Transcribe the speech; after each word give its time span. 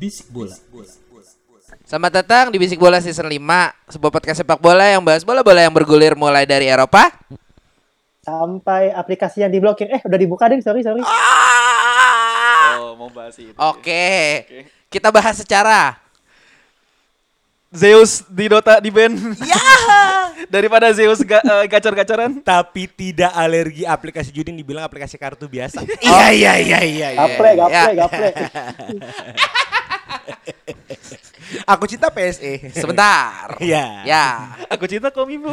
Bisik 0.00 0.32
bola. 0.32 0.56
Selamat 1.84 2.24
datang 2.24 2.48
di 2.48 2.56
Bisik 2.56 2.80
Bola 2.80 2.98
Season 3.04 3.28
5 3.28 3.36
Sebuah 3.92 4.10
podcast 4.10 4.40
sepak 4.40 4.56
bola 4.56 4.88
yang 4.88 5.04
bahas 5.04 5.22
bola-bola 5.28 5.60
yang 5.60 5.70
bergulir 5.76 6.16
mulai 6.16 6.48
dari 6.48 6.72
Eropa 6.72 7.12
sampai 8.20 8.96
aplikasi 8.96 9.44
yang 9.44 9.52
diblokir. 9.52 9.92
Eh, 9.92 10.00
udah 10.00 10.18
dibuka 10.20 10.48
deh, 10.48 10.60
sorry, 10.64 10.80
sorry. 10.80 11.04
Oh, 12.80 12.96
mau 12.96 13.12
bahas 13.12 13.36
itu. 13.36 13.52
Oke 13.56 14.44
Kita 14.88 15.12
bahas 15.12 15.36
secara 15.36 16.00
Zeus 17.70 18.24
di 18.26 18.48
Dota 18.50 18.80
di 18.80 18.88
band. 18.88 19.36
Ya. 19.44 19.60
Daripada 20.54 20.90
Zeus 20.96 21.22
ga, 21.22 21.44
eh, 21.44 21.64
gacor-gacoran. 21.68 22.40
Tapi 22.42 22.88
tidak 22.88 23.30
alergi 23.30 23.84
aplikasi 23.84 24.32
judi 24.34 24.50
dibilang 24.50 24.82
aplikasi 24.82 25.20
kartu 25.20 25.44
biasa. 25.46 25.84
Iya 26.00 26.26
iya 26.32 26.52
iya 26.58 26.80
iya 26.82 27.08
Gaple, 27.14 27.50
gaple, 27.54 27.70
Ya. 27.70 27.84
gaple. 27.94 28.30
Aku 31.66 31.82
cinta 31.84 32.06
PSE. 32.08 32.70
Sebentar 32.70 33.58
Iya. 33.58 33.82
Ya 34.10 34.54
Aku 34.70 34.86
cinta 34.86 35.10
Komibo. 35.10 35.50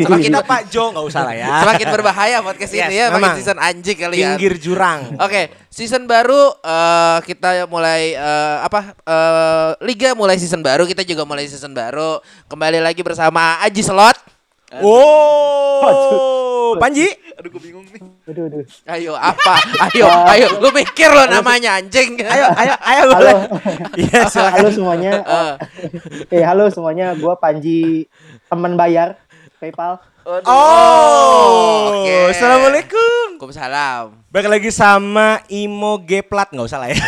Sama 0.00 0.16
kita 0.24 0.40
Pak 0.40 0.72
Jo 0.72 0.88
nggak 0.90 1.04
usah 1.04 1.22
lah 1.22 1.34
ya. 1.36 1.60
Semakin 1.60 1.86
berbahaya 1.92 2.36
podcast 2.40 2.72
Yes, 2.72 2.88
ini 2.88 2.94
ya 2.96 3.06
Makin 3.08 3.20
memang. 3.20 3.36
season 3.36 3.58
anjing 3.60 3.98
kali 3.98 4.16
ya 4.16 4.32
Pinggir 4.32 4.54
jurang. 4.56 5.00
Oke, 5.20 5.52
season 5.68 6.08
baru 6.08 6.56
eh, 6.56 7.18
kita 7.24 7.68
mulai 7.68 8.16
eh, 8.16 8.56
apa? 8.64 8.96
eh, 8.96 9.70
Liga 9.84 10.16
mulai 10.16 10.40
season 10.40 10.64
baru, 10.64 10.88
kita 10.88 11.04
juga 11.04 11.28
mulai 11.28 11.44
season 11.44 11.76
baru. 11.76 12.18
Kembali 12.48 12.80
lagi 12.80 13.04
bersama 13.04 13.60
Aji 13.60 13.84
Slot. 13.84 14.39
Oh, 14.78 16.78
Panji. 16.78 17.10
Aduh, 17.34 17.50
gue 17.50 17.58
bingung 17.58 17.82
nih. 17.90 17.98
Aduh, 18.30 18.46
aduh. 18.46 18.62
Ayo 18.86 19.18
apa? 19.18 19.58
Ayo, 19.90 20.06
ayo. 20.06 20.62
Lu 20.62 20.70
mikir 20.70 21.10
lo 21.10 21.26
namanya 21.26 21.82
anjing. 21.82 22.14
Ayo, 22.22 22.46
ayo, 22.54 22.74
ayo. 22.78 23.02
Halo. 23.10 23.14
boleh. 23.18 23.34
Iya, 24.06 24.30
silakan. 24.30 24.54
Halo 24.54 24.68
semuanya. 24.70 25.12
Eh, 26.30 26.38
Eh, 26.38 26.42
halo 26.46 26.70
semuanya. 26.70 27.18
Gua 27.18 27.34
Panji 27.34 28.06
teman 28.46 28.78
bayar 28.78 29.18
PayPal. 29.58 29.98
Oh, 30.22 32.06
Oke. 32.06 32.30
Assalamualaikum. 32.30 33.40
Waalaikumsalam. 33.40 34.04
Balik 34.30 34.50
lagi 34.52 34.70
sama 34.70 35.40
Imo 35.50 35.96
G 36.04 36.20
Plat 36.22 36.52
nggak 36.52 36.68
usah 36.68 36.78
lah 36.78 36.92
ya. 36.92 37.00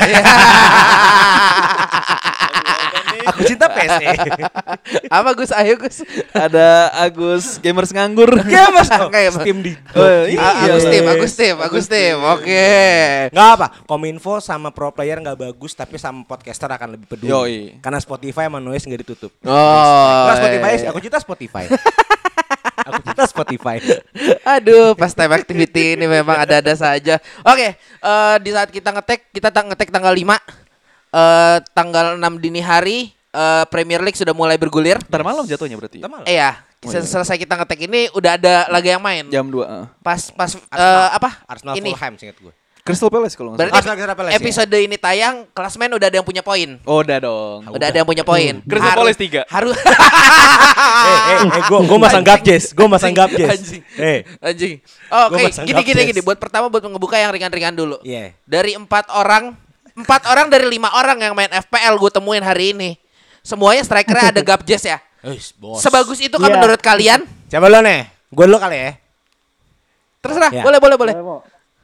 Aku 3.30 3.40
cinta 3.46 3.66
PSE. 3.70 4.06
apa 5.18 5.30
Gus? 5.36 5.50
Ayo 5.54 5.74
Gus. 5.78 6.02
Ada 6.34 6.90
Agus 6.98 7.62
gamers 7.62 7.90
nganggur. 7.94 8.30
Ya 8.48 8.68
mas, 8.74 8.90
oh. 8.90 9.10
Steam 9.10 9.62
di. 9.62 9.72
Oh, 9.94 10.24
iya. 10.26 10.40
A- 10.40 10.58
Agus 10.66 10.84
tim, 10.86 11.04
Agus 11.06 11.32
tim, 11.36 11.56
Agus 11.58 11.86
tim. 11.86 12.16
Oke. 12.18 12.66
Nggak 13.30 13.48
apa, 13.58 13.66
Kominfo 13.86 14.42
sama 14.42 14.74
pro 14.74 14.90
player 14.90 15.22
nggak 15.22 15.38
bagus, 15.38 15.72
tapi 15.76 15.96
sama 15.96 16.26
podcaster 16.26 16.68
akan 16.68 16.98
lebih 16.98 17.06
peduli. 17.06 17.30
Yoi. 17.30 17.56
Karena 17.80 17.98
Spotify 18.02 18.50
sama 18.50 18.58
noise 18.58 18.84
nggak 18.84 19.02
ditutup. 19.06 19.32
Oh. 19.46 20.22
Nggak 20.26 20.36
Spotify, 20.42 20.70
iya. 20.74 20.88
aku 20.90 20.98
cinta 21.00 21.18
Spotify. 21.22 21.64
aku 22.88 23.00
cinta 23.06 23.24
Spotify. 23.28 23.76
Aduh, 24.42 24.94
pas 24.98 25.12
time 25.14 25.32
activity 25.38 25.94
ini 25.94 26.06
memang 26.10 26.42
ada-ada 26.42 26.74
saja. 26.74 27.18
Oke, 27.46 27.78
eh, 27.78 28.36
di 28.42 28.50
saat 28.50 28.68
kita 28.68 28.90
ngetek, 28.90 29.30
kita 29.30 29.48
tang 29.54 29.70
ngetek 29.70 29.90
tanggal 29.92 30.12
5 30.12 30.61
eh 31.12 31.58
tanggal 31.70 32.16
6 32.16 32.24
dini 32.38 32.58
hari 32.58 32.98
eh, 33.30 33.64
Premier 33.68 34.00
League 34.00 34.16
sudah 34.16 34.32
mulai 34.32 34.56
bergulir. 34.56 34.96
Ntar 35.04 35.20
malam 35.20 35.44
jatuhnya 35.44 35.76
berarti. 35.76 36.00
Kita 36.00 36.08
malah. 36.08 36.24
Eh 36.24 36.36
ya, 36.36 36.56
Oh, 36.82 36.90
iya. 36.90 36.98
selesai 36.98 37.38
kita 37.38 37.54
ngetek 37.54 37.86
ini 37.86 38.10
udah 38.10 38.34
ada 38.34 38.66
laga 38.66 38.90
yang 38.90 38.98
main. 38.98 39.30
Jam 39.30 39.46
2. 39.46 40.02
Pas 40.02 40.18
pas 40.34 40.50
eh, 40.50 40.66
Arsenal. 40.66 41.14
apa? 41.14 41.30
Arsenal 41.46 41.74
ini. 41.78 41.94
Fulham 41.94 42.14
singkat 42.18 42.38
gue. 42.40 42.52
Crystal 42.82 43.06
Palace 43.06 43.38
kalau 43.38 43.54
nggak 43.54 43.62
salah. 43.62 43.78
Arsenal 43.78 43.94
Crystal 43.94 44.16
Palace, 44.18 44.32
ya? 44.34 44.38
episode 44.42 44.74
ini 44.74 44.96
tayang, 44.98 45.46
klasmen 45.54 45.94
udah 45.94 46.10
ada 46.10 46.16
yang 46.18 46.26
punya 46.26 46.42
poin. 46.42 46.82
Oh, 46.82 46.98
udah 46.98 47.22
dong. 47.22 47.70
Udah 47.70 47.86
ada 47.86 47.94
yang 47.94 48.08
punya 48.10 48.26
poin. 48.26 48.58
Crystal 48.66 48.90
Harus- 48.90 48.98
Palace 49.06 49.20
tiga. 49.22 49.40
Harus 49.46 49.78
Eh, 50.82 51.18
eh, 51.30 51.46
eh, 51.46 51.62
gue 51.62 51.78
gue 51.86 51.98
masang 52.00 52.24
gapjes, 52.24 52.74
gue 52.74 52.86
masang 52.90 53.14
gapjes. 53.14 53.46
Anjing. 53.48 53.82
Eh, 53.94 54.18
Anjing. 54.40 54.74
Oh, 55.08 55.30
Gua 55.30 55.38
Oke, 55.38 55.46
masang 55.46 55.62
gini 55.62 55.80
gini 55.84 56.00
gini. 56.04 56.20
Buat 56.20 56.38
pertama 56.38 56.66
buat 56.66 56.82
ngebuka 56.82 57.14
yang 57.16 57.30
ringan-ringan 57.30 57.70
dulu. 57.72 58.02
iya. 58.02 58.34
Dari 58.42 58.74
empat 58.74 59.14
orang, 59.14 59.54
empat 60.02 60.26
orang 60.26 60.50
dari 60.50 60.66
lima 60.66 60.90
orang 60.92 61.18
yang 61.18 61.32
main 61.32 61.48
FPL 61.48 61.94
gue 61.96 62.10
temuin 62.10 62.42
hari 62.42 62.74
ini. 62.74 62.90
Semuanya 63.40 63.82
strikernya 63.82 64.30
ada 64.30 64.42
Gapjes 64.42 64.82
ya. 64.82 64.98
Wis, 65.22 65.54
bos. 65.54 65.78
Sebagus 65.78 66.18
itu 66.18 66.34
kan 66.34 66.50
Iya. 66.50 66.58
menurut 66.58 66.82
kalian? 66.82 67.20
Coba 67.46 67.66
lo 67.66 67.78
nih, 67.80 68.06
gue 68.28 68.46
lo 68.46 68.58
kali 68.58 68.76
ya. 68.76 68.92
Terserah, 70.22 70.50
Ya. 70.50 70.62
boleh 70.62 70.78
boleh 70.78 70.96
boleh. 70.98 71.14
Boleh. 71.14 71.42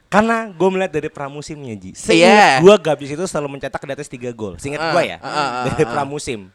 Karena 0.08 0.48
gue 0.48 0.68
melihat 0.72 0.92
dari 0.94 1.08
pramusimnya 1.12 1.74
Ji. 1.76 1.92
Iya. 1.92 1.98
Seingat 1.98 2.62
gue 2.64 2.74
Gabis 2.80 3.10
itu 3.12 3.24
selalu 3.28 3.58
mencetak 3.58 3.82
di 3.82 3.92
atas 3.92 4.08
3 4.08 4.32
gol. 4.32 4.56
Seingat 4.56 4.80
Ah, 4.80 4.90
gue 4.96 5.02
ya. 5.04 5.16
ah, 5.20 5.28
ah, 5.28 5.48
dari 5.68 5.84
ah. 5.84 5.90
pramusim. 5.92 6.48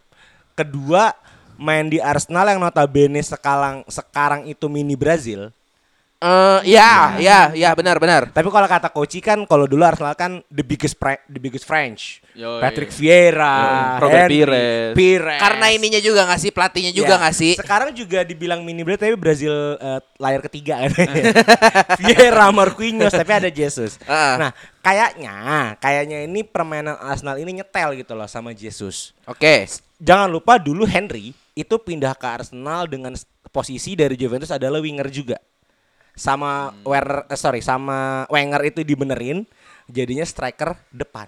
Kedua 0.58 1.14
main 1.54 1.86
di 1.86 2.02
Arsenal 2.02 2.50
yang 2.50 2.60
notabene 2.60 3.22
sekarang 3.22 3.86
sekarang 3.86 4.50
itu 4.50 4.66
mini 4.66 4.98
Brazil. 4.98 5.54
Eh, 6.24 6.60
ya, 6.72 7.20
ya, 7.20 7.52
ya, 7.52 7.76
benar 7.76 8.00
benar. 8.00 8.32
Tapi 8.32 8.48
kalau 8.48 8.64
kata 8.64 8.88
Koci 8.96 9.20
kan 9.20 9.44
kalau 9.44 9.68
dulu 9.68 9.84
Arsenal 9.84 10.16
kan 10.16 10.40
the 10.48 10.64
biggest 10.64 10.96
Fra- 10.96 11.20
the 11.28 11.36
biggest 11.36 11.68
French. 11.68 12.24
Yoi. 12.32 12.64
Patrick 12.64 12.96
Vieira, 12.96 13.56
Yoi. 13.60 14.00
Robert 14.00 14.32
Henry, 14.32 14.40
Pires. 14.40 14.94
Pires. 14.96 15.40
Karena 15.44 15.66
ininya 15.68 16.00
juga 16.00 16.24
nggak 16.24 16.40
sih 16.40 16.52
pelatihnya 16.56 16.96
juga 16.96 17.14
Ya. 17.14 17.20
nggak 17.20 17.36
sih? 17.36 17.54
Sekarang 17.60 17.92
juga 17.92 18.24
dibilang 18.24 18.64
mini 18.64 18.88
Brazil 18.88 19.04
tapi 19.04 19.20
Brazil 19.20 19.54
eh, 19.76 20.00
layar 20.16 20.42
ketiga 20.48 20.88
kan. 20.88 21.12
Vieira, 22.00 22.48
Marquinhos 22.56 23.12
tapi 23.12 23.32
ada 23.36 23.52
Jesus. 23.52 24.00
Ah. 24.08 24.48
Nah, 24.48 24.52
kayaknya 24.80 25.36
kayaknya 25.84 26.24
ini 26.24 26.48
permainan 26.48 26.96
Arsenal 27.04 27.36
ini 27.36 27.60
nyetel 27.60 28.00
gitu 28.00 28.16
loh 28.16 28.32
sama 28.32 28.56
Jesus. 28.56 29.12
Oke. 29.28 29.68
Jangan 30.00 30.32
lupa 30.32 30.56
dulu 30.56 30.88
Henry 30.88 31.36
itu 31.52 31.76
pindah 31.76 32.16
ke 32.16 32.28
Arsenal 32.32 32.88
dengan 32.88 33.12
posisi 33.52 33.94
dari 33.94 34.16
Juventus 34.16 34.50
adalah 34.50 34.80
winger 34.80 35.12
juga. 35.12 35.36
Sama 36.14 36.52
Werner, 36.84 37.26
eh, 37.26 37.36
sorry, 37.36 37.60
sama 37.60 38.24
Wenger 38.28 38.62
itu 38.64 38.82
dibenerin 38.82 39.50
jadinya 39.86 40.24
striker 40.24 40.78
depan. 40.90 41.26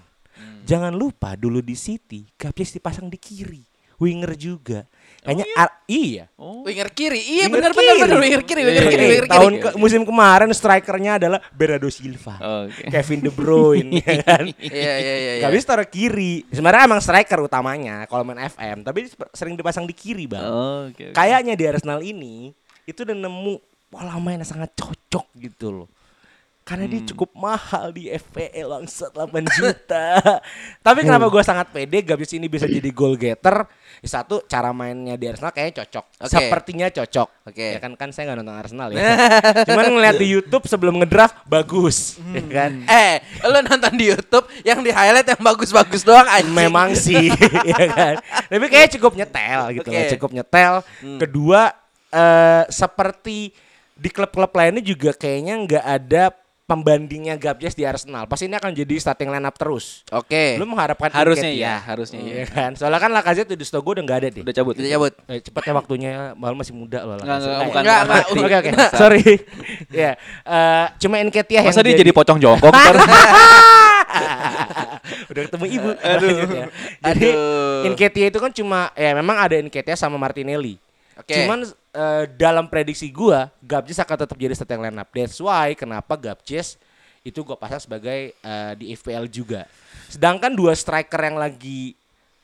Jangan 0.62 0.92
lupa 0.92 1.34
dulu 1.34 1.60
di 1.60 1.74
City 1.74 2.26
Gapjes 2.32 2.70
dipasang 2.72 3.06
di 3.06 3.16
kiri, 3.16 3.62
winger 3.96 4.34
juga. 4.34 4.86
Kayaknya 5.22 5.46
Ar- 5.56 5.82
iya. 5.86 6.26
Oh. 6.36 6.62
Winger 6.62 6.90
kiri. 6.92 7.18
Iya 7.18 7.46
Winger 7.48 7.54
benar 7.56 7.72
benar 7.72 7.86
kiri. 7.88 8.02
benar 8.04 8.20
winger 8.20 8.44
kiri, 8.44 8.62
winger 8.64 8.78
Eh, 8.80 8.90
kiri, 8.92 9.04
winger 9.04 9.26
kiri. 9.26 9.34
tahun 9.34 9.54
ke- 9.58 9.74
musim 9.76 10.02
kemarin 10.02 10.50
strikernya 10.52 11.12
adalah 11.18 11.40
Bernardo 11.50 11.90
Silva, 11.90 12.36
Oke. 12.66 12.86
Kevin 12.88 13.20
De 13.22 13.32
Bruyne, 13.32 13.90
ya 14.06 14.22
kan? 14.22 14.46
Iya 14.52 14.70
iya 14.72 15.16
iya. 15.16 15.34
iya. 15.38 15.42
Gak 15.42 15.52
bisa 15.52 15.66
taruh 15.68 15.88
kiri. 15.88 16.46
Sebenarnya 16.48 16.86
emang 16.86 17.02
striker 17.02 17.42
utamanya 17.42 18.06
kalau 18.06 18.22
main 18.22 18.42
FM, 18.44 18.82
tapi 18.82 19.06
sering 19.32 19.54
dipasang 19.54 19.84
di 19.84 19.94
kiri, 19.94 20.26
Bang. 20.26 20.46
Oh, 20.46 20.90
Oke. 20.90 21.10
oke. 21.10 21.14
Kayaknya 21.14 21.54
di 21.54 21.66
Arsenal 21.66 22.02
ini 22.02 22.54
itu 22.84 23.02
udah 23.02 23.14
nemu 23.16 23.58
pola 23.96 24.20
main 24.20 24.44
yang 24.44 24.50
sangat 24.52 24.76
cocok 24.76 25.32
gitu 25.40 25.72
loh. 25.72 25.90
Karena 26.66 26.90
dia 26.90 26.98
cukup 27.14 27.30
mahal 27.38 27.94
di 27.94 28.10
FPL 28.10 28.66
bangsat 28.66 29.14
8 29.14 29.38
juta. 29.62 30.18
Tapi 30.82 31.06
kenapa 31.06 31.30
gue 31.30 31.44
sangat 31.46 31.70
pede 31.70 32.02
Gabis 32.02 32.34
ini 32.34 32.50
bisa 32.50 32.66
jadi 32.66 32.90
goal 32.90 33.14
getter? 33.22 33.70
Satu 34.02 34.42
cara 34.50 34.74
mainnya 34.74 35.14
di 35.14 35.30
Arsenal 35.30 35.54
kayaknya 35.54 35.86
cocok. 35.86 36.06
Oke. 36.26 36.34
Sepertinya 36.34 36.90
cocok. 36.90 37.30
Oke. 37.54 37.78
Ya 37.78 37.80
kan 37.80 37.94
kan 37.94 38.10
saya 38.10 38.34
nggak 38.34 38.38
nonton 38.42 38.58
Arsenal 38.58 38.90
ya. 38.90 38.98
Cuman 39.70 39.94
ngeliat 39.94 40.18
di 40.18 40.26
YouTube 40.26 40.66
sebelum 40.66 40.98
ngedraft 41.06 41.38
bagus, 41.46 42.18
ya 42.34 42.42
kan? 42.50 42.82
Eh, 42.90 43.22
lu 43.46 43.58
nonton 43.62 43.94
di 43.94 44.06
YouTube 44.10 44.46
yang 44.66 44.82
di 44.82 44.90
highlight 44.90 45.30
yang 45.38 45.42
bagus-bagus 45.46 46.02
doang 46.02 46.26
anjing. 46.26 46.50
Memang 46.50 46.98
sih, 46.98 47.30
ya 47.78 47.86
kan. 47.94 48.14
Tapi 48.50 48.66
kayaknya 48.74 48.92
cukup 48.98 49.14
nyetel 49.14 49.62
gitu 49.70 49.88
loh, 49.94 50.02
Oke. 50.02 50.12
cukup 50.18 50.32
nyetel. 50.34 50.74
Kedua, 51.22 51.62
eh, 52.10 52.64
seperti 52.74 53.54
di 53.96 54.10
klub-klub 54.12 54.52
lainnya 54.52 54.84
juga 54.84 55.16
kayaknya 55.16 55.56
nggak 55.64 55.86
ada 55.86 56.24
pembandingnya 56.66 57.38
Gabjes 57.38 57.78
di 57.78 57.86
Arsenal. 57.86 58.26
Pasti 58.26 58.50
ini 58.50 58.58
akan 58.58 58.74
jadi 58.74 58.98
starting 58.98 59.30
lineup 59.30 59.54
terus. 59.54 60.02
Oke. 60.10 60.58
Lu 60.58 60.66
mengharapkan 60.66 61.14
Harusnya 61.14 61.54
iya, 61.54 61.78
harusnya 61.78 62.18
iya. 62.26 62.42
Iya 62.42 62.46
kan? 62.50 62.72
Soalnya 62.74 63.00
kan 63.06 63.14
Lacazette 63.14 63.54
di 63.54 63.62
Stogo 63.62 63.94
udah 63.94 64.02
nggak 64.02 64.18
ada 64.18 64.28
deh. 64.34 64.42
Udah 64.42 64.54
cabut. 64.54 64.74
Udah 64.74 64.90
cabut. 64.90 65.14
Eh, 65.30 65.40
cepatnya 65.46 65.74
waktunya 65.78 66.12
malah 66.34 66.58
masih 66.58 66.74
muda 66.74 67.06
loh. 67.06 67.22
Enggak, 67.22 67.38
enggak, 67.38 67.54
Lacazette. 67.54 67.66
bukan 67.70 67.82
Enggak, 67.86 68.00
bukan 68.02 68.10
enggak. 68.10 68.26
mati. 68.26 68.40
Oke 68.42 68.56
oke. 68.58 68.72
Sorry. 68.98 69.24
Ya. 69.96 70.12
eh, 70.44 70.86
cuma 71.00 71.22
Nketiah 71.24 71.64
yang 71.64 71.72
Masa 71.72 71.86
dia 71.86 71.96
jadi 71.96 72.12
pocong 72.12 72.36
jongkok 72.42 72.74
udah 75.32 75.42
ketemu 75.48 75.66
ibu. 75.72 75.90
Aduh. 76.02 76.30
Jadi 77.00 77.30
Aduh. 77.32 77.94
Nketiah 77.94 78.28
itu 78.34 78.40
kan 78.42 78.52
cuma 78.52 78.90
ya 78.98 79.14
memang 79.16 79.38
ada 79.40 79.56
Nketiah 79.62 79.96
sama 79.96 80.18
Martinelli. 80.20 80.82
Oke. 81.16 81.32
Cuman 81.32 81.64
eh, 81.96 82.24
dalam 82.36 82.68
prediksi 82.68 83.08
gua 83.10 83.48
Gabjes 83.64 84.04
akan 84.04 84.28
tetap 84.28 84.36
jadi 84.36 84.52
starting 84.52 84.84
lineup. 84.84 85.08
That's 85.16 85.40
why 85.40 85.72
kenapa 85.74 86.20
Gabjes 86.20 86.76
itu 87.24 87.42
gua 87.42 87.56
pasang 87.56 87.80
sebagai 87.80 88.36
eh, 88.36 88.72
di 88.76 88.92
FPL 88.92 89.32
juga. 89.32 89.64
Sedangkan 90.12 90.52
dua 90.54 90.76
striker 90.76 91.18
yang 91.24 91.40
lagi 91.40 91.96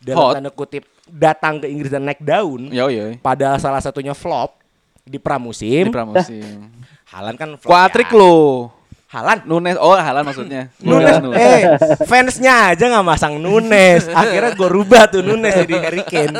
dalam 0.01 0.18
Hot. 0.18 0.33
tanda 0.39 0.50
kutip 0.50 0.83
datang 1.06 1.62
ke 1.62 1.69
Inggris 1.69 1.94
dan 1.94 2.01
naik 2.01 2.24
daun 2.25 2.74
Yo 2.74 2.89
yo. 2.89 3.13
pada 3.21 3.59
salah 3.62 3.77
satunya 3.83 4.18
flop 4.18 4.57
di 5.06 5.21
pramusim. 5.21 5.92
Di 5.92 5.94
pramusim. 5.94 6.71
Halan 7.13 7.36
kan 7.38 7.50
flop. 7.59 7.69
Kuatrik 7.69 8.09
ya. 8.09 8.18
lo. 8.18 8.71
Halan 9.11 9.43
Nunes, 9.43 9.75
oh 9.75 9.91
Halan 9.91 10.23
maksudnya. 10.23 10.71
Nunes, 10.87 11.19
Nunes. 11.19 11.35
eh 11.35 11.61
fansnya 12.07 12.71
aja 12.71 12.87
nggak 12.87 13.03
masang 13.03 13.35
Nunes. 13.37 14.07
Akhirnya 14.07 14.55
gue 14.55 14.69
rubah 14.71 15.11
tuh 15.11 15.19
Nunes 15.19 15.51
jadi 15.51 15.75
Harry 15.83 16.03
Kane, 16.07 16.39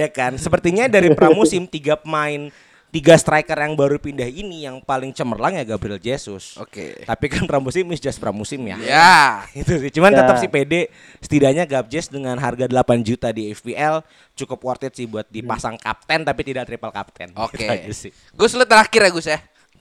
ya 0.00 0.08
kan. 0.08 0.40
Sepertinya 0.40 0.88
dari 0.88 1.12
pramusim 1.12 1.68
tiga 1.68 1.92
pemain, 2.00 2.48
tiga 2.88 3.12
striker 3.20 3.60
yang 3.60 3.76
baru 3.76 4.00
pindah 4.00 4.24
ini 4.24 4.64
yang 4.64 4.80
paling 4.80 5.12
cemerlang 5.12 5.60
ya 5.60 5.68
Gabriel 5.68 6.00
Jesus. 6.00 6.56
Oke. 6.56 7.04
Tapi 7.04 7.26
kan 7.28 7.44
pramusim 7.44 7.84
is 7.92 8.00
just 8.00 8.16
pramusim 8.16 8.64
ya. 8.64 8.80
Ya. 8.80 9.20
Itu 9.52 9.76
sih. 9.76 9.92
Cuman 9.92 10.16
Ya. 10.16 10.24
tetap 10.24 10.40
si 10.40 10.48
PD 10.48 10.88
setidaknya 11.20 11.68
Gabjes 11.68 12.08
dengan 12.08 12.40
harga 12.40 12.64
8 12.64 13.04
juta 13.04 13.28
di 13.28 13.52
FPL 13.52 14.00
cukup 14.32 14.58
worth 14.64 14.88
it 14.88 14.96
sih 14.96 15.04
buat 15.04 15.28
dipasang 15.28 15.76
kapten 15.76 16.24
tapi 16.24 16.40
tidak 16.48 16.64
triple 16.64 16.88
kapten. 16.88 17.28
Oke. 17.36 17.60
Gitu 17.60 17.68
aja 17.68 17.92
sih. 17.92 18.10
Gus 18.32 18.56
lu 18.56 18.64
terakhir 18.64 19.04
ya 19.04 19.10
Gus 19.12 19.28
ya. 19.28 19.36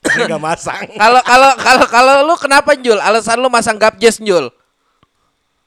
Enggak 0.05 0.41
masang. 0.41 0.81
Kalau 1.01 1.21
kalau 1.21 1.51
kalau 1.57 1.85
kalau 1.89 2.13
lu 2.23 2.35
kenapa 2.37 2.77
Jul? 2.77 3.01
Alasan 3.01 3.41
lu 3.41 3.49
masang 3.49 3.75
Gabjes 3.75 4.21
Jul? 4.21 4.53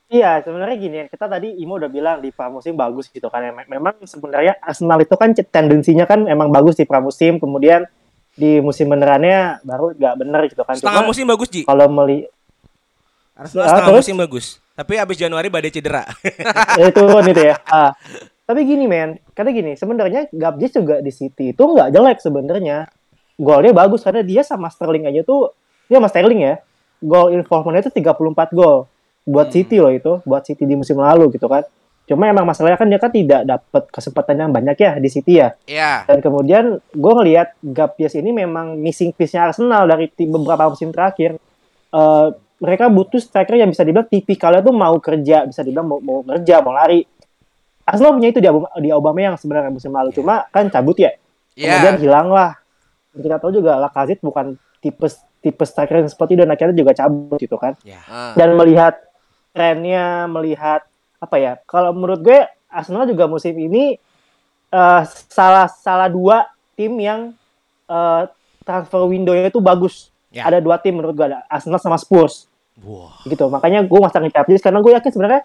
Iya, 0.09 0.41
sebenarnya 0.41 0.77
gini, 0.81 0.99
kita 1.13 1.29
tadi 1.29 1.53
Imo 1.61 1.77
udah 1.77 1.93
bilang 1.93 2.25
di 2.25 2.33
pramusim 2.33 2.73
bagus 2.73 3.13
gitu 3.13 3.29
kan. 3.29 3.45
Mem- 3.45 3.69
Memang 3.69 4.01
sebenarnya 4.09 4.57
Arsenal 4.65 5.05
itu 5.05 5.13
kan 5.13 5.37
tendensinya 5.37 6.09
kan 6.09 6.25
emang 6.25 6.49
bagus 6.49 6.81
di 6.81 6.89
pramusim, 6.89 7.37
kemudian 7.37 7.85
di 8.33 8.57
musim 8.65 8.89
benerannya 8.89 9.61
baru 9.61 9.93
nggak 9.93 10.15
bener 10.17 10.41
gitu 10.49 10.65
kan. 10.65 10.81
Setengah 10.81 11.05
Cuma 11.05 11.11
musim 11.13 11.29
bagus 11.29 11.49
Ji. 11.53 11.69
Kalau 11.69 11.93
meli 11.93 12.25
Arsenal 13.37 13.65
Ah, 13.65 13.69
setengah 13.69 13.89
terus? 13.93 14.01
musim 14.01 14.17
bagus. 14.17 14.47
Tapi 14.73 14.93
abis 14.97 15.17
Januari 15.21 15.49
badai 15.53 15.75
cedera. 15.75 16.09
eh, 16.81 16.89
turun 16.89 17.29
itu 17.29 17.43
ya. 17.45 17.61
Ah. 17.69 17.93
Tapi 18.49 18.65
gini 18.65 18.89
men, 18.89 19.21
karena 19.37 19.53
gini, 19.53 19.77
sebenarnya 19.77 20.33
Gabjes 20.33 20.73
juga 20.73 21.05
di 21.05 21.13
City 21.13 21.53
itu 21.53 21.61
nggak 21.61 21.93
jelek 21.93 22.17
sebenarnya. 22.17 22.89
Golnya 23.39 23.71
bagus 23.71 24.03
karena 24.03 24.27
dia 24.27 24.43
sama 24.43 24.67
Sterling 24.67 25.07
aja 25.07 25.23
tuh, 25.23 25.55
dia 25.87 26.03
sama 26.03 26.11
Sterling 26.11 26.41
ya, 26.43 26.55
gol 26.99 27.31
involvementnya 27.31 27.87
itu 27.87 28.03
34 28.03 28.51
gol 28.51 28.91
buat 29.23 29.49
City 29.55 29.79
loh 29.79 29.95
itu, 29.95 30.19
buat 30.27 30.43
City 30.43 30.67
di 30.67 30.75
musim 30.75 30.99
lalu 30.99 31.31
gitu 31.39 31.47
kan. 31.47 31.63
Cuma 32.09 32.25
emang 32.25 32.49
masalahnya 32.49 32.81
kan 32.81 32.89
dia 32.89 32.97
kan 32.97 33.13
tidak 33.13 33.45
dapat 33.45 33.83
kesempatan 33.93 34.35
yang 34.41 34.51
banyak 34.51 34.77
ya 34.81 34.97
di 34.97 35.09
City 35.13 35.39
ya. 35.39 35.53
Iya. 35.69 36.09
Dan 36.09 36.25
kemudian 36.25 36.81
gue 36.81 37.13
ngelihat 37.13 37.55
Gabjes 37.61 38.17
ini 38.17 38.33
memang 38.33 38.81
missing 38.81 39.13
piece-nya 39.13 39.53
Arsenal 39.53 39.85
dari 39.85 40.09
tim 40.09 40.33
beberapa 40.33 40.73
musim 40.73 40.89
terakhir. 40.89 41.37
Eh, 41.93 42.29
mereka 42.59 42.91
butuh 42.91 43.21
striker 43.23 43.55
yang 43.55 43.71
bisa 43.71 43.85
dibilang 43.87 44.09
tipikalnya 44.09 44.65
tuh 44.65 44.75
mau 44.75 44.97
kerja, 44.99 45.47
bisa 45.47 45.61
dibilang 45.63 45.87
mau, 45.87 46.01
mau 46.03 46.25
kerja, 46.27 46.59
mau 46.65 46.75
lari. 46.75 47.05
Arsenal 47.87 48.17
punya 48.19 48.29
itu 48.33 48.41
di, 48.43 48.49
di 48.83 48.89
Aubameyang 48.91 49.37
sebenarnya 49.39 49.71
musim 49.71 49.93
lalu, 49.95 50.11
cuma 50.13 50.49
kan 50.51 50.67
cabut 50.69 50.99
ya. 50.99 51.15
Kemudian 51.55 51.95
Iya. 51.97 52.03
hilang 52.03 52.29
lah. 52.35 52.58
Kita 53.19 53.37
tahu 53.39 53.51
juga 53.53 53.77
Lacazette 53.77 54.23
bukan 54.23 54.55
tipe 54.79 55.07
tipe 55.39 55.63
striker 55.67 56.03
yang 56.03 56.11
seperti 56.11 56.35
itu 56.35 56.43
dan 56.43 56.51
akhirnya 56.51 56.77
juga 56.77 56.93
cabut 56.95 57.39
gitu 57.39 57.55
kan 57.59 57.75
Ah. 58.11 58.35
dan 58.35 58.55
melihat 58.55 58.95
trennya, 59.51 60.27
melihat 60.27 60.87
apa 61.19 61.37
ya? 61.39 61.53
Kalau 61.67 61.91
menurut 61.95 62.23
gue 62.23 62.41
Arsenal 62.69 63.07
juga 63.07 63.27
musim 63.27 63.55
ini 63.59 63.99
eh, 64.69 65.03
salah 65.27 65.67
salah 65.67 66.07
dua 66.07 66.47
tim 66.79 66.95
yang 66.99 67.33
eh, 67.89 68.23
transfer 68.63 69.03
window-nya 69.09 69.49
itu 69.49 69.59
bagus. 69.59 70.13
Ya. 70.29 70.45
Ada 70.45 70.61
dua 70.61 70.77
tim 70.77 70.93
menurut 71.01 71.17
gue 71.17 71.27
ada 71.33 71.41
Arsenal 71.49 71.81
sama 71.81 71.97
Spurs 71.97 72.45
Wah. 72.85 73.17
gitu. 73.25 73.49
Makanya 73.49 73.81
gue 73.83 73.99
masang 73.99 74.29
Gabjes 74.29 74.61
karena 74.61 74.79
gue 74.85 74.93
yakin 74.93 75.11
sebenarnya 75.11 75.43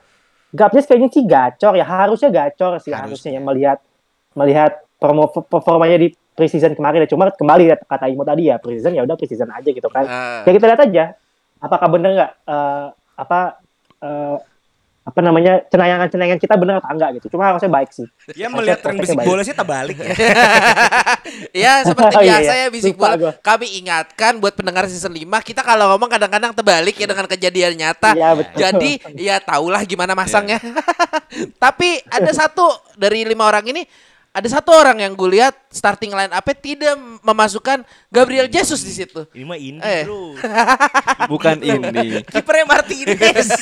Gabjes 0.53 0.85
kayaknya 0.85 1.09
sih 1.09 1.25
gacor 1.25 1.73
ya 1.73 1.81
harusnya 1.81 2.29
gacor 2.29 2.77
sih 2.77 2.93
harusnya, 2.93 3.33
ya 3.33 3.41
melihat 3.41 3.77
melihat 4.37 4.85
performanya 5.49 5.97
di 5.97 6.13
preseason 6.33 6.73
kemarin 6.73 7.01
ya 7.01 7.09
cuma 7.09 7.29
kembali 7.29 7.63
ya, 7.65 7.75
kata 7.77 8.05
Imo 8.07 8.21
tadi 8.21 8.47
ya 8.47 8.57
preseason 8.57 8.91
ya 8.91 9.01
udah 9.01 9.13
preseason 9.13 9.47
aja 9.47 9.69
gitu 9.69 9.87
kan 9.87 10.03
Ah. 10.03 10.41
ya 10.41 10.51
kita 10.51 10.65
lihat 10.65 10.81
aja 10.81 11.03
apakah 11.57 11.87
bener 11.87 12.09
nggak 12.13 12.31
eh, 12.43 12.85
apa 13.15 13.39
eh, 13.99 14.37
apa 15.03 15.19
namanya 15.19 15.59
cenayangan-cenayangan 15.67 16.39
kita 16.39 16.55
bener 16.55 16.79
apa 16.79 16.87
enggak 16.87 17.19
gitu 17.19 17.27
cuma 17.29 17.43
harusnya 17.45 17.67
baik 17.67 17.91
sih 17.91 18.07
Ya 18.31 18.47
melihat 18.47 18.79
tren 18.79 18.95
bisik 18.95 19.13
baik. 19.13 19.27
bola 19.27 19.43
sih 19.43 19.51
terbalik 19.51 19.97
ya. 19.97 20.07
Ya 21.53 21.83
seperti 21.83 22.15
Oh, 22.17 22.23
iya, 22.23 22.39
biasa 22.39 22.51
iya. 22.53 22.61
ya 22.61 22.67
bisik 22.69 22.95
Lupa 22.95 23.03
bola. 23.05 23.15
gua. 23.17 23.31
Kami 23.37 23.67
ingatkan 23.77 24.39
buat 24.39 24.53
pendengar 24.53 24.87
season 24.87 25.11
5 25.11 25.19
kita 25.43 25.59
kalau 25.61 25.91
ngomong 25.91 26.07
kadang-kadang 26.09 26.51
terbalik 26.51 26.95
ya 26.95 27.03
dengan 27.05 27.27
kejadian 27.27 27.73
nyata. 27.75 28.11
Iya, 28.13 28.29
betul. 28.33 28.57
Jadi 28.57 28.91
ya 29.17 29.35
tahulah 29.39 29.83
gimana 29.83 30.13
masangnya. 30.13 30.59
Tapi 31.63 31.99
ada 32.07 32.31
satu 32.31 32.63
dari 32.95 33.23
lima 33.23 33.43
orang 33.43 33.65
ini 33.65 33.83
ada 34.33 34.49
satu 34.49 34.73
orang 34.73 34.97
yang 34.97 35.13
gue 35.13 35.29
lihat 35.29 35.53
starting 35.69 36.09
line 36.09 36.33
up 36.33 36.41
tidak 36.57 36.97
memasukkan 37.21 37.85
Gabriel 38.09 38.49
Jesus 38.49 38.81
di 38.81 38.89
situ. 38.89 39.29
Ini 39.29 39.45
mah 39.45 39.55
indie, 39.55 39.85
Eh. 39.85 40.03
Bro. 40.09 40.33
Bukan 41.31 41.61
ini. 41.61 42.25
Kipernya 42.25 42.65
Martinez. 42.65 43.53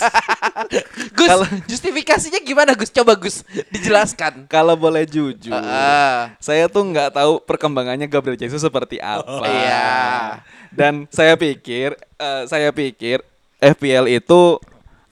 Gus, 1.19 1.27
Kalau- 1.27 1.49
justifikasinya 1.67 2.39
gimana 2.39 2.71
Gus? 2.71 2.87
Coba 2.87 3.19
Gus 3.19 3.43
dijelaskan. 3.67 4.47
Kalau 4.47 4.79
boleh 4.79 5.03
jujur, 5.03 5.51
Ah, 5.51 6.31
saya 6.39 6.71
tuh 6.71 6.87
nggak 6.87 7.19
tahu 7.19 7.43
perkembangannya 7.43 8.07
Gabriel 8.07 8.39
Jesus 8.39 8.63
seperti 8.63 8.95
apa. 8.97 9.43
iya. 9.43 10.39
Dan 10.71 11.03
saya 11.11 11.35
pikir, 11.35 11.99
eh, 12.15 12.43
saya 12.47 12.71
pikir 12.71 13.19
FPL 13.59 14.07
itu 14.07 14.55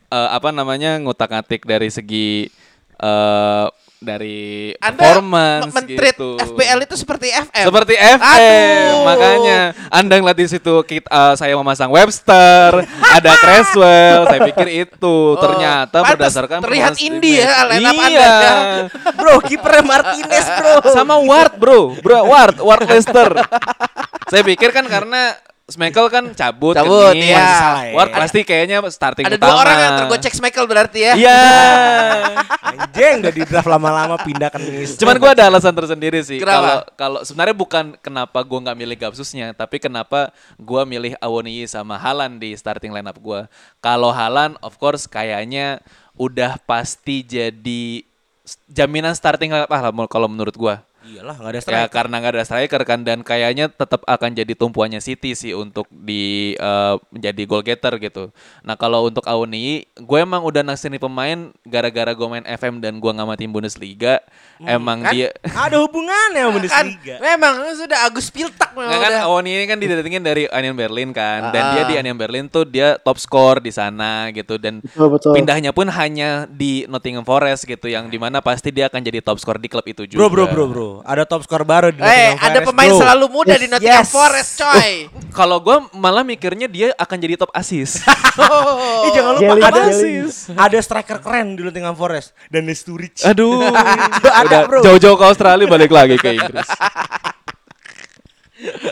eh, 0.08 0.30
apa 0.32 0.50
namanya 0.50 0.96
ngutak-ngatik 0.98 1.68
dari 1.68 1.92
segi 1.92 2.48
eh, 2.96 3.68
dari 4.00 4.72
Anda 4.80 4.96
performance 4.96 5.76
men-treat 5.76 6.16
gitu. 6.16 6.40
FPL 6.40 6.80
itu 6.88 6.96
seperti 6.96 7.28
FM. 7.36 7.66
Seperti 7.68 7.94
FM, 8.00 8.24
Aduh. 8.24 9.04
makanya 9.04 9.60
Anda 9.92 10.14
ngeliat 10.24 10.40
di 10.40 10.48
situ 10.48 10.74
kita, 10.88 11.08
eh, 11.12 11.34
saya 11.36 11.54
memasang 11.60 11.92
Webster, 11.92 12.80
ada 12.88 13.32
Creswell, 13.36 14.24
saya 14.24 14.40
pikir 14.48 14.88
itu 14.88 15.16
ternyata 15.36 16.00
Oh, 16.00 16.04
pantes 16.08 16.16
berdasarkan 16.16 16.60
terlihat 16.64 16.96
indie 16.96 17.44
ya, 17.44 17.68
line 17.68 17.84
up 17.84 17.94
match. 17.94 18.08
Anda 18.08 18.16
Iya. 18.16 18.32
ya. 18.32 19.12
bro, 19.20 19.36
kipernya 19.44 19.84
Martinez, 19.84 20.48
Bro. 20.48 20.74
Sama 20.96 21.16
Ward, 21.20 21.54
Bro. 21.60 22.00
Bro, 22.00 22.20
Ward, 22.24 22.56
Ward 22.64 22.88
Leicester. 22.88 23.36
saya 24.32 24.44
pikir 24.48 24.72
kan 24.72 24.88
karena 24.88 25.36
Smekel 25.70 26.06
kan 26.10 26.34
cabut, 26.34 26.74
Cabut, 26.74 27.14
Nice. 27.14 27.30
iya. 27.30 27.46
Salah 27.46 27.84
ya. 27.86 27.94
Ward 27.94 28.10
pasti 28.10 28.40
kayaknya 28.42 28.82
starting 28.90 29.26
Ada 29.30 29.38
utama. 29.38 29.46
dua 29.46 29.56
orang 29.62 29.78
yang 29.78 29.94
tergocek 30.04 30.34
Michael 30.42 30.66
berarti 30.66 31.00
ya. 31.06 31.14
Iya. 31.14 31.42
Anjing 32.70 33.16
udah 33.22 33.34
di 33.34 33.44
draft 33.46 33.70
lama-lama 33.70 34.16
pindah 34.22 34.50
ke. 34.50 34.58
Cuman 34.98 35.16
gua 35.22 35.32
ada 35.38 35.46
alasan 35.46 35.74
tersendiri 35.78 36.20
sih. 36.26 36.42
Kalau 36.42 36.82
kalau 36.98 37.20
sebenarnya 37.22 37.56
bukan 37.56 37.86
kenapa 38.02 38.42
gua 38.42 38.60
nggak 38.66 38.78
milih 38.78 38.98
Gapsusnya, 38.98 39.54
tapi 39.54 39.78
kenapa 39.78 40.34
gua 40.58 40.84
milih 40.84 41.14
Awoniyi 41.22 41.70
sama 41.70 42.02
Halan 42.02 42.42
di 42.42 42.58
starting 42.58 42.90
lineup 42.90 43.18
gua. 43.22 43.46
Kalau 43.78 44.10
Halan 44.10 44.58
of 44.66 44.76
course 44.82 45.06
kayaknya 45.06 45.80
udah 46.18 46.58
pasti 46.66 47.22
jadi 47.22 48.04
jaminan 48.66 49.14
starting 49.14 49.54
lineup 49.54 49.70
ah, 49.70 50.10
kalau 50.10 50.28
menurut 50.28 50.58
gua. 50.58 50.82
Iyalah, 51.10 51.36
enggak 51.36 51.50
ada 51.50 51.56
Ya 51.56 51.64
striker. 51.64 51.90
karena 51.90 52.16
nggak 52.16 52.32
ada 52.32 52.44
striker 52.44 52.82
kan 52.84 53.00
dan 53.02 53.20
kayaknya 53.20 53.66
tetap 53.68 54.02
akan 54.04 54.30
jadi 54.32 54.54
tumpuannya 54.54 55.00
City 55.00 55.34
sih 55.34 55.52
untuk 55.52 55.90
di 55.90 56.54
eh, 56.54 56.96
menjadi 57.10 57.42
goal 57.44 57.62
getter 57.62 57.98
gitu. 57.98 58.30
Nah 58.62 58.76
kalau 58.76 59.04
untuk 59.04 59.24
Awoni, 59.24 59.66
gue 59.92 60.18
emang 60.18 60.42
udah 60.42 60.62
naksir 60.62 60.92
pemain 60.92 61.50
gara-gara 61.64 62.12
gue 62.12 62.28
main 62.28 62.46
FM 62.46 62.78
dan 62.78 62.96
gue 62.96 63.10
ngamatin 63.10 63.50
Bundesliga. 63.50 64.22
emang 64.60 65.00
kan? 65.00 65.12
dia 65.12 65.32
Ada 65.42 65.80
hubungannya 65.80 66.36
sama 66.38 66.52
Kan, 66.52 66.54
Bundesliga. 66.54 67.16
memang 67.18 67.54
sudah 67.74 68.00
Agus 68.04 68.28
Piltak 68.28 68.72
memang 68.72 68.92
Nggak 68.92 69.02
kan 69.02 69.12
udah. 69.14 69.26
Awoni 69.26 69.50
ini 69.52 69.66
kan 69.66 69.78
didatengin 69.78 70.20
dari 70.20 70.44
Union 70.48 70.76
Berlin 70.76 71.10
kan 71.10 71.50
dan 71.50 71.62
Ah. 71.62 71.72
dia 71.72 71.84
di 71.86 71.96
Union 71.98 72.16
Berlin 72.16 72.46
tuh 72.46 72.64
dia 72.64 72.98
top 72.98 73.18
score 73.18 73.58
di 73.58 73.72
sana 73.72 74.28
gitu 74.30 74.56
dan 74.56 74.84
betul 74.84 75.10
betul 75.10 75.32
pindahnya 75.32 75.72
pun 75.72 75.88
hanya 75.88 76.44
di 76.46 76.84
Nottingham 76.86 77.24
Forest 77.24 77.64
gitu 77.64 77.88
yang 77.88 78.06
di 78.06 78.16
mana 78.16 78.40
pasti 78.40 78.70
dia 78.70 78.86
akan 78.86 79.00
jadi 79.00 79.20
top 79.20 79.38
score 79.38 79.58
di 79.58 79.68
klub 79.68 79.86
itu 79.86 80.04
juga. 80.06 80.18
Bro, 80.18 80.28
bro, 80.30 80.46
bro, 80.46 80.66
bro. 80.68 80.90
Ada 81.02 81.24
top 81.24 81.42
skor 81.44 81.62
baru 81.62 81.90
di 81.90 82.00
Eh, 82.00 82.06
Nottingham 82.06 82.38
ada 82.40 82.50
Forest, 82.56 82.68
pemain 82.68 82.90
bro. 82.90 83.00
selalu 83.00 83.26
muda 83.28 83.54
di 83.54 83.60
Yes, 83.60 83.72
Nottingham 83.72 84.04
yes. 84.04 84.12
Forest, 84.12 84.52
coy. 84.58 84.92
Kalau 85.40 85.58
gue 85.60 85.76
malah 85.94 86.24
mikirnya 86.24 86.66
dia 86.66 86.88
akan 86.96 87.18
jadi 87.18 87.36
top 87.38 87.52
assist. 87.52 88.02
Oh. 88.40 89.04
Ih, 89.04 89.12
jangan 89.12 89.36
lupa 89.36 89.52
Jelly, 89.52 89.68
ada 89.68 89.82
ada 90.64 90.78
striker 90.80 91.20
keren 91.20 91.54
di 91.54 91.62
Nottingham 91.62 91.92
Forest 91.92 92.32
dan 92.48 92.64
Sturridge. 92.72 93.20
Aduh, 93.22 93.68
Ada, 94.40 94.64
bro. 94.64 94.80
jauh-jauh 94.80 95.20
ke 95.20 95.26
Australia 95.28 95.68
balik 95.68 95.92
lagi 95.92 96.16
ke 96.16 96.40
Inggris. 96.40 96.64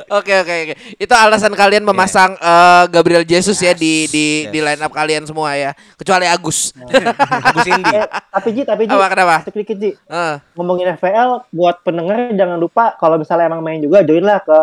Oke 0.09 0.33
oke 0.33 0.53
oke. 0.63 0.73
Itu 0.95 1.11
alasan 1.11 1.51
kalian 1.51 1.83
memasang 1.83 2.33
eh, 2.33 2.83
Gabriel 2.87 3.21
Jesus 3.21 3.57
ya 3.57 3.71
di 3.71 4.07
di 4.07 4.25
Yes. 4.39 4.49
di 4.49 4.59
line 4.59 4.79
up 4.79 4.89
kalian 4.89 5.23
semua 5.23 5.53
ya. 5.53 5.71
Kecuali 5.93 6.23
Agus. 6.23 6.71
Agus 7.43 7.65
Indi. 7.65 7.91
Eh, 7.91 8.07
tapi 8.07 8.49
Ji, 8.51 8.61
tapi 8.63 8.83
Ji, 8.83 8.93
Apa, 8.93 9.07
kenapa? 9.07 9.35
sedikit 9.43 9.75
Ji. 9.75 9.91
Eh, 9.93 10.35
Ngomongin 10.53 10.93
FPL, 10.93 11.43
buat 11.49 11.81
pendengar 11.81 12.31
jangan 12.31 12.55
lupa 12.55 12.95
kalau 12.95 13.15
misalnya 13.15 13.47
emang 13.47 13.59
main 13.59 13.77
juga, 13.77 13.99
join 14.01 14.23
lah 14.23 14.39
ke, 14.39 14.59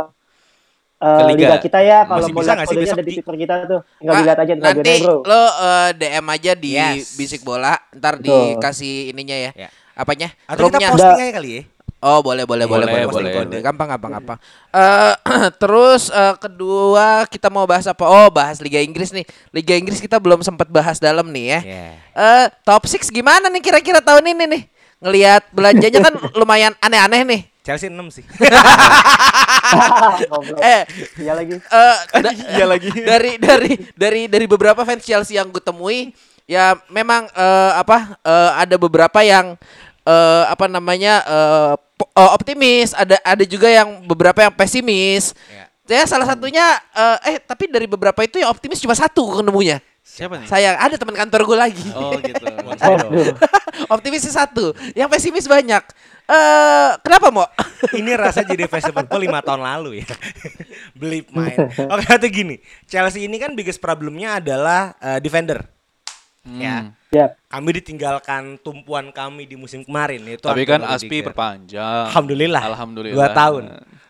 eh, 0.98 1.08
Ke 1.10 1.22
liga. 1.26 1.46
liga. 1.46 1.56
kita 1.60 1.78
ya. 1.80 1.98
Kalau 2.02 2.24
mau 2.24 2.32
bisa 2.34 2.44
lihat 2.46 2.56
nggak 2.56 2.66
sih 2.66 2.76
ada 2.88 3.02
di 3.02 3.10
Ji? 3.10 3.16
Twitter 3.20 3.36
kita 3.38 3.54
tuh. 3.66 3.80
Tinggal 3.98 4.08
Kak, 4.10 4.20
dilihat 4.22 4.38
aja 4.40 4.52
nanti 4.56 4.92
bro. 5.00 5.16
lo 5.22 5.42
eh, 5.44 5.88
DM 5.94 6.26
aja 6.30 6.52
di 6.56 6.70
Yes. 6.72 7.12
Bisik 7.14 7.42
Bola, 7.42 7.76
ntar 7.92 8.16
Betul. 8.16 8.56
dikasih 8.56 9.12
ininya 9.12 9.36
ya. 9.36 9.50
Ya. 9.54 9.68
Apanya? 9.92 10.32
Atau 10.44 10.72
kita 10.72 10.90
posting 10.90 11.20
aja 11.20 11.34
kali 11.34 11.50
ya. 11.52 11.62
Oh 11.98 12.20
boleh 12.20 12.44
boleh 12.44 12.68
boleh 12.68 12.84
Boleh, 12.84 13.08
boleh, 13.08 13.32
boleh. 13.48 13.60
Gampang 13.64 13.88
gampang 13.88 14.12
gampang. 14.12 14.38
Eh, 14.68 15.14
terus 15.62 16.12
eh, 16.12 16.36
kedua 16.36 17.24
kita 17.24 17.48
mau 17.48 17.64
bahas 17.64 17.88
apa? 17.88 18.04
Oh 18.04 18.28
bahas 18.28 18.60
Liga 18.60 18.76
Inggris 18.76 19.08
nih. 19.08 19.24
Liga 19.50 19.72
Inggris 19.72 20.04
kita 20.04 20.20
belum 20.20 20.44
sempat 20.44 20.68
bahas 20.68 21.00
dalam 21.00 21.24
nih 21.32 21.46
ya. 21.48 21.60
Iya. 21.64 21.86
Eh 22.12 22.44
top 22.60 22.84
6 22.84 23.08
gimana 23.08 23.48
nih 23.48 23.62
kira-kira 23.62 24.04
tahun 24.04 24.36
ini 24.36 24.44
nih? 24.44 24.62
Ngelihat 25.00 25.42
belanjanya 25.48 26.00
kan 26.02 26.14
lumayan 26.38 26.76
aneh-aneh 26.78 27.24
nih. 27.24 27.40
Chelsea 27.64 27.88
6 27.88 27.96
sih. 28.12 28.24
Goblok. 30.28 30.60
Eh, 30.60 30.82
Iya 31.18 31.32
lagi. 31.32 31.54
eh, 31.56 31.96
da- 32.24 32.36
Iya 32.52 32.66
lagi. 32.68 32.88
dari 33.10 33.32
dari 33.40 33.72
dari 33.96 34.22
dari 34.28 34.44
beberapa 34.44 34.84
fans 34.84 35.04
Chelsea 35.04 35.36
yang 35.36 35.48
gue 35.48 35.62
temui 35.62 36.12
ya 36.44 36.76
memang 36.92 37.24
eh, 37.32 37.72
apa 37.74 38.20
eh, 38.20 38.50
ada 38.60 38.76
beberapa 38.76 39.24
yang 39.24 39.56
eh, 40.04 40.44
apa 40.46 40.68
namanya 40.68 41.24
eh, 41.24 41.74
optimis 42.30 42.92
ada 42.92 43.16
ada 43.20 43.44
juga 43.44 43.66
yang 43.66 44.04
beberapa 44.04 44.44
yang 44.44 44.54
pesimis 44.54 45.32
Ya. 45.84 46.00
ya 46.00 46.04
salah 46.08 46.24
satunya 46.24 46.64
eh, 46.96 47.18
eh 47.28 47.36
tapi 47.40 47.68
dari 47.68 47.84
beberapa 47.84 48.16
itu 48.20 48.40
yang 48.40 48.48
optimis 48.48 48.80
cuma 48.80 48.96
satu 48.96 49.36
ketemunya 49.36 49.84
Siapa 50.00 50.36
nih? 50.36 50.48
sayang 50.48 50.76
ada 50.76 50.96
teman 50.96 51.12
kantor 51.12 51.40
gue 51.44 51.58
lagi 51.58 51.86
Oh 51.92 52.12
gitu. 52.16 52.44
Optimisnya 53.94 54.32
satu 54.32 54.72
yang 54.92 55.08
pesimis 55.08 55.44
banyak 55.44 55.80
eh 56.24 56.90
kenapa 57.00 57.28
mau 57.28 57.44
Ini 58.00 58.16
rasa 58.16 58.40
jadi 58.40 58.64
fans 58.64 58.88
Liverpool 58.88 59.28
5 59.28 59.44
tahun 59.44 59.60
lalu 59.60 59.90
ya. 60.00 60.08
Beli 60.98 61.20
main. 61.28 61.68
Oke, 61.68 62.06
atau 62.08 62.28
gini. 62.32 62.56
Chelsea 62.88 63.28
ini 63.28 63.36
kan 63.36 63.52
biggest 63.52 63.76
problemnya 63.76 64.40
adalah 64.40 64.96
eh, 64.98 65.20
defender. 65.20 65.68
Ya. 66.44 66.92
Ya. 67.08 67.26
Kami 67.48 67.80
ditinggalkan 67.80 68.60
tumpuan 68.60 69.08
kami 69.08 69.48
di 69.48 69.56
musim 69.56 69.80
kemarin 69.80 70.20
itu 70.22 70.44
Tapi 70.44 70.68
kan 70.68 70.84
Aspi 70.84 71.24
perpanjang. 71.24 72.12
Alhamdulillah. 72.12 72.62
Alhamdulillah. 72.68 73.16
Dua 73.16 73.28
tahun. 73.32 73.62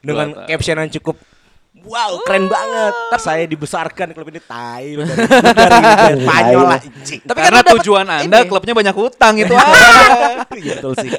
Dengan 0.03 0.27
Dua 0.31 0.39
ta- 0.43 0.47
caption 0.51 0.77
yang 0.77 0.93
cukup 0.93 1.17
Wow, 1.85 2.25
keren 2.25 2.49
banget. 2.49 2.97
Ntar 3.13 3.21
saya 3.21 3.45
dibesarkan 3.45 4.17
klub 4.17 4.25
ini 4.33 4.41
tai 4.41 4.97
dari, 4.97 6.17
Spanyol 6.25 6.65
lah. 6.65 6.81
Tapi 6.81 7.37
kan 7.37 7.45
Karena 7.45 7.61
dapet 7.61 7.73
tujuan 7.77 8.07
Anda 8.09 8.39
ini. 8.41 8.49
klubnya 8.49 8.73
banyak 8.73 8.97
utang 8.97 9.35
itu. 9.37 9.53
Iya, 10.55 10.81
betul 10.81 10.95
sih. 10.97 11.11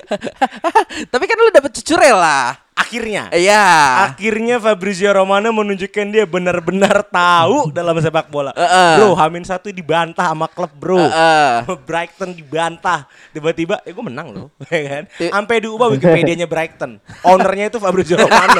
tapi 1.06 1.24
kan 1.28 1.36
lu 1.38 1.52
dapet 1.52 1.70
cucurel 1.76 2.18
lah 2.18 2.56
Akhirnya 2.76 3.32
iya 3.32 3.64
Akhirnya 4.06 4.60
Fabrizio 4.60 5.08
Romano 5.10 5.48
menunjukkan 5.50 6.06
dia 6.12 6.28
benar-benar 6.28 7.08
tahu 7.08 7.68
dalam 7.78 7.96
sepak 7.98 8.28
bola. 8.28 8.52
Heeh. 8.52 9.00
Bro, 9.00 9.16
Hamin 9.16 9.42
satu 9.42 9.72
dibantah 9.72 10.28
sama 10.28 10.46
klub 10.46 10.70
bro. 10.72 11.00
Heeh. 11.00 11.64
Brighton 11.88 12.36
dibantah. 12.36 13.08
Tiba-tiba, 13.32 13.80
eh 13.82 13.96
gue 13.96 14.04
menang 14.04 14.28
loh, 14.30 14.48
ya 14.68 14.82
kan? 14.86 15.04
Sampai 15.08 15.64
diubah 15.64 15.88
Wikipedia-nya 15.90 16.46
Brighton. 16.46 17.00
Ownernya 17.22 17.72
itu 17.72 17.80
Fabrizio 17.80 18.20
Romano. 18.20 18.60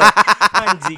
Anjing. 0.56 0.96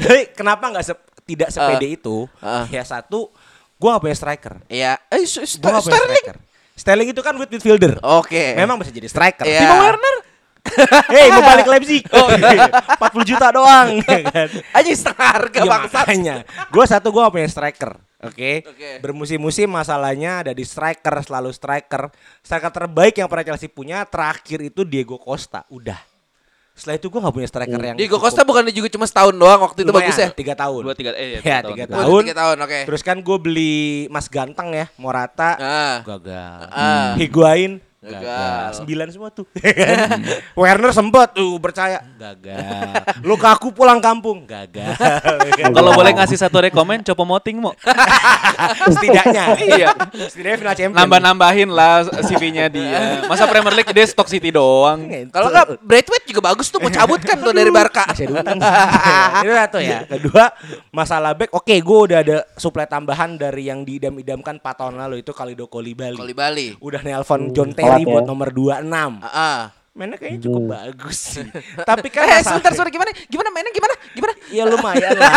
Jadi 0.00 0.32
kenapa 0.32 0.72
nggak 0.72 0.84
sep- 0.84 1.06
tidak 1.24 1.52
sepede 1.52 1.86
itu? 1.92 2.24
Heeh. 2.40 2.64
Ya 2.72 2.82
satu, 2.82 3.28
gue 3.74 3.88
gak 3.90 4.00
punya 4.00 4.16
striker. 4.16 4.54
iya 4.66 4.96
eh 5.06 5.24
St- 5.24 5.60
gak 5.60 5.76
punya 5.78 6.00
striker. 6.00 6.36
Sterling 6.74 7.12
itu 7.12 7.20
kan 7.20 7.36
midfielder. 7.36 8.00
oke 8.00 8.44
Memang 8.56 8.80
bisa 8.80 8.88
jadi 8.88 9.06
striker. 9.06 9.44
Iya. 9.44 9.60
Timo 9.62 9.76
Werner. 9.78 10.16
Hei, 11.12 11.28
mau 11.30 11.42
balik 11.42 11.66
Leipzig. 11.68 12.02
Oh, 12.14 12.28
40 12.30 13.30
juta 13.30 13.48
doang, 13.50 14.00
ya 14.00 14.18
kan? 14.24 14.48
aja 14.72 14.90
setengah 14.90 15.28
harga 15.30 15.58
Iya, 15.58 15.70
bangsat 15.70 16.04
makanya. 16.04 16.34
Gue 16.68 16.84
satu 16.84 17.08
gue 17.10 17.22
punya 17.28 17.48
striker. 17.48 18.00
Oke. 18.20 18.64
Oke. 18.64 18.90
Bermusim-musim 18.98 19.68
masalahnya 19.68 20.40
ada 20.40 20.52
di 20.52 20.64
striker, 20.64 21.12
selalu 21.20 21.52
striker. 21.52 22.08
Striker 22.40 22.72
terbaik 22.72 23.14
yang 23.14 23.28
pernah 23.28 23.44
Chelsea 23.46 23.68
punya 23.68 24.02
terakhir 24.04 24.64
itu 24.64 24.82
Diego 24.82 25.20
Costa. 25.20 25.68
Udah. 25.68 26.00
Setelah 26.74 26.98
itu 26.98 27.06
gue 27.06 27.20
gak 27.20 27.30
punya 27.30 27.46
striker 27.46 27.78
yang 27.78 27.94
Diego 27.94 28.18
cukup- 28.18 28.26
Costa 28.26 28.42
bukannya 28.42 28.74
juga 28.74 28.88
cuma 28.90 29.06
setahun 29.06 29.30
doang 29.30 29.60
waktu 29.62 29.78
itu 29.78 29.90
lumayan, 29.94 30.10
bagus 30.10 30.18
ya 30.18 30.28
Tiga 30.32 30.54
tahun. 30.58 30.82
Dua 30.82 30.94
tiga 30.96 31.10
eh 31.14 31.38
Ya, 31.38 31.62
tahun, 31.62 31.70
tiga 31.70 31.84
tiga 31.86 31.86
tahun. 31.94 32.10
Oh, 32.10 32.18
tiga 32.18 32.34
tahun 32.34 32.56
oke 32.58 32.78
Terus 32.90 33.02
kan 33.04 33.16
gue 33.22 33.36
beli 33.38 33.76
Mas 34.08 34.26
Ganteng 34.26 34.74
ya, 34.74 34.86
Morata. 34.96 35.54
ah 35.54 35.96
Gagal. 36.02 36.58
Ah. 36.68 37.14
Higuain. 37.14 37.78
Gagal. 38.04 38.20
Gagal. 38.20 38.68
Sembilan 38.76 39.08
semua 39.08 39.28
tuh. 39.32 39.48
Werner 40.60 40.92
sempet 40.92 41.28
tuh 41.32 41.56
percaya. 41.56 42.04
Gagal. 42.20 42.92
Lukaku 43.28 43.72
pulang 43.72 44.04
kampung. 44.04 44.44
Gagal. 44.44 44.92
Kalau 45.72 45.96
boleh 45.96 46.12
ngasih 46.12 46.36
satu 46.36 46.60
rekomen, 46.60 47.00
Copo 47.00 47.24
Moting 47.24 47.64
mau. 47.64 47.72
Setidaknya. 48.94 49.44
Iya. 49.56 49.88
Setidaknya 50.28 50.58
final 50.60 50.74
champion. 50.76 50.98
Nambah-nambahin 51.00 51.70
lah 51.72 52.04
CV-nya 52.28 52.68
dia. 52.68 53.24
Masa 53.24 53.48
Premier 53.48 53.72
League 53.72 53.88
dia 53.88 54.04
Stock 54.04 54.28
City 54.28 54.52
doang. 54.52 55.08
kalau 55.32 55.48
nggak 55.48 55.80
Braithwaite 55.80 56.28
juga 56.28 56.52
bagus 56.52 56.68
tuh 56.68 56.84
mau 56.84 56.92
cabut 56.92 57.20
kan 57.24 57.40
tuh 57.40 57.56
dari 57.56 57.72
Barca. 57.72 58.04
Itu 58.12 58.36
satu 59.48 59.78
ya. 59.80 60.04
Kedua, 60.04 60.52
masalah 60.92 61.32
back. 61.32 61.56
Oke, 61.56 61.80
gue 61.80 61.98
udah 62.12 62.18
ada 62.20 62.44
suplai 62.60 62.84
tambahan 62.84 63.40
dari 63.40 63.72
yang 63.72 63.80
diidam-idamkan 63.82 64.60
4 64.60 64.80
tahun 64.84 64.94
lalu 65.00 65.24
itu 65.24 65.32
Kalido 65.32 65.64
Kolibali. 65.66 66.20
Kali 66.20 66.34
Bali 66.36 66.68
Udah 66.84 67.00
nelpon 67.00 67.54
John 67.54 67.72
telat 67.72 67.93
Terry. 67.93 67.93
Buat 68.02 68.26
nomor 68.26 68.50
26. 68.50 69.22
ah 69.22 69.28
ah. 69.30 69.83
Mainnya 69.94 70.18
kayaknya 70.18 70.42
cukup 70.42 70.74
bagus 70.74 71.38
sih. 71.38 71.46
Tapi 71.88 72.10
kan 72.10 72.26
eh 72.26 72.42
sebentar 72.42 72.74
sebentar 72.74 72.90
gimana 72.90 73.10
gimana 73.24 73.48
mainnya 73.48 73.70
gimana 73.70 73.94
gimana 74.10 74.32
Ya 74.50 74.66
lumayan 74.66 75.10
lah. 75.14 75.30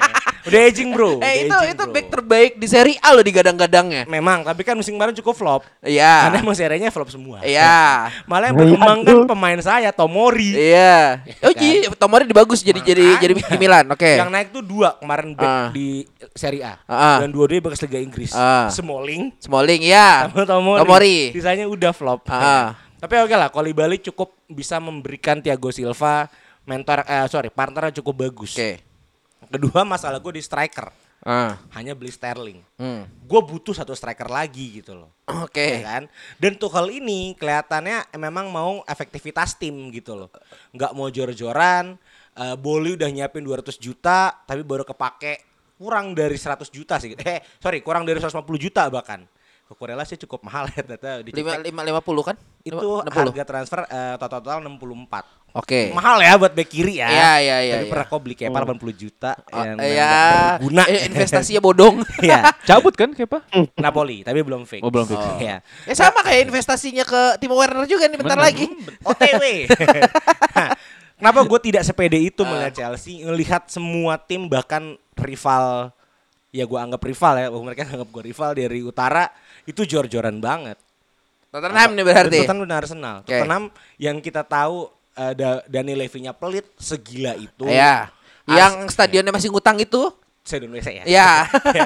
Udah 0.48 0.64
aging 0.64 0.96
bro. 0.96 1.20
eh 1.20 1.44
itu 1.44 1.52
aging, 1.52 1.76
itu 1.76 1.82
bro. 1.82 1.92
back 1.92 2.06
terbaik 2.08 2.52
di 2.56 2.64
Serie 2.64 2.96
A 2.98 3.12
loh 3.12 3.20
digadang-gadangnya 3.20 4.08
Memang, 4.08 4.48
tapi 4.48 4.64
kan 4.64 4.72
musim 4.72 4.96
kemarin 4.96 5.12
cukup 5.12 5.36
flop. 5.36 5.60
iya 5.84 6.24
Karena 6.24 6.40
emang 6.40 6.56
serinya 6.56 6.88
flop 6.88 7.12
semua. 7.12 7.44
iya 7.44 8.08
Malah 8.30 8.48
yang 8.48 8.56
Iya, 8.56 8.64
berkembang 8.64 8.98
kan 9.04 9.16
pemain 9.28 9.60
saya 9.60 9.92
Tomori. 9.92 10.56
iya 10.56 11.20
oh 11.38 11.52
kan? 11.52 11.60
jadi 11.60 11.92
Tomori 11.92 12.24
dibagus 12.24 12.64
jadi 12.64 12.80
jadi 12.80 13.20
jadi 13.20 13.36
di 13.36 13.58
Milan 13.60 13.92
oke 13.92 14.08
Yang 14.16 14.30
naik 14.32 14.48
tuh 14.48 14.64
dua 14.64 14.96
kemarin 14.96 15.36
back 15.36 15.44
Ah. 15.44 15.68
di 15.68 16.08
Serie 16.32 16.64
A. 16.64 16.80
Ah. 16.88 17.20
Dan 17.20 17.28
dua-duanya 17.28 17.60
bekas 17.62 17.84
Liga 17.84 18.00
Inggris. 18.00 18.32
Ah. 18.32 18.72
Smalling 18.72 19.36
Smalling 19.36 19.84
ya 19.84 20.32
sama 20.32 20.48
Tomori. 20.48 20.80
Tomori 20.80 21.18
Sisanya 21.36 21.68
udah 21.68 21.92
flop. 21.92 22.24
Ah. 22.24 22.72
Tapi 22.98 23.14
oke 23.22 23.34
lah, 23.38 23.48
Kolibali 23.54 24.02
cukup 24.02 24.34
bisa 24.50 24.82
memberikan 24.82 25.38
Thiago 25.38 25.70
Silva 25.70 26.26
mentor 26.68 27.06
eh 27.08 27.24
sorry, 27.30 27.48
partner 27.48 27.88
yang 27.88 27.96
cukup 28.02 28.28
bagus. 28.28 28.58
oke 28.58 28.70
Kedua 29.48 29.86
masalah 29.86 30.18
gue 30.20 30.36
di 30.36 30.42
striker. 30.44 30.90
ah 31.22 31.58
Hanya 31.74 31.98
beli 31.98 32.10
Sterling. 32.14 32.62
hmm. 32.78 33.26
Gue 33.26 33.40
butuh 33.42 33.74
satu 33.74 33.94
striker 33.94 34.26
lagi 34.30 34.82
gitu 34.82 34.98
loh. 34.98 35.10
oke 35.26 35.62
ya 35.62 35.80
kan? 35.82 36.02
Dan 36.36 36.58
Tuchel 36.58 37.00
ini 37.00 37.34
kelihatannya 37.38 38.14
memang 38.18 38.50
mau 38.50 38.82
efektivitas 38.86 39.54
tim 39.56 39.74
gitu 39.94 40.14
loh. 40.14 40.30
Nggak 40.74 40.92
mau 40.92 41.08
jor-joran. 41.08 41.96
Eh 42.38 42.56
Boli 42.58 42.94
udah 42.98 43.08
nyiapin 43.10 43.42
200 43.42 43.78
juta 43.78 44.30
tapi 44.46 44.62
baru 44.62 44.82
kepake 44.82 45.42
kurang 45.78 46.12
dari 46.12 46.34
100 46.34 46.66
juta 46.74 46.98
sih. 46.98 47.14
Eh, 47.14 47.40
sorry, 47.62 47.78
kurang 47.80 48.02
dari 48.02 48.18
150 48.18 48.42
juta 48.58 48.86
bahkan. 48.90 49.22
Korelasi 49.70 50.16
cukup 50.18 50.40
mahal 50.42 50.64
ya 50.68 50.80
ternyata 50.80 51.20
lima 51.20 51.28
dicek. 51.28 51.60
lima 51.62 51.80
lima 51.82 52.00
puluh 52.00 52.22
kan 52.22 52.36
Itu 52.60 52.80
Lima- 52.98 53.04
60. 53.04 53.20
harga 53.28 53.44
transfer 53.44 53.80
eh, 53.84 54.14
total 54.16 54.40
total 54.40 54.58
64. 54.64 55.24
oke 55.50 55.80
Mahal 55.92 56.16
ya 56.18 56.32
buat 56.34 56.52
bek 56.52 56.66
kiri 56.66 56.94
ya. 56.96 57.08
Iya, 57.08 57.32
iya, 57.38 57.56
iya, 57.58 57.74
Tapi 57.74 57.84
iya. 57.84 57.90
pernah 57.90 58.06
kok 58.06 58.20
beli 58.20 58.34
kayak 58.34 58.50
80 58.50 58.92
juta 58.94 59.30
Oh, 59.46 59.58
yang 59.58 59.76
iya 59.76 59.92
nggak 59.92 60.32
berguna. 60.58 60.82
Eh, 60.84 61.00
investasinya 61.06 61.60
bodong 61.66 61.94
Iya. 62.18 62.40
Cabut 62.68 62.92
kan 62.92 63.10
Kepa? 63.10 63.44
Napoli, 63.74 64.20
tapi 64.22 64.40
belum 64.40 64.64
fix. 64.64 64.80
Oh, 64.80 64.88
belum 64.88 65.04
fix. 65.04 65.20
Iya. 65.38 65.60
ya 65.60 65.94
sama 65.94 66.20
kayak 66.20 66.46
investasinya 66.46 67.02
ke 67.02 67.36
Timo 67.36 67.52
Werner 67.54 67.84
juga 67.84 68.04
nih 68.04 68.16
bentar 68.16 68.36
lagi 68.38 68.64
OTW. 69.02 69.42
Nah, 71.18 71.34
Kenapa 71.34 71.42
gue 71.44 71.60
tidak 71.60 71.82
sepede 71.82 72.14
itu 72.16 72.40
Ah. 72.40 72.48
melihat 72.48 72.72
Chelsea, 72.72 73.20
melihat 73.20 73.66
semua 73.66 74.14
tim 74.16 74.46
bahkan 74.46 74.94
rival, 75.12 75.90
ya 76.48 76.62
gue 76.62 76.78
anggap 76.78 77.02
rival 77.02 77.34
ya, 77.34 77.46
mereka 77.50 77.82
anggap 77.84 78.06
gue 78.06 78.22
rival 78.24 78.50
dari 78.54 78.80
utara 78.80 79.26
itu 79.68 79.84
jor-joran 79.84 80.40
banget. 80.40 80.80
Tottenham 81.48 81.90
nih 81.92 82.04
berarti 82.04 82.38
Tottenham 82.44 82.64
dan 82.64 82.76
Arsenal. 82.76 83.16
Oke. 83.20 83.32
Tottenham 83.32 83.64
yang 83.96 84.16
kita 84.18 84.40
tahu 84.40 84.88
Da- 85.34 85.66
Dani 85.66 85.98
Levy-nya 85.98 86.30
pelit 86.30 86.62
segila 86.78 87.34
itu. 87.34 87.66
Ya. 87.66 88.08
Ars- 88.46 88.54
Yang 88.54 88.74
stadionnya 88.94 89.32
masih 89.34 89.50
ngutang 89.50 89.76
itu? 89.76 90.14
Se-Indonesia 90.46 90.88
ya. 90.88 91.04
Ya. 91.04 91.30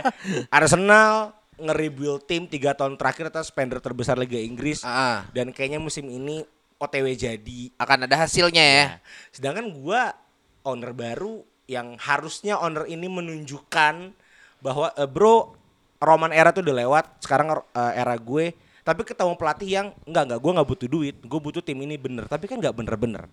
Arsenal 0.53 1.33
nge-rebuild 1.57 2.27
tim 2.27 2.45
3 2.45 2.75
tahun 2.75 2.95
terakhir 2.95 3.31
atas 3.31 3.49
spender 3.49 3.79
terbesar 3.79 4.19
Liga 4.19 4.37
Inggris 4.37 4.83
Ah. 4.83 5.25
dan 5.31 5.51
kayaknya 5.51 5.79
musim 5.79 6.07
ini 6.07 6.43
OTW 6.77 7.15
jadi. 7.15 7.71
Akan 7.79 8.05
ada 8.05 8.17
hasilnya 8.19 8.63
ya. 8.63 8.85
Nah, 8.85 8.99
sedangkan 9.31 9.67
gua 9.73 10.13
owner 10.63 10.91
baru 10.91 11.41
yang 11.65 11.95
harusnya 11.97 12.59
owner 12.59 12.85
ini 12.85 13.07
menunjukkan 13.07 14.11
bahwa 14.59 14.91
eh, 14.93 15.07
bro 15.07 15.55
Roman 16.03 16.35
era 16.35 16.51
tuh 16.51 16.67
udah 16.67 16.77
lewat, 16.83 17.05
sekarang 17.23 17.55
eh, 17.55 17.93
era 17.95 18.19
gue. 18.19 18.51
Tapi 18.83 19.07
ketemu 19.07 19.39
pelatih 19.39 19.71
yang 19.71 19.87
enggak 20.03 20.25
enggak, 20.27 20.41
gue 20.43 20.53
nggak 20.59 20.69
butuh 20.69 20.89
duit, 20.91 21.17
gue 21.23 21.41
butuh 21.41 21.63
tim 21.63 21.79
ini 21.79 21.95
bener. 21.95 22.27
Tapi 22.27 22.51
kan 22.51 22.59
nggak 22.59 22.75
bener-bener. 22.75 23.31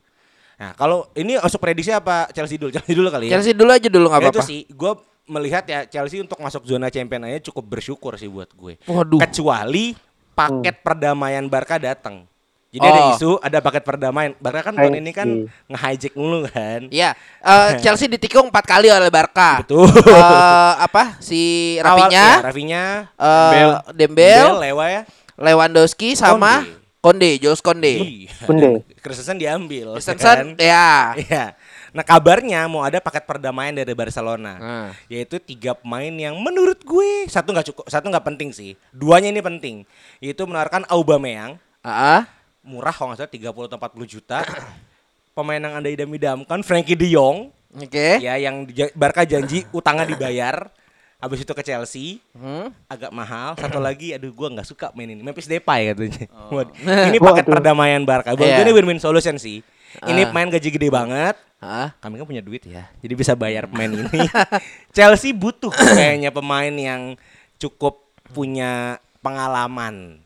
Nah 0.61 0.77
kalau 0.77 1.09
ini 1.17 1.41
masuk 1.41 1.57
prediksi 1.57 1.89
apa 1.89 2.29
Chelsea 2.29 2.61
dulu? 2.61 2.69
Chelsea 2.69 2.93
dulu 2.93 3.09
kali 3.09 3.33
ya. 3.33 3.41
Chelsea 3.41 3.57
dulu 3.57 3.71
aja 3.73 3.89
dulu 3.89 4.05
nggak 4.13 4.21
Ya 4.21 4.29
itu 4.29 4.37
apa-apa. 4.37 4.49
sih, 4.53 4.59
gue 4.69 4.91
melihat 5.29 5.63
ya 5.65 5.79
Chelsea 5.89 6.21
untuk 6.21 6.37
masuk 6.41 6.65
zona 6.69 6.89
champion 6.93 7.25
aja 7.25 7.49
cukup 7.49 7.65
bersyukur 7.65 8.13
sih 8.17 8.29
buat 8.29 8.53
gue. 8.53 8.77
Waduh. 8.85 9.17
Kecuali 9.25 9.97
paket 10.37 10.85
perdamaian 10.85 11.45
Barca 11.49 11.81
datang. 11.81 12.29
Jadi 12.69 12.85
ada 12.85 13.01
Oh. 13.01 13.09
isu, 13.11 13.31
ada 13.41 13.57
paket 13.59 13.81
perdamaian. 13.81 14.31
Barca 14.37 14.61
kan 14.61 14.77
tahun 14.77 14.93
ini 14.95 15.09
kan 15.09 15.25
nge-hijack 15.65 16.13
mulu 16.13 16.45
kan. 16.45 16.85
Iya, 16.87 17.17
eh, 17.39 17.69
Chelsea 17.81 18.05
ditikung 18.05 18.47
empat 18.47 18.61
kali 18.63 18.87
oleh 18.87 19.09
Barca. 19.09 19.65
Betul. 19.65 19.89
Eh, 19.89 20.73
apa 20.77 21.17
si 21.17 21.41
Awal- 21.77 22.05
Rafinya, 22.05 22.21
ya, 22.21 22.29
Rafinya, 22.39 22.83
eh, 23.11 23.49
Dembel. 23.49 23.69
Dembel, 23.91 24.47
Lewa 24.61 24.85
ya. 24.87 25.01
Lewandowski 25.33 26.13
sama 26.13 26.61
Konde, 26.99 27.39
Jules 27.39 27.57
Konde. 27.59 27.95
Iya. 28.27 28.37
Konde. 28.43 28.85
Christensen 28.99 29.39
diambil. 29.39 29.95
Christensen, 29.95 30.53
kan? 30.53 30.61
ya. 30.61 31.15
Iya. 31.17 31.45
Nah 31.89 32.03
kabarnya 32.03 32.67
mau 32.67 32.83
ada 32.83 32.99
paket 32.99 33.25
perdamaian 33.25 33.73
dari 33.73 33.97
Barcelona, 33.97 34.53
Hmm. 34.55 34.87
yaitu 35.07 35.39
tiga 35.39 35.73
pemain 35.73 36.11
yang 36.11 36.37
menurut 36.37 36.77
gue 36.79 37.25
satu 37.25 37.49
nggak 37.49 37.65
cukup, 37.65 37.85
satu 37.87 38.05
nggak 38.05 38.25
penting 38.27 38.53
sih, 38.53 38.77
duanya 38.91 39.33
ini 39.33 39.41
penting, 39.41 39.75
yaitu 40.19 40.45
menawarkan 40.45 40.85
Aubameyang 40.85 41.57
Ah, 41.79 42.27
murah 42.61 42.91
kalau 42.91 43.11
nggak 43.11 43.19
salah 43.21 43.33
30 43.33 43.67
atau 43.67 43.77
40 43.77 44.05
juta, 44.09 44.39
pemain 45.35 45.57
yang 45.57 45.73
anda 45.75 45.87
idam-idamkan 45.87 46.59
Frankie 46.61 46.95
De 46.95 47.07
Jong, 47.07 47.49
Oke. 47.73 48.19
ya 48.19 48.35
yang 48.35 48.67
Barca 48.93 49.23
janji 49.23 49.63
utangnya 49.69 50.05
dibayar, 50.05 50.67
habis 51.15 51.39
itu 51.39 51.51
ke 51.51 51.61
Chelsea, 51.61 52.19
Hmm. 52.31 52.71
agak 52.85 53.09
mahal. 53.09 53.55
Satu 53.55 53.79
lagi, 53.83 54.11
aduh 54.11 54.29
gua 54.29 54.51
nggak 54.51 54.67
suka 54.67 54.91
main 54.93 55.07
ini. 55.07 55.21
Memphis 55.21 55.47
Depay 55.47 55.91
katanya. 55.91 56.27
Waduh. 56.53 56.73
Ini 57.09 57.17
paket 57.23 57.43
Waduh. 57.43 57.51
perdamaian 57.53 58.01
Barca. 58.03 58.33
Buat 58.33 58.43
Iya. 58.45 58.55
gue 58.59 58.65
ini 58.65 58.73
win-win 58.73 58.99
solution 58.99 59.35
sih. 59.35 59.63
Ini 60.01 60.21
Ah. 60.21 60.27
pemain 60.29 60.49
gaji 60.49 60.69
gede 60.69 60.87
banget. 60.87 61.33
Ah, 61.59 61.91
Kami 61.99 62.15
kan 62.15 62.23
punya 62.23 62.39
duit 62.39 62.63
ya, 62.63 62.87
jadi 62.99 63.13
bisa 63.13 63.35
bayar 63.35 63.67
pemain 63.67 63.91
ini. 63.91 64.07
Chelsea 64.95 65.35
butuh 65.35 65.67
kayaknya 65.67 66.31
pemain 66.31 66.71
yang 66.71 67.19
cukup 67.57 67.99
punya 68.31 68.95
pengalaman. 69.19 70.23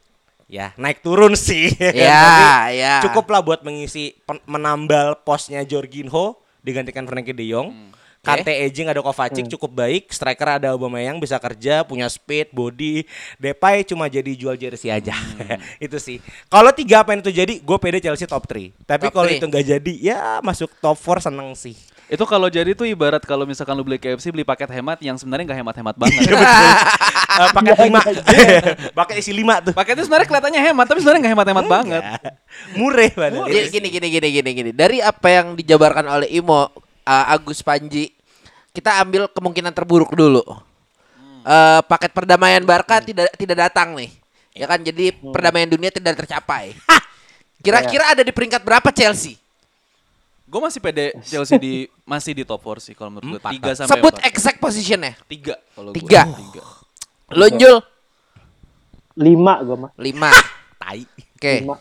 Ya, 0.53 0.69
naik 0.77 1.01
turun 1.01 1.33
sih. 1.33 1.73
Ya, 1.81 2.13
Tapi 2.29 2.77
ya. 2.77 2.93
Cukup 3.01 3.25
lah 3.33 3.41
buat 3.41 3.65
mengisi 3.65 4.13
menambal 4.45 5.25
posnya 5.25 5.65
Jorginho 5.65 6.37
digantikan 6.61 7.09
Frankie 7.09 7.33
De 7.33 7.41
Jong. 7.49 7.73
Hmm. 7.73 7.89
Kante 8.23 8.55
aging 8.55 8.87
ada 8.87 9.03
Kovacic 9.03 9.51
cukup 9.51 9.83
baik, 9.83 10.07
striker 10.07 10.55
ada 10.61 10.71
Aubameyang 10.71 11.19
bisa 11.19 11.35
kerja, 11.41 11.83
punya 11.83 12.07
speed, 12.07 12.55
body. 12.55 13.03
Depay 13.35 13.83
cuma 13.83 14.07
jadi 14.07 14.31
jual 14.31 14.55
jersey 14.55 14.93
aja. 14.93 15.11
Hmm. 15.11 15.59
itu 15.89 15.97
sih. 15.99 16.23
Kalau 16.47 16.71
tiga 16.71 17.01
apa 17.01 17.17
itu 17.17 17.33
jadi, 17.33 17.59
gue 17.59 17.77
pede 17.81 17.99
Chelsea 17.99 18.29
top 18.29 18.47
3. 18.47 18.87
Tapi 18.87 19.11
kalau 19.11 19.27
itu 19.27 19.43
nggak 19.43 19.65
jadi, 19.65 19.93
ya 19.99 20.39
masuk 20.39 20.71
top 20.79 20.95
4 20.95 21.33
seneng 21.33 21.51
sih. 21.57 21.75
Itu 22.11 22.23
kalau 22.27 22.51
jadi 22.51 22.75
tuh 22.75 22.85
ibarat 22.87 23.23
kalau 23.23 23.47
misalkan 23.47 23.73
lu 23.73 23.83
beli 23.87 23.97
KFC 23.97 24.29
beli 24.29 24.43
paket 24.43 24.69
hemat 24.69 24.99
yang 24.99 25.15
sebenarnya 25.15 25.51
nggak 25.51 25.59
hemat-hemat 25.63 25.95
banget. 25.97 26.21
Eh, 27.33 27.49
paket 27.49 27.89
lima, 27.89 27.99
paket 29.01 29.15
isi 29.25 29.33
lima 29.33 29.55
tuh. 29.57 29.73
Paketnya 29.73 30.05
sebenarnya 30.05 30.27
kelihatannya 30.29 30.61
hemat 30.69 30.85
tapi 30.85 31.01
sebenarnya 31.01 31.21
nggak 31.25 31.33
hemat-hemat 31.33 31.65
banget. 31.65 32.03
Mureh 32.77 33.09
padahal. 33.09 33.49
Jadi 33.49 33.73
gini 33.73 33.87
gini 33.89 34.07
gini 34.13 34.27
gini 34.29 34.49
gini. 34.53 34.69
Dari 34.69 35.01
apa 35.01 35.33
yang 35.33 35.57
dijabarkan 35.57 36.05
oleh 36.13 36.29
Imo 36.29 36.69
uh, 36.69 36.69
Agus 37.33 37.65
Panji, 37.65 38.13
kita 38.69 39.01
ambil 39.01 39.25
kemungkinan 39.33 39.73
terburuk 39.73 40.13
dulu. 40.13 40.45
Eh, 41.43 41.81
paket 41.91 42.15
perdamaian 42.15 42.63
Barca 42.63 43.03
tidak 43.03 43.27
tidak 43.35 43.67
datang 43.67 43.99
nih. 43.99 44.13
Ya 44.55 44.63
kan 44.69 44.79
jadi 44.79 45.11
perdamaian 45.11 45.67
dunia 45.67 45.91
tidak 45.91 46.23
tercapai. 46.23 46.71
Kira-kira 47.59 48.15
ada 48.15 48.23
di 48.23 48.31
peringkat 48.31 48.63
berapa 48.63 48.93
Chelsea? 48.95 49.42
Gue 50.53 50.61
masih 50.61 50.79
pede 50.85 51.17
Chelsea 51.25 51.57
di 51.57 51.73
masih 52.05 52.37
di 52.37 52.45
top 52.45 52.61
4 52.61 52.85
sih 52.85 52.93
kalau 52.93 53.17
menurut 53.17 53.25
gue. 53.25 53.39
Empat. 53.41 53.51
Tiga 53.57 53.71
sampai 53.73 53.89
Sebut 53.97 54.13
empat. 54.13 54.29
exact 54.29 54.57
positionnya. 54.61 55.13
tiga 55.25 55.57
kalau 55.73 55.89
gua. 55.89 55.97
Tiga. 55.97 56.21
Tiga. 56.29 56.63
Lonjol 57.33 57.77
Lima 59.17 59.53
gue 59.65 59.77
mah. 59.77 59.91
lima. 59.97 60.29
Tai. 60.81 61.01
Oke. 61.09 61.53
Lima. 61.65 61.75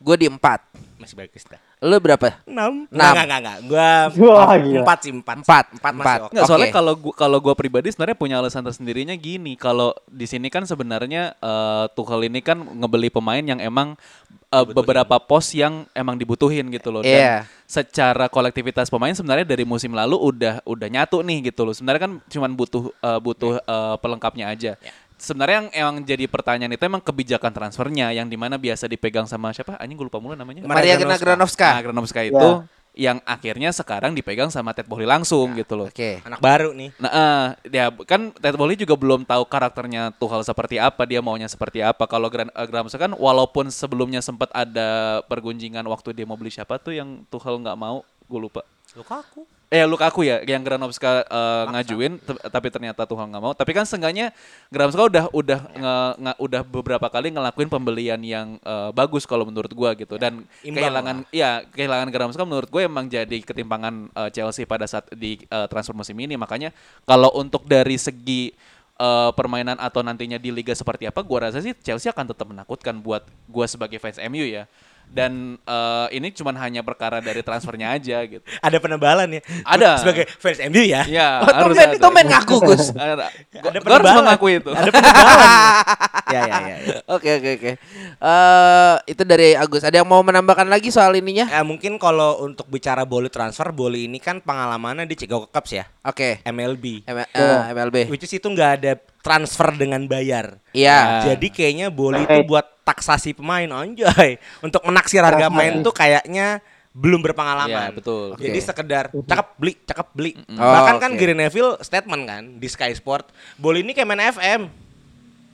Gue 0.00 0.16
di 0.16 0.26
empat. 0.28 0.60
Masih 0.96 1.12
bagus 1.12 1.44
dah. 1.44 1.60
Lu 1.84 2.00
berapa? 2.00 2.40
Enam. 2.48 2.88
Enam. 2.88 3.12
Enggak, 3.12 3.24
enggak, 3.28 3.40
enggak. 3.44 3.58
Gua 3.68 3.88
Wah, 4.32 4.56
gila. 4.56 4.80
empat 4.80 4.98
sih, 5.04 5.12
empat. 5.12 5.36
Empat. 5.44 5.64
Empat 5.76 5.92
masih 5.92 6.00
Empat. 6.08 6.20
oke. 6.24 6.32
Nggak, 6.32 6.44
soalnya 6.48 6.70
kalau 6.72 6.92
gua 6.96 7.14
kalau 7.14 7.38
gua 7.44 7.52
pribadi 7.52 7.92
sebenarnya 7.92 8.16
punya 8.16 8.36
alasan 8.40 8.64
tersendirinya 8.64 9.12
gini. 9.12 9.60
Kalau 9.60 9.92
di 10.08 10.24
sini 10.24 10.48
kan 10.48 10.64
sebenarnya 10.64 11.36
eh, 11.36 11.84
Tuchel 11.92 12.32
ini 12.32 12.40
kan 12.40 12.64
ngebeli 12.64 13.12
pemain 13.12 13.44
yang 13.44 13.60
emang 13.60 13.92
eh, 14.32 14.66
beberapa 14.72 15.20
pos 15.20 15.52
yang 15.52 15.84
emang 15.92 16.16
dibutuhin 16.16 16.64
gitu 16.72 16.88
loh. 16.88 17.04
Dan 17.04 17.44
secara 17.68 18.32
kolektivitas 18.32 18.88
pemain 18.88 19.12
sebenarnya 19.12 19.44
dari 19.44 19.68
musim 19.68 19.92
lalu 19.92 20.16
udah 20.16 20.64
udah 20.64 20.88
nyatu 20.88 21.20
nih 21.20 21.52
gitu 21.52 21.68
loh. 21.68 21.76
Sebenarnya 21.76 22.08
kan 22.08 22.12
cuman 22.24 22.56
butuh 22.56 22.88
eh, 22.88 23.20
butuh 23.20 23.60
eh, 23.60 23.96
pelengkapnya 24.00 24.48
aja. 24.48 24.80
Sebenarnya 25.16 25.56
yang 25.64 25.68
emang 25.72 25.96
jadi 26.04 26.24
pertanyaan 26.28 26.76
itu 26.76 26.84
emang 26.84 27.00
kebijakan 27.00 27.48
transfernya 27.48 28.12
yang 28.12 28.28
di 28.28 28.36
mana 28.36 28.60
biasa 28.60 28.84
dipegang 28.84 29.24
sama 29.24 29.48
siapa? 29.56 29.80
Anjing 29.80 29.96
gue 29.96 30.06
lupa 30.12 30.20
mulu 30.20 30.36
namanya. 30.36 30.64
Maria 30.68 31.00
Granovska. 31.00 31.24
Granovska. 31.24 31.68
Nah, 31.72 31.82
Granovska 31.82 32.20
itu 32.20 32.48
yang 32.96 33.20
akhirnya 33.28 33.68
sekarang 33.76 34.16
dipegang 34.16 34.48
sama 34.48 34.72
Ted 34.72 34.88
Bohli 34.88 35.04
langsung 35.04 35.52
gitu 35.52 35.76
loh. 35.76 35.88
Oke. 35.92 36.24
Anak 36.24 36.40
baru 36.40 36.72
nih. 36.72 36.96
Nah, 36.96 37.12
eh, 37.12 37.44
ya 37.68 37.92
kan 37.92 38.32
Ted 38.32 38.56
Bohli 38.56 38.72
juga 38.72 38.96
belum 38.96 39.28
tahu 39.28 39.44
karakternya 39.44 40.16
Tuchel 40.16 40.40
seperti 40.40 40.80
apa, 40.80 41.04
dia 41.04 41.20
maunya 41.20 41.44
seperti 41.44 41.84
apa. 41.84 42.08
Kalau 42.08 42.32
Gran 42.32 42.48
uh, 42.56 42.64
Grahamsa 42.64 42.96
kan 42.96 43.12
walaupun 43.12 43.68
sebelumnya 43.68 44.24
sempat 44.24 44.48
ada 44.56 45.20
pergunjingan 45.28 45.84
waktu 45.84 46.16
dia 46.16 46.24
mau 46.24 46.40
beli 46.40 46.48
siapa 46.48 46.80
tuh 46.80 46.96
yang 46.96 47.28
Tuchel 47.28 47.60
nggak 47.60 47.76
mau, 47.76 48.00
gue 48.00 48.40
lupa. 48.40 48.64
Lukaku. 48.96 49.44
Eh 49.66 49.82
Lukaku 49.82 50.22
ya, 50.22 50.46
yang 50.46 50.62
Granovska 50.62 51.26
uh, 51.26 51.66
ngajuin, 51.74 52.22
te- 52.22 52.38
tapi 52.54 52.70
ternyata 52.70 53.02
Tuchel 53.02 53.26
nggak 53.26 53.42
mau. 53.42 53.50
Tapi 53.50 53.74
kan 53.74 53.82
seenggaknya 53.82 54.30
Granovska 54.70 55.02
udah 55.10 55.24
udah 55.34 55.58
nge- 55.74 56.14
nge- 56.22 56.38
udah 56.38 56.62
beberapa 56.62 57.10
kali 57.10 57.34
ngelakuin 57.34 57.66
pembelian 57.66 58.22
yang 58.22 58.62
uh, 58.62 58.94
bagus 58.94 59.26
kalau 59.26 59.42
menurut 59.42 59.74
gua 59.74 59.90
gitu. 59.98 60.22
Dan 60.22 60.46
Imbang 60.62 60.86
kehilangan, 60.86 61.16
ya 61.34 61.66
kehilangan 61.66 62.08
Granovska 62.14 62.46
menurut 62.46 62.70
gue 62.70 62.86
emang 62.86 63.10
jadi 63.10 63.42
ketimpangan 63.42 64.06
uh, 64.14 64.30
Chelsea 64.30 64.62
pada 64.70 64.86
saat 64.86 65.10
di 65.10 65.42
uh, 65.50 65.66
transfer 65.66 65.98
musim 65.98 66.14
ini. 66.14 66.38
Makanya 66.38 66.70
kalau 67.02 67.34
untuk 67.34 67.66
dari 67.66 67.98
segi 67.98 68.54
uh, 69.02 69.34
permainan 69.34 69.82
atau 69.82 69.98
nantinya 69.98 70.38
di 70.38 70.54
liga 70.54 70.78
seperti 70.78 71.10
apa, 71.10 71.26
gua 71.26 71.50
rasa 71.50 71.58
sih 71.58 71.74
Chelsea 71.82 72.06
akan 72.06 72.30
tetap 72.30 72.46
menakutkan 72.46 73.02
buat 73.02 73.26
gua 73.50 73.66
sebagai 73.66 73.98
fans 73.98 74.22
MU 74.30 74.46
ya. 74.46 74.70
Dan 75.06 75.56
uh, 75.64 76.06
ini 76.08 76.28
cuman 76.28 76.52
hanya 76.60 76.80
perkara 76.80 77.18
dari 77.18 77.40
transfernya 77.40 77.96
aja 77.96 78.20
gitu. 78.24 78.44
Ada 78.66 78.76
penebalan 78.76 79.28
ya. 79.28 79.40
Ada. 79.64 79.90
Sebagai 80.00 80.28
fans 80.28 80.60
MU 80.68 80.84
ya. 80.84 81.08
Ya, 81.08 81.40
Oh, 81.40 81.48
harus 81.48 81.72
Tumben, 81.72 81.88
ada. 81.88 81.96
tumben 81.96 82.24
ngaku 82.28 82.56
Gus. 82.62 82.84
Ada. 82.96 83.14
Gua, 83.16 83.16
Ada 83.16 83.32
gua 83.56 83.70
harus 83.72 83.80
penebalan. 83.80 84.16
mengakui 84.20 84.52
itu. 84.60 84.70
Ada 84.70 84.90
penebalan. 84.92 85.48
ya, 86.36 86.40
ya, 86.42 86.56
ya. 86.60 86.76
ya. 86.76 86.96
Oke 87.08 87.30
oke 87.32 87.50
oke. 87.56 87.72
Eh 88.16 88.94
itu 89.08 89.22
dari 89.22 89.48
Agus. 89.52 89.82
Ada 89.82 90.00
yang 90.00 90.08
mau 90.08 90.20
menambahkan 90.20 90.68
lagi 90.68 90.88
soal 90.90 91.14
ininya? 91.14 91.48
Eh, 91.48 91.64
mungkin 91.64 91.96
kalau 91.96 92.44
untuk 92.44 92.68
bicara 92.68 93.08
Boli 93.08 93.32
transfer, 93.32 93.72
Boli 93.72 94.04
ini 94.04 94.20
kan 94.20 94.38
pengalamannya 94.38 95.04
di 95.04 95.16
Chicago 95.16 95.48
Cubs 95.48 95.72
ya, 95.72 95.88
Oke. 96.02 96.44
MLB. 96.44 97.08
M- 97.08 97.24
eh, 97.24 97.60
MLB. 97.72 98.12
Which 98.12 98.22
is 98.22 98.32
itu 98.32 98.44
nggak 98.44 98.70
ada 98.76 98.92
transfer 99.20 99.72
dengan 99.72 100.04
bayar. 100.04 100.60
Iya. 100.70 101.24
Jadi 101.32 101.48
kayaknya 101.48 101.88
Boli 101.88 102.20
itu 102.20 102.44
buat 102.44 102.75
taksasi 102.86 103.34
pemain 103.34 103.66
anjay. 103.66 104.38
Untuk 104.62 104.80
menaksir 104.80 105.18
harga 105.20 105.50
main 105.50 105.82
tuh 105.82 105.90
kayaknya 105.90 106.62
belum 106.94 107.20
berpengalaman. 107.20 107.90
Iya, 107.90 107.92
betul. 107.92 108.38
Jadi 108.38 108.56
Oke. 108.56 108.64
sekedar 108.64 109.04
cakep 109.10 109.46
beli, 109.56 109.72
cakep 109.82 110.06
beli. 110.14 110.32
Oh, 110.48 110.56
Bahkan 110.56 110.96
kan 110.96 111.10
oke. 111.12 111.18
Gary 111.18 111.34
Neville 111.34 111.76
statement 111.82 112.22
kan 112.24 112.42
di 112.56 112.64
Sky 112.66 112.94
Sport, 112.94 113.28
Boli 113.56 113.82
ini 113.82 113.92
kayak 113.92 114.06
main 114.06 114.22
FM. 114.30 114.60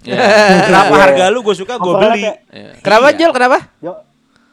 Ya. 0.02 0.18
Berapa 0.66 0.94
harga 1.08 1.24
lu 1.28 1.40
gue 1.40 1.56
suka 1.56 1.78
gue 1.78 1.94
beli. 1.96 2.22
ya? 2.22 2.34
Ya. 2.46 2.70
Kenapa 2.78 3.08
Iya. 3.08 3.18
Jul? 3.18 3.30
Kenapa? 3.32 3.58
Yo, 3.78 3.92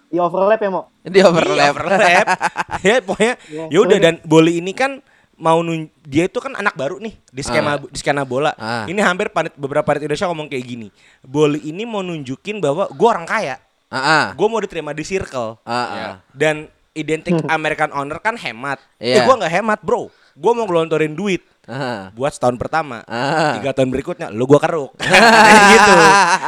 di 0.07 0.17
overlap 0.17 0.57
ya 0.57 0.69
mau. 0.71 0.83
Di 1.03 1.09
Iya, 1.11 1.25
overlap. 1.25 1.73
overlap. 1.75 2.25
ya 2.87 2.95
pokoknya 3.01 3.33
Iya. 3.45 3.63
ya 3.69 3.79
udah 3.79 3.97
dan 3.99 4.15
Boli 4.23 4.57
ini 4.57 4.73
kan 4.73 4.97
mau 5.39 5.63
nun 5.63 5.87
dia 6.03 6.27
itu 6.27 6.37
kan 6.37 6.51
anak 6.53 6.75
baru 6.75 6.99
nih 6.99 7.15
di 7.31 7.41
skema 7.41 7.79
di 7.79 7.95
skena 7.95 8.27
bola. 8.27 8.51
Ah. 8.59 8.83
Ini 8.85 8.99
hampir 8.99 9.31
panit, 9.31 9.55
beberapa 9.55 9.87
panit 9.87 10.03
Indonesia 10.03 10.27
ngomong 10.27 10.51
kayak 10.51 10.65
gini. 10.67 10.87
Boli 11.23 11.63
ini 11.63 11.87
mau 11.87 12.03
nunjukin 12.03 12.59
bahwa 12.59 12.91
gue 12.91 13.07
orang 13.07 13.23
kaya. 13.23 13.55
Ah, 13.89 13.97
ah. 13.97 14.25
Gue 14.35 14.45
mau 14.45 14.59
diterima 14.59 14.91
di 14.91 15.01
circle. 15.01 15.57
Ah, 15.63 15.73
Ya. 15.73 15.79
ah. 15.79 16.15
Dan 16.29 16.55
identik 16.93 17.39
American 17.49 17.89
owner 17.89 18.19
kan 18.19 18.35
hemat. 18.35 18.77
Iya. 18.99 19.23
Eh 19.23 19.25
gua 19.25 19.39
nggak 19.39 19.53
hemat, 19.55 19.79
Bro. 19.81 20.11
Gua 20.35 20.51
mau 20.53 20.67
gelontorin 20.67 21.15
duit 21.15 21.41
Ah. 21.69 22.09
buat 22.11 22.33
setahun 22.33 22.57
pertama. 22.57 23.05
Ah. 23.05 23.53
Tiga 23.55 23.71
tahun 23.71 23.89
berikutnya 23.89 24.27
lu 24.29 24.43
gua 24.43 24.57
keruk. 24.57 24.97
Gitu. 25.71 25.93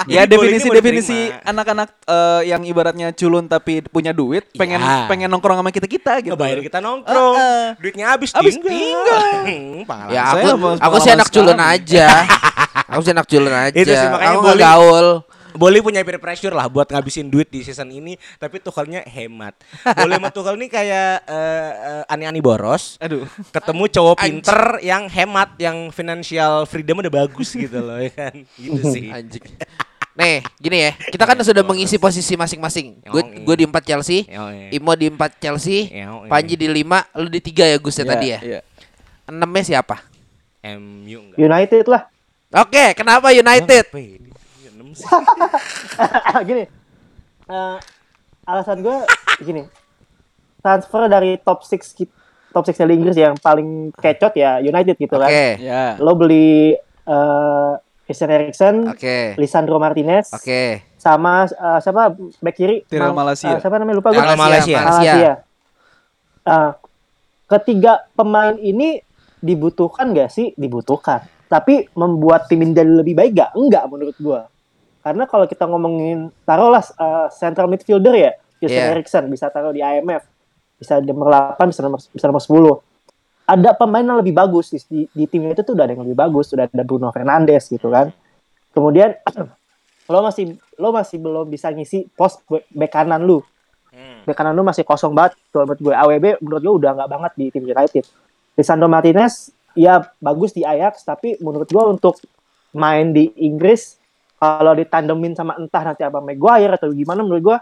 Ya 0.09 0.25
Jadi 0.25 0.33
definisi 0.33 0.67
definisi 0.67 1.19
anak-anak 1.45 1.89
eh, 2.03 2.41
yang 2.49 2.65
ibaratnya 2.65 3.13
culun 3.13 3.45
tapi 3.45 3.79
punya 3.83 4.09
duit 4.11 4.49
pengen 4.51 4.81
Iya. 4.81 5.05
pengen 5.05 5.29
nongkrong 5.29 5.55
sama 5.55 5.69
kita 5.69 5.85
kita 5.85 6.13
gitu. 6.19 6.33
Ngebayar 6.33 6.57
kita 6.59 6.79
nongkrong. 6.79 7.35
Heeh. 7.37 7.65
Duitnya 7.77 8.05
habis, 8.09 8.33
Habis 8.33 8.57
tinggal. 8.57 9.21
Hmm, 9.41 9.85
pengalaman. 9.85 10.11
Ya 10.11 10.23
Saya 10.27 10.43
aku 10.49 10.67
aku 10.75 10.97
sih 10.97 11.11
anak 11.11 11.29
culun 11.29 11.59
aja. 11.59 12.07
aku 12.87 13.01
sih 13.01 13.11
anak 13.11 13.27
culun 13.27 13.53
aja. 13.53 13.73
Itu 13.73 13.91
sih, 13.91 14.07
makanya 14.07 14.31
aku 14.31 14.41
boleh- 14.43 14.57
gaul. 14.59 15.07
Boleh 15.53 15.79
punya 15.79 16.01
peer 16.01 16.17
pressure 16.17 16.51
lah 16.51 16.65
buat 16.65 16.87
ngabisin 16.87 17.27
duit 17.27 17.47
di 17.47 17.61
season 17.61 17.89
ini, 17.89 18.15
tapi 18.35 18.57
Tuchelnya 18.57 19.03
hemat. 19.03 19.55
Boleh 19.95 20.17
sama 20.17 20.29
Tuchel 20.29 20.55
nih 20.55 20.69
kayak 20.69 21.11
eh, 21.23 21.71
eh, 21.73 22.03
ani-ani 22.07 22.39
boros, 22.39 22.95
Aduh. 22.97 23.27
ketemu 23.49 23.83
cowok 23.89 24.15
pinter 24.17 24.61
yang 24.79 25.07
hemat, 25.07 25.55
yang 25.57 25.89
financial 25.89 26.63
freedom 26.65 26.99
udah 26.99 27.13
bagus 27.13 27.51
gitu 27.51 27.79
loh, 27.79 27.99
ya 27.99 28.11
kan? 28.11 28.35
Gitu 28.55 28.81
sih. 28.95 29.07
Anjing. 29.09 29.43
Nih, 30.11 30.43
gini 30.59 30.77
ya. 30.85 30.91
Kita 31.07 31.23
kan 31.23 31.39
sudah 31.39 31.63
mengisi 31.63 31.95
posisi 31.95 32.35
masing-masing. 32.35 32.99
Gue 33.07 33.23
gue 33.41 33.55
di 33.55 33.65
4 33.65 33.79
Chelsea. 33.81 34.27
Imo 34.69 34.91
di 34.93 35.07
4 35.07 35.39
Chelsea. 35.39 35.87
Panji 36.27 36.59
di 36.59 36.67
5, 36.67 37.15
lu 37.15 37.31
di 37.31 37.39
3 37.39 37.71
ya 37.71 37.77
Gus 37.79 37.95
ya 37.95 38.03
Iya, 38.03 38.11
tadi 38.11 38.27
ya. 38.27 38.39
iya. 38.43 38.59
Enamnya 39.23 39.63
siapa? 39.63 40.03
MU 40.61 41.31
enggak. 41.31 41.37
United 41.39 41.85
lah. 41.87 42.03
Oke, 42.51 42.91
kenapa 42.91 43.31
United? 43.31 43.87
Sih. 44.93 45.07
gini. 46.47 46.63
eh, 47.45 47.77
alasan 48.43 48.79
gue 48.79 48.97
gini. 49.39 49.63
Transfer 50.57 51.07
dari 51.07 51.37
top 51.37 51.61
6 51.61 51.73
ki- 51.93 52.13
top 52.49 52.63
6 52.63 52.77
dari 52.77 52.93
Inggris 52.93 53.15
yang 53.15 53.33
paling 53.35 53.89
kecot 53.91 54.33
ya 54.33 54.59
United 54.59 54.95
gitu 54.95 55.15
Oke. 55.15 55.25
kan. 55.25 55.31
Ya. 55.57 55.83
Lo 55.97 56.13
beli 56.13 56.75
eh, 57.01 57.71
Christian 58.03 58.29
Eriksen, 58.29 58.75
Oke. 58.87 59.33
Lisandro 59.35 59.77
Martinez, 59.77 60.29
Oke. 60.29 60.83
sama 60.95 61.45
eh, 61.45 61.79
siapa 61.79 62.11
back 62.37 62.55
kiri? 62.55 62.83
Tyrell 62.85 63.09
Ma- 63.09 63.23
Malacia. 63.23 63.55
eh, 63.55 63.59
siapa 63.59 63.75
namanya 63.75 63.97
lupa 63.97 64.11
gue. 64.11 64.19
Tyrell 64.19 64.35
Malaysia. 64.37 64.79
Malaysia. 64.79 65.31
Eh, 66.41 66.71
ketiga 67.47 68.03
pemain 68.11 68.53
ini 68.55 68.99
dibutuhkan 69.37 70.11
gak 70.11 70.29
sih? 70.29 70.51
Dibutuhkan. 70.53 71.23
Tapi 71.47 71.89
membuat 71.93 72.45
tim 72.45 72.59
ini 72.59 72.71
jadi 72.71 72.91
lebih 72.93 73.11
baik 73.13 73.31
gak? 73.33 73.51
Enggak 73.53 73.83
menurut 73.87 74.15
gua. 74.17 74.50
Karena 75.01 75.25
kalau 75.25 75.49
kita 75.49 75.65
ngomongin 75.65 76.29
taruhlah 76.45 76.81
eh, 76.81 77.27
central 77.33 77.67
midfielder 77.67 78.13
ya, 78.13 78.31
Christian 78.61 78.85
Iya. 78.87 78.93
Eriksen 78.93 79.23
bisa 79.27 79.49
taruh 79.49 79.73
di 79.73 79.81
IMF, 79.81 80.21
bisa 80.77 81.01
di 81.01 81.09
nomor 81.09 81.57
8, 81.57 81.73
bisa 81.73 81.81
nomor 81.81 81.99
bisa 81.99 82.25
nomor 82.29 82.41
10. 82.41 83.49
Ada 83.49 83.75
pemain 83.75 84.05
yang 84.05 84.21
lebih 84.21 84.37
bagus 84.37 84.71
di, 84.71 84.79
di, 84.87 84.99
di 85.11 85.25
tim 85.27 85.49
itu 85.49 85.65
tuh 85.65 85.73
udah 85.73 85.83
ada 85.89 85.93
yang 85.97 86.05
lebih 86.05 86.15
bagus, 86.15 86.53
sudah 86.53 86.69
ada 86.69 86.83
Bruno 86.85 87.09
Fernandes 87.09 87.67
gitu 87.67 87.89
kan. 87.89 88.13
Kemudian 88.71 89.17
lo 90.11 90.19
masih 90.27 90.59
lo 90.75 90.89
masih 90.91 91.17
belum 91.17 91.47
bisa 91.47 91.71
ngisi 91.71 92.09
pos 92.13 92.43
bek 92.49 92.91
kanan 92.91 93.23
lu 93.23 93.39
bek 94.27 94.35
kanan 94.35 94.51
lu 94.51 94.67
masih 94.67 94.83
kosong 94.83 95.15
banget 95.15 95.39
tuh 95.55 95.63
menurut 95.63 95.79
gue 95.79 95.93
AWB 95.95 96.25
menurut 96.43 96.61
gue 96.61 96.73
udah 96.83 96.91
nggak 96.99 97.09
banget 97.09 97.31
di 97.39 97.45
tim 97.47 97.63
United 97.63 98.03
Lisandro 98.59 98.91
Martinez 98.91 99.55
ya 99.71 100.03
bagus 100.19 100.51
di 100.51 100.67
Ajax 100.67 101.07
tapi 101.07 101.39
menurut 101.39 101.69
gue 101.71 101.83
untuk 101.85 102.19
main 102.75 103.15
di 103.15 103.31
Inggris 103.39 104.00
kalau 104.41 104.73
ditandemin 104.73 105.37
sama 105.37 105.53
entah 105.61 105.85
nanti 105.85 106.01
apa 106.01 106.17
Maguire 106.17 106.73
atau 106.73 106.89
gimana 106.89 107.21
menurut 107.21 107.43
gue 107.45 107.57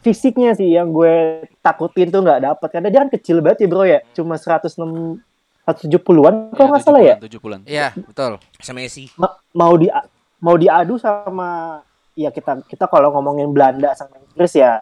fisiknya 0.00 0.56
sih 0.56 0.72
yang 0.72 0.88
gue 0.88 1.44
takutin 1.60 2.08
tuh 2.08 2.24
nggak 2.24 2.40
dapet 2.40 2.68
karena 2.72 2.88
dia 2.88 3.00
kan 3.04 3.10
kecil 3.12 3.44
banget 3.44 3.66
ya 3.66 3.68
bro 3.68 3.84
ya 3.84 4.00
cuma 4.16 4.40
106 4.40 5.20
170-an 5.66 6.54
kalau 6.54 6.68
nggak 6.72 6.84
salah 6.86 7.02
ya 7.02 7.16
70-an. 7.18 7.60
Iya, 7.66 7.90
betul. 7.98 8.38
Sama 8.62 8.86
Messi. 8.86 9.10
Ma- 9.18 9.34
mau 9.50 9.74
di 9.74 9.90
mau 10.38 10.54
diadu 10.54 10.94
sama 10.94 11.82
ya 12.14 12.30
kita 12.30 12.62
kita 12.70 12.86
kalau 12.86 13.10
ngomongin 13.18 13.50
Belanda 13.50 13.90
sama 13.98 14.14
Inggris 14.30 14.54
ya 14.54 14.78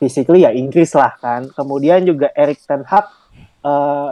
physically 0.00 0.48
ya 0.48 0.50
Inggris 0.56 0.96
lah 0.96 1.12
kan. 1.20 1.52
Kemudian 1.52 2.08
juga 2.08 2.32
Erik 2.32 2.56
ten 2.64 2.80
Hag 2.88 3.06
eh, 3.68 4.10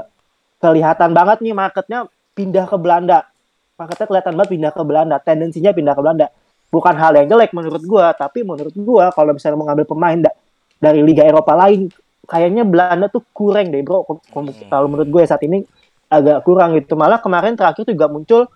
kelihatan 0.60 1.16
banget 1.16 1.40
nih 1.40 1.56
marketnya 1.56 2.04
pindah 2.36 2.68
ke 2.68 2.76
Belanda. 2.76 3.24
Marketnya 3.80 4.04
kelihatan 4.04 4.32
banget 4.36 4.50
pindah 4.52 4.72
ke 4.76 4.82
Belanda. 4.84 5.16
Tendensinya 5.16 5.72
pindah 5.72 5.96
ke 5.96 6.02
Belanda. 6.04 6.28
Bukan 6.72 6.96
hal 6.96 7.12
yang 7.14 7.28
jelek 7.28 7.52
menurut 7.52 7.84
gua, 7.84 8.16
tapi 8.16 8.40
menurut 8.40 8.72
gua 8.74 9.12
kalau 9.12 9.36
misalnya 9.36 9.60
mau 9.60 9.68
ngambil 9.68 9.84
pemain 9.84 10.18
da- 10.18 10.36
dari 10.80 11.04
liga 11.04 11.20
Eropa 11.22 11.52
lain 11.52 11.92
kayaknya 12.24 12.64
Belanda 12.64 13.06
tuh 13.06 13.20
kurang 13.30 13.68
deh 13.68 13.84
bro. 13.84 14.02
Kom- 14.02 14.24
Kalau 14.66 14.88
menurut 14.88 15.10
gue 15.10 15.22
saat 15.22 15.42
ini 15.44 15.62
agak 16.08 16.40
kurang 16.42 16.72
gitu. 16.72 16.96
Malah 16.96 17.20
kemarin 17.20 17.52
terakhir 17.52 17.84
juga 17.84 18.08
muncul 18.08 18.48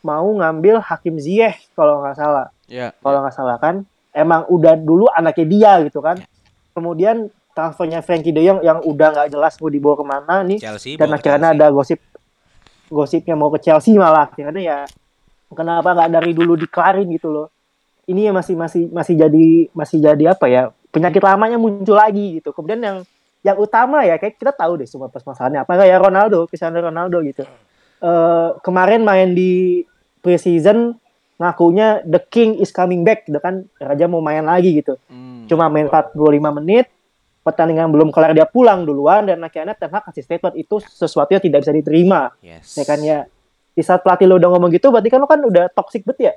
mau 0.00 0.28
ngambil 0.30 0.78
Hakim 0.78 1.18
Ziyech 1.18 1.58
kalau 1.74 2.00
nggak 2.00 2.14
salah. 2.14 2.46
Ya. 2.70 2.94
Kalau 3.02 3.18
nggak 3.20 3.34
salah 3.34 3.58
kan, 3.58 3.82
emang 4.12 4.46
udah 4.46 4.78
dulu 4.78 5.10
anaknya 5.10 5.46
dia 5.48 5.72
gitu 5.82 5.98
kan. 5.98 6.22
Kemudian 6.70 7.26
transfernya 7.50 7.98
Frankie 8.00 8.30
De 8.30 8.44
Jong 8.44 8.60
yang 8.62 8.78
udah 8.84 9.08
nggak 9.10 9.28
jelas 9.32 9.56
mau 9.58 9.72
dibawa 9.72 9.94
ke 9.96 10.04
mana 10.04 10.34
nih. 10.44 10.58
Chelsea. 10.60 10.94
Dan 10.94 11.10
akhirnya 11.10 11.50
Chelsea. 11.50 11.58
ada 11.58 11.66
gosip 11.72 11.98
gosipnya 12.86 13.34
mau 13.34 13.50
ke 13.50 13.58
Chelsea 13.58 13.98
malah 13.98 14.30
akhirnya 14.30 14.62
ya 14.62 14.78
kenapa 15.50 15.90
nggak 15.90 16.10
dari 16.12 16.30
dulu 16.30 16.54
dikelarin 16.54 17.08
gitu 17.10 17.32
loh. 17.32 17.48
Ini 18.06 18.30
ya 18.30 18.32
masih 18.32 18.54
masih 18.54 18.82
masih 18.88 19.14
jadi 19.18 19.46
masih 19.70 19.98
jadi 19.98 20.24
apa 20.30 20.46
ya 20.46 20.62
penyakit 20.90 21.20
lamanya 21.20 21.58
muncul 21.58 21.98
lagi 21.98 22.38
gitu. 22.38 22.54
Kemudian 22.54 22.78
yang 22.78 22.98
yang 23.42 23.56
utama 23.58 24.02
ya 24.02 24.16
kayak 24.16 24.38
kita 24.38 24.50
tahu 24.50 24.78
deh 24.78 24.86
semua 24.86 25.06
permasalahannya 25.06 25.62
apa 25.62 25.72
kayak 25.76 25.98
Ronaldo, 26.00 26.46
Cristiano 26.46 26.78
Ronaldo 26.78 27.18
gitu. 27.22 27.42
Eh 27.98 28.48
kemarin 28.62 29.02
main 29.02 29.34
di 29.34 29.82
preseason 30.20 30.94
ngakunya 31.36 32.00
the 32.02 32.18
king 32.18 32.56
is 32.56 32.72
coming 32.72 33.02
back 33.02 33.22
gitu 33.22 33.36
kan 33.36 33.68
raja 33.76 34.08
mau 34.08 34.24
main 34.24 34.40
lagi 34.40 34.72
gitu 34.74 34.96
Hmm. 35.06 35.44
cuma 35.44 35.68
main 35.68 35.84
45 35.84 36.16
menit 36.56 36.88
pertandingan 37.44 37.92
belum 37.92 38.08
kelar 38.08 38.32
dia 38.32 38.48
pulang 38.48 38.82
duluan 38.82 39.22
dan 39.22 39.38
akhirnya 39.38 39.76
Ten 39.76 39.92
Hag 39.92 40.08
kasih 40.08 40.24
statement 40.24 40.56
itu 40.56 40.80
sesuatu 40.80 41.30
yang 41.30 41.44
tidak 41.44 41.60
bisa 41.62 41.70
diterima 41.70 42.32
Yes. 42.40 42.72
ya 42.74 42.82
kan 42.82 42.98
ya 42.98 43.18
di 43.70 43.82
saat 43.84 44.00
pelatih 44.00 44.26
lo 44.26 44.40
udah 44.40 44.48
ngomong 44.48 44.72
gitu 44.72 44.88
berarti 44.88 45.12
kan 45.12 45.20
lo 45.20 45.28
kan 45.28 45.44
udah 45.44 45.68
toxic 45.70 46.02
bet 46.02 46.18
ya 46.18 46.32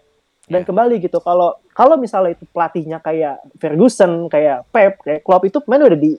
dan 0.50 0.62
Iya. 0.62 0.68
kembali 0.68 0.96
gitu 1.00 1.22
kalau 1.22 1.54
kalau 1.72 1.96
misalnya 1.96 2.34
itu 2.34 2.44
pelatihnya 2.50 2.98
kayak 3.00 3.40
Ferguson 3.56 4.28
kayak 4.28 4.66
Pep 4.74 4.98
kayak 5.00 5.22
Klopp 5.22 5.46
itu 5.46 5.62
main 5.70 5.86
udah 5.86 5.96
di 5.96 6.18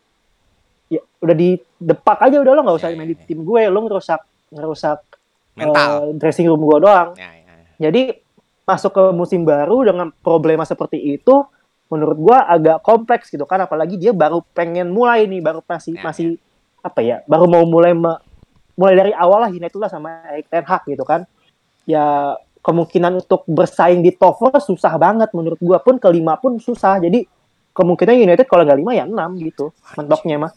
ya, 0.89 1.03
udah 1.19 1.37
di 1.37 1.59
depak 1.77 2.19
aja 2.23 2.39
udah 2.39 2.53
lo 2.55 2.61
nggak 2.63 2.79
usah 2.79 2.91
Iya, 2.91 2.97
main 2.97 3.11
di 3.11 3.17
iya, 3.19 3.27
tim 3.27 3.43
gue 3.43 3.63
lo 3.67 3.79
ngerusak 3.85 4.21
ngerusak 4.51 4.99
Mental. 5.59 5.91
eh, 6.07 6.17
dressing 6.17 6.47
room 6.47 6.63
gue 6.63 6.79
doang 6.81 7.19
Ya, 7.19 7.35
ya, 7.35 7.53
ya. 7.53 7.91
jadi 7.91 8.23
masuk 8.63 8.95
ke 8.95 9.05
musim 9.11 9.43
baru 9.43 9.83
dengan 9.83 10.15
problema 10.17 10.63
seperti 10.63 11.19
itu 11.19 11.43
menurut 11.91 12.19
gua 12.23 12.47
agak 12.47 12.87
kompleks 12.87 13.27
gitu 13.27 13.43
kan 13.43 13.59
apalagi 13.61 13.99
dia 13.99 14.15
baru 14.15 14.47
pengen 14.55 14.95
mulai 14.95 15.27
nih 15.27 15.43
baru 15.43 15.59
masih 15.61 15.99
Ya, 15.99 16.07
masih 16.07 16.27
apa 16.81 17.03
ya 17.03 17.19
baru 17.27 17.51
mau 17.51 17.67
mulai 17.67 17.91
me- 17.91 18.23
mulai 18.79 18.95
dari 18.95 19.11
awal 19.11 19.43
lah 19.43 19.51
United 19.51 19.75
lah 19.75 19.91
sama 19.91 20.23
Erik 20.31 20.47
ten 20.47 20.63
Hag 20.63 20.87
gitu 20.87 21.03
kan 21.03 21.27
ya 21.83 22.39
kemungkinan 22.61 23.25
untuk 23.25 23.45
bersaing 23.49 24.05
di 24.05 24.13
top 24.13 24.37
four 24.37 24.53
susah 24.61 24.95
banget 25.01 25.33
menurut 25.33 25.61
gua 25.61 25.81
pun 25.81 25.97
kelima 25.97 26.37
pun 26.37 26.61
susah 26.61 27.01
jadi 27.01 27.25
kemungkinan 27.73 28.21
United 28.21 28.45
kalau 28.45 28.69
nggak 28.69 28.79
lima 28.81 28.93
ya 28.93 29.05
enam 29.09 29.37
gitu 29.41 29.73
mentoknya 29.97 30.37
mah 30.37 30.53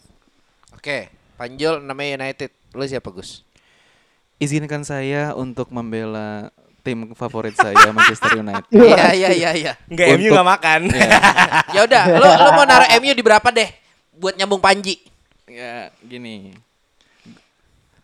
Oke, 0.84 1.08
Panjol 1.40 1.80
namanya 1.80 2.20
United. 2.20 2.52
Lu 2.76 2.84
siapa 2.84 3.08
Gus? 3.08 3.40
Izinkan 4.36 4.84
saya 4.84 5.32
untuk 5.32 5.72
membela 5.72 6.52
tim 6.84 7.16
favorit 7.16 7.56
saya 7.56 7.88
Manchester 7.96 8.36
United. 8.36 8.68
Iya 8.68 9.16
iya 9.16 9.28
iya 9.32 9.50
iya. 9.56 9.72
Enggak, 9.88 10.20
MU 10.20 10.28
enggak 10.28 10.44
makan. 10.44 10.80
Ya 11.74 11.88
udah, 11.88 12.04
lu 12.20 12.28
lu 12.28 12.50
mau 12.52 12.68
naruh 12.68 12.84
MU 13.00 13.16
di 13.16 13.24
berapa 13.24 13.48
deh? 13.48 13.72
Buat 14.12 14.36
nyambung 14.36 14.60
Panji. 14.60 15.00
ya 15.48 15.88
gini. 16.04 16.52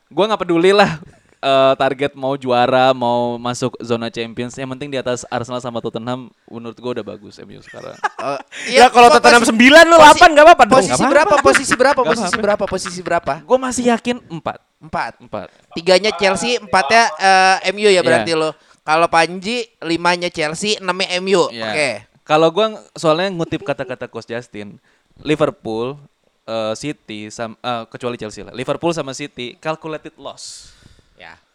Gua 0.09 0.25
nggak 0.25 0.41
peduli 0.41 0.73
lah 0.73 0.97
eh, 1.41 1.75
target 1.75 2.13
mau 2.13 2.35
juara, 2.35 2.93
mau 2.93 3.35
masuk 3.37 3.75
zona 3.79 4.07
Champions. 4.07 4.53
Yang 4.53 4.71
penting 4.71 4.89
di 4.89 4.99
atas 4.99 5.25
Arsenal 5.27 5.59
sama 5.59 5.79
Tottenham 5.79 6.29
menurut 6.45 6.77
gua 6.77 6.93
udah 6.93 7.07
bagus 7.07 7.41
MU 7.41 7.61
sekarang. 7.61 7.97
Eh, 8.21 8.77
Ya 8.77 8.87
kalau 8.87 9.09
po- 9.09 9.17
Tottenham 9.17 9.41
posi- 9.43 9.57
9 9.57 9.89
lu 9.89 9.97
posi- 9.97 10.21
8 10.21 10.29
enggak 10.29 10.45
apa-apa 10.45 10.65
dong. 10.65 10.77
Posisi 10.77 10.93
apa-apa. 10.93 11.11
berapa? 11.11 11.35
Posisi 11.41 11.75
berapa? 11.75 12.01
Posisi 12.05 12.37
berapa? 12.37 12.65
Posisi 12.67 13.01
berapa? 13.01 13.33
Gue 13.41 13.59
masih 13.59 13.85
yakin 13.89 14.17
4. 14.23 14.61
Empat. 14.79 15.13
4. 15.19 15.49
Tiganya 15.73 16.13
Chelsea, 16.13 16.57
empatnya 16.57 17.09
eh, 17.17 17.71
MU 17.71 17.85
ya 17.87 18.01
berarti 18.01 18.33
lo. 18.35 18.53
Kalau 18.81 19.07
Panji, 19.07 19.65
limanya 19.81 20.29
Chelsea, 20.29 20.77
enamnya 20.77 21.17
MU. 21.19 21.49
Iya. 21.49 21.65
Oke. 21.67 21.91
Kalau 22.23 22.49
gua 22.49 22.67
ng- 22.71 22.81
soalnya 22.93 23.29
ngutip 23.29 23.61
kata-kata 23.61 24.05
Coach 24.07 24.27
Justin, 24.27 24.77
Liverpool, 25.19 25.97
eh, 26.45 26.75
City, 26.75 27.29
sam- 27.29 27.57
eh, 27.57 27.85
kecuali 27.87 28.17
Chelsea 28.17 28.41
lah. 28.41 28.53
Liverpool 28.53 28.93
sama 28.93 29.13
City 29.13 29.57
calculated 29.57 30.13
loss. 30.17 30.73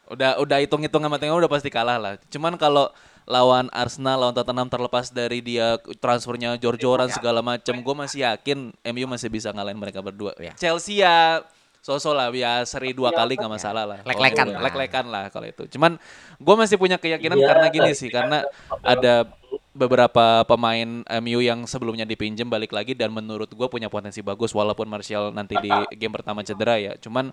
Ya. 0.05 0.13
Udah 0.13 0.31
udah 0.37 0.57
hitung-hitung 0.61 1.01
sama 1.01 1.17
tengok 1.17 1.41
udah 1.41 1.51
pasti 1.51 1.73
kalah 1.73 1.97
lah. 1.97 2.13
Cuman 2.29 2.55
kalau 2.55 2.93
lawan 3.25 3.73
Arsenal, 3.73 4.21
lawan 4.21 4.37
Tottenham 4.37 4.69
terlepas 4.69 5.09
dari 5.09 5.41
dia 5.41 5.81
transfernya 5.97 6.61
jor-joran 6.61 7.09
segala 7.09 7.41
macam, 7.41 7.73
gue 7.73 7.95
masih 7.97 8.21
yakin 8.21 8.69
MU 8.93 9.05
masih 9.09 9.33
bisa 9.33 9.49
ngalahin 9.49 9.81
mereka 9.81 9.99
berdua. 10.05 10.37
Chelsea 10.61 11.01
ya 11.01 11.41
sosok 11.85 12.17
lah 12.17 12.33
ya 12.33 12.65
seri 12.65 12.97
dua 12.97 13.13
kali 13.13 13.37
nggak 13.37 13.49
masalah 13.49 13.85
lah. 13.85 13.99
Lek-lekan 14.05 14.57
lah. 14.57 14.61
lek-lekan 14.65 15.05
lah 15.09 15.25
kalau 15.33 15.45
itu. 15.49 15.65
Cuman 15.73 15.97
gue 16.37 16.55
masih 16.57 16.77
punya 16.77 16.97
keyakinan 17.01 17.37
karena 17.37 17.67
gini 17.73 17.91
sih, 17.97 18.09
karena 18.13 18.45
ada 18.85 19.29
beberapa 19.75 20.47
pemain 20.47 21.03
MU 21.19 21.39
yang 21.43 21.67
sebelumnya 21.67 22.07
dipinjam 22.07 22.47
balik 22.47 22.71
lagi 22.71 22.95
dan 22.95 23.11
menurut 23.11 23.51
gue 23.51 23.67
punya 23.67 23.91
potensi 23.91 24.23
bagus 24.23 24.55
walaupun 24.55 24.87
Martial 24.87 25.35
nanti 25.35 25.59
di 25.59 25.69
game 25.97 26.13
pertama 26.15 26.41
cedera 26.41 26.79
ya. 26.79 26.93
Cuman 26.97 27.29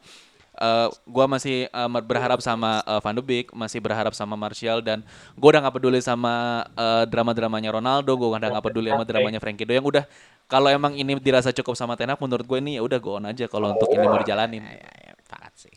eh 0.53 0.89
gue 0.89 1.27
masih 1.29 1.57
eh, 1.73 1.89
berharap 2.05 2.41
sama 2.45 2.85
eh, 2.85 3.01
Van 3.01 3.17
de 3.17 3.23
Beek, 3.25 3.53
masih 3.57 3.81
berharap 3.81 4.13
sama 4.13 4.37
Martial 4.37 4.85
dan 4.85 5.01
gue 5.37 5.49
udah 5.49 5.61
nggak 5.65 5.77
peduli 5.81 6.01
sama 6.05 6.65
eh, 6.77 7.05
drama-dramanya 7.09 7.73
Ronaldo, 7.73 8.13
gue 8.17 8.29
udah 8.29 8.51
nggak 8.53 8.67
peduli 8.69 8.93
sama 8.93 9.05
dramanya 9.09 9.41
Frankie 9.41 9.65
Do 9.65 9.73
yang 9.73 9.87
udah 9.89 10.05
kalau 10.53 10.69
emang 10.69 10.93
ini 11.01 11.17
dirasa 11.17 11.49
cukup 11.49 11.73
sama 11.73 11.97
Ten 11.97 12.13
Hag 12.13 12.21
menurut 12.21 12.45
gue 12.45 12.59
ini 12.61 12.77
ya 12.77 12.85
udah 12.85 12.99
go 13.01 13.17
on 13.17 13.25
aja 13.25 13.49
kalau 13.49 13.73
untuk 13.73 13.89
ini 13.89 14.05
mau 14.05 14.21
dijalanin. 14.21 14.61
Ya, 14.61 14.85
ya, 14.85 15.13
sepakat 15.25 15.53
sih. 15.57 15.75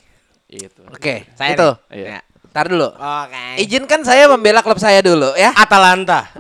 Itu. 0.52 0.84
Oke, 0.92 1.26
Saya 1.34 1.56
itu. 1.56 1.70
Iya. 1.96 2.20
Ya. 2.20 2.35
Tar 2.56 2.72
dulu. 2.72 2.88
Oke. 2.88 3.68
Izinkan 3.68 4.08
saya 4.08 4.32
membela 4.32 4.63
klub 4.63 4.80
saya 4.80 5.04
dulu 5.04 5.36
ya. 5.36 5.52
Atalanta 5.60 6.32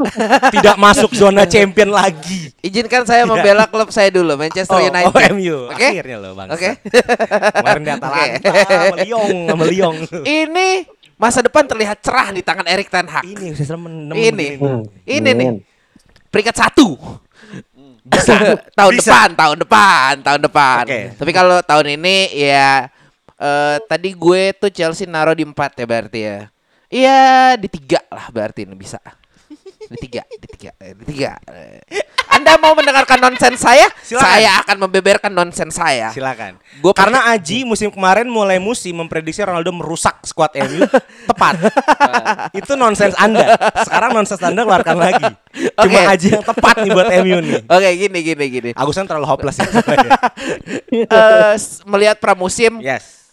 tidak 0.47 0.79
masuk 0.79 1.11
zona 1.11 1.43
champion 1.43 1.91
lagi. 1.91 2.55
Izinkan 2.63 3.03
saya 3.03 3.27
membela 3.27 3.67
klub 3.67 3.91
saya 3.91 4.07
dulu, 4.07 4.39
Manchester 4.39 4.79
Oh, 4.79 4.79
United. 4.79 5.11
oh, 5.11 5.19
MU. 5.35 5.57
Oke. 5.75 5.87
Akhirnya 5.91 6.15
lo 6.23 6.31
bang. 6.31 6.47
Oke. 6.55 6.79
Kemarin 7.51 7.81
di 7.83 7.91
Atalanta 7.91 8.95
Lyon, 9.03 9.35
sama 9.43 9.63
Lyon. 9.67 9.95
Ini 10.23 10.67
masa 11.19 11.43
depan 11.43 11.67
terlihat 11.67 11.99
cerah 11.99 12.31
di 12.31 12.39
tangan 12.39 12.63
Erik 12.63 12.87
Ten 12.87 13.11
Hag. 13.11 13.27
Ini 13.27 13.51
saya 13.51 13.75
nemen 13.75 14.15
Ini. 14.15 14.47
Hmm. 14.55 14.87
Ini 15.03 15.29
nih. 15.35 15.47
Peringkat 16.31 16.55
satu. 16.55 16.95
tahun 18.79 18.91
Bisa. 18.95 19.11
depan, 19.11 19.29
tahun 19.35 19.57
depan, 19.67 20.11
tahun 20.23 20.41
depan. 20.47 20.83
Oke. 20.87 21.01
Tapi 21.19 21.31
kalau 21.35 21.59
tahun 21.59 21.99
ini 21.99 22.31
ya 22.39 22.87
eh 23.35 23.77
tadi 23.85 24.09
gue 24.11 24.41
tuh 24.55 24.71
Chelsea 24.71 25.05
naruh 25.05 25.35
di 25.35 25.43
empat 25.43 25.75
ya 25.75 25.85
berarti 25.85 26.19
ya. 26.19 26.39
Iya 26.85 27.21
di 27.57 27.67
tiga 27.67 27.99
lah 28.07 28.29
berarti 28.29 28.63
ini 28.63 28.75
bisa. 28.75 29.01
Di 29.85 30.01
tiga, 30.01 30.25
di 30.25 30.47
tiga, 30.49 30.71
eh, 30.81 30.97
di 30.97 31.03
tiga. 31.05 31.37
Eh. 31.45 31.77
Anda 32.25 32.57
mau 32.57 32.73
mendengarkan 32.73 33.21
nonsens 33.21 33.61
saya? 33.61 33.85
Silakan. 34.01 34.25
Saya 34.25 34.51
akan 34.65 34.77
membeberkan 34.81 35.29
nonsens 35.29 35.77
saya. 35.77 36.09
Silakan. 36.09 36.57
Gua 36.81 36.89
Karena 36.89 37.29
Aji 37.29 37.61
musim 37.63 37.93
kemarin 37.93 38.25
mulai 38.25 38.57
musim 38.57 38.97
memprediksi 38.97 39.45
Ronaldo 39.45 39.69
merusak 39.69 40.25
skuad 40.25 40.57
MU 40.57 40.89
tepat. 41.29 41.69
Itu 42.51 42.73
nonsens 42.73 43.13
Anda. 43.15 43.53
Sekarang 43.85 44.17
nonsens 44.17 44.41
Anda 44.41 44.65
keluarkan 44.65 44.97
lagi. 44.97 45.29
Cuma 45.77 45.85
Oke. 45.85 46.01
Aji 46.01 46.27
yang 46.33 46.41
tepat 46.43 46.75
nih 46.81 46.89
buat 46.89 47.09
MU 47.21 47.37
nih. 47.45 47.61
Oke, 47.69 47.89
gini 47.93 48.19
gini 48.25 48.45
gini. 48.49 48.69
Agusan 48.73 49.05
terlalu 49.05 49.29
hopeless 49.29 49.61
ya. 49.61 49.69
Eh, 51.05 51.53
s- 51.53 51.85
melihat 51.85 52.17
pramusim 52.17 52.81
yes. 52.81 53.24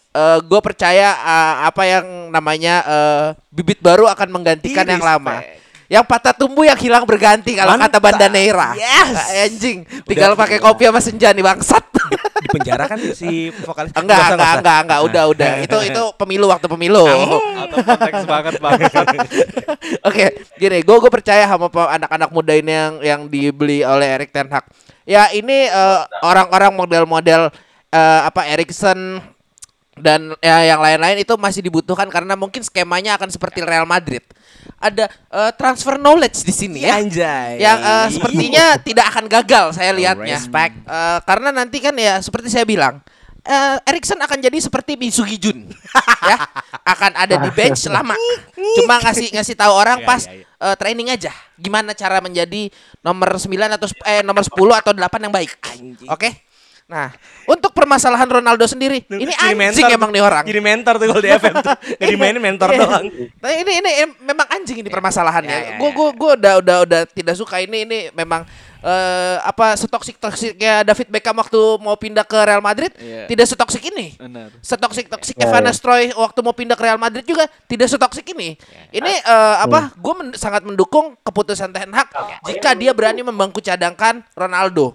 Gue 0.44 0.60
percaya 0.60 1.08
eh, 1.16 1.54
apa 1.68 1.82
yang 1.88 2.28
namanya 2.28 2.74
eh, 2.84 3.26
bibit 3.48 3.80
baru 3.80 4.08
akan 4.12 4.28
menggantikan 4.28 4.84
yang 4.84 5.00
Respect. 5.00 5.24
lama. 5.24 5.36
Yang 5.92 6.08
patah 6.08 6.32
tumbuh 6.32 6.64
yang 6.64 6.80
hilang 6.80 7.04
berganti 7.04 7.52
kalau 7.52 7.76
kata 7.76 8.00
Mantap. 8.00 8.00
Bandaneira. 8.00 8.72
Yes. 8.80 9.12
Ah, 9.12 9.44
Anjing, 9.44 9.84
tinggal 10.08 10.32
pakai 10.32 10.56
kopi 10.56 10.88
sama 10.88 11.04
senja 11.04 11.36
nih 11.36 11.44
bangsat. 11.44 11.84
Di 12.40 12.48
penjara 12.48 12.88
kan 12.88 12.96
si 13.12 13.52
vokalis. 13.60 13.92
enggak, 14.00 14.32
enggak, 14.32 14.40
nggak 14.40 14.52
enggak, 14.56 14.78
enggak, 14.88 15.00
udah, 15.04 15.24
udah. 15.36 15.52
Itu 15.60 15.78
itu 15.84 16.02
pemilu 16.16 16.48
waktu 16.48 16.64
pemilu. 16.64 17.04
Atau 17.04 17.84
konteks 17.84 18.24
banget 18.24 18.54
banget. 18.56 18.88
Oke, 20.08 20.24
gini, 20.56 20.80
gue 20.80 20.96
gue 20.96 21.10
percaya 21.12 21.44
sama 21.44 21.68
anak-anak 21.68 22.30
muda 22.32 22.56
ini 22.56 22.72
yang 22.72 22.94
yang 23.04 23.20
dibeli 23.28 23.84
oleh 23.84 24.16
Erik 24.16 24.32
Ten 24.32 24.48
Hag. 24.48 24.64
Ya 25.04 25.28
ini 25.28 25.68
eh, 25.68 26.00
orang-orang 26.24 26.72
model-model 26.72 27.52
eh, 27.92 28.20
apa 28.24 28.48
Erikson 28.48 29.20
dan 29.92 30.32
ya, 30.40 30.64
yang 30.64 30.80
lain-lain 30.80 31.20
itu 31.20 31.36
masih 31.36 31.60
dibutuhkan 31.60 32.08
karena 32.08 32.32
mungkin 32.32 32.64
skemanya 32.64 33.20
akan 33.20 33.28
seperti 33.28 33.60
Real 33.60 33.84
Madrid. 33.84 34.24
Ada 34.80 35.04
eh, 35.10 35.52
transfer 35.60 36.00
knowledge 36.00 36.48
di 36.48 36.54
sini 36.54 36.88
ya. 36.88 36.96
Anjay. 36.96 37.60
Yang 37.60 37.78
eh, 37.84 38.08
sepertinya 38.16 38.64
tidak 38.80 39.06
akan 39.12 39.24
gagal 39.28 39.66
saya 39.76 39.92
lihatnya. 39.92 40.40
Respect. 40.40 40.74
Eh, 40.88 41.18
karena 41.28 41.48
nanti 41.52 41.76
kan 41.84 41.92
ya 41.92 42.24
seperti 42.24 42.48
saya 42.48 42.64
bilang, 42.64 43.04
eh 43.44 43.76
Erikson 43.84 44.16
akan 44.16 44.38
jadi 44.40 44.58
seperti 44.64 44.96
Misugi 44.96 45.36
Jun, 45.36 45.68
ya 46.30 46.36
akan 46.88 47.12
ada 47.12 47.36
di 47.36 47.50
bench 47.52 47.84
lama. 47.92 48.16
Cuma 48.80 48.96
ngasih 48.96 49.28
ngasih 49.34 49.54
tahu 49.60 49.76
orang 49.76 50.00
Iya, 50.00 50.08
pas 50.08 50.22
iya, 50.24 50.40
iya. 50.40 50.72
eh, 50.72 50.76
training 50.80 51.08
aja, 51.12 51.32
gimana 51.60 51.92
cara 51.92 52.24
menjadi 52.24 52.72
nomor 53.04 53.36
9 53.36 53.50
atau 53.76 53.88
eh 54.08 54.24
nomor 54.24 54.40
10 54.40 54.56
atau 54.56 54.92
8 54.96 55.26
yang 55.28 55.34
baik. 55.34 55.52
Oke. 56.08 56.51
Nah, 56.82 57.08
untuk 57.46 57.72
permasalahan 57.72 58.28
Ronaldo 58.28 58.66
sendiri, 58.66 59.00
ini 59.08 59.32
anjing 59.32 59.88
emang 59.88 60.12
nih 60.12 60.20
orang. 60.20 60.44
Jadi 60.44 60.60
mentor 60.60 61.00
tuh 61.00 61.06
kalau 61.08 61.22
di 61.22 61.30
FM 61.30 61.54
tuh. 61.58 61.72
Nggak 61.98 62.10
dimainin 62.10 62.42
mentor 62.42 62.68
Iya. 62.68 62.78
doang. 62.78 63.04
Nah, 63.38 63.50
ini 63.50 63.72
ini 63.80 63.90
em- 64.02 64.16
memang 64.20 64.46
anjing 64.46 64.76
ini 64.76 64.88
permasalahannya. 64.88 65.48
Ya, 65.48 65.64
ya, 65.64 65.76
Gue 65.80 65.88
ya, 65.88 65.96
gue 65.96 66.08
gue 66.12 66.30
udah 66.36 66.54
udah 66.60 66.76
udah 66.84 67.00
tidak 67.08 67.34
suka 67.34 67.58
ini 67.58 67.84
ini 67.84 67.98
memang 68.12 68.44
eh, 68.78 69.36
apa 69.40 69.72
setoksik 69.72 70.18
toksiknya 70.18 70.82
David 70.82 71.08
Beckham 71.08 71.32
waktu 71.34 71.56
mau 71.78 71.94
pindah 71.94 72.22
ke 72.22 72.36
Real 72.36 72.60
Madrid 72.60 72.92
Iya. 72.94 73.24
tidak 73.24 73.46
setoksik 73.46 73.82
ini. 73.86 74.18
Benar. 74.18 74.52
Setoksik 74.58 75.06
toksik 75.08 75.36
Ya, 75.36 75.48
Evan 75.48 75.62
ya. 75.62 75.70
Nestroy 75.70 76.12
waktu 76.12 76.38
mau 76.40 76.52
pindah 76.52 76.74
ke 76.74 76.82
Real 76.82 76.98
Madrid 76.98 77.22
juga 77.22 77.48
tidak 77.64 77.88
setoksik 77.88 78.26
ini. 78.28 78.58
Ini 78.90 79.12
eh, 79.16 79.56
apa? 79.60 79.94
Gue 79.94 80.14
men- 80.14 80.34
sangat 80.34 80.60
mendukung 80.60 81.16
keputusan 81.22 81.72
Ten 81.72 81.88
Hag 81.88 82.10
jika 82.44 82.74
dia 82.74 82.92
berani 82.92 83.22
membangku 83.22 83.60
cadangkan 83.60 84.20
Ronaldo. 84.32 84.92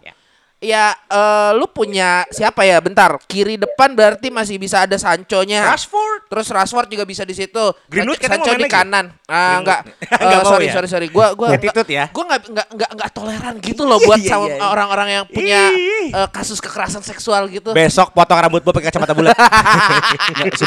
Ya, 0.58 0.90
eh, 1.06 1.52
lu 1.54 1.70
punya 1.70 2.26
siapa 2.34 2.66
ya? 2.66 2.82
Bentar, 2.82 3.14
kiri 3.30 3.62
depan 3.62 3.94
berarti 3.94 4.34
masih 4.34 4.58
bisa 4.58 4.90
ada 4.90 4.98
Sancho-nya. 4.98 5.62
Rashford. 5.70 6.34
Terus 6.34 6.50
Rashford 6.50 6.90
juga 6.90 7.06
bisa 7.06 7.22
di 7.22 7.38
situ. 7.38 7.62
Greenwood 7.86 8.18
Sancho, 8.18 8.58
di 8.58 8.66
lagi? 8.66 8.74
kanan. 8.74 9.14
Ah, 9.30 9.62
enggak. 9.62 9.86
Nggak 10.18 10.40
mau 10.42 10.50
sorry, 10.50 10.66
ya? 10.66 10.74
sorry, 10.74 10.88
sorry. 10.90 11.08
Gua 11.14 11.38
gua 11.38 11.54
Attitude 11.54 11.94
ya? 11.94 12.10
Gua 12.10 12.26
enggak 12.26 12.42
enggak 12.50 12.68
enggak 12.74 12.90
enggak 12.90 13.10
toleran 13.14 13.54
gitu 13.62 13.86
loh 13.86 14.02
buat 14.10 14.18
Iya, 14.18 14.30
sama 14.34 14.46
iya, 14.50 14.58
iya. 14.58 14.66
orang-orang 14.66 15.08
yang 15.14 15.24
punya 15.30 15.62
eh, 16.10 16.30
kasus 16.34 16.58
kekerasan 16.58 17.06
seksual 17.06 17.46
gitu. 17.54 17.78
Besok 17.78 18.18
potong 18.18 18.42
rambut 18.42 18.66
gua 18.66 18.74
pakai 18.74 18.90
kacamata 18.90 19.14
bulat. 19.14 19.38
Ci, 20.58 20.66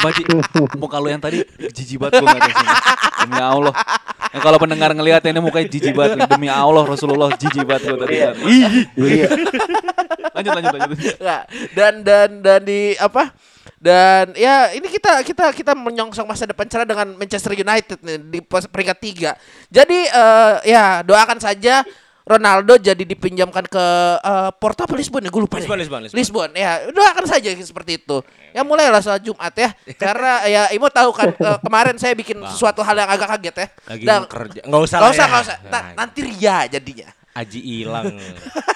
muka 0.78 1.02
lu 1.02 1.10
yang 1.10 1.18
tadi 1.18 1.42
jijik 1.74 1.98
banget 1.98 2.22
sini. 2.22 2.66
Demi 3.26 3.42
Allah. 3.42 3.74
Yang 4.30 4.42
kalau 4.46 4.58
pendengar 4.62 4.94
ngelihat 4.94 5.26
ini 5.26 5.42
mukanya 5.42 5.66
jijik 5.66 5.98
banget. 5.98 6.30
Demi 6.30 6.46
Allah 6.46 6.86
Rasulullah 6.86 7.34
jijik 7.34 7.66
banget 7.66 7.90
gue 7.90 7.98
tadi. 8.06 8.14
Ih. 8.46 9.26
Lanjut 10.32 10.52
lanjut 10.52 10.72
lanjut. 10.74 10.98
Enggak. 11.18 11.42
Dan 11.72 11.92
dan 12.02 12.28
dan 12.40 12.60
di 12.62 12.94
apa? 12.96 13.32
Dan 13.80 14.36
ya 14.36 14.72
ini 14.72 14.84
kita 14.86 15.24
kita 15.24 15.52
kita 15.52 15.72
menyongsong 15.72 16.28
masa 16.28 16.44
depan 16.44 16.68
cerah 16.68 16.84
dengan 16.84 17.16
Manchester 17.16 17.52
United 17.52 17.96
nih 18.00 18.18
di 18.20 18.38
peringkat 18.44 18.98
tiga. 19.00 19.30
Jadi 19.68 20.04
eh, 20.04 20.54
ya 20.68 21.00
doakan 21.00 21.40
saja 21.40 21.80
Ronaldo 22.20 22.76
jadi 22.76 23.00
dipinjamkan 23.00 23.64
ke 23.64 23.86
eh, 24.20 24.50
Porto 24.54 24.84
apa 24.84 24.92
Lisbon 24.94 25.24
ya 25.24 25.32
gue 25.32 25.40
lupa 25.40 25.56
deh. 25.56 25.64
Lisbon, 25.64 25.78
Lisbon, 25.80 26.00
Lisbon. 26.04 26.18
Lisbon 26.20 26.50
ya 26.52 26.92
doakan 26.92 27.24
saja 27.24 27.48
seperti 27.56 27.96
itu. 27.96 28.20
Ya 28.52 28.60
mulailah 28.60 29.00
soal 29.00 29.16
Jumat 29.18 29.56
ya. 29.56 29.72
Karena 29.96 30.44
ya 30.44 30.62
Imo 30.70 30.92
tahu 30.92 31.10
kan 31.16 31.32
eh, 31.32 31.58
kemarin 31.64 31.96
saya 31.96 32.12
bikin 32.12 32.36
sesuatu 32.52 32.84
hal 32.84 32.94
yang 32.94 33.08
agak 33.08 33.28
kaget 33.32 33.54
ya. 33.56 33.66
Lagi 33.88 34.04
Dan- 34.04 34.28
kerja. 34.28 34.60
Enggak 34.60 34.82
usah 34.84 34.96
Nggak 35.00 35.08
lah 35.08 35.16
usah, 35.16 35.24
ya. 35.24 35.30
nggak 35.32 35.42
usah. 35.42 35.56
Nah, 35.56 35.70
Na- 35.72 35.92
nanti 36.04 36.18
ria 36.20 36.58
jadinya. 36.68 37.08
Aji 37.34 37.60
hilang. 37.62 38.18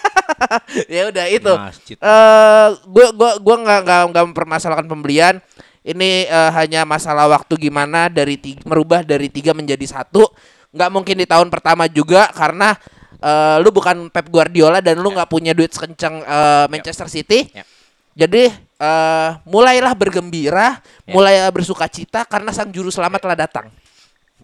ya 0.95 1.11
udah 1.11 1.27
itu. 1.27 1.53
Eh 1.99 2.69
gua 2.87 3.09
gua 3.15 3.31
gua 3.39 3.57
nggak 3.61 4.01
nggak 4.13 4.25
mempermasalahkan 4.33 4.87
pembelian. 4.87 5.43
Ini 5.85 6.31
eh, 6.31 6.51
hanya 6.57 6.89
masalah 6.89 7.29
waktu 7.29 7.69
gimana 7.69 8.09
dari 8.09 8.41
tiga, 8.41 8.65
merubah 8.65 9.05
dari 9.05 9.29
tiga 9.29 9.53
menjadi 9.53 9.85
satu. 9.85 10.25
Nggak 10.73 10.91
mungkin 10.91 11.17
di 11.21 11.27
tahun 11.29 11.53
pertama 11.53 11.85
juga 11.91 12.33
karena 12.33 12.73
eh, 13.21 13.57
lu 13.61 13.69
bukan 13.69 14.09
Pep 14.09 14.33
Guardiola 14.33 14.81
dan 14.81 14.97
lu 15.03 15.13
nggak 15.13 15.29
punya 15.29 15.53
duit 15.53 15.75
sekencang 15.75 16.25
eh, 16.25 16.67
Manchester 16.73 17.09
City. 17.13 17.53
Yap. 17.53 17.67
Jadi 18.15 18.49
eh, 18.81 19.31
mulailah 19.45 19.93
bergembira, 19.93 20.79
mulailah 21.11 21.51
bersuka 21.51 21.91
cita 21.91 22.25
karena 22.25 22.55
sang 22.55 22.71
juru 22.71 22.89
selamat 22.89 23.21
telah 23.21 23.39
datang. 23.39 23.67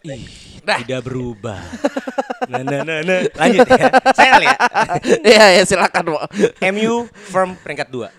Ih, 0.03 0.25
Nah. 0.61 0.79
tidak 0.81 1.01
berubah. 1.05 1.61
Nah, 2.51 2.67
nah, 2.67 2.83
nah, 2.83 2.99
nah. 2.99 3.21
Lanjut 3.37 3.63
ya. 3.63 3.87
Saya 4.11 4.29
kali 4.35 4.47
ya. 4.49 4.57
Iya 5.31 5.45
ya 5.55 5.63
silakan. 5.63 6.19
MU 6.73 6.95
firm 7.07 7.55
peringkat 7.55 7.87
2. 7.87 8.11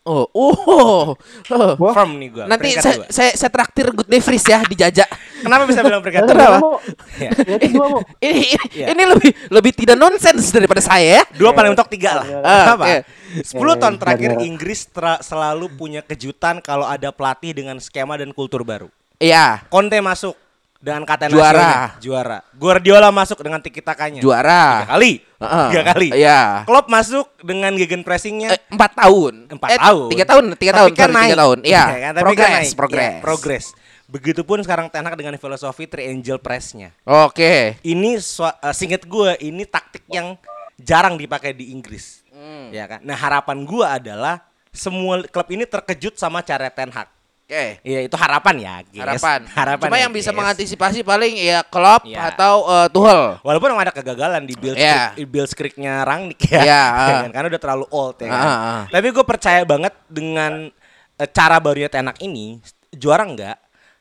Oh, 0.00 0.30
oh, 0.30 0.54
oh. 0.62 1.74
Wah. 1.74 1.92
Firm 1.92 2.16
nih 2.16 2.28
gua. 2.30 2.44
Nanti 2.46 2.70
peringkat 2.70 2.84
saya, 2.84 2.94
dua. 2.96 3.06
saya 3.10 3.30
saya 3.34 3.50
traktir 3.50 3.90
Good 3.90 4.06
Day 4.06 4.22
Freeze 4.22 4.46
ya 4.46 4.62
dijajak. 4.62 5.08
Kenapa 5.42 5.66
bisa 5.66 5.82
bilang 5.82 6.00
peringkat 6.00 6.22
Jangan, 6.24 6.38
2? 6.38 6.38
Kenapa? 6.38 6.54
jangan, 6.54 6.62
Mo. 6.62 6.70
Ya. 7.18 7.30
Ya, 7.58 7.70
mau. 7.74 7.98
ini 8.20 8.30
ini, 8.30 8.46
Iya. 8.70 8.86
ini 8.94 9.02
lebih 9.08 9.30
lebih 9.50 9.72
tidak 9.74 9.96
nonsens 9.98 10.44
daripada 10.50 10.80
saya 10.80 11.08
ya. 11.18 11.22
Dua 11.34 11.50
paling 11.50 11.74
mentok 11.74 11.90
tiga 11.90 12.10
lah. 12.16 12.26
Ah, 12.40 12.54
Kenapa? 12.76 12.84
oke. 12.86 12.96
10 13.42 13.50
tahun 13.76 13.94
Ya, 13.94 14.00
terakhir. 14.00 14.30
Inggris 14.40 14.80
tra- 14.86 15.20
selalu 15.20 15.66
punya 15.74 16.00
kejutan 16.00 16.62
kalau 16.62 16.86
ada 16.86 17.10
pelatih 17.10 17.50
dengan 17.52 17.74
skema 17.76 18.14
dan 18.14 18.30
kultur 18.30 18.62
baru. 18.62 18.86
Iya. 19.18 19.66
Conte 19.66 19.98
masuk. 19.98 20.38
Dengan 20.80 21.04
kata 21.04 21.28
Juara. 21.28 21.52
nasional. 21.52 22.00
Juara. 22.00 22.38
Guardiola 22.50 23.08
masuk 23.12 23.38
dengan 23.38 23.60
tiki 23.60 23.78
takanya. 23.78 24.24
Juara. 24.24 24.82
Tiga 24.82 24.88
kali. 24.90 25.12
Heeh. 25.20 25.66
Tiga 25.70 25.82
kali. 25.86 26.08
Iya. 26.10 26.40
Klopp 26.64 26.88
masuk 26.88 27.26
dengan 27.40 27.72
gegen 27.76 28.00
pressingnya. 28.00 28.56
Eh, 28.56 28.60
empat 28.66 28.96
tahun. 28.96 29.34
Empat 29.50 29.68
Eh, 29.70 29.78
tahun. 29.78 30.08
Tiga 30.08 30.24
tahun. 30.24 30.44
Tiga 30.56 30.72
Tapi 30.72 30.78
tahun. 30.80 30.90
kan 30.90 31.00
sorry, 31.04 31.14
naik. 31.14 31.28
Tiga 31.28 31.38
tahun. 31.38 31.58
Iya. 31.62 31.84
kan? 32.04 32.12
Tapi 32.12 32.24
kan 32.34 32.48
Progres. 32.50 32.68
Progres. 32.74 33.12
Progres. 33.20 33.66
Begitupun 34.10 34.58
sekarang 34.60 34.88
Ten 34.88 35.06
Hag 35.06 35.14
dengan 35.14 35.36
filosofi 35.36 35.84
triangle 35.86 36.40
pressnya. 36.40 36.90
Oke. 37.04 37.78
Ini 37.80 38.18
swa- 38.18 38.56
eh, 38.58 38.72
singkat 38.72 39.04
gue 39.04 39.38
ini 39.38 39.62
taktik 39.62 40.02
yang 40.08 40.34
jarang 40.76 41.14
dipakai 41.14 41.52
di 41.52 41.70
Inggris. 41.70 42.24
Hmm. 42.32 42.72
Ya 42.72 42.88
kan. 42.88 43.04
Nah 43.04 43.14
harapan 43.14 43.62
gue 43.62 43.84
adalah 43.84 44.42
semua 44.70 45.20
klub 45.24 45.44
ini 45.50 45.62
terkejut 45.62 46.16
sama 46.16 46.40
cara 46.40 46.66
Ten 46.68 46.88
Hag. 46.88 47.06
Oke. 47.50 47.82
Iya 47.82 48.06
itu 48.06 48.14
harapan 48.14 48.54
ya. 48.56 48.74
guys. 48.86 49.18
Harapan. 49.18 49.40
Harapan. 49.58 49.86
Cuma 49.90 49.98
ya, 49.98 50.06
yang 50.06 50.12
bisa 50.14 50.30
guys. 50.30 50.38
mengantisipasi 50.38 51.02
paling 51.02 51.34
ya 51.34 51.66
Klopp 51.66 52.06
Iya. 52.06 52.30
atau 52.30 52.62
eh, 52.62 52.86
Tuchel. 52.88 53.42
Walaupun 53.42 53.68
emang 53.74 53.84
ada 53.84 53.90
kegagalan 53.90 54.46
di 54.46 54.54
build 54.54 54.78
Iya. 54.78 55.10
script, 55.12 55.26
build 55.26 55.48
scriptnya 55.50 56.06
Rangnick 56.06 56.38
ya, 56.46 56.62
Iya, 56.62 56.62
Ya 56.62 56.82
ah. 57.26 57.28
karena 57.28 57.46
udah 57.50 57.60
terlalu 57.60 57.86
old 57.90 58.16
ya 58.16 58.28
kan. 58.30 58.38
Ah, 58.38 58.54
ah. 58.54 58.82
Tapi 58.86 59.06
gue 59.10 59.24
percaya 59.26 59.66
banget 59.66 59.94
dengan 60.06 60.70
eh, 61.18 61.28
cara 61.28 61.58
barunya 61.58 61.90
Tenak 61.90 62.22
ini 62.22 62.62
juara 62.94 63.26
enggak, 63.26 63.58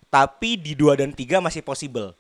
tapi 0.07 0.53
di 0.53 0.77
dua 0.77 0.93
dan 0.93 1.09
tiga 1.09 1.41
masih 1.41 1.65
possible. 1.65 2.13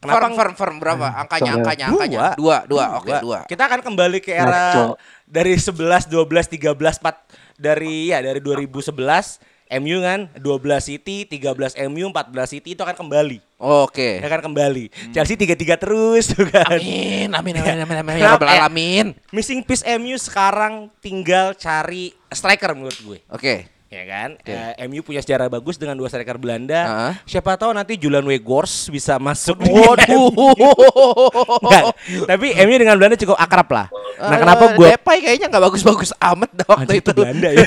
Firm, 0.00 0.32
firm, 0.32 0.54
firm 0.56 0.76
berapa? 0.80 1.12
Angkanya, 1.12 1.52
Soalnya- 1.52 1.54
angkanya, 1.60 1.86
angkanya. 1.86 2.18
Dua, 2.32 2.56
dua. 2.64 2.84
Oke, 2.96 3.12
dua. 3.20 3.38
Kita 3.44 3.68
akan 3.68 3.84
kembali 3.84 4.18
ke 4.18 4.32
era 4.32 4.72
Ngaco. 4.72 4.96
dari 5.28 5.52
11, 5.54 6.08
12, 6.08 6.48
13, 6.48 6.96
4 6.96 7.28
dari 7.60 8.08
ya 8.08 8.24
dari 8.24 8.40
2011 8.40 9.36
MU 9.72 10.02
kan 10.02 10.26
12 10.34 10.42
City, 10.82 11.22
13 11.24 11.78
MU, 11.86 12.10
14 12.10 12.26
City 12.48 12.74
itu 12.74 12.82
akan 12.82 12.96
kembali. 12.96 13.38
Oke. 13.56 14.18
Ya 14.18 14.26
kan 14.26 14.42
kembali. 14.42 14.90
Chelsea 15.10 15.38
3-3 15.38 15.78
terus 15.78 16.24
tuh 16.34 16.42
kan. 16.44 16.74
Amin, 16.74 17.30
amin, 17.30 17.54
amin, 17.54 17.78
amin, 17.80 17.96
amin, 18.02 18.14
ya 18.18 18.34
Rabbal 18.34 18.46
Eh, 18.46 18.58
alamin. 18.58 19.06
Missing 19.30 19.62
piece 19.62 19.86
MU 19.86 20.16
sekarang 20.16 20.90
tinggal 20.98 21.54
cari 21.54 22.10
striker 22.26 22.74
menurut 22.74 22.98
gue. 22.98 23.18
Oke. 23.28 23.70
Ya 23.86 24.06
kan? 24.06 24.38
Eh, 24.42 24.86
MU 24.86 25.02
punya 25.02 25.18
sejarah 25.18 25.46
bagus 25.46 25.74
dengan 25.74 25.94
dua 25.94 26.06
striker 26.06 26.38
Belanda. 26.38 26.78
Heeh. 26.80 27.12
Siapa 27.26 27.58
tahu 27.58 27.74
nanti 27.74 27.94
Julian 27.94 28.22
Weghorst 28.22 28.86
bisa 28.86 29.18
masuk. 29.18 29.58
Waduh. 29.60 30.30
Enggak, 31.62 31.84
tapi 32.22 32.54
MU 32.56 32.74
dengan 32.76 32.94
Belanda 32.94 33.18
cukup 33.18 33.34
akrab 33.34 33.66
lah. 33.66 33.86
Nah, 34.14 34.30
Eh, 34.30 34.38
kenapa 34.38 34.64
gue 34.74 34.88
Depay 34.94 35.18
kayaknya 35.20 35.46
nggak 35.50 35.64
bagus-bagus 35.64 36.10
amat 36.16 36.50
waktu 36.70 36.86
Anjing, 36.86 37.02
itu. 37.02 37.10
Belanda 37.18 37.48
ya. 37.50 37.66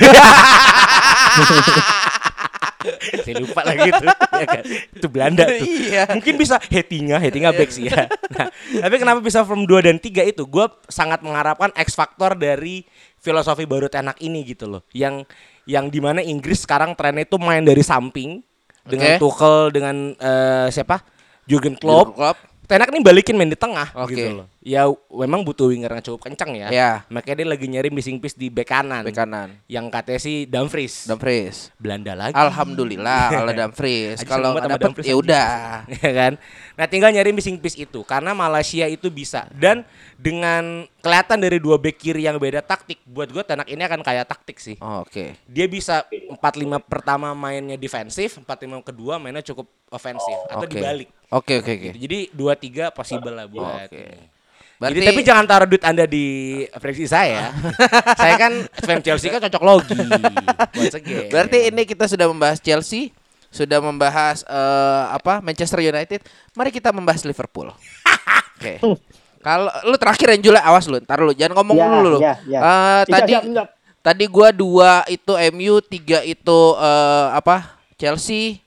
Saya 3.24 3.40
lupa 3.40 3.64
lagi 3.64 3.88
tuh. 3.90 4.08
Ya 4.12 4.46
kan? 4.46 4.62
Itu 4.92 5.06
Belanda 5.08 5.44
tuh. 5.48 5.66
Iya. 5.66 6.02
Mungkin 6.12 6.34
bisa 6.36 6.60
Hetinga, 6.60 7.16
Hetinga 7.16 7.50
back 7.56 7.70
sih 7.72 7.88
ya. 7.88 8.06
Nah, 8.34 8.48
tapi 8.84 8.96
kenapa 9.00 9.20
bisa 9.24 9.40
from 9.46 9.64
2 9.64 9.86
dan 9.88 9.96
3 9.96 10.26
itu? 10.26 10.44
Gue 10.44 10.66
sangat 10.92 11.24
mengharapkan 11.24 11.72
X 11.72 11.96
faktor 11.96 12.36
dari 12.36 12.84
filosofi 13.20 13.64
baru 13.64 13.88
Tenak 13.88 14.20
ini 14.20 14.44
gitu 14.44 14.68
loh. 14.68 14.82
Yang 14.92 15.24
yang 15.64 15.88
di 15.88 16.00
mana 16.02 16.20
Inggris 16.20 16.68
sekarang 16.68 16.92
trennya 16.92 17.24
itu 17.24 17.40
main 17.40 17.64
dari 17.64 17.80
samping 17.80 18.44
dengan 18.84 19.16
Oke. 19.16 19.20
Tuchel 19.20 19.56
dengan 19.72 19.96
eh, 20.12 20.68
siapa? 20.68 21.00
Jurgen 21.48 21.76
Klopp. 21.80 22.12
Jurgen 22.12 22.16
Klopp. 22.20 22.38
Tenak 22.64 22.88
nih 22.88 23.02
balikin 23.04 23.36
main 23.36 23.52
di 23.52 23.58
tengah 23.60 23.92
Oke. 23.92 24.16
gitu 24.16 24.40
loh. 24.40 24.46
Ya 24.64 24.88
memang 25.12 25.44
butuh 25.44 25.68
winger 25.68 25.92
yang 25.92 26.00
cukup 26.00 26.32
kencang 26.32 26.56
ya. 26.56 26.68
Iya. 26.72 26.90
Makanya 27.12 27.44
dia 27.44 27.48
lagi 27.52 27.66
nyari 27.68 27.88
missing 27.92 28.16
piece 28.16 28.32
di 28.32 28.48
bek 28.48 28.64
kanan. 28.64 29.04
Bek 29.04 29.12
kanan. 29.12 29.60
Yang 29.68 29.86
katanya 29.92 30.20
sih 30.24 30.36
Dumfries. 30.48 31.04
Dumfries. 31.04 31.68
Belanda 31.76 32.16
lagi. 32.16 32.32
Alhamdulillah 32.32 33.28
kalau 33.36 33.52
Dumfries. 33.52 34.18
Kalau 34.24 34.50
Dumfries, 34.56 35.12
ya 35.12 35.16
udah. 35.20 35.48
ya 36.00 36.10
kan. 36.16 36.32
Nah, 36.74 36.86
tinggal 36.88 37.12
nyari 37.12 37.36
missing 37.36 37.60
piece 37.60 37.76
itu 37.76 38.00
karena 38.02 38.32
Malaysia 38.32 38.88
itu 38.88 39.12
bisa 39.12 39.44
dan 39.52 39.84
dengan 40.16 40.88
kelihatan 41.04 41.36
dari 41.36 41.60
dua 41.60 41.76
bek 41.76 42.00
kiri 42.00 42.24
yang 42.24 42.40
beda 42.40 42.64
taktik, 42.64 43.04
buat 43.04 43.28
gue 43.28 43.44
Tenak 43.44 43.68
ini 43.68 43.84
akan 43.84 44.00
kayak 44.00 44.24
taktik 44.24 44.56
sih. 44.56 44.80
Oh, 44.80 45.04
Oke. 45.04 45.36
Dia 45.44 45.68
bisa 45.68 46.08
4-5 46.08 46.80
pertama 46.88 47.36
mainnya 47.36 47.76
defensif, 47.76 48.40
4-5 48.40 48.80
kedua 48.80 49.20
mainnya 49.20 49.44
cukup 49.44 49.68
ofensif 49.92 50.38
atau 50.48 50.64
Oke. 50.64 50.72
dibalik. 50.72 51.08
Oke 51.34 51.58
oke 51.58 51.70
oke. 51.70 51.88
Gitu. 51.90 51.96
Jadi 51.98 52.18
2-3 52.30 52.94
possible 52.94 53.34
lah 53.34 53.46
buat. 53.50 53.90
Oke. 53.90 53.98
ini. 53.98 54.32
Berarti 54.74 54.98
Jadi 54.98 55.06
tapi 55.06 55.20
jangan 55.22 55.44
taruh 55.46 55.66
duit 55.66 55.82
Anda 55.82 56.04
di 56.04 56.26
prediksi 56.76 57.06
saya. 57.06 57.50
saya 58.20 58.34
kan 58.36 58.52
fan 58.80 59.00
Chelsea 59.00 59.30
kan 59.30 59.42
cocok 59.42 59.62
logi. 59.62 59.94
Berarti 61.30 61.70
ini 61.70 61.82
kita 61.84 62.06
sudah 62.06 62.26
membahas 62.26 62.58
Chelsea, 62.58 63.14
sudah 63.48 63.78
membahas 63.78 64.42
eh, 64.44 65.04
apa 65.14 65.38
Manchester 65.40 65.78
United. 65.78 66.26
Mari 66.52 66.70
kita 66.70 66.90
membahas 66.90 67.22
Liverpool. 67.22 67.70
Oke. 68.58 68.82
Kalau 69.38 69.68
lu 69.84 69.96
terakhir 70.00 70.26
yang 70.34 70.42
Jule 70.42 70.60
awas 70.60 70.88
lu, 70.88 70.96
ntar 70.98 71.20
lu 71.20 71.36
jangan 71.36 71.60
ngomong 71.60 71.76
Ya, 71.76 71.86
dulu 71.86 72.08
lu. 72.08 72.18
ya, 72.18 72.34
ya. 72.48 72.60
Eh, 72.60 73.02
Siap, 73.04 73.12
tadi 73.12 73.32
siap, 73.36 73.42
siap. 73.44 73.68
tadi 74.00 74.24
gua 74.24 74.48
dua 74.50 75.04
itu 75.06 75.32
MU, 75.52 75.74
tiga 75.84 76.24
itu 76.24 76.60
eh, 76.74 77.26
apa 77.30 77.76
Chelsea, 77.94 78.63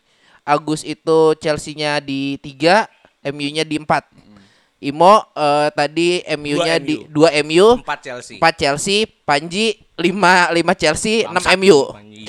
Agus 0.47 0.87
itu 0.87 1.35
Chelsea-nya 1.43 1.99
di 1.99 2.39
tiga, 2.39 2.87
MU-nya 3.27 3.67
di 3.67 3.75
empat. 3.75 4.07
Imo 4.79 5.25
eh, 5.35 5.69
tadi 5.75 6.21
MU-nya 6.37 6.79
di 6.79 7.03
MU. 7.03 7.09
dua 7.11 7.29
MU, 7.43 7.81
4 7.83 7.97
Chelsea. 7.99 8.35
4 8.39 8.61
Chelsea, 8.61 8.97
Panji 9.27 9.75
5 9.99 10.53
5 10.55 10.81
Chelsea, 10.81 11.25
6 11.25 11.33
Bangsat 11.33 11.57
MU. 11.57 11.67
tuh, 11.67 11.83
Oke. 11.91 11.93
Panji. 11.97 12.21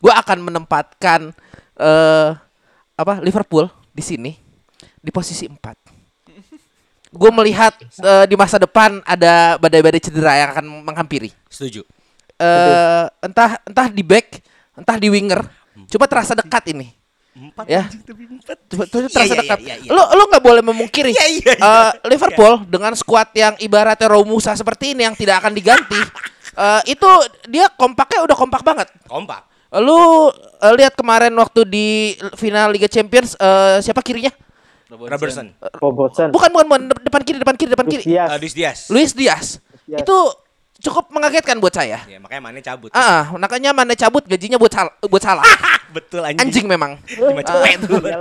Gua 0.00 0.12
akan 0.18 0.38
menempatkan 0.42 1.20
eh 1.78 2.30
apa 2.98 3.14
Liverpool 3.22 3.70
di 3.94 4.02
sini 4.02 4.32
di 4.98 5.10
posisi 5.14 5.46
4. 5.46 5.60
Gue 7.08 7.30
melihat 7.32 7.72
eh, 7.80 8.24
di 8.28 8.36
masa 8.36 8.60
depan 8.60 9.00
ada 9.06 9.56
badai-badai 9.56 10.02
cedera 10.02 10.36
yang 10.40 10.50
akan 10.52 10.66
menghampiri. 10.88 11.32
Setuju. 11.48 11.84
Eh 12.40 13.04
entah 13.24 13.60
entah 13.64 13.88
di 13.92 14.04
back, 14.04 14.40
entah 14.76 14.96
di 14.96 15.08
winger. 15.12 15.40
Coba 15.88 16.04
terasa 16.06 16.32
dekat 16.36 16.64
ini. 16.70 16.92
Empat 17.38 17.64
Ya. 17.70 17.86
empat. 17.86 18.58
Coba, 18.66 18.84
coba 18.90 18.98
Iya, 19.06 19.14
terasa 19.14 19.34
iya, 19.34 19.40
dekat. 19.40 19.58
iya, 19.62 19.74
iya. 19.78 19.90
Lu 19.94 20.02
lu 20.02 20.22
nggak 20.26 20.42
boleh 20.42 20.62
memungkiri. 20.62 21.14
Iya, 21.14 21.26
iya, 21.30 21.52
iya. 21.54 21.70
Eh, 21.88 21.92
Liverpool 22.10 22.66
dengan 22.66 22.92
skuad 22.98 23.30
yang 23.32 23.54
ibaratnya 23.62 24.10
Romusa 24.10 24.58
seperti 24.58 24.92
ini 24.98 25.06
yang 25.06 25.14
tidak 25.14 25.40
akan 25.40 25.54
diganti. 25.54 26.00
eh, 26.62 26.80
itu 26.90 27.10
dia 27.46 27.70
kompaknya 27.72 28.26
udah 28.26 28.36
kompak 28.36 28.62
banget. 28.66 28.88
Kompak. 29.06 29.46
Lu 29.78 30.32
eh, 30.34 30.72
lihat 30.74 30.98
kemarin 30.98 31.30
waktu 31.38 31.62
di 31.62 31.86
final 32.34 32.74
Liga 32.74 32.90
Champions 32.90 33.38
eh, 33.38 33.78
siapa 33.86 34.02
kirinya? 34.02 34.34
Robertson. 34.88 35.52
Robertson. 35.78 36.28
Bukan 36.32 36.48
bukan 36.48 36.66
bukan 36.66 36.82
depan 37.04 37.20
kiri 37.22 37.38
depan 37.38 37.54
kiri 37.54 37.70
depan 37.70 37.86
kiri. 37.86 38.02
Lucias. 38.08 38.28
Uh, 38.32 38.38
Luis 38.40 38.54
Diaz. 38.56 38.78
Luis 38.88 39.10
Diaz. 39.12 39.46
Diaz. 39.84 40.00
Itu 40.00 40.16
cukup 40.80 41.12
mengagetkan 41.12 41.60
buat 41.60 41.76
saya. 41.76 42.00
Ya, 42.08 42.16
makanya 42.16 42.40
Mane 42.40 42.60
cabut. 42.64 42.88
Ah, 42.96 43.28
makanya 43.36 43.76
mana 43.76 43.92
cabut 43.92 44.24
gajinya 44.24 44.56
buat 44.56 44.72
salah 44.72 44.92
buat 45.04 45.20
salah. 45.22 45.44
Betul 45.88 46.20
anjing. 46.20 46.40
Anjing 46.44 46.66
memang. 46.68 47.00
Cuma 47.08 47.40
cepet 47.40 47.78
tuh. 47.84 48.00
Iya. 48.04 48.16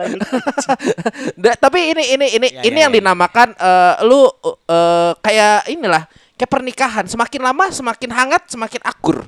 Da- 1.43 1.57
tapi 1.59 1.91
ini 1.91 2.03
ini 2.15 2.27
ini 2.39 2.47
Ya, 2.47 2.61
ini 2.63 2.77
ya, 2.79 2.83
yang 2.87 2.93
ya. 2.95 2.97
dinamakan 3.01 3.51
eh, 3.53 3.95
lu 4.07 4.23
eh, 4.67 5.11
kayak 5.19 5.67
inilah 5.67 6.03
kayak 6.39 6.51
pernikahan 6.51 7.05
semakin 7.05 7.41
lama 7.43 7.65
semakin 7.69 8.09
hangat 8.13 8.43
semakin 8.47 8.81
akur. 8.87 9.27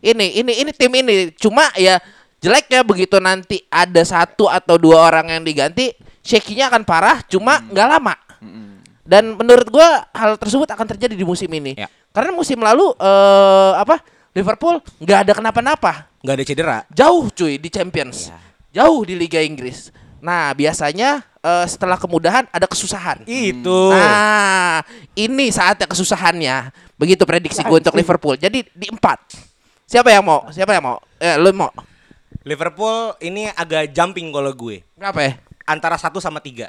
Ini 0.00 0.40
ini 0.40 0.52
ini 0.64 0.70
tim 0.72 0.92
ini 0.96 1.28
cuma 1.36 1.68
ya 1.76 2.00
jeleknya 2.40 2.80
begitu 2.80 3.20
nanti 3.20 3.60
ada 3.68 4.00
satu 4.00 4.48
atau 4.48 4.80
dua 4.80 5.12
orang 5.12 5.28
yang 5.28 5.44
diganti 5.44 5.92
shakinya 6.24 6.72
akan 6.72 6.82
parah 6.88 7.20
cuma 7.28 7.60
nggak 7.68 7.88
lama. 7.88 8.14
Dan 9.04 9.34
menurut 9.36 9.66
gua 9.68 10.06
hal 10.14 10.38
tersebut 10.38 10.70
akan 10.70 10.86
terjadi 10.96 11.18
di 11.18 11.26
musim 11.26 11.50
ini. 11.50 11.76
Ya. 11.76 11.90
Karena 12.14 12.32
musim 12.32 12.56
lalu 12.56 12.94
eh 12.96 13.72
apa 13.76 14.00
Liverpool 14.30 14.78
nggak 14.98 15.18
ada 15.26 15.32
kenapa-napa 15.34 15.92
Gak 16.20 16.34
ada 16.36 16.44
cedera. 16.44 16.78
jauh 16.92 17.32
cuy 17.32 17.56
di 17.56 17.72
Champions, 17.72 18.28
jauh 18.70 19.00
di 19.02 19.16
Liga 19.16 19.40
Inggris. 19.40 19.88
Nah 20.20 20.52
biasanya 20.52 21.24
eh, 21.40 21.64
setelah 21.64 21.96
kemudahan 21.96 22.44
ada 22.52 22.68
kesusahan. 22.68 23.24
Itu. 23.24 23.88
Nah 23.88 24.84
ini 25.16 25.48
saatnya 25.48 25.88
kesusahannya. 25.88 26.68
Begitu 27.00 27.24
prediksi 27.24 27.64
gue 27.64 27.78
untuk 27.80 27.96
Liverpool. 27.96 28.36
Jadi 28.36 28.68
di 28.76 28.86
empat. 28.92 29.32
Siapa 29.88 30.12
yang 30.12 30.20
mau? 30.22 30.44
Siapa 30.52 30.76
yang 30.76 30.84
mau? 30.84 31.00
Eh, 31.16 31.40
lu 31.40 31.50
mau? 31.56 31.72
Liverpool 32.44 33.16
ini 33.24 33.48
agak 33.48 33.90
jumping 33.90 34.28
kalau 34.28 34.52
gue. 34.52 34.84
Berapa 34.94 35.18
ya? 35.24 35.32
Antara 35.64 35.96
satu 35.96 36.20
sama 36.20 36.44
tiga. 36.44 36.68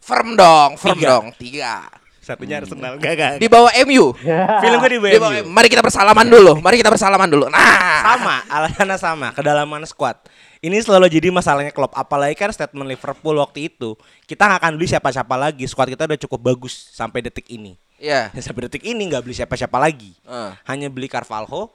Firm 0.00 0.38
dong, 0.38 0.78
firm 0.80 0.96
Tiga. 0.96 1.08
dong. 1.10 1.26
Tiga. 1.36 1.90
Satunya 2.30 2.62
Arsenal. 2.62 2.94
Enggak, 2.94 3.12
enggak. 3.18 3.32
Di 3.42 3.48
bawah 3.50 3.72
MU. 3.90 4.14
Film 4.62 4.76
gue 4.78 4.90
di 4.94 4.98
Di 5.02 5.18
bawah 5.18 5.34
BMU. 5.42 5.50
Mari 5.50 5.66
kita 5.66 5.82
bersalaman 5.82 6.26
dulu. 6.30 6.52
Mari 6.62 6.76
kita 6.78 6.90
bersalaman 6.94 7.26
dulu. 7.26 7.44
Nah. 7.50 7.58
Sama, 8.06 8.36
alasannya 8.46 8.98
sama, 9.02 9.28
kedalaman 9.34 9.82
squad. 9.82 10.14
Ini 10.62 10.76
selalu 10.84 11.10
jadi 11.10 11.32
masalahnya 11.34 11.74
klub. 11.74 11.90
Apalagi 11.96 12.36
kan 12.38 12.52
statement 12.54 12.86
Liverpool 12.86 13.40
waktu 13.40 13.72
itu, 13.72 13.98
kita 14.30 14.46
nggak 14.46 14.60
akan 14.62 14.72
beli 14.78 14.86
siapa-siapa 14.92 15.34
lagi. 15.34 15.64
Squad 15.66 15.90
kita 15.90 16.06
udah 16.06 16.20
cukup 16.20 16.40
bagus 16.54 16.94
sampai 16.94 17.24
detik 17.24 17.48
ini. 17.50 17.74
Iya. 17.98 18.30
Dan 18.30 18.42
sampai 18.46 18.70
detik 18.70 18.84
ini 18.86 19.10
nggak 19.10 19.26
beli 19.26 19.34
siapa-siapa 19.34 19.74
lagi. 19.80 20.14
Eh. 20.22 20.50
Hanya 20.70 20.86
beli 20.92 21.10
Carvalho, 21.10 21.74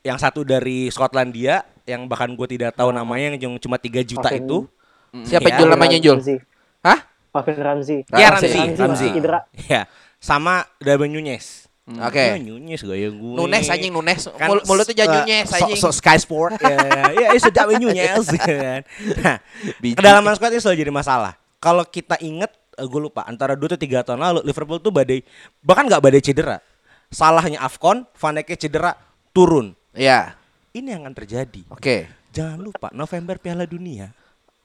yang 0.00 0.16
satu 0.16 0.46
dari 0.46 0.88
Skotlandia, 0.88 1.66
yang 1.84 2.08
bahkan 2.08 2.32
gue 2.32 2.46
tidak 2.48 2.78
tahu 2.78 2.94
namanya, 2.94 3.36
yang 3.36 3.58
cuma 3.60 3.76
3 3.76 4.00
juta 4.06 4.30
Oke. 4.32 4.40
itu. 4.40 4.58
Siapa 5.26 5.50
Iya. 5.50 5.58
Jul 5.58 5.68
namanya 5.74 5.98
Jul? 5.98 6.18
Hah? 7.30 7.38
Alvin 7.40 7.58
Ramsey. 7.62 7.98
Ya. 8.10 8.28
Ramzi, 8.34 8.48
Ramzi. 8.50 8.82
masih 8.82 9.08
cedera. 9.14 9.40
Ya, 9.70 9.86
sama 10.18 10.66
Darwin 10.82 11.14
Nunes. 11.14 11.70
Oke. 11.90 12.22
Ya, 12.22 12.38
Nunes 12.38 12.80
gaya 12.86 13.08
gue. 13.10 13.34
Nunes 13.34 13.66
anjing 13.66 13.90
Nunes. 13.90 14.22
Kan 14.38 14.46
Mul- 14.50 14.64
mulutnya 14.66 14.94
jadi 14.94 15.18
eh, 15.18 15.22
Nunes 15.26 15.46
so, 15.50 15.56
anjing. 15.58 15.78
so 15.78 15.88
Sky 15.90 16.18
Sport 16.22 16.58
ya, 16.62 16.78
ya 17.10 17.28
itu 17.34 17.50
Darwin 17.50 17.82
Nunes 17.82 18.26
kan. 18.38 18.82
Nah, 19.18 19.36
Biji. 19.82 19.98
kedalaman 19.98 20.34
squad 20.38 20.54
ini 20.54 20.62
selalu 20.62 20.78
jadi 20.86 20.92
masalah. 20.94 21.32
Kalau 21.58 21.82
kita 21.82 22.14
inget, 22.22 22.50
gue 22.78 23.00
lupa 23.00 23.26
antara 23.26 23.58
dua 23.58 23.74
atau 23.74 23.80
tiga 23.80 24.06
tahun 24.06 24.22
lalu 24.22 24.40
Liverpool 24.46 24.78
tuh 24.78 24.94
badai 24.94 25.26
bahkan 25.62 25.90
nggak 25.90 26.02
badai 26.02 26.22
cedera. 26.22 26.62
Salahnya 27.10 27.58
Afcon, 27.58 28.06
Van 28.06 28.34
Dijk 28.38 28.54
cedera 28.54 28.94
turun. 29.34 29.74
Iya. 29.90 30.38
Ini 30.70 30.94
yang 30.94 31.02
akan 31.10 31.14
terjadi. 31.18 31.66
Oke. 31.74 32.06
Jangan 32.30 32.62
lupa 32.62 32.94
November 32.94 33.42
Piala 33.42 33.66
Dunia. 33.66 34.14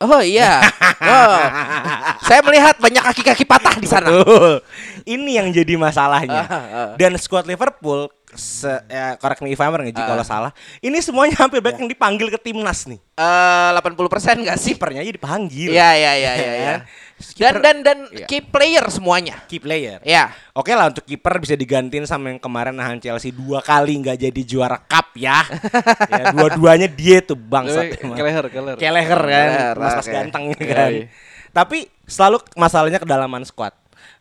Oh 0.04 0.20
iya. 0.20 0.60
Wow. 1.00 1.40
Saya 2.28 2.44
melihat 2.44 2.76
banyak 2.76 3.00
kaki-kaki 3.00 3.48
patah 3.48 3.80
di 3.80 3.88
sana. 3.88 4.12
Betul. 4.12 4.60
Ini 5.08 5.40
yang 5.40 5.48
jadi 5.56 5.80
masalahnya. 5.80 6.44
Ah, 6.44 6.56
ah. 6.56 6.90
Dan 7.00 7.16
squad 7.16 7.48
Liverpool, 7.48 8.12
se, 8.36 8.70
ya, 8.86 9.16
correct 9.16 9.40
me 9.40 9.50
if 9.50 9.60
I'm 9.60 9.70
wrong 9.70 9.84
ya, 9.84 9.92
Ji, 9.92 10.00
Ah. 10.00 10.08
kalau 10.08 10.22
salah. 10.22 10.52
Ini 10.80 11.00
semuanya 11.00 11.36
hampir 11.38 11.60
banyak 11.60 11.80
yang 11.80 11.88
dipanggil 11.88 12.28
ke 12.30 12.40
timnas 12.40 12.86
nih. 12.86 13.00
Eh 13.16 13.70
80% 13.72 13.98
enggak 14.40 14.56
sih? 14.56 14.76
Kipernya 14.76 15.00
aja 15.00 15.10
dipanggil. 15.10 15.72
Iya 15.72 15.90
iya 15.94 16.12
iya 16.14 16.32
iya 16.34 16.52
iya. 16.54 16.76
Dan 17.34 17.64
dan 17.64 17.76
dan 17.80 17.98
Iya. 18.08 18.28
key 18.28 18.44
player 18.44 18.84
semuanya. 18.88 19.40
Key 19.46 19.58
player. 19.58 20.04
Ya. 20.04 20.36
Oke 20.52 20.72
lah 20.72 20.88
untuk 20.88 21.02
kiper 21.02 21.40
bisa 21.40 21.54
digantiin 21.54 22.04
sama 22.04 22.28
yang 22.28 22.38
kemarin 22.38 22.72
nahan 22.72 23.00
Chelsea 23.00 23.32
dua 23.32 23.60
kali 23.60 23.96
nggak 23.98 24.20
jadi 24.20 24.42
juara 24.44 24.76
cup 24.78 25.16
ya. 25.16 25.48
ya 26.12 26.32
dua-duanya 26.32 26.86
dia 26.86 27.20
tuh 27.20 27.36
bangsat. 27.36 28.04
emang. 28.04 28.16
Keleher, 28.16 28.46
keleher. 28.46 28.76
Keleher 28.76 29.20
kan, 29.22 29.48
Keleher, 29.48 29.76
mas-mas 29.78 30.04
oke. 30.04 30.12
ganteng 30.12 30.44
ya 30.52 30.66
kan. 30.68 30.92
iya. 30.92 31.08
Tapi 31.50 31.78
selalu 32.04 32.38
masalahnya 32.54 33.00
kedalaman 33.00 33.48
squad. 33.48 33.72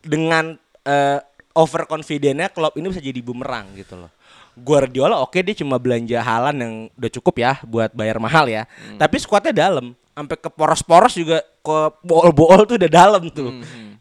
Dengan 0.00 0.54
eh, 0.84 1.18
overconfidentnya 1.54 2.50
Klopp 2.50 2.76
ini 2.76 2.90
bisa 2.90 3.00
jadi 3.00 3.20
bumerang 3.20 3.70
gitu 3.74 3.96
loh. 3.96 4.10
Guardiola 4.54 5.18
oke 5.18 5.40
dia 5.40 5.54
cuma 5.54 5.78
belanja 5.78 6.18
halan 6.18 6.56
yang 6.56 6.74
udah 6.94 7.10
cukup 7.12 7.34
ya 7.38 7.52
buat 7.62 7.90
bayar 7.90 8.18
mahal 8.18 8.46
ya. 8.46 8.66
Hmm. 8.70 8.98
Tapi 8.98 9.16
squadnya 9.18 9.50
dalam, 9.50 9.94
sampai 10.10 10.36
ke 10.36 10.46
poros-poros 10.46 11.14
juga 11.14 11.42
ke 11.42 11.76
bool-bool 12.02 12.62
tuh 12.64 12.76
udah 12.76 12.90
dalam 12.90 13.22
tuh. 13.30 13.50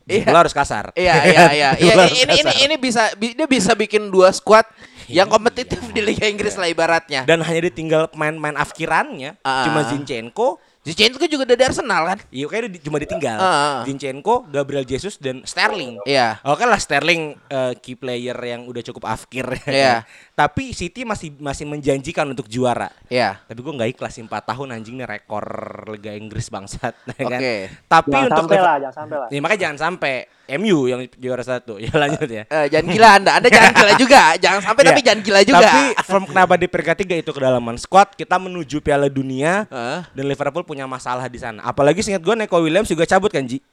Iya. 0.03 0.27
Bola 0.27 0.43
harus 0.43 0.53
kasar. 0.53 0.91
Iya 0.93 1.15
iya 1.25 1.43
iya. 1.49 1.69
Iya, 1.81 1.93
harus 1.95 2.11
ini 2.13 2.33
ini 2.35 2.53
ini 2.67 2.75
bisa 2.75 3.09
bi- 3.15 3.33
dia 3.33 3.47
bisa 3.47 3.71
bikin 3.71 4.11
dua 4.11 4.29
squad 4.29 4.67
yang 5.07 5.25
kompetitif 5.25 5.79
di 5.89 5.99
Liga 5.99 6.27
Inggris 6.27 6.53
lah 6.53 6.67
ibaratnya. 6.67 7.23
dan 7.23 7.39
hanya 7.39 7.61
ditinggal 7.65 8.07
pemain-pemain 8.07 8.55
afkirannya 8.55 9.35
Ah. 9.41 9.63
cuma 9.63 9.83
Zinchenko 9.83 10.59
Zinchenko 10.83 11.23
juga 11.25 11.43
udah 11.45 11.55
dari 11.55 11.63
Arsenal 11.65 12.01
kan? 12.05 12.19
iya 12.27 12.43
kayaknya 12.43 12.69
di- 12.69 12.81
cuma 12.81 12.97
ditinggal 12.97 13.37
Ah. 13.37 13.81
Zinchenko 13.83 14.43
Gabriel 14.45 14.83
Jesus 14.83 15.15
dan 15.15 15.39
Sterling 15.41 16.03
Iya. 16.03 16.43
Oke 16.43 16.63
lah 16.63 16.75
Sterling 16.75 17.39
eh, 17.47 17.73
key 17.77 17.95
player 17.95 18.35
yang 18.35 18.67
udah 18.67 18.83
cukup 18.83 19.07
afkir 19.07 19.47
ya 19.61 19.63
Iya. 19.65 19.93
kan. 19.95 20.03
Tapi 20.43 20.73
City 20.73 21.01
masih 21.03 21.31
masih 21.37 21.63
menjanjikan 21.63 22.25
untuk 22.25 22.45
juara. 22.45 22.91
Iya. 23.07 23.39
Tapi 23.41 23.59
gue 23.59 23.69
nggak 23.71 23.89
ikhlas 23.91 24.17
4 24.17 24.27
tahun 24.27 24.67
anjing 24.73 24.95
nih 24.95 25.07
rekor 25.07 25.45
Liga 25.87 26.11
Inggris 26.11 26.47
bangsat 26.47 26.91
ya 27.09 27.23
kan. 27.23 27.39
Oke. 27.39 27.55
Tapi 27.87 28.11
Jangan 28.11 28.25
untuk 28.25 28.37
sampai 28.43 28.57
lah, 28.59 28.75
jangan 28.77 28.95
sampai 28.97 29.17
lah. 29.17 29.27
Ya, 29.29 29.39
makanya 29.39 29.61
jangan 29.61 29.77
sampai 29.79 30.15
MU 30.45 30.85
yang 30.85 30.99
juara 31.15 31.39
satu. 31.39 31.79
Ya 31.83 31.91
lanjut 31.91 32.27
ya. 32.27 32.43
Eh, 32.43 32.65
jangan 32.67 32.87
gila 32.89 33.09
Anda. 33.15 33.31
Anda 33.37 33.47
jangan 33.47 33.71
gila 33.73 33.93
juga. 34.03 34.21
Jangan 34.35 34.59
sampai 34.61 34.81
tapi 34.83 34.93
Iya. 34.95 35.05
jangan 35.05 35.21
gila 35.21 35.39
juga. 35.41 35.59
Tapi 35.63 35.81
from 36.03 36.23
kenapa 36.25 36.53
di 36.55 36.67
peringkat 36.67 36.97
tiga 36.99 37.15
itu 37.15 37.31
kedalaman 37.31 37.75
squad 37.75 38.11
kita 38.11 38.35
menuju 38.35 38.79
Piala 38.79 39.07
Dunia 39.07 39.65
Heeh. 39.65 39.99
dan 40.05 40.25
Liverpool 40.25 40.61
punya 40.61 40.83
masalah 40.83 41.25
di 41.25 41.37
sana. 41.37 41.61
Apalagi 41.61 41.99
seingat 41.99 42.19
gue 42.19 42.35
Neko 42.35 42.59
Williams 42.59 42.87
juga 42.87 43.03
cabut 43.03 43.27
kan 43.27 43.43
Ji. 43.43 43.63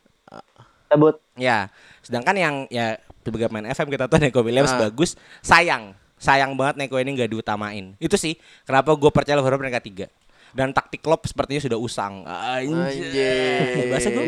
Sebut. 0.86 1.22
Ya, 1.34 1.70
sedangkan 2.00 2.34
yang 2.34 2.54
ya 2.66 2.98
sebagai 3.20 3.46
main 3.48 3.62
FM 3.64 3.88
kita 3.88 4.04
tahu 4.04 4.18
Neko 4.20 4.40
Williams 4.40 4.70
Ah. 4.70 4.78
bagus. 4.84 5.14
Sayang, 5.38 5.94
sayang 6.16 6.54
banget 6.54 6.78
Neko 6.78 6.98
ini 6.98 7.14
nggak 7.14 7.30
diutamain. 7.30 7.94
Itu 7.96 8.14
sih 8.14 8.34
kenapa 8.62 8.90
gue 8.92 9.06
percaya 9.08 9.34
Liverpool 9.34 9.58
peringkat 9.60 9.84
tiga. 9.84 10.06
Dan 10.50 10.70
taktik 10.70 10.98
Klopp 10.98 11.24
sepertinya 11.24 11.62
sudah 11.62 11.78
usang. 11.78 12.26
Anjir. 12.26 12.74
Anjir. 12.74 13.86
Bahasa 13.86 14.08
gue 14.10 14.26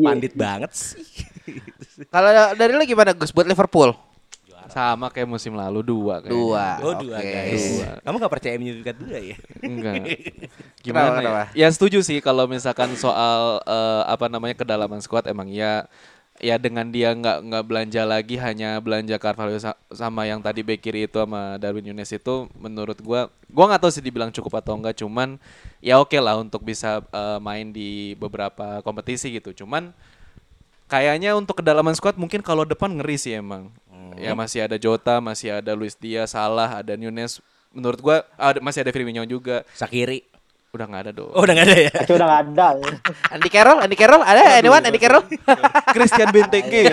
pandit 0.00 0.32
banget 0.32 0.72
sih. 0.72 1.04
Kalau 2.08 2.30
dari 2.54 2.72
lu 2.74 2.84
gimana 2.84 3.12
Gus 3.12 3.30
buat 3.30 3.46
Liverpool? 3.46 3.92
Sama 4.68 5.08
kayak 5.08 5.24
musim 5.24 5.56
lalu 5.56 5.80
dua 5.80 6.20
kayaknya. 6.20 6.36
Dua. 6.36 6.66
Oh 6.84 6.94
dua 7.00 7.18
guys. 7.24 7.64
Dua. 7.80 7.88
Kamu 8.04 8.14
gak 8.20 8.32
percaya 8.36 8.52
MU 8.60 8.68
peringkat 8.76 8.96
dua 9.00 9.16
ya? 9.16 9.36
Enggak. 9.64 9.94
Kenapa, 10.04 10.80
Gimana 10.84 11.08
kenapa? 11.16 11.42
ya? 11.56 11.64
Ya 11.64 11.68
setuju 11.72 11.98
sih 12.04 12.20
kalau 12.20 12.44
misalkan 12.44 12.92
soal 12.92 13.64
eh, 13.64 14.02
apa 14.04 14.28
namanya 14.28 14.52
kedalaman 14.60 15.00
squad 15.00 15.24
emang 15.24 15.48
ya 15.48 15.88
ya 16.38 16.54
dengan 16.54 16.86
dia 16.86 17.10
nggak 17.18 17.50
nggak 17.50 17.64
belanja 17.66 18.02
lagi 18.06 18.38
hanya 18.38 18.78
belanja 18.78 19.18
Carvalho 19.18 19.58
sa- 19.58 19.74
sama 19.90 20.22
yang 20.22 20.38
tadi 20.38 20.62
back 20.62 20.78
kiri 20.78 21.10
itu 21.10 21.18
sama 21.18 21.58
Darwin 21.58 21.82
Nunes 21.82 22.14
itu 22.14 22.46
menurut 22.54 22.94
gua 23.02 23.26
gua 23.50 23.64
nggak 23.74 23.82
tahu 23.82 23.90
sih 23.90 24.04
dibilang 24.04 24.30
cukup 24.30 24.62
atau 24.62 24.78
enggak 24.78 24.94
cuman 25.02 25.34
ya 25.82 25.98
oke 25.98 26.14
lah 26.22 26.38
untuk 26.38 26.62
bisa 26.62 27.02
eh, 27.02 27.38
main 27.42 27.74
di 27.74 28.14
beberapa 28.14 28.78
kompetisi 28.86 29.34
gitu 29.34 29.50
cuman 29.64 29.90
kayaknya 30.88 31.36
untuk 31.36 31.60
kedalaman 31.60 31.92
squad 31.94 32.16
mungkin 32.16 32.40
kalau 32.40 32.64
depan 32.64 32.96
ngeri 32.96 33.20
sih 33.20 33.36
emang 33.36 33.70
ya 34.18 34.34
masih 34.34 34.66
ada 34.66 34.74
Jota 34.80 35.22
masih 35.22 35.62
ada 35.62 35.72
Luis 35.78 35.94
Diaz 35.94 36.34
Salah 36.34 36.82
ada 36.82 36.98
Nunes 36.98 37.38
menurut 37.70 38.00
gua 38.02 38.16
ada, 38.34 38.58
masih 38.58 38.82
ada 38.82 38.90
Firmino 38.90 39.22
juga 39.22 39.62
Sakiri. 39.76 40.26
udah 40.68 40.84
nggak 40.84 41.02
ada 41.08 41.12
dong 41.16 41.32
Oh 41.32 41.48
udah 41.48 41.54
gak 41.56 41.64
ada 41.64 41.76
ya? 41.80 41.90
Kacau 41.92 42.14
udah 42.20 42.28
gak 42.28 42.40
ada. 42.52 42.68
Andy 43.38 43.48
Carroll, 43.48 43.78
Andy 43.80 43.96
Carroll 43.96 44.20
ada 44.20 44.60
anyone 44.60 44.84
Andy 44.84 45.00
Carroll? 45.00 45.24
Christian 45.96 46.28
Benteke 46.28 46.92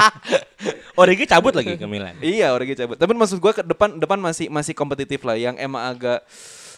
Origi 1.00 1.28
cabut 1.28 1.52
lagi 1.52 1.76
ke 1.76 1.84
Milan. 1.84 2.16
iya 2.24 2.56
Origi 2.56 2.72
cabut 2.72 2.96
tapi 2.96 3.12
maksud 3.12 3.36
gua 3.36 3.52
ke 3.52 3.60
depan 3.60 4.00
depan 4.00 4.16
masih 4.16 4.48
masih 4.48 4.72
kompetitif 4.72 5.20
lah 5.28 5.36
yang 5.36 5.60
emang 5.60 5.92
agak 5.92 6.24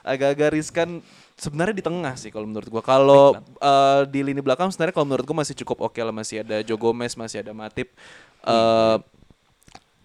agak-agak 0.02 0.58
riskan 0.58 1.04
sebenarnya 1.38 1.74
di 1.78 1.84
tengah 1.86 2.14
sih 2.18 2.34
kalau 2.34 2.44
menurut 2.50 2.68
gua. 2.68 2.82
Kalau 2.82 3.38
eh, 3.38 4.02
di 4.10 4.20
lini 4.26 4.42
belakang 4.42 4.68
sebenarnya 4.74 4.94
kalau 4.98 5.06
menurut 5.06 5.24
gua 5.24 5.46
masih 5.46 5.54
cukup 5.62 5.86
oke 5.88 6.00
lah. 6.02 6.12
Masih 6.12 6.42
ada 6.42 6.60
Joe 6.66 6.76
Gomez 6.76 7.14
masih 7.14 7.40
ada 7.40 7.54
Matip. 7.54 7.94
Eh, 8.42 8.96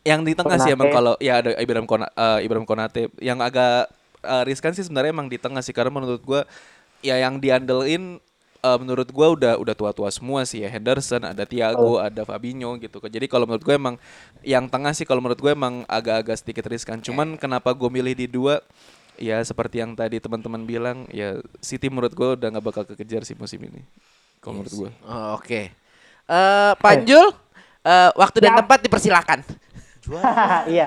yang 0.05 0.21
di 0.21 0.37
tengah 0.37 0.59
sih 0.61 0.71
Konate. 0.71 0.77
emang 0.77 0.89
kalau 0.93 1.13
ya 1.17 1.39
ada 1.41 1.55
Ibrahim 1.57 1.87
Kona, 1.89 2.07
eh, 2.13 2.39
Ibrahim 2.45 2.67
Konate. 2.69 3.09
Yang 3.17 3.39
agak 3.49 3.75
eh, 4.23 4.43
riskan 4.47 4.71
sih 4.77 4.85
sebenarnya 4.85 5.11
emang 5.11 5.27
di 5.27 5.41
tengah 5.41 5.65
sih. 5.65 5.73
Karena 5.73 5.89
menurut 5.89 6.21
gua 6.21 6.45
ya 7.01 7.17
yang 7.17 7.41
diandelin 7.41 8.21
eh, 8.63 8.77
menurut 8.77 9.09
gua 9.09 9.33
udah 9.33 9.53
udah 9.57 9.75
tua-tua 9.75 10.13
semua 10.13 10.45
sih 10.45 10.61
ya. 10.61 10.69
Henderson 10.69 11.25
ada 11.25 11.43
Thiago 11.49 11.97
ada 11.97 12.21
Fabinho 12.23 12.77
gitu 12.77 13.01
kan. 13.01 13.09
Jadi 13.09 13.25
kalau 13.25 13.49
menurut 13.49 13.65
gue 13.65 13.75
emang 13.75 13.95
yang 14.45 14.69
tengah 14.69 14.93
sih 14.93 15.03
kalau 15.03 15.19
menurut 15.19 15.41
gue 15.41 15.51
emang 15.51 15.81
agak-agak 15.89 16.37
sedikit 16.37 16.69
riskan. 16.69 17.01
Cuman 17.01 17.35
kenapa 17.41 17.73
gue 17.73 17.89
milih 17.89 18.13
di 18.13 18.27
dua 18.29 18.61
ya 19.15 19.37
seperti 19.39 19.77
yang 19.77 19.93
tadi 19.93 20.17
teman-teman 20.17 20.63
bilang 20.63 20.97
ya 21.07 21.35
City 21.59 21.87
menurut 21.87 22.11
gue 22.11 22.29
udah 22.33 22.47
nggak 22.49 22.65
bakal 22.65 22.83
kekejar 22.83 23.21
sih 23.21 23.33
musim 23.33 23.61
ini 23.61 23.81
kalau 24.37 24.57
menurut 24.57 24.73
gue 24.73 24.89
Oh, 25.03 25.35
Oke. 25.35 25.71
Eh 26.23 26.71
Panjul, 26.77 27.31
eh, 27.81 28.09
waktu 28.13 28.37
dan 28.39 28.51
Ya. 28.51 28.57
tempat 28.57 28.79
dipersilakan. 28.79 29.39
iya. 30.73 30.85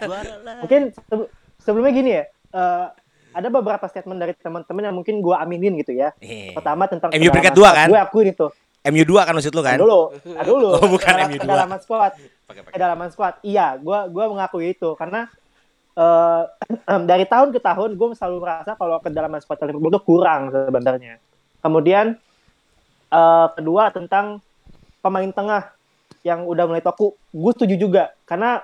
Mungkin 0.61 0.93
se- 0.93 1.29
sebelumnya 1.59 1.93
gini 1.93 2.11
ya. 2.13 2.25
eh, 2.53 2.87
ada 3.31 3.49
beberapa 3.51 3.85
statement 3.85 4.17
dari 4.17 4.33
teman-teman 4.33 4.81
yang 4.83 4.97
mungkin 4.97 5.21
gua 5.21 5.41
aminin 5.41 5.77
gitu 5.77 5.93
ya. 5.93 6.17
Iya. 6.19 6.57
Pertama 6.57 6.89
tentang 6.89 7.13
MU 7.13 7.29
peringkat 7.29 7.53
dua 7.53 7.71
kan? 7.75 7.89
Gue 7.89 8.01
akuin 8.01 8.33
itu. 8.33 8.49
MU 8.87 9.03
2 9.03 9.19
kan 9.21 9.35
maksud 9.35 9.51
lu 9.51 9.61
kan? 9.61 9.77
Dulu, 9.77 10.15
dulu. 10.41 10.69
Oh, 10.79 10.87
bukan 10.87 11.13
MU 11.27 11.37
dua. 11.37 11.45
Kedalaman 11.45 11.79
squad. 11.83 12.13
Kedalaman 12.71 13.09
squad. 13.11 13.35
Iya, 13.43 13.77
gua 13.77 14.07
gua 14.07 14.31
mengakui 14.31 14.73
itu 14.73 14.95
karena 14.95 15.27
eh 15.97 16.43
dari 17.11 17.25
tahun 17.25 17.57
ke 17.57 17.61
tahun 17.65 17.97
gue 17.97 18.07
selalu 18.13 18.45
merasa 18.45 18.77
kalau 18.77 19.01
kedalaman 19.01 19.41
squad 19.41 19.65
Liverpool 19.65 19.93
itu 19.93 20.03
kurang 20.05 20.53
sebenarnya. 20.53 21.17
Kemudian 21.65 22.21
eh 23.09 23.49
kedua 23.57 23.89
tentang 23.91 24.45
pemain 25.01 25.31
tengah 25.33 25.73
yang 26.27 26.43
udah 26.43 26.67
mulai 26.67 26.83
toku, 26.83 27.15
gue 27.31 27.53
setuju 27.55 27.75
juga 27.79 28.05
karena 28.27 28.59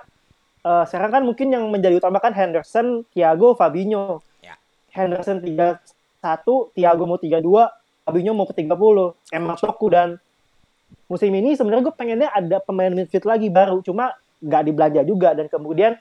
eh, 0.67 0.83
sekarang 0.83 1.11
kan 1.15 1.23
mungkin 1.23 1.47
yang 1.47 1.63
menjadi 1.71 1.95
utama 2.03 2.19
kan 2.19 2.35
Henderson, 2.35 3.07
Thiago, 3.15 3.55
Fabinho. 3.55 4.19
Ya. 4.43 4.59
Henderson 4.91 5.39
31, 5.39 5.79
Thiago 6.75 7.03
mau 7.07 7.15
32, 7.15 7.39
Fabinho 8.03 8.31
mau 8.35 8.43
ke 8.43 8.55
30. 8.59 8.67
Emang 9.31 9.55
toku 9.55 9.87
dan 9.87 10.19
musim 11.07 11.31
ini 11.31 11.55
sebenarnya 11.55 11.87
gue 11.87 11.95
pengennya 11.95 12.29
ada 12.35 12.59
pemain 12.59 12.91
midfield 12.91 13.23
lagi 13.23 13.47
baru, 13.47 13.79
cuma 13.79 14.11
nggak 14.43 14.61
dibelanja 14.67 15.01
juga 15.07 15.31
dan 15.31 15.47
kemudian 15.47 15.95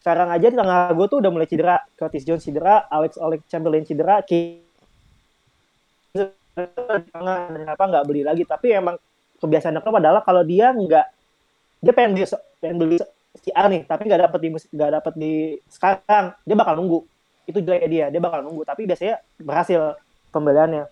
sekarang 0.00 0.28
aja 0.32 0.46
di 0.52 0.56
tengah 0.56 0.92
gue 0.92 1.06
tuh 1.08 1.18
udah 1.20 1.30
mulai 1.32 1.48
cedera, 1.48 1.80
Curtis 1.96 2.24
Jones 2.24 2.44
cedera, 2.44 2.88
Alex 2.88 3.16
Alex 3.20 3.40
Chamberlain 3.48 3.84
cedera, 3.84 4.20
kenapa 6.54 7.82
nggak 7.90 8.04
beli 8.06 8.22
lagi 8.22 8.46
tapi 8.46 8.72
emang 8.72 8.94
kebiasaan 9.42 9.82
klub 9.82 9.98
adalah 9.98 10.22
kalau 10.22 10.46
dia 10.46 10.70
nggak 10.70 11.06
dia 11.82 11.92
pengen 11.92 12.14
beli 12.14 12.24
pengen 12.62 12.76
beli 12.78 12.96
si 13.42 13.50
A 13.50 13.66
nih 13.66 13.82
tapi 13.82 14.06
nggak 14.06 14.30
dapet 14.30 14.38
di 14.38 14.48
nggak 14.54 14.90
dapet 15.02 15.12
di 15.18 15.32
sekarang 15.66 16.30
dia 16.46 16.54
bakal 16.54 16.78
nunggu 16.78 17.02
itu 17.50 17.58
jeleknya 17.58 17.88
dia 17.90 18.06
dia 18.14 18.22
bakal 18.22 18.46
nunggu 18.46 18.62
tapi 18.62 18.86
biasanya 18.86 19.18
berhasil 19.42 19.98
pembeliannya 20.30 20.86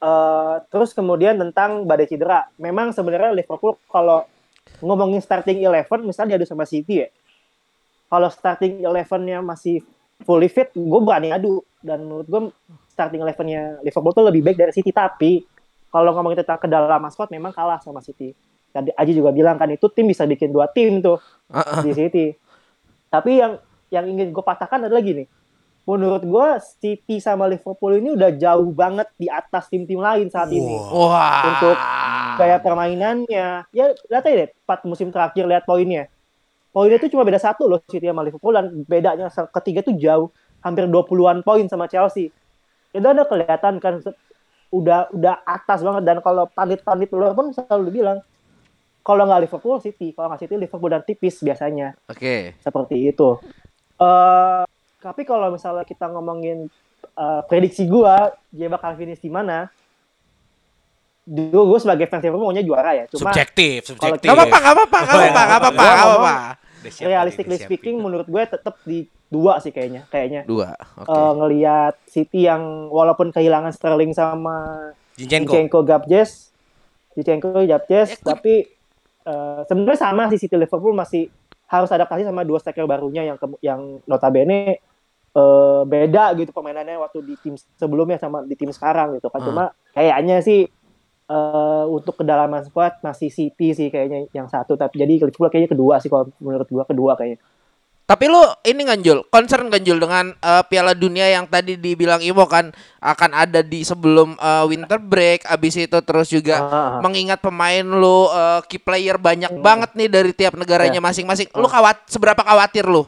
Eh, 0.00 0.56
terus 0.72 0.96
kemudian 0.96 1.36
tentang 1.36 1.84
badai 1.84 2.08
cedera. 2.08 2.48
Memang 2.56 2.88
sebenarnya 2.96 3.36
Liverpool 3.36 3.76
kalau 3.92 4.24
ngomongin 4.80 5.20
starting 5.20 5.60
eleven 5.60 6.08
misalnya 6.08 6.40
diadu 6.40 6.48
sama 6.48 6.64
City 6.64 7.04
ya. 7.04 7.08
Kalau 8.10 8.28
starting 8.28 8.82
elevennya 8.82 9.38
masih 9.38 9.86
fully 10.26 10.50
fit, 10.50 10.74
gue 10.74 11.00
berani 11.00 11.30
adu. 11.30 11.62
Dan 11.78 12.04
menurut 12.04 12.26
gue 12.26 12.40
starting 12.90 13.22
elevennya 13.22 13.78
Liverpool 13.80 14.12
tuh 14.12 14.26
lebih 14.26 14.42
baik 14.42 14.58
dari 14.58 14.72
City. 14.74 14.90
Tapi 14.90 15.46
kalau 15.88 16.10
ngomongin 16.18 16.42
tentang 16.42 16.58
kedalaman 16.58 17.08
squad 17.14 17.30
memang 17.30 17.54
kalah 17.54 17.78
sama 17.78 18.02
City. 18.02 18.34
Tadi 18.70 18.94
Aji 18.94 19.12
juga 19.14 19.34
bilang 19.34 19.58
kan 19.58 19.66
itu 19.70 19.86
tim 19.90 20.06
bisa 20.06 20.22
bikin 20.26 20.54
dua 20.54 20.70
tim 20.70 21.02
tuh 21.02 21.18
Ah, 21.50 21.62
ah. 21.62 21.82
di 21.82 21.90
City. 21.94 22.34
Tapi 23.10 23.42
yang 23.42 23.58
yang 23.90 24.06
ingin 24.06 24.30
gue 24.30 24.44
patahkan 24.44 24.86
adalah 24.86 25.02
gini. 25.02 25.26
Menurut 25.88 26.22
gue 26.22 26.48
City 26.78 27.18
sama 27.18 27.50
Liverpool 27.50 27.98
ini 27.98 28.14
udah 28.14 28.30
jauh 28.38 28.70
banget 28.70 29.10
di 29.18 29.26
atas 29.26 29.66
tim-tim 29.66 29.98
lain 29.98 30.30
saat 30.30 30.50
ini. 30.54 30.78
Wah. 30.94 31.42
Untuk 31.50 31.76
kayak 32.38 32.62
permainannya. 32.62 33.66
Ya 33.74 33.84
lihat 34.06 34.22
aja 34.22 34.36
deh, 34.46 34.50
4 34.54 34.86
musim 34.86 35.10
terakhir 35.10 35.42
lihat 35.50 35.66
poinnya. 35.66 36.06
Poinnya 36.70 37.02
itu 37.02 37.10
cuma 37.10 37.26
beda 37.26 37.42
satu 37.42 37.66
loh 37.66 37.82
City 37.90 38.06
sama 38.06 38.22
Liverpool 38.22 38.54
dan 38.54 38.70
bedanya 38.86 39.26
ketiga 39.58 39.82
tuh 39.82 39.98
jauh. 39.98 40.30
Hampir 40.62 40.86
20-an 40.86 41.42
poin 41.42 41.66
sama 41.66 41.90
Chelsea. 41.90 42.30
Itu 42.94 43.02
udah 43.02 43.26
kelihatan 43.26 43.82
kan 43.82 43.98
udah 44.70 45.10
udah 45.10 45.42
atas 45.42 45.82
banget 45.82 46.02
dan 46.06 46.22
kalau 46.22 46.46
pandit-pandit 46.46 47.10
luar 47.10 47.34
pun 47.34 47.50
selalu 47.50 47.90
bilang 47.90 48.22
kalau 49.02 49.26
nggak 49.26 49.50
Liverpool 49.50 49.82
City, 49.82 50.14
kalau 50.14 50.30
nggak 50.30 50.46
City 50.46 50.54
Liverpool 50.54 50.92
dan 50.92 51.02
tipis 51.02 51.42
biasanya 51.42 51.98
Oke. 52.06 52.54
seperti 52.62 53.10
itu. 53.10 53.34
eh 54.00 54.62
tapi 55.00 55.24
kalau 55.24 55.50
misalnya 55.50 55.82
kita 55.82 56.06
ngomongin 56.12 56.70
eh, 57.02 57.40
prediksi 57.50 57.88
gua 57.90 58.30
dia 58.52 58.70
bakal 58.70 58.94
finish 58.94 59.18
di 59.18 59.32
mana? 59.32 59.66
Dulu 61.30 61.76
gue 61.76 61.80
sebagai 61.82 62.06
fans 62.10 62.26
Liverpool 62.26 62.48
maunya 62.50 62.64
juara 62.64 62.90
ya. 62.96 63.04
Cuma 63.06 63.30
subjektif, 63.30 63.86
subjektif. 63.86 64.26
Apa-apa, 64.26 64.56
gak 64.56 64.72
apa-apa, 64.74 64.98
gak 64.98 65.14
apa-apa, 65.14 65.42
gak 65.46 65.58
apa-apa, 65.60 65.82
gak 65.82 65.98
apa-apa. 66.00 66.34
Realistically 66.82 67.58
speaking 67.60 67.96
menurut 68.00 68.26
gue 68.26 68.42
tetap 68.44 68.74
di 68.82 69.04
dua 69.30 69.62
sih 69.62 69.70
kayaknya. 69.70 70.08
Kayaknya 70.10 70.42
Dua. 70.44 70.74
Oke. 70.98 71.12
Eh, 71.12 71.32
ngelihat 71.38 71.94
City 72.08 72.48
yang 72.48 72.88
walaupun 72.90 73.30
kehilangan 73.30 73.70
Sterling 73.70 74.10
sama 74.10 74.90
Zinchenko. 75.14 75.52
Zinchenko 75.54 75.78
Gabjes, 75.86 76.50
Zinchenko 77.14 77.62
Gabjes, 77.62 78.08
Ya, 78.10 78.18
ku- 78.18 78.28
tapi 78.32 78.54
eh, 79.28 79.60
sebenarnya 79.68 80.00
sama 80.00 80.26
sih 80.32 80.40
City 80.40 80.56
Liverpool 80.58 80.96
masih 80.96 81.28
harus 81.70 81.92
adaptasi 81.92 82.26
sama 82.26 82.42
dua 82.42 82.58
striker 82.58 82.88
barunya 82.90 83.22
yang 83.22 83.38
yang 83.62 83.80
notabene 84.08 84.82
eh, 85.30 85.82
beda 85.86 86.34
gitu 86.34 86.50
permainannya 86.50 86.98
waktu 86.98 87.22
di 87.22 87.34
tim 87.38 87.54
sebelumnya 87.78 88.18
sama 88.18 88.42
di 88.42 88.58
tim 88.58 88.74
sekarang 88.74 89.14
gitu 89.20 89.30
kan. 89.30 89.38
Hmm. 89.38 89.48
Cuma 89.52 89.64
kayaknya 89.94 90.42
sih 90.42 90.66
eh, 91.30 91.84
untuk 91.86 92.18
kedalaman 92.18 92.66
squad 92.66 92.98
masih 93.06 93.30
City 93.30 93.70
sih 93.70 93.88
kayaknya 93.88 94.26
yang 94.34 94.50
satu 94.50 94.74
tapi 94.74 94.98
jadi 94.98 95.22
Liverpool 95.22 95.46
kayaknya 95.46 95.70
kedua 95.70 96.02
sih 96.02 96.10
kalau 96.10 96.26
menurut 96.42 96.66
gua 96.66 96.82
kedua 96.82 97.14
kayaknya. 97.14 97.38
Tapi 98.10 98.26
lu 98.26 98.42
ini 98.66 98.82
nggak 98.82 99.00
Jul, 99.06 99.22
concern 99.30 99.70
nggak 99.70 99.86
Jul 99.86 100.02
dengan 100.02 100.34
eh, 100.34 100.62
Piala 100.66 100.98
Dunia 100.98 101.30
yang 101.30 101.46
tadi 101.46 101.78
dibilang 101.78 102.18
Imo 102.18 102.42
kan 102.50 102.74
akan 102.98 103.30
ada 103.30 103.62
di 103.62 103.86
sebelum 103.86 104.34
eh, 104.34 104.64
winter 104.66 104.98
break, 104.98 105.46
abis 105.46 105.78
itu 105.78 105.98
terus 106.02 106.26
juga 106.26 106.58
ah. 106.58 106.98
mengingat 106.98 107.38
pemain 107.38 107.86
lu 107.86 108.26
eh, 108.26 108.66
key 108.66 108.82
player 108.82 109.14
banyak 109.14 109.54
banget 109.62 109.94
nih 109.94 110.10
dari 110.10 110.34
tiap 110.34 110.58
negaranya 110.58 110.98
Ya. 110.98 111.06
masing-masing. 111.06 111.54
Lu 111.54 111.70
kawat 111.70 112.02
seberapa 112.10 112.42
khawatir 112.42 112.82
lu? 112.90 113.06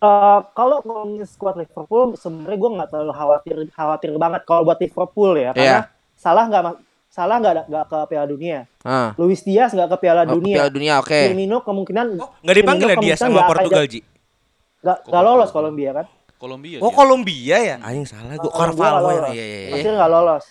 Eh, 0.00 0.40
kalau 0.56 0.80
ngomongin 0.80 1.28
squad 1.28 1.60
Liverpool 1.60 2.16
sebenarnya 2.16 2.56
gue 2.56 2.70
nggak 2.72 2.88
terlalu 2.88 3.12
khawatir 3.12 3.56
khawatir 3.68 4.10
banget 4.16 4.42
kalau 4.48 4.64
buat 4.64 4.80
Liverpool 4.80 5.36
ya 5.36 5.52
karena 5.52 5.68
Iya. 5.84 5.99
Salah 6.20 6.44
nggak 6.44 6.62
salah 7.08 7.36
nggak 7.38 7.66
nggak 7.66 7.84
ke 7.86 7.98
Piala 8.06 8.26
Dunia 8.26 8.58
Ah. 8.80 9.16
Luis 9.16 9.40
Diaz 9.40 9.72
nggak 9.72 9.88
ke 9.88 9.96
Piala 9.98 10.22
Oh, 10.22 10.36
Dunia 10.36 10.56
Piala 10.58 10.70
Dunia 10.70 10.92
oke. 10.98 11.16
Firmino 11.26 11.60
kemungkinan 11.60 12.06
Oh, 12.14 12.28
nggak 12.38 12.56
dipanggil 12.56 12.86
ya 12.86 12.96
dia 12.98 13.14
sama 13.14 13.44
Portugal, 13.44 13.82
Ji? 13.84 14.00
nggak 14.78 14.98
nggak 15.06 15.22
lolos 15.22 15.50
Kolombia 15.50 15.90
kan 15.94 16.06
Kolombia. 16.36 16.76
Oh. 16.78 16.88
Kolombia 16.90 17.56
ya? 17.58 17.76
Aing 17.82 18.04
salah 18.04 18.32
gua. 18.34 18.48
Kolombia 18.48 18.80
Carvalho. 18.86 19.08
ya. 19.08 19.20
Iya, 19.30 19.44
iya, 19.44 19.58
iya. 19.58 19.72
pasti 19.74 19.88
nggak 19.90 20.10
lolos 20.10 20.44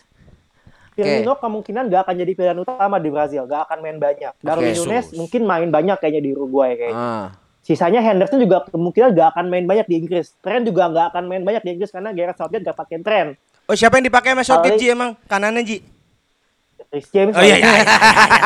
Firmino 0.91 1.33
kemungkinan 1.33 1.83
nggak 1.87 2.01
akan 2.03 2.15
jadi 2.17 2.31
pilihan 2.33 2.57
utama 2.57 2.95
di 2.97 3.07
Brazil 3.07 3.45
nggak 3.45 3.61
akan 3.65 3.77
main 3.79 3.97
banyak 3.97 4.33
Darwin 4.39 4.69
Oke, 4.69 4.79
Nunes 4.83 5.07
mungkin 5.13 5.41
main 5.45 5.69
banyak 5.69 5.97
kayaknya 5.97 6.21
di 6.21 6.29
Uruguay 6.29 6.75
kayaknya 6.75 6.99
Ah. 6.99 7.27
sisanya 7.61 8.01
Henderson 8.01 8.35
juga 8.37 8.67
kemungkinan 8.67 9.13
nggak 9.13 9.27
akan 9.31 9.45
main 9.47 9.63
banyak 9.63 9.85
di 9.85 9.95
Inggris 9.97 10.35
Trent 10.37 10.65
juga 10.65 10.89
nggak 10.89 11.05
akan 11.09 11.23
main 11.25 11.41
banyak 11.41 11.63
di 11.63 11.69
Inggris 11.71 11.89
karena 11.89 12.11
Gareth 12.11 12.35
Southgate 12.35 12.63
nggak 12.63 12.75
pakai 12.75 12.97
Trent 12.99 13.29
Oh, 13.69 13.77
siapa 13.77 14.01
yang 14.01 14.05
dipakai 14.05 14.33
sama 14.33 14.41
Southgate, 14.41 14.81
Ji 14.81 14.89
emang? 14.89 15.13
Kanannya, 15.23 15.61
Ji? 15.61 15.77
Rhys 16.89 17.05
James 17.13 17.37
Oh 17.37 17.43
iya, 17.45 17.53
iya, 17.53 17.69
iya, 17.69 17.69
iya, 17.69 17.85
iya. 17.85 17.85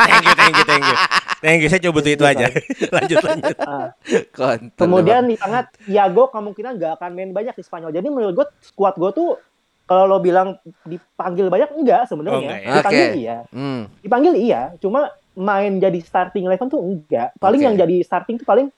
Thank 0.04 0.20
you, 0.22 0.34
thank 0.36 0.54
you, 0.54 0.64
thank 0.66 0.84
you. 0.84 0.96
Thank 1.40 1.58
you, 1.58 1.68
saya 1.68 1.80
coba 1.80 1.92
butuh 1.96 2.12
itu 2.12 2.24
aja. 2.24 2.46
lanjut, 2.96 3.16
lanjut. 3.22 3.56
Ah. 3.58 3.88
Kontol 4.30 4.76
Kemudian 4.76 5.24
di 5.24 5.36
tengah 5.36 5.64
Thiago 5.78 6.28
kemungkinan 6.28 6.76
nggak 6.76 6.92
akan 6.96 7.10
main 7.10 7.32
banyak 7.32 7.52
di 7.52 7.64
Spanyol. 7.64 7.88
Jadi 7.90 8.04
menurut 8.06 8.32
gue 8.34 8.46
squad 8.62 8.96
gue 8.96 9.10
tuh 9.12 9.40
kalau 9.84 10.04
lo 10.06 10.20
bilang 10.20 10.60
dipanggil 10.84 11.48
banyak 11.48 11.72
enggak 11.74 12.04
Oh, 12.04 12.08
sebenarnya. 12.10 12.36
enggak 12.38 12.60
ya? 12.60 12.72
Dipanggil 12.74 13.04
Oke. 13.06 13.16
iya. 13.18 13.36
Hmm. 13.48 13.80
Dipanggil 14.00 14.32
iya, 14.36 14.60
cuma 14.78 15.00
main 15.34 15.72
jadi 15.76 15.98
starting 16.00 16.44
eleven 16.44 16.68
tuh 16.68 16.80
enggak. 16.80 17.32
Paling 17.36 17.60
Oke. 17.60 17.66
yang 17.66 17.76
jadi 17.78 17.96
starting 18.00 18.36
tuh 18.36 18.46
paling 18.46 18.68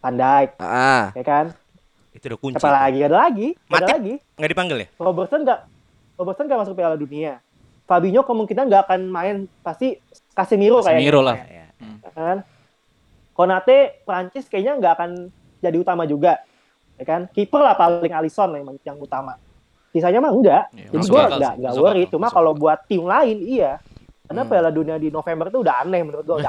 Van 0.00 0.14
Dijk, 0.14 0.60
Ah. 0.60 1.12
ya 1.12 1.24
kan? 1.24 1.46
Itu 2.12 2.28
udah 2.28 2.38
kunci. 2.38 2.56
Apa 2.56 2.60
tuh. 2.62 2.72
lagi? 2.74 2.98
Ada 3.00 3.16
lagi? 3.18 3.48
Ada 3.52 3.68
Matip 3.70 3.88
lagi. 3.90 4.14
nggak 4.36 4.50
dipanggil 4.50 4.76
ya? 4.78 4.88
Robertson 4.96 5.40
nggak 5.44 5.60
Robertson 6.14 6.46
nggak 6.46 6.60
masuk 6.62 6.74
Piala 6.74 6.94
Dunia. 6.94 7.38
Fabinho 7.84 8.22
kemungkinan 8.22 8.64
nggak 8.64 8.82
akan 8.88 9.00
main 9.06 9.36
pasti 9.60 9.98
Casemiro 10.32 10.80
kayaknya. 10.80 11.00
Casemiro 11.00 11.20
lah. 11.20 11.36
Ya, 11.36 11.66
kan 12.10 12.36
Konate 13.34 14.00
Prancis 14.06 14.46
kayaknya 14.46 14.78
nggak 14.78 14.92
akan 14.94 15.10
jadi 15.58 15.76
utama 15.76 16.06
juga 16.06 16.38
ya 16.94 17.04
kan 17.04 17.26
kiper 17.26 17.58
lah 17.58 17.74
paling 17.74 18.14
Alisson 18.14 18.54
lah 18.54 18.62
yang, 18.62 18.70
yang 18.86 18.98
utama 19.02 19.34
sisanya 19.90 20.22
mah 20.22 20.30
enggak 20.30 20.64
Iya, 20.70 20.86
jadi 20.94 21.02
gue 21.02 21.22
nggak 21.34 21.52
nggak 21.58 21.72
worry 21.74 22.02
akal, 22.06 22.12
cuma 22.14 22.26
kalau 22.30 22.54
buat 22.54 22.78
tim 22.86 23.02
lain 23.02 23.42
iya 23.42 23.82
karena 24.24 24.42
Hmm. 24.42 24.50
Piala 24.50 24.70
Dunia 24.70 24.96
di 24.96 25.10
November 25.10 25.50
itu 25.50 25.58
udah 25.60 25.84
aneh 25.84 26.00
menurut 26.00 26.24
gue. 26.24 26.38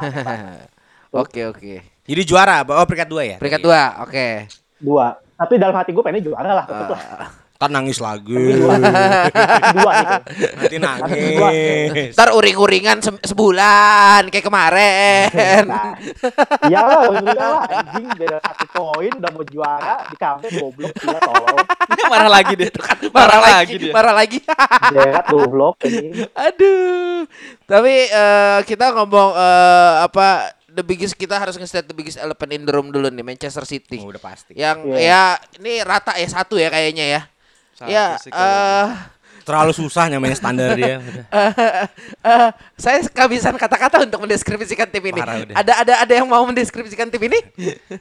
Oke 1.15 1.47
oke. 1.47 1.73
Jadi 2.05 2.21
juara, 2.27 2.63
oh 2.63 2.85
peringkat 2.85 3.07
dua 3.07 3.23
ya? 3.23 3.37
Peringkat 3.39 3.61
dua, 3.63 3.81
oke. 4.03 4.27
dua 4.77 5.15
tapi 5.35 5.53
dalam 5.55 5.75
hati 5.75 5.91
gue 5.91 5.99
pengennya 5.99 6.27
juara 6.27 6.51
lah 6.53 6.65
tetep 6.67 6.87
lah 6.91 7.01
Ah. 7.01 7.29
Ntar 7.55 7.71
nangis 7.71 7.97
lagi. 7.97 8.35
dua 8.35 8.75
dua 9.75 9.91
gitu 9.95 10.47
Nanti 10.53 10.75
nangis. 10.77 12.11
Ntar 12.11 12.29
uring-uringan 12.31 12.99
se- 12.99 13.23
sebulan 13.23 14.27
kayak 14.27 14.43
kemarin. 14.43 15.63
Nah, 15.63 15.95
iya 16.67 16.79
lah, 16.81 17.07
udah 17.07 17.31
lah, 17.31 17.63
anjing 17.63 18.11
beda 18.13 18.37
satu 18.37 18.65
poin 18.69 19.07
udah 19.09 19.31
mau 19.31 19.43
juara 19.45 20.03
di 20.05 20.15
kampus 20.15 20.51
goblok 20.53 20.91
dia 20.93 21.15
tolong 21.17 21.57
marah 22.11 22.29
lagi 22.29 22.53
deh. 22.53 22.69
Kan 22.69 22.97
Marah 23.07 23.15
marah 23.15 23.39
lagi 23.39 23.55
lagi, 23.55 23.75
dia. 23.79 23.93
marah 23.93 24.13
lagi. 24.13 24.37
Berat 24.91 25.25
goblok 25.25 25.75
anjing. 25.81 26.11
Aduh. 26.27 27.23
Tapi 27.65 27.93
eh, 28.05 28.59
kita 28.63 28.91
ngomong 28.91 29.31
eh, 29.31 29.93
apa 30.03 30.27
the 30.67 30.83
biggest 30.83 31.15
kita 31.15 31.39
harus 31.39 31.55
nge-state 31.55 31.87
the 31.87 31.95
biggest 31.95 32.19
elephant 32.19 32.51
in 32.51 32.61
the 32.61 32.73
room 32.73 32.91
dulu 32.91 33.07
nih 33.07 33.23
Manchester 33.23 33.63
City. 33.63 33.95
Oh, 33.97 34.11
udah 34.11 34.19
pasti. 34.19 34.53
Yang 34.53 34.91
Iya. 34.91 34.99
ya 34.99 35.21
ini 35.57 35.73
rata 35.81 36.13
ya 36.13 36.27
satu 36.27 36.55
ya 36.55 36.67
kayaknya 36.67 37.07
ya. 37.09 37.21
Satu 37.75 37.91
ya 37.91 38.15
eh 38.31 39.15
Terlalu 39.45 39.77
susah 39.77 40.09
namanya 40.09 40.33
standar 40.33 40.73
dia. 40.73 40.97
Udah. 40.97 41.25
eh, 42.33 42.49
saya 42.81 43.05
kehabisan 43.05 43.53
kata-kata 43.53 44.01
untuk 44.01 44.25
mendeskripsikan 44.25 44.89
tim 44.89 45.05
ini. 45.05 45.21
Parah. 45.21 45.45
Ada 45.53 45.73
ada 45.85 45.93
ada 46.01 46.13
yang 46.17 46.25
mau 46.25 46.41
mendeskripsikan 46.49 47.13
tim 47.13 47.21
ini? 47.29 47.39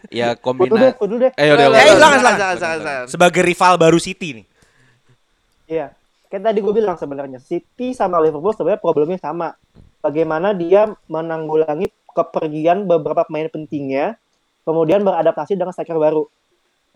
Ya 0.08 0.32
kombinasi. 0.40 0.96
kudu 0.96 1.20
deh. 1.20 1.32
Eh, 1.36 1.52
udah, 1.52 1.68
udah, 1.68 2.10
udah. 2.16 3.04
Sebagai 3.12 3.44
rival 3.44 3.76
baru 3.76 4.00
City 4.00 4.40
nih. 4.40 4.46
Iya, 5.68 5.86
kayak 6.32 6.42
tadi 6.48 6.58
gue 6.64 6.72
bilang 6.72 6.96
sebenarnya 6.96 7.44
City 7.44 7.92
sama 7.92 8.24
Liverpool 8.24 8.56
sebenarnya 8.56 8.80
problemnya 8.80 9.20
sama. 9.20 9.52
Bagaimana 10.00 10.56
dia 10.56 10.88
menanggulangi 11.12 11.92
kepergian 12.08 12.88
beberapa 12.88 13.28
pemain 13.28 13.52
pentingnya, 13.52 14.16
kemudian 14.64 15.04
beradaptasi 15.04 15.60
dengan 15.60 15.76
striker 15.76 16.00
baru. 16.00 16.24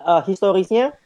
Eh, 0.01 0.23
historisnya 0.25 0.97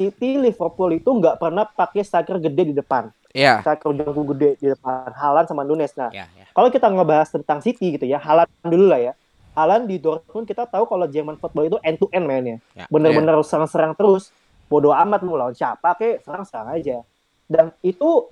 City 0.00 0.40
Liverpool 0.40 0.96
itu 0.96 1.12
nggak 1.12 1.36
pernah 1.36 1.68
pakai 1.68 2.00
striker 2.00 2.40
gede 2.40 2.72
di 2.72 2.74
depan, 2.74 3.12
Iya. 3.36 3.60
striker 3.60 3.92
jangkau 3.92 4.24
gede 4.32 4.56
di 4.56 4.72
depan. 4.72 5.12
Halan 5.12 5.44
sama 5.44 5.60
Nunes. 5.60 5.92
Nah, 5.92 6.08
Ya, 6.08 6.24
ya. 6.32 6.48
kalau 6.56 6.72
kita 6.72 6.88
ngebahas 6.88 7.28
tentang 7.28 7.60
City 7.60 8.00
gitu 8.00 8.08
ya, 8.08 8.16
Halan 8.16 8.48
dulu 8.64 8.88
lah 8.88 8.96
ya. 8.96 9.12
Halan 9.52 9.84
di 9.84 10.00
Dortmund 10.00 10.48
kita 10.48 10.64
tahu 10.64 10.88
kalau 10.88 11.04
Jerman 11.04 11.36
football 11.36 11.68
itu 11.68 11.76
end 11.84 12.00
to 12.00 12.08
end 12.16 12.24
mainnya. 12.24 12.56
Ya. 12.72 12.88
Bener-bener 12.88 13.36
serang-serang 13.44 13.92
terus. 13.92 14.32
Bodoh 14.72 14.96
amat 14.96 15.20
mau 15.20 15.36
lawan 15.36 15.52
siapa 15.52 15.92
kek, 16.00 16.24
serang-serang 16.24 16.72
aja. 16.72 17.04
Dan 17.44 17.68
itu 17.84 18.30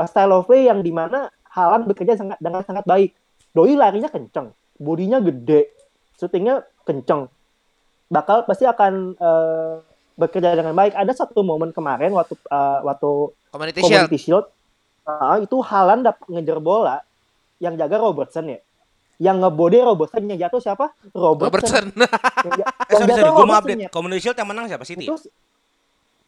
uh, 0.00 0.06
style 0.08 0.32
of 0.32 0.48
play 0.48 0.64
yang 0.64 0.80
di 0.80 0.94
mana 0.96 1.28
Halan 1.52 1.84
bekerja 1.84 2.16
sangat 2.16 2.40
dengan 2.40 2.64
sangat 2.64 2.88
baik. 2.88 3.12
Doi 3.52 3.76
larinya 3.76 4.08
kenceng, 4.08 4.56
bodinya 4.80 5.20
gede, 5.20 5.76
syutingnya 6.16 6.64
kenceng. 6.88 7.28
Bakal 8.08 8.48
pasti 8.48 8.64
akan 8.64 9.12
uh, 9.20 9.84
bekerja 10.14 10.52
dengan 10.52 10.72
baik. 10.72 10.92
Ada 10.92 11.12
satu 11.18 11.40
momen 11.40 11.70
kemarin 11.70 12.10
waktu 12.10 12.34
uh, 12.46 12.80
waktu 12.82 13.10
Community 13.48 13.80
Shield. 13.80 13.90
Community 14.06 14.18
Shield 14.18 14.46
Ah, 15.02 15.34
itu 15.36 15.58
Halan 15.58 16.06
dapat 16.06 16.22
ngejar 16.30 16.58
bola 16.58 17.02
yang 17.58 17.74
jaga 17.74 17.98
Robertson 17.98 18.46
ya. 18.46 18.62
Yang 19.18 19.36
ngebode 19.40 19.78
Robertson 19.82 20.22
yang 20.24 20.38
jatuh 20.40 20.58
siapa? 20.58 20.94
Robertson. 21.10 21.90
Robertson. 21.90 21.90
Yang, 22.48 22.62
Eh, 22.62 22.94
yang 22.94 23.02
sorry, 23.02 23.10
sorry, 23.12 23.22
gue 23.22 23.34
mau 23.34 23.38
Robertson 23.42 23.58
update. 23.58 23.82
ya. 23.82 23.88
Community 23.90 24.20
Shield 24.20 24.36
yang 24.36 24.48
menang 24.48 24.66
siapa? 24.66 24.84
City. 24.84 25.04
Itu 25.04 25.18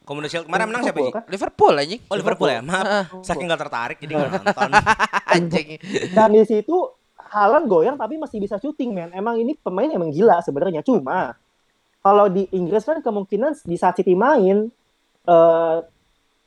Community 0.02 0.30
Shield 0.32 0.44
kemarin 0.44 0.66
menang 0.68 0.82
siapa 0.82 0.98
Liverpool, 0.98 1.06
sih? 1.06 1.14
kan? 1.16 1.22
Liverpool 1.30 1.74
anjing. 1.76 2.00
Oh 2.04 2.16
Liverpool 2.18 2.50
ya, 2.50 2.60
maaf. 2.60 3.06
Saking 3.22 3.46
gak 3.46 3.62
tertarik 3.62 3.96
jadi 3.98 4.12
gak 4.12 4.30
nonton. 4.36 4.70
Anjing. 5.34 5.68
Dan 6.10 6.28
di 6.30 6.42
situ 6.42 6.76
Halan 7.16 7.64
goyang 7.64 7.94
tapi 7.94 8.14
masih 8.14 8.36
bisa 8.36 8.58
syuting 8.58 8.90
men. 8.90 9.10
Emang 9.10 9.38
ini 9.38 9.56
pemain 9.56 9.88
emang 9.88 10.10
gila 10.10 10.38
sebenarnya. 10.40 10.82
Cuma 10.82 11.32
kalau 12.04 12.28
di 12.28 12.44
Inggris 12.52 12.84
kan 12.84 13.00
kemungkinan 13.00 13.64
di 13.64 13.80
saat 13.80 13.96
City 13.96 14.12
main 14.12 14.68
eh 15.24 15.76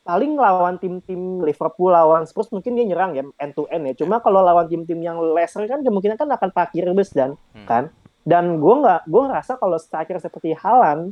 paling 0.07 0.39
lawan 0.39 0.79
tim-tim 0.79 1.43
Liverpool 1.43 1.91
lawan 1.91 2.23
Spurs 2.23 2.47
mungkin 2.55 2.79
dia 2.79 2.87
nyerang 2.87 3.11
ya 3.17 3.27
end 3.41 3.51
to 3.57 3.67
end 3.67 3.91
ya. 3.91 4.05
Cuma 4.05 4.23
kalau 4.23 4.39
lawan 4.39 4.69
tim-tim 4.71 5.01
yang 5.03 5.19
lesser 5.35 5.67
kan 5.67 5.83
kemungkinan 5.83 6.15
kan 6.15 6.31
akan 6.31 6.49
parkir 6.55 6.87
bus 6.95 7.11
dan 7.11 7.35
Hmm. 7.51 7.67
kan. 7.67 7.83
Dan 8.23 8.63
gue 8.63 8.75
nggak 8.85 9.09
gue 9.09 9.21
ngerasa 9.27 9.59
kalau 9.59 9.75
striker 9.75 10.15
seperti 10.21 10.55
Halan 10.55 11.11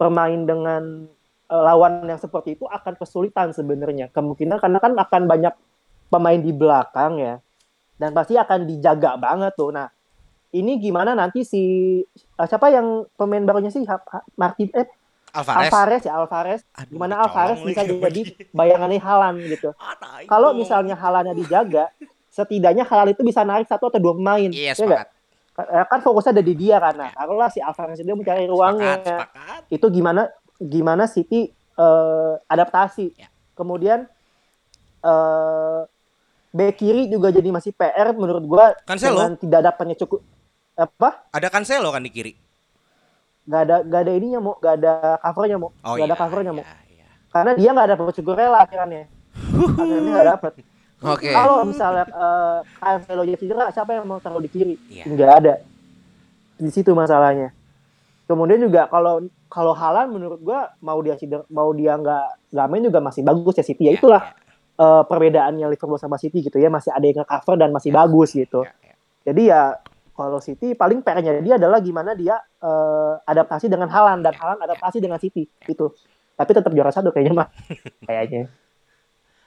bermain 0.00 0.42
dengan 0.42 1.06
eh, 1.46 1.62
lawan 1.62 2.02
yang 2.08 2.18
seperti 2.18 2.58
itu 2.58 2.66
akan 2.66 2.98
kesulitan 2.98 3.54
sebenarnya. 3.54 4.10
Kemungkinan 4.10 4.58
karena 4.58 4.78
kan 4.82 4.96
akan 4.96 5.22
banyak 5.28 5.54
pemain 6.10 6.40
di 6.40 6.50
belakang 6.50 7.22
ya. 7.22 7.34
Dan 7.94 8.10
pasti 8.10 8.34
akan 8.34 8.66
dijaga 8.66 9.14
banget 9.20 9.54
tuh. 9.54 9.70
Nah, 9.70 9.86
ini 10.52 10.76
gimana 10.78 11.12
nanti 11.12 11.42
si 11.42 11.62
eh, 12.04 12.46
siapa 12.46 12.68
yang 12.68 13.08
pemain 13.12 13.40
barunya 13.40 13.68
sih 13.68 13.82
Ha- 13.82 14.00
Ha- 14.02 14.26
Martin 14.34 14.68
eh 14.70 14.84
Alvarez. 15.32 15.64
Alvarez 15.66 16.02
ya 16.02 16.12
Alvarez. 16.14 16.60
Aduh, 16.74 16.92
Gimana 16.92 17.14
Alvarez 17.18 17.56
lagi. 17.58 17.66
bisa 17.66 17.82
jadi 17.82 18.22
bayangannya 18.52 19.00
Halan 19.00 19.34
gitu. 19.42 19.72
Kalau 20.28 20.52
misalnya 20.52 20.92
Halannya 20.92 21.32
dijaga, 21.34 21.88
setidaknya 22.28 22.84
Halan 22.84 23.10
itu 23.10 23.22
bisa 23.22 23.40
narik 23.40 23.64
satu 23.64 23.88
atau 23.88 23.96
dua 23.98 24.12
pemain. 24.12 24.44
Iya, 24.46 24.70
Ya 24.70 24.72
nggak? 24.74 25.08
sepakat. 25.08 25.08
Kan- 25.52 25.88
kan 25.88 26.00
fokusnya 26.00 26.32
ada 26.32 26.42
di 26.42 26.54
dia 26.54 26.76
karena 26.78 27.08
taruhlah 27.10 27.48
si 27.48 27.60
Alvarez 27.60 27.96
dia 27.98 28.12
mencari 28.12 28.44
ruangnya 28.44 28.92
Sepakat, 28.94 29.28
sepakat. 29.32 29.60
itu 29.68 29.86
gimana 29.90 30.22
gimana 30.58 31.04
City 31.06 31.48
eh, 31.72 32.34
adaptasi. 32.46 33.06
Ya. 33.14 33.28
Kemudian 33.54 34.04
eh 35.02 35.80
bek 36.52 36.76
kiri 36.76 37.08
juga 37.08 37.28
jadi 37.28 37.48
masih 37.48 37.72
PR 37.72 38.12
menurut 38.12 38.44
gua 38.44 38.76
Cancelo. 38.84 39.16
dengan 39.16 39.32
tidak 39.34 39.60
dapatnya 39.66 39.96
cukup 39.96 40.20
apa? 40.74 41.28
Ada 41.30 41.48
Cancelo 41.48 41.92
kan 41.92 42.02
di 42.02 42.10
kiri. 42.10 42.32
Gak 43.42 43.60
ada 43.66 43.76
gak 43.82 44.00
ada 44.06 44.12
ininya 44.14 44.38
mau, 44.38 44.54
gak 44.56 44.78
ada 44.78 45.18
covernya 45.18 45.56
mau, 45.58 45.70
Oh 45.82 45.98
gak 45.98 46.06
iya. 46.06 46.08
ada 46.08 46.16
covernya 46.16 46.52
mau. 46.54 46.62
iya, 46.62 46.76
iya. 46.94 47.06
Karena 47.28 47.50
dia 47.58 47.70
gak 47.74 47.86
ada 47.90 47.96
Cukurella 47.98 48.58
akhirnya. 48.62 49.02
akhirnya 49.78 50.10
gak 50.14 50.28
dapet. 50.38 50.52
Oke. 51.02 51.30
Kalau 51.34 51.66
misalnya 51.66 52.04
eh 52.06 52.58
Cancelo 52.78 53.22
jadi 53.26 53.38
cedera, 53.38 53.66
siapa 53.74 53.90
yang 53.98 54.06
mau 54.06 54.22
taruh 54.22 54.38
di 54.38 54.46
kiri? 54.46 54.74
Iya. 54.86 55.04
Nggak 55.10 55.30
ada. 55.42 55.54
Di 56.62 56.70
situ 56.70 56.94
masalahnya. 56.94 57.50
Kemudian 58.30 58.62
juga 58.62 58.86
kalau 58.86 59.26
kalau 59.50 59.74
Halan 59.74 60.14
menurut 60.14 60.38
gua 60.38 60.70
mau 60.78 61.02
dia 61.02 61.18
cedera, 61.18 61.42
mau 61.50 61.74
dia 61.74 61.98
nggak 61.98 62.54
nggak 62.54 62.66
main 62.70 62.82
juga 62.86 62.98
masih 63.02 63.26
bagus 63.26 63.58
ya 63.58 63.66
City. 63.66 63.90
Ya 63.90 63.92
Iya, 63.92 63.98
itulah 63.98 64.22
iya, 64.30 64.86
eh, 64.86 65.02
perbedaannya 65.10 65.66
Liverpool 65.74 65.98
sama 65.98 66.22
City 66.22 66.46
gitu 66.46 66.62
ya, 66.62 66.70
masih 66.70 66.94
ada 66.94 67.02
yang 67.02 67.18
nge-cover 67.18 67.58
dan 67.58 67.74
masih 67.74 67.90
bagus 67.90 68.30
gitu. 68.30 68.62
iya, 68.62 68.72
iya. 68.86 68.94
Jadi 69.26 69.42
ya 69.50 69.60
kalau 70.12 70.38
City 70.38 70.72
paling 70.72 71.00
PR-nya 71.00 71.40
dia 71.40 71.54
adalah 71.56 71.78
gimana 71.78 72.12
dia 72.12 72.36
eh, 72.58 73.14
adaptasi 73.22 73.66
dengan 73.66 73.88
Halan 73.88 74.20
dan 74.20 74.32
Halan 74.32 74.60
adaptasi 74.60 74.98
dengan 74.98 75.16
City 75.16 75.48
itu. 75.64 75.86
Tapi 76.32 76.50
tetap 76.52 76.70
juara 76.70 76.88
satu 76.88 77.08
kayaknya 77.08 77.32
mah. 77.34 77.48
Kayaknya. 78.08 78.48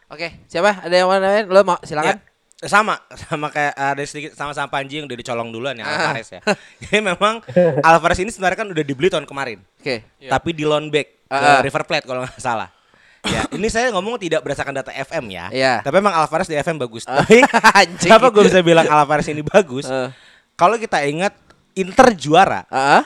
Oke, 0.05 0.45
siapa? 0.45 0.85
Ada 0.85 0.95
yang 0.95 1.07
mau 1.09 1.17
nanya? 1.17 1.43
Lo 1.45 1.61
mau 1.61 1.77
silakan. 1.81 2.21
Ya, 2.55 2.69
sama 2.69 2.95
sama 3.19 3.49
kayak 3.49 3.73
ada 3.73 3.99
sedikit 4.05 4.31
sama-sama 4.31 4.69
Panji 4.69 4.97
yang 4.97 5.05
udah 5.05 5.17
dicolong 5.17 5.49
duluan 5.51 5.75
ya 5.75 5.83
Ah. 5.83 6.13
Alvarez 6.13 6.29
ya. 6.29 6.41
Jadi 6.81 6.99
memang 7.03 7.41
Alvarez 7.81 8.19
ini 8.21 8.31
sebenarnya 8.31 8.57
kan 8.57 8.69
udah 8.69 8.83
dibeli 8.85 9.09
tahun 9.09 9.25
kemarin, 9.25 9.59
Oke. 9.75 10.05
Iya. 10.17 10.29
tapi 10.31 10.49
di 10.53 10.63
loan 10.63 10.87
back 10.87 11.07
ke 11.25 11.35
Ah. 11.35 11.59
River 11.59 11.83
Plate 11.83 12.05
kalau 12.05 12.23
nggak 12.23 12.39
salah. 12.39 12.69
Ya, 13.25 13.41
ini 13.51 13.65
saya 13.67 13.89
ngomong 13.89 14.21
tidak 14.21 14.39
berdasarkan 14.39 14.71
data 14.71 14.93
FM 14.93 15.25
ya. 15.27 15.49
Iya. 15.49 15.73
Tapi 15.81 15.97
memang 15.97 16.13
Alvarez 16.15 16.45
di 16.45 16.53
FM 16.53 16.77
bagus. 16.77 17.03
Tapi 17.03 17.41
Anjing. 17.81 18.05
kenapa 18.07 18.29
gue 18.29 18.43
bisa 18.45 18.61
bilang 18.61 18.85
Alvarez 18.85 19.25
ini 19.27 19.41
bagus? 19.41 19.89
Eh. 19.89 20.09
Kalau 20.55 20.79
kita 20.79 21.03
ingat 21.03 21.35
Inter 21.75 22.15
juara 22.15 22.63
Ah, 22.71 23.03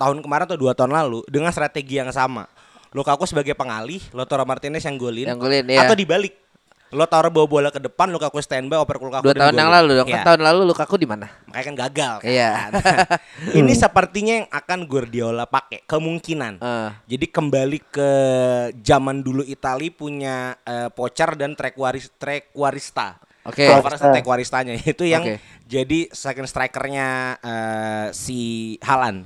tahun 0.00 0.24
kemarin 0.24 0.48
atau 0.48 0.56
dua 0.56 0.72
tahun 0.72 0.96
lalu 0.96 1.20
dengan 1.28 1.52
strategi 1.52 2.00
yang 2.00 2.08
sama. 2.08 2.48
Lukaku 2.96 3.28
sebagai 3.28 3.52
pengalih, 3.52 4.00
Lautaro 4.16 4.48
Martinez 4.48 4.80
yang 4.80 4.96
golin, 4.96 5.28
Yang 5.28 5.40
golin, 5.44 5.64
iya. 5.68 5.84
atau 5.84 5.92
dibalik. 5.92 6.32
Lo 6.94 7.04
taruh 7.04 7.28
bawa 7.28 7.44
bola 7.44 7.68
ke 7.68 7.82
depan, 7.82 8.08
Lukaku 8.08 8.40
standby, 8.40 8.80
oper 8.80 8.96
Lukaku 8.96 9.28
dua 9.28 9.36
tahun 9.36 9.58
yang 9.58 9.68
lalu 9.68 9.90
dong. 10.00 10.08
Iya. 10.08 10.24
tahun 10.24 10.40
lalu 10.40 10.60
Lukaku 10.64 10.94
di 10.96 11.04
mana? 11.04 11.28
Makanya 11.50 11.64
kan 11.68 11.76
gagal 11.76 12.14
kan. 12.22 12.30
Iya. 12.30 12.50
Ini 13.60 13.72
sepertinya 13.76 14.32
yang 14.40 14.48
akan 14.48 14.78
Guardiola 14.88 15.44
pakai 15.44 15.84
kemungkinan. 15.84 16.62
Eh. 16.62 16.90
Jadi 17.10 17.26
kembali 17.28 17.78
ke 17.90 18.10
zaman 18.80 19.20
dulu 19.20 19.44
Itali 19.44 19.92
punya 19.92 20.56
eh, 20.64 20.88
Pocher 20.88 21.36
dan 21.36 21.52
Trequaris 21.58 22.08
Trequarista. 22.16 23.20
Oke. 23.46 23.64
Alvarez 23.64 23.98
dan 23.98 24.10
Trequaristanya 24.12 24.72
itu 24.92 25.04
yang 25.04 25.22
Oke. 25.22 25.38
jadi 25.64 26.10
second 26.10 26.44
strikernya 26.44 27.08
eh, 27.38 28.06
si 28.10 28.38
Halan. 28.82 29.22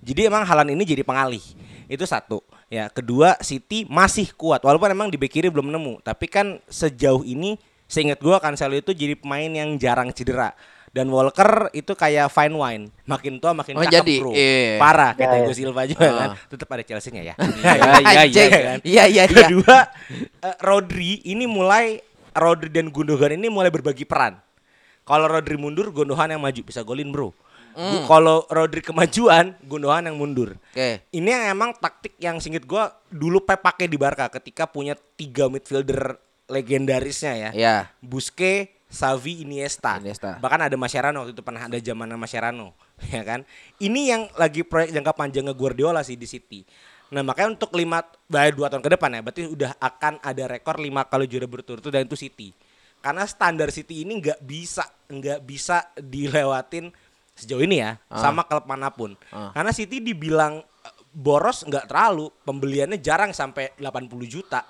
Jadi 0.00 0.28
emang 0.28 0.44
Halan 0.44 0.70
ini 0.70 0.82
jadi 0.82 1.00
pengalih. 1.00 1.42
Itu 1.84 2.04
satu. 2.04 2.40
Ya, 2.66 2.88
kedua 2.88 3.36
City 3.38 3.84
masih 3.84 4.32
kuat 4.32 4.58
walaupun 4.60 4.88
emang 4.88 5.08
di 5.08 5.14
bek 5.14 5.30
kiri 5.30 5.48
belum 5.48 5.68
nemu, 5.68 6.00
tapi 6.00 6.26
kan 6.26 6.58
sejauh 6.66 7.22
ini 7.22 7.54
seingat 7.84 8.18
gua 8.18 8.40
Cancelo 8.40 8.74
itu 8.74 8.90
jadi 8.90 9.14
pemain 9.14 9.46
yang 9.46 9.76
jarang 9.76 10.10
cedera. 10.10 10.56
Dan 10.90 11.10
Walker 11.10 11.74
itu 11.74 11.90
kayak 11.92 12.30
fine 12.30 12.54
wine, 12.54 12.84
makin 13.02 13.42
tua 13.42 13.50
makin 13.50 13.74
Oh, 13.74 13.82
cakep 13.82 13.94
jadi, 13.98 14.14
bro. 14.22 14.30
iya. 14.30 14.78
Parah 14.78 15.10
kayak 15.12 15.26
Ya, 15.26 15.26
ya. 15.26 15.38
Thiago 15.42 15.52
Silva 15.52 15.82
juga 15.84 16.06
Ah. 16.06 16.14
kan. 16.14 16.30
Tetap 16.46 16.68
ada 16.70 16.82
Chelsea-nya 16.82 17.22
ya. 17.24 17.34
iya, 17.34 18.22
iya, 18.24 18.44
kan? 18.46 18.78
Iya, 18.80 19.04
iya, 19.10 19.22
iya. 19.26 19.26
Kedua, 19.26 19.78
eh, 20.40 20.56
Rodri 20.62 21.18
ini 21.26 21.44
mulai 21.44 21.98
Rodri 22.34 22.68
dan 22.68 22.90
Gundogan 22.90 23.32
ini 23.32 23.46
mulai 23.46 23.70
berbagi 23.70 24.02
peran. 24.02 24.36
Kalau 25.04 25.24
Rodri 25.24 25.54
mundur, 25.54 25.88
Gundogan 25.88 26.28
yang 26.28 26.42
maju 26.42 26.60
bisa 26.60 26.82
golin, 26.82 27.08
Bro. 27.08 27.30
Gu- 27.74 28.06
Kalau 28.06 28.46
Rodri 28.46 28.80
kemajuan, 28.80 29.54
Gundogan 29.62 30.06
yang 30.06 30.14
mundur. 30.14 30.54
Oke. 30.70 31.02
Ini 31.10 31.28
yang 31.28 31.44
emang 31.52 31.70
taktik 31.74 32.14
yang 32.16 32.38
singkat 32.38 32.64
gua 32.64 32.90
dulu 33.08 33.42
Pep 33.42 33.60
pakai 33.60 33.86
di 33.86 33.94
Barca 33.94 34.26
ketika 34.28 34.64
punya 34.64 34.94
tiga 35.14 35.46
midfielder 35.46 36.18
legendarisnya 36.46 37.34
ya. 37.34 37.50
Iya. 37.50 37.76
Busquets, 37.98 38.70
Xavi, 38.88 39.42
Iniesta. 39.42 39.98
Iniesta. 39.98 40.38
Bahkan 40.38 40.70
ada 40.70 40.76
Mascherano 40.76 41.22
waktu 41.22 41.34
itu 41.34 41.42
pernah 41.42 41.66
ada 41.66 41.74
zaman 41.74 42.14
Mascherano, 42.14 42.72
ya 43.10 43.22
kan? 43.22 43.42
Ini 43.76 44.00
yang 44.06 44.22
lagi 44.34 44.62
proyek 44.62 44.90
jangka 44.90 45.12
panjangnya 45.12 45.52
Guardiola 45.52 46.00
sih 46.00 46.14
di 46.14 46.24
City. 46.24 46.62
Nah 47.12 47.20
makanya 47.20 47.58
untuk 47.58 47.74
lima, 47.74 48.00
bah, 48.26 48.48
dua 48.48 48.72
tahun 48.72 48.80
ke 48.80 48.90
depan 48.96 49.10
ya, 49.12 49.20
berarti 49.20 49.42
udah 49.46 49.70
akan 49.76 50.18
ada 50.20 50.44
rekor 50.48 50.80
lima 50.80 51.04
kali 51.04 51.28
juara 51.28 51.44
berturut-turut 51.44 51.92
dan 51.92 52.08
itu 52.08 52.16
City. 52.16 52.50
Karena 52.98 53.28
standar 53.28 53.68
City 53.68 54.00
ini 54.00 54.16
nggak 54.16 54.40
bisa, 54.40 54.88
nggak 55.06 55.44
bisa 55.44 55.92
dilewatin 55.94 56.88
sejauh 57.34 57.60
ini 57.60 57.82
ya, 57.82 58.00
sama 58.08 58.46
klub 58.46 58.64
mana 58.64 58.88
pun. 58.88 59.12
Ah. 59.28 59.52
Karena 59.52 59.74
City 59.74 60.00
dibilang 60.00 60.62
eh, 60.62 60.94
boros 61.12 61.66
nggak 61.68 61.90
terlalu, 61.90 62.32
pembeliannya 62.42 62.96
jarang 62.98 63.36
sampai 63.36 63.76
80 63.76 64.24
juta, 64.24 64.64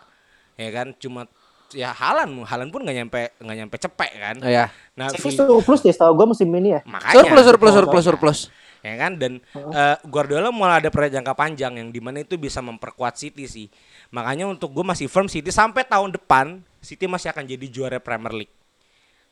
ya 0.59 0.69
kan? 0.75 0.91
Cuma 0.99 1.31
ya 1.71 1.91
Halan, 1.95 2.43
Halan 2.43 2.69
pun 2.71 2.83
nggak 2.83 2.97
nyampe 2.97 3.21
nggak 3.39 3.57
nyampe 3.63 3.77
cepek 3.79 4.13
kan. 4.19 4.37
Oh 4.43 4.51
ya. 4.51 4.67
Nah, 4.99 5.11
vi- 5.11 5.35
surplus 5.35 5.81
deh 5.83 5.95
setahu 5.95 6.13
gue 6.15 6.27
musim 6.31 6.49
ini 6.55 6.75
ya. 6.75 6.81
makanya 6.87 7.15
Surplus, 7.23 7.45
surplus, 7.47 7.75
surplus, 7.75 8.05
surplus. 8.05 8.39
Ya 8.85 8.95
kan? 9.01 9.17
Dan 9.17 9.41
eh, 9.57 9.97
Guardiola 10.05 10.53
mulai 10.53 10.85
ada 10.85 10.93
proyek 10.93 11.17
jangka 11.17 11.33
panjang 11.33 11.81
yang 11.81 11.89
di 11.89 12.05
mana 12.05 12.21
itu 12.21 12.37
bisa 12.37 12.61
memperkuat 12.61 13.17
City 13.17 13.49
sih. 13.49 13.67
Makanya 14.13 14.45
untuk 14.45 14.77
gue 14.77 14.85
masih 14.85 15.09
firm 15.09 15.27
City 15.27 15.49
sampai 15.49 15.89
tahun 15.89 16.13
depan 16.13 16.61
City 16.85 17.09
masih 17.09 17.33
akan 17.33 17.49
jadi 17.49 17.67
juara 17.73 17.97
Premier 17.97 18.45
League. 18.45 18.55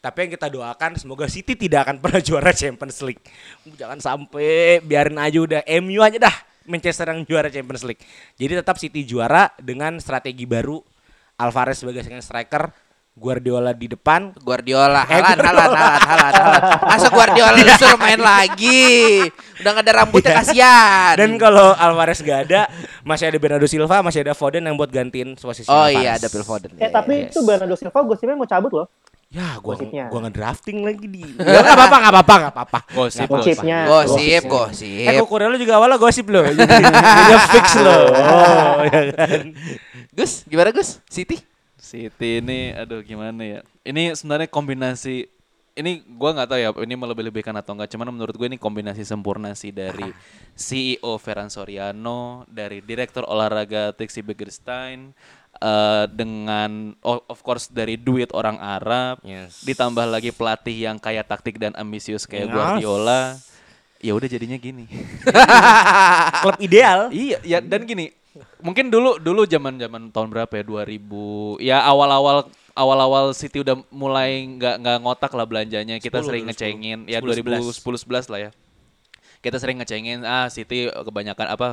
Tapi 0.03 0.27
yang 0.27 0.31
kita 0.35 0.51
doakan 0.51 0.99
semoga 0.99 1.31
City 1.31 1.55
tidak 1.55 1.87
akan 1.87 2.03
pernah 2.03 2.19
juara 2.27 2.51
Champions 2.51 2.99
League. 3.05 3.23
Jangan 3.77 4.01
sampai 4.01 4.81
biarin 4.83 5.21
aja 5.21 5.39
udah 5.39 5.61
MU 5.85 6.01
aja 6.01 6.19
dah 6.19 6.37
Manchester 6.67 7.13
yang 7.13 7.23
juara 7.29 7.53
Champions 7.53 7.85
League. 7.87 8.03
Jadi 8.41 8.53
tetap 8.59 8.81
City 8.81 9.07
juara 9.07 9.53
dengan 9.61 10.01
strategi 10.01 10.49
baru 10.49 10.81
Alvarez 11.39 11.83
sebagai 11.83 12.03
striker 12.03 12.71
Guardiola 13.13 13.77
di 13.77 13.87
depan 13.87 14.33
Guardiola, 14.35 15.05
Eh, 15.05 15.13
halan, 15.13 15.37
halan, 15.37 15.69
halan, 15.69 16.01
halan, 16.01 16.33
halan. 16.33 16.63
Masa 16.83 17.09
Guardiola 17.09 17.53
disuruh 17.63 18.01
main 18.01 18.17
lagi? 18.17 19.21
Udah 19.61 19.71
gak 19.71 19.85
ada 19.85 19.93
rambutnya 19.95 20.33
kasihan. 20.35 21.13
Dan 21.15 21.37
kalau 21.37 21.77
Alvarez 21.77 22.19
gak 22.19 22.49
ada, 22.49 22.73
masih 23.03 23.29
ada 23.29 23.37
Bernardo 23.37 23.69
Silva, 23.69 24.01
masih 24.01 24.25
ada 24.25 24.33
Foden 24.33 24.65
yang 24.65 24.75
buat 24.75 24.89
gantiin 24.89 25.37
posisi 25.37 25.69
Oh 25.69 25.77
Alvarez. 25.85 26.01
iya, 26.01 26.11
ada 26.17 26.27
Phil 26.27 26.41
Foden. 26.41 26.73
Eh 26.77 26.89
tapi 26.89 27.29
itu 27.29 27.45
Bernardo 27.45 27.77
Silva 27.77 28.01
gosipnya 28.01 28.33
mau 28.33 28.49
cabut 28.49 28.73
loh. 28.75 28.89
Ya, 29.29 29.57
gua 29.61 29.77
Gosipnya. 29.77 30.09
gua 30.09 30.21
ngedrafting 30.25 30.79
lagi 30.81 31.07
di. 31.07 31.25
Gak 31.37 31.65
apa-apa, 31.69 31.97
gak 31.99 32.13
apa-apa, 32.13 32.35
gak 32.39 32.53
apa-apa. 32.53 32.79
Gosip, 32.91 33.29
Gosipnya. 33.29 33.79
Gosip, 33.87 34.41
Eh, 34.41 34.41
gosip. 34.43 35.21
Kukurelo 35.21 35.57
juga 35.57 35.77
awalnya 35.77 35.97
gosip 35.97 36.29
loh. 36.29 36.45
Jadi 36.49 36.65
jadi 36.65 37.37
fix 37.53 37.67
loh. 37.77 38.09
Oh, 38.09 38.77
ya 38.85 39.01
kan. 39.15 39.53
Gus, 40.11 40.45
gimana 40.45 40.69
Gus? 40.71 40.97
City? 41.07 41.52
City 41.83 42.39
ini 42.39 42.71
aduh 42.71 43.03
gimana 43.03 43.43
ya. 43.43 43.61
Ini 43.83 44.15
sebenarnya 44.15 44.47
kombinasi 44.47 45.27
ini 45.73 46.05
gua 46.07 46.37
nggak 46.37 46.49
tahu 46.53 46.61
ya 46.61 46.71
ini 46.85 46.95
melebih-lebihkan 46.95 47.57
atau 47.57 47.73
enggak 47.73 47.91
cuman 47.91 48.13
menurut 48.13 48.37
gue 48.37 48.45
ini 48.45 48.61
kombinasi 48.61 49.03
sempurna 49.03 49.57
sih 49.57 49.73
dari 49.73 50.05
CEO 50.53 51.17
Ferran 51.17 51.49
Soriano 51.49 52.45
dari 52.45 52.85
direktur 52.85 53.25
olahraga 53.25 53.97
Trixie 53.97 54.21
Begerstein 54.21 55.17
eh, 55.59 56.05
dengan 56.13 56.93
of 57.01 57.41
course 57.41 57.73
dari 57.73 57.97
duit 57.97 58.29
orang 58.37 58.61
Arab 58.61 59.25
Yes. 59.25 59.65
ditambah 59.65 60.05
lagi 60.05 60.29
pelatih 60.29 60.77
yang 60.77 61.01
kaya 61.01 61.25
taktik 61.25 61.57
dan 61.57 61.73
ambisius 61.73 62.29
kayak 62.29 62.47
Yes. 62.47 62.55
Guardiola 62.55 63.23
ya 64.05 64.13
udah 64.13 64.29
jadinya 64.29 64.61
gini 64.61 64.85
Klub 66.45 66.59
ideal. 66.61 67.09
Iya, 67.09 67.39
ya 67.47 67.59
dan 67.63 67.87
gini, 67.87 68.11
mungkin 68.63 68.89
dulu 68.89 69.21
dulu 69.21 69.45
zaman-zaman 69.45 70.09
tahun 70.09 70.29
berapa 70.33 70.53
ya? 70.57 70.65
2000 70.65 71.61
ya 71.61 71.79
awal-awal 71.85 72.49
awal-awal 72.73 73.37
City 73.37 73.61
udah 73.61 73.77
mulai 73.93 74.45
nggak 74.57 74.75
nggak 74.81 74.99
ngotak 75.05 75.33
lah 75.37 75.45
belanjanya. 75.45 76.01
Kita 76.01 76.21
10 76.23 76.27
sering 76.29 76.43
dulu, 76.45 76.51
ngecengin. 76.53 76.99
10. 77.05 77.13
ya 77.13 77.19
10, 77.21 77.29
2010 77.45 77.99
11 78.01 78.25
lah 78.33 78.41
ya. 78.49 78.51
Kita 79.43 79.57
sering 79.59 79.77
ngecengin 79.83 80.23
ah 80.25 80.47
City 80.49 80.89
kebanyakan 80.89 81.47
apa 81.53 81.69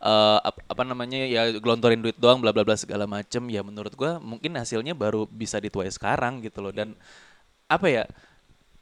eh, 0.00 0.38
ap- 0.48 0.64
apa 0.64 0.82
namanya 0.86 1.18
ya 1.26 1.52
gelontorin 1.58 2.00
duit 2.00 2.16
doang 2.16 2.40
bla 2.40 2.54
bla 2.54 2.64
bla 2.64 2.78
segala 2.78 3.04
macem. 3.04 3.44
Ya 3.52 3.60
menurut 3.60 3.92
gua 3.92 4.16
mungkin 4.22 4.56
hasilnya 4.56 4.96
baru 4.96 5.28
bisa 5.28 5.60
dituai 5.60 5.90
sekarang 5.92 6.40
gitu 6.40 6.62
loh. 6.64 6.72
Dan 6.72 6.96
apa 7.68 7.86
ya? 7.92 8.04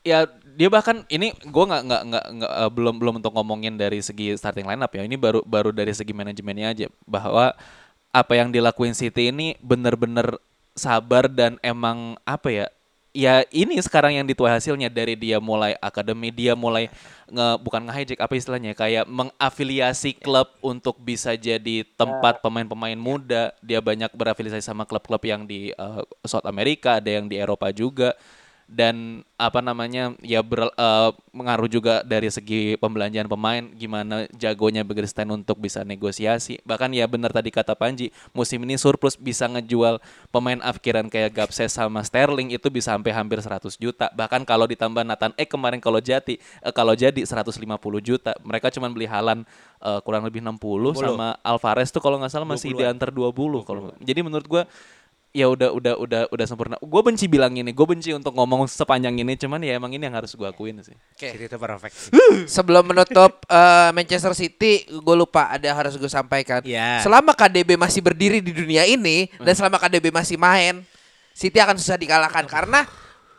Ya 0.06 0.30
dia 0.56 0.72
bahkan 0.72 1.04
ini 1.12 1.36
gue 1.36 1.64
nggak 1.68 1.82
nggak 1.84 2.02
nggak 2.08 2.24
nggak, 2.40 2.52
eh, 2.64 2.70
belum 2.72 2.94
belum 2.96 3.14
untuk 3.20 3.36
ngomongin 3.36 3.76
dari 3.76 4.00
segi 4.00 4.32
starting 4.40 4.64
lineup 4.64 4.88
ya. 4.88 5.04
Ini 5.04 5.16
baru 5.20 5.44
baru 5.44 5.70
dari 5.70 5.92
segi 5.92 6.16
manajemennya 6.16 6.72
aja 6.72 6.86
bahwa 7.04 7.52
apa 8.08 8.32
yang 8.32 8.48
dilakuin 8.48 8.96
City 8.96 9.28
ini 9.28 9.60
bener-bener 9.60 10.40
sabar 10.72 11.28
dan 11.28 11.60
emang 11.60 12.16
apa 12.24 12.48
ya 12.48 12.66
ya 13.12 13.44
ini 13.52 13.76
sekarang 13.84 14.16
yang 14.16 14.24
dituai 14.24 14.56
hasilnya. 14.56 14.88
Dari 14.88 15.12
dia 15.12 15.36
mulai 15.44 15.76
akademi 15.76 16.32
dia 16.32 16.56
mulai 16.56 16.88
nge 17.28 17.60
bukan 17.60 17.84
nge-hijack 17.92 18.24
apa 18.24 18.32
istilahnya 18.40 18.72
kayak 18.72 19.04
mengafiliasi 19.04 20.16
klub 20.16 20.48
untuk 20.64 20.96
bisa 20.96 21.36
jadi 21.36 21.84
tempat 22.00 22.40
pemain-pemain 22.40 22.96
muda. 22.96 23.52
Dia 23.60 23.84
banyak 23.84 24.08
berafiliasi 24.16 24.64
sama 24.64 24.88
klub-klub 24.88 25.20
yang 25.20 25.44
di 25.44 25.76
eh, 25.76 26.02
South 26.24 26.48
America 26.48 26.96
ada 26.96 27.12
yang 27.12 27.28
di 27.28 27.36
Eropa 27.36 27.68
juga 27.76 28.16
dan 28.66 29.22
apa 29.38 29.62
namanya 29.62 30.18
ya 30.26 30.42
ber- 30.42 30.74
eh, 30.74 31.10
mengaruh 31.30 31.70
juga 31.70 32.02
dari 32.02 32.26
segi 32.26 32.74
pembelanjaan 32.82 33.30
pemain 33.30 33.62
gimana 33.78 34.26
jagonya 34.34 34.82
Begerstein 34.82 35.30
untuk 35.30 35.62
bisa 35.62 35.86
negosiasi 35.86 36.58
bahkan 36.66 36.90
ya 36.90 37.06
benar 37.06 37.30
tadi 37.30 37.54
kata 37.54 37.78
Panji 37.78 38.10
musim 38.34 38.58
ini 38.66 38.74
surplus 38.74 39.14
bisa 39.14 39.46
ngejual 39.46 40.02
pemain 40.34 40.58
afkiran 40.66 41.06
kayak 41.06 41.30
Gapses 41.30 41.78
sama 41.78 42.02
Sterling 42.02 42.50
itu 42.50 42.66
bisa 42.66 42.90
sampai 42.90 43.14
hampir 43.14 43.38
100 43.38 43.70
juta 43.78 44.10
bahkan 44.18 44.42
kalau 44.42 44.66
ditambah 44.66 45.06
Nathan 45.06 45.30
Ek 45.38 45.46
kemarin 45.46 45.78
kalau 45.78 46.02
jadi 46.02 46.34
eh, 46.34 46.74
kalau 46.74 46.98
jadi 46.98 47.22
150 47.22 47.54
juta 48.02 48.34
mereka 48.42 48.74
cuma 48.74 48.90
beli 48.90 49.06
Halan 49.06 49.46
eh, 49.78 50.00
kurang 50.02 50.26
lebih 50.26 50.42
60, 50.42 50.58
60. 50.58 51.06
sama 51.06 51.38
Alvarez 51.46 51.94
tuh 51.94 52.02
kalau 52.02 52.18
nggak 52.18 52.34
salah 52.34 52.48
masih 52.48 52.74
di 52.74 52.82
20-an. 52.82 52.98
antar 52.98 53.14
20 53.14 53.62
kalau 53.62 53.94
jadi 54.02 54.20
menurut 54.26 54.46
gua 54.50 54.66
ya 55.36 55.52
udah 55.52 55.68
udah 55.68 55.94
udah 56.00 56.22
udah 56.32 56.46
sempurna. 56.48 56.80
Gue 56.80 57.02
benci 57.04 57.28
bilang 57.28 57.52
ini, 57.52 57.68
gue 57.68 57.84
benci 57.86 58.16
untuk 58.16 58.32
ngomong 58.32 58.64
sepanjang 58.64 59.12
ini, 59.20 59.36
cuman 59.36 59.60
ya 59.60 59.76
emang 59.76 59.92
ini 59.92 60.08
yang 60.08 60.16
harus 60.16 60.32
gue 60.32 60.48
akuin 60.48 60.80
sih. 60.80 60.96
City 61.12 61.44
itu 61.44 61.56
perfect. 61.60 61.92
sih. 61.92 62.10
Sebelum 62.56 62.88
menutup 62.88 63.44
eh, 63.44 63.90
Manchester 63.92 64.32
City, 64.32 64.88
gue 64.88 65.16
lupa 65.16 65.52
ada 65.52 65.60
yang 65.60 65.76
harus 65.76 66.00
gue 66.00 66.08
sampaikan. 66.08 66.64
Iya. 66.64 67.04
Selama 67.04 67.36
KDB 67.36 67.76
masih 67.76 68.00
berdiri 68.00 68.40
di 68.40 68.56
dunia 68.56 68.88
ini 68.88 69.28
dan 69.36 69.52
selama 69.52 69.76
KDB 69.76 70.08
masih 70.08 70.40
main, 70.40 70.80
City 71.36 71.60
akan 71.60 71.76
susah 71.76 72.00
dikalahkan 72.00 72.48
karena 72.48 72.88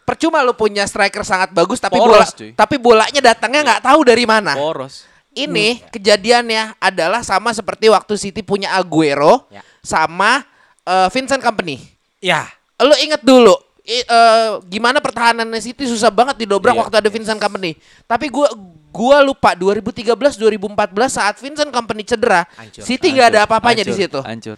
percuma 0.05 0.45
lu 0.45 0.53
punya 0.53 0.85
striker 0.85 1.25
sangat 1.25 1.51
bagus 1.51 1.81
tapi 1.81 1.97
bola 1.99 2.21
Poros, 2.23 2.31
cuy. 2.31 2.51
tapi 2.55 2.79
bolanya 2.79 3.19
datangnya 3.33 3.73
nggak 3.73 3.81
tahu 3.89 3.99
dari 4.05 4.23
mana. 4.29 4.53
Poros. 4.53 5.09
Ini 5.33 5.85
kejadiannya 5.93 6.81
adalah 6.81 7.21
sama 7.21 7.53
seperti 7.53 7.89
waktu 7.93 8.17
City 8.17 8.41
punya 8.41 8.73
Aguero 8.73 9.45
Ya. 9.49 9.61
sama 9.85 10.41
eh, 10.87 11.07
Vincent 11.11 11.39
Company. 11.39 11.83
Ya. 12.17 12.47
Lu 12.79 12.95
inget 12.95 13.19
dulu 13.21 13.53
i- 13.83 14.01
eh, 14.01 14.49
gimana 14.65 14.97
pertahanannya 14.97 15.59
City 15.59 15.83
susah 15.83 16.07
banget 16.07 16.39
didobrak 16.39 16.71
Iya. 16.71 16.81
waktu 16.81 16.95
ada 16.97 17.09
Vincent 17.09 17.37
Company. 17.37 17.75
Tapi 18.03 18.27
gua 18.27 18.47
gua 18.87 19.21
lupa 19.21 19.53
2013 19.53 20.07
2014 20.35 20.73
saat 21.11 21.35
Vincent 21.37 21.69
Company 21.69 22.01
cedera, 22.01 22.47
Hancur, 22.55 22.81
City 22.81 23.11
nggak 23.11 23.27
ada 23.29 23.39
apa-apanya 23.45 23.83
di 23.83 23.93
situ. 23.93 24.17
Hancur. 24.19 24.57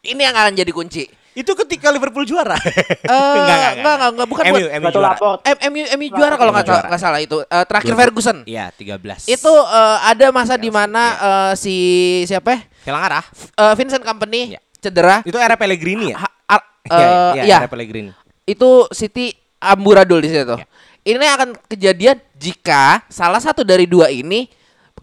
Ini 0.00 0.20
yang 0.22 0.36
akan 0.36 0.54
jadi 0.54 0.70
kunci. 0.70 1.04
Itu 1.34 1.52
ketika 1.52 1.92
Liverpool 1.92 2.24
juara. 2.24 2.56
Eh, 2.56 3.12
enggak, 3.12 3.72
enggak, 3.76 3.96
enggak, 4.08 4.28
bukan 4.30 4.44
MU, 4.46 4.54
buat 4.56 4.72
MU 4.72 4.88
juara. 4.88 5.16
MU 5.68 5.82
MU 5.92 6.06
juara 6.08 6.34
kalau 6.34 6.48
nggak 6.48 6.64
salah, 6.64 6.78
juara. 6.80 6.88
nggak 6.88 7.02
salah 7.02 7.20
itu. 7.20 7.36
Eh, 7.42 7.64
terakhir 7.66 7.92
Ferguson. 7.92 8.38
Iya, 8.48 8.64
13. 8.72 9.28
Itu 9.28 9.52
eh, 9.52 9.98
ada 10.00 10.26
masa 10.32 10.54
di 10.56 10.70
mana 10.70 11.02
eh, 11.12 11.52
si 11.58 11.74
siapa? 12.24 12.56
ya? 12.56 12.60
Hilang 12.88 13.02
arah. 13.04 13.24
Eh, 13.52 13.74
Vincent 13.76 14.00
Company 14.00 14.56
Iya. 14.56 14.60
Cedera. 14.78 15.20
Itu 15.22 15.36
era 15.36 15.56
Pellegrini 15.56 16.12
ya? 16.12 16.16
Ha- 16.20 16.34
ar- 16.58 16.68
Iya, 16.86 16.94
eh, 16.94 17.30
iya, 17.34 17.42
iya. 17.44 17.56
era 17.64 17.70
Pellegrini. 17.70 18.10
itu 18.46 18.86
City 18.94 19.34
amburadul 19.58 20.22
di 20.22 20.30
situ. 20.30 20.54
Ya. 20.54 20.66
Ini 21.02 21.26
akan 21.34 21.48
kejadian 21.66 22.18
jika 22.34 23.02
salah 23.06 23.38
satu 23.38 23.62
dari 23.62 23.86
dua 23.86 24.10
ini 24.10 24.46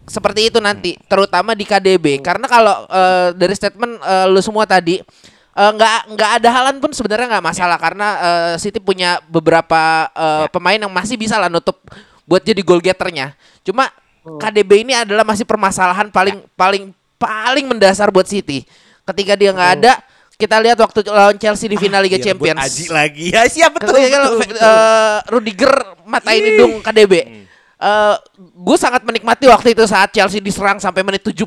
seperti 0.04 0.52
itu 0.52 0.60
nanti, 0.60 0.96
terutama 1.08 1.52
di 1.52 1.64
KDB. 1.64 2.20
Karena 2.20 2.44
kalau 2.44 2.84
eh, 2.88 3.28
dari 3.36 3.52
statement 3.52 4.00
eh, 4.00 4.26
lu 4.28 4.40
semua 4.40 4.64
tadi 4.64 5.00
nggak 5.54 6.18
nggak 6.18 6.30
ada 6.42 6.48
halan 6.50 6.82
pun 6.82 6.90
sebenarnya 6.90 7.30
nggak 7.30 7.46
masalah 7.46 7.78
karena 7.78 8.08
eh, 8.18 8.54
City 8.58 8.82
punya 8.82 9.22
beberapa 9.30 10.08
eh, 10.10 10.46
pemain 10.50 10.80
yang 10.80 10.90
masih 10.90 11.14
bisa 11.14 11.38
lah 11.38 11.46
nutup 11.48 11.78
buat 12.24 12.40
jadi 12.40 12.58
goal 12.64 12.80
getternya. 12.80 13.36
Cuma 13.60 13.86
KDB 14.24 14.88
ini 14.88 14.96
adalah 14.96 15.20
masih 15.22 15.44
permasalahan 15.44 16.08
paling 16.08 16.42
paling 16.56 16.90
paling 17.20 17.64
mendasar 17.68 18.08
buat 18.08 18.24
City. 18.24 18.64
Ketika 19.04 19.32
dia 19.36 19.50
nggak 19.52 19.70
ada, 19.80 19.92
kita 20.34 20.56
lihat 20.58 20.78
waktu 20.80 21.06
lawan 21.06 21.36
Chelsea 21.38 21.70
di 21.70 21.76
final 21.78 22.02
Liga 22.02 22.18
Direbut 22.18 22.48
Champions. 22.48 22.64
Aji 22.64 22.86
lagi. 22.90 23.26
Ya, 23.36 23.46
siap 23.46 23.76
betul. 23.78 23.94
Ketika 23.94 24.18
betul, 24.24 24.38
betul. 24.42 24.72
Rudiger 25.30 25.72
matain 26.08 26.42
hidung 26.42 26.72
KDB. 26.82 27.12
Eh, 27.84 28.16
gue 28.38 28.76
sangat 28.80 29.04
menikmati 29.04 29.44
waktu 29.44 29.76
itu 29.76 29.84
saat 29.84 30.08
Chelsea 30.14 30.40
diserang 30.40 30.80
sampai 30.80 31.04
menit 31.04 31.20
70. 31.20 31.44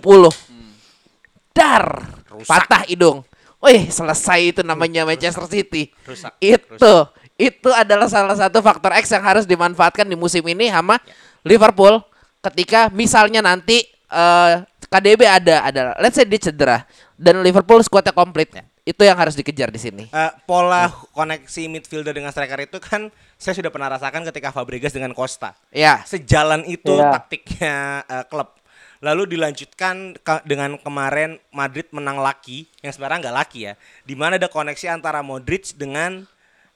Dar, 1.51 2.05
patah 2.45 2.85
hidung. 2.85 3.25
Wih, 3.57 3.89
selesai 3.89 4.53
itu 4.53 4.61
namanya 4.61 5.01
Manchester 5.01 5.49
City. 5.49 5.89
Rusak. 6.05 6.37
Itu, 6.37 7.09
itu 7.41 7.69
adalah 7.73 8.05
salah 8.05 8.37
satu 8.37 8.61
faktor 8.61 8.93
X 9.01 9.09
yang 9.09 9.25
harus 9.25 9.49
dimanfaatkan 9.49 10.05
di 10.05 10.13
musim 10.13 10.45
ini 10.45 10.69
sama 10.69 11.01
Liverpool 11.41 12.05
ketika 12.45 12.93
misalnya 12.93 13.41
nanti 13.41 13.81
eh, 14.13 14.53
KDB 14.87 15.21
ada 15.23 15.55
ada 15.63 15.81
let's 15.99 16.15
say 16.15 16.23
dia 16.23 16.39
cedera 16.39 16.87
dan 17.15 17.39
Liverpool 17.41 17.79
skuadnya 17.81 18.11
komplit. 18.11 18.51
Itu 18.87 19.03
yang 19.03 19.19
harus 19.19 19.35
dikejar 19.35 19.67
di 19.67 19.75
sini. 19.75 20.03
Eh, 20.07 20.31
pola 20.47 20.87
koneksi 21.11 21.67
midfielder 21.67 22.15
dengan 22.15 22.31
striker 22.31 22.55
itu 22.63 22.79
kan 22.79 23.11
saya 23.35 23.51
sudah 23.51 23.67
pernah 23.67 23.91
rasakan 23.91 24.23
ketika 24.31 24.55
Fabregas 24.55 24.95
dengan 24.95 25.11
Costa. 25.11 25.51
Ya. 25.75 25.99
Sejalan 26.07 26.63
itu 26.63 26.95
Iya. 26.95 27.11
taktiknya 27.11 27.75
eh, 28.07 28.23
klub. 28.31 28.55
Lalu 28.97 29.35
dilanjutkan 29.37 30.15
ke- 30.17 30.43
dengan 30.47 30.79
kemarin 30.79 31.37
Madrid 31.51 31.85
menang 31.91 32.17
laki, 32.17 32.65
yang 32.81 32.95
sekarang 32.95 33.19
nggak 33.21 33.35
laki 33.35 33.59
ya. 33.69 33.73
Di 34.07 34.15
mana 34.15 34.39
ada 34.39 34.47
koneksi 34.47 34.87
antara 34.89 35.19
Modric 35.21 35.75
dengan 35.75 36.25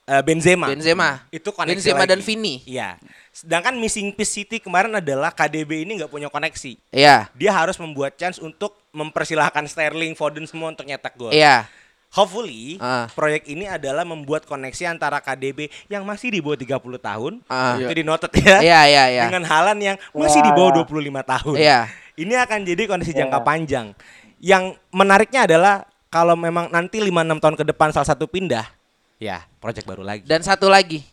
eh, 0.03 0.21
Benzema. 0.21 0.67
Benzema. 0.69 1.25
Itu 1.29 1.49
koneksi 1.49 1.77
Benzema 1.77 2.03
lagi. 2.03 2.11
dan 2.13 2.19
Vini. 2.19 2.55
Iya. 2.65 2.97
Sedangkan 3.31 3.75
missing 3.75 4.11
piece 4.11 4.33
City 4.33 4.57
kemarin 4.57 4.91
adalah 4.93 5.29
KDB 5.29 5.83
ini 5.83 5.97
nggak 5.97 6.11
punya 6.11 6.27
koneksi. 6.27 6.77
Iya. 6.91 7.29
Dia 7.33 7.51
harus 7.51 7.77
membuat 7.77 8.15
chance 8.15 8.37
untuk 8.37 8.75
mempersilahkan 8.91 9.63
Sterling, 9.65 10.13
Foden 10.13 10.43
semua 10.43 10.69
untuk 10.69 10.83
nyetak 10.83 11.15
gol. 11.15 11.31
Iya. 11.31 11.69
Hopefully 12.11 12.75
Ah. 12.75 13.07
proyek 13.07 13.47
ini 13.47 13.63
adalah 13.63 14.03
membuat 14.03 14.43
koneksi 14.43 14.83
antara 14.85 15.23
KDB 15.23 15.71
yang 15.87 16.03
masih 16.03 16.27
di 16.27 16.43
bawah 16.43 16.59
30 16.59 16.99
tahun 16.99 17.39
Ah. 17.47 17.79
itu 17.79 17.87
di 17.87 18.03
noted 18.03 18.27
ya. 18.35 18.59
Iya, 18.59 18.79
iya, 18.83 19.03
iya. 19.07 19.23
Dengan 19.31 19.47
Halan 19.47 19.79
yang 19.79 19.95
masih 20.11 20.43
di 20.43 20.51
Wah. 20.51 20.57
bawah 20.59 20.71
25 20.83 21.23
tahun. 21.23 21.55
Iya. 21.55 21.87
Ini 22.19 22.35
akan 22.43 22.59
jadi 22.67 22.83
kondisi 22.83 23.15
Iya. 23.15 23.23
jangka 23.23 23.39
panjang. 23.41 23.95
Yang 24.43 24.75
menariknya 24.91 25.47
adalah 25.47 25.87
kalau 26.11 26.35
memang 26.35 26.67
nanti 26.67 26.99
5 26.99 27.23
6 27.23 27.39
tahun 27.39 27.55
ke 27.55 27.63
depan 27.71 27.95
salah 27.95 28.11
satu 28.11 28.27
pindah, 28.27 28.67
ya 29.21 29.45
proyek 29.61 29.85
baru 29.85 30.01
lagi. 30.01 30.25
Dan 30.25 30.41
satu 30.41 30.65
lagi, 30.65 31.05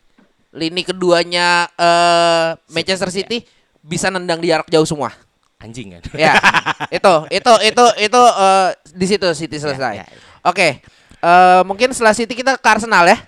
lini 0.57 0.81
keduanya 0.81 1.69
eh, 1.77 2.57
Manchester 2.73 3.13
City 3.13 3.45
bisa 3.85 4.09
nendang 4.09 4.41
di 4.41 4.49
jarak 4.49 4.73
jauh 4.73 4.89
semua. 4.89 5.13
Anjing 5.61 6.01
kan. 6.01 6.03
Ya, 6.17 6.33
itu, 6.97 7.15
itu, 7.29 7.53
itu, 7.69 7.85
itu 8.01 8.23
eh, 8.25 8.69
di 8.97 9.07
situ 9.07 9.29
City 9.37 9.61
selesai. 9.61 9.95
ya, 10.01 10.07
ya. 10.09 10.17
Oke, 10.49 10.81
eh, 11.21 11.61
mungkin 11.69 11.93
setelah 11.93 12.17
City 12.17 12.33
kita 12.33 12.57
ke 12.57 12.69
Arsenal 12.73 13.05
ya. 13.05 13.21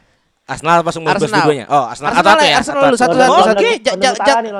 Arsenal 0.50 0.82
mau 0.82 0.90
bahas 0.90 0.98
Arsenal. 0.98 1.46
dua-duanya. 1.46 1.66
Oh, 1.70 1.86
Arsenal, 1.86 2.10
Arsenal, 2.10 2.34
atau 2.34 2.42
ya, 2.42 2.50
ya? 2.50 2.56
Arsenal 2.58 2.82
dulu 2.88 2.98
satu 2.98 3.14
satu. 3.14 3.30
Oh, 3.30 3.46
satu. 3.46 3.62
oke. 3.62 3.70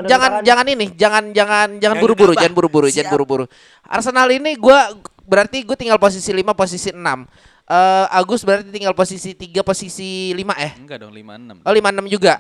Jangan 0.07 0.31
jangan 0.47 0.67
ini, 0.71 0.87
jangan 0.95 1.25
jangan 1.35 1.69
jangan 1.83 1.97
buru-buru, 1.99 2.33
jangan 2.39 2.55
buru-buru, 2.55 2.87
jangan 2.87 3.11
buru-buru. 3.11 3.45
Arsenal 3.89 4.31
ini 4.31 4.55
gua 4.55 4.95
berarti 5.31 5.63
gue 5.63 5.79
tinggal 5.79 6.03
posisi 6.03 6.35
5, 6.35 6.43
posisi 6.59 6.91
6. 6.91 6.99
Eh, 7.71 8.07
Agus 8.11 8.43
berarti 8.43 8.67
tinggal 8.75 8.91
posisi 8.93 9.31
3 9.31 9.63
posisi 9.63 10.35
5 10.35 10.59
eh. 10.59 10.75
Enggak 10.75 11.07
dong 11.07 11.15
56. 11.15 11.63
Oh 11.63 11.71
56 11.71 12.11
juga. 12.11 12.35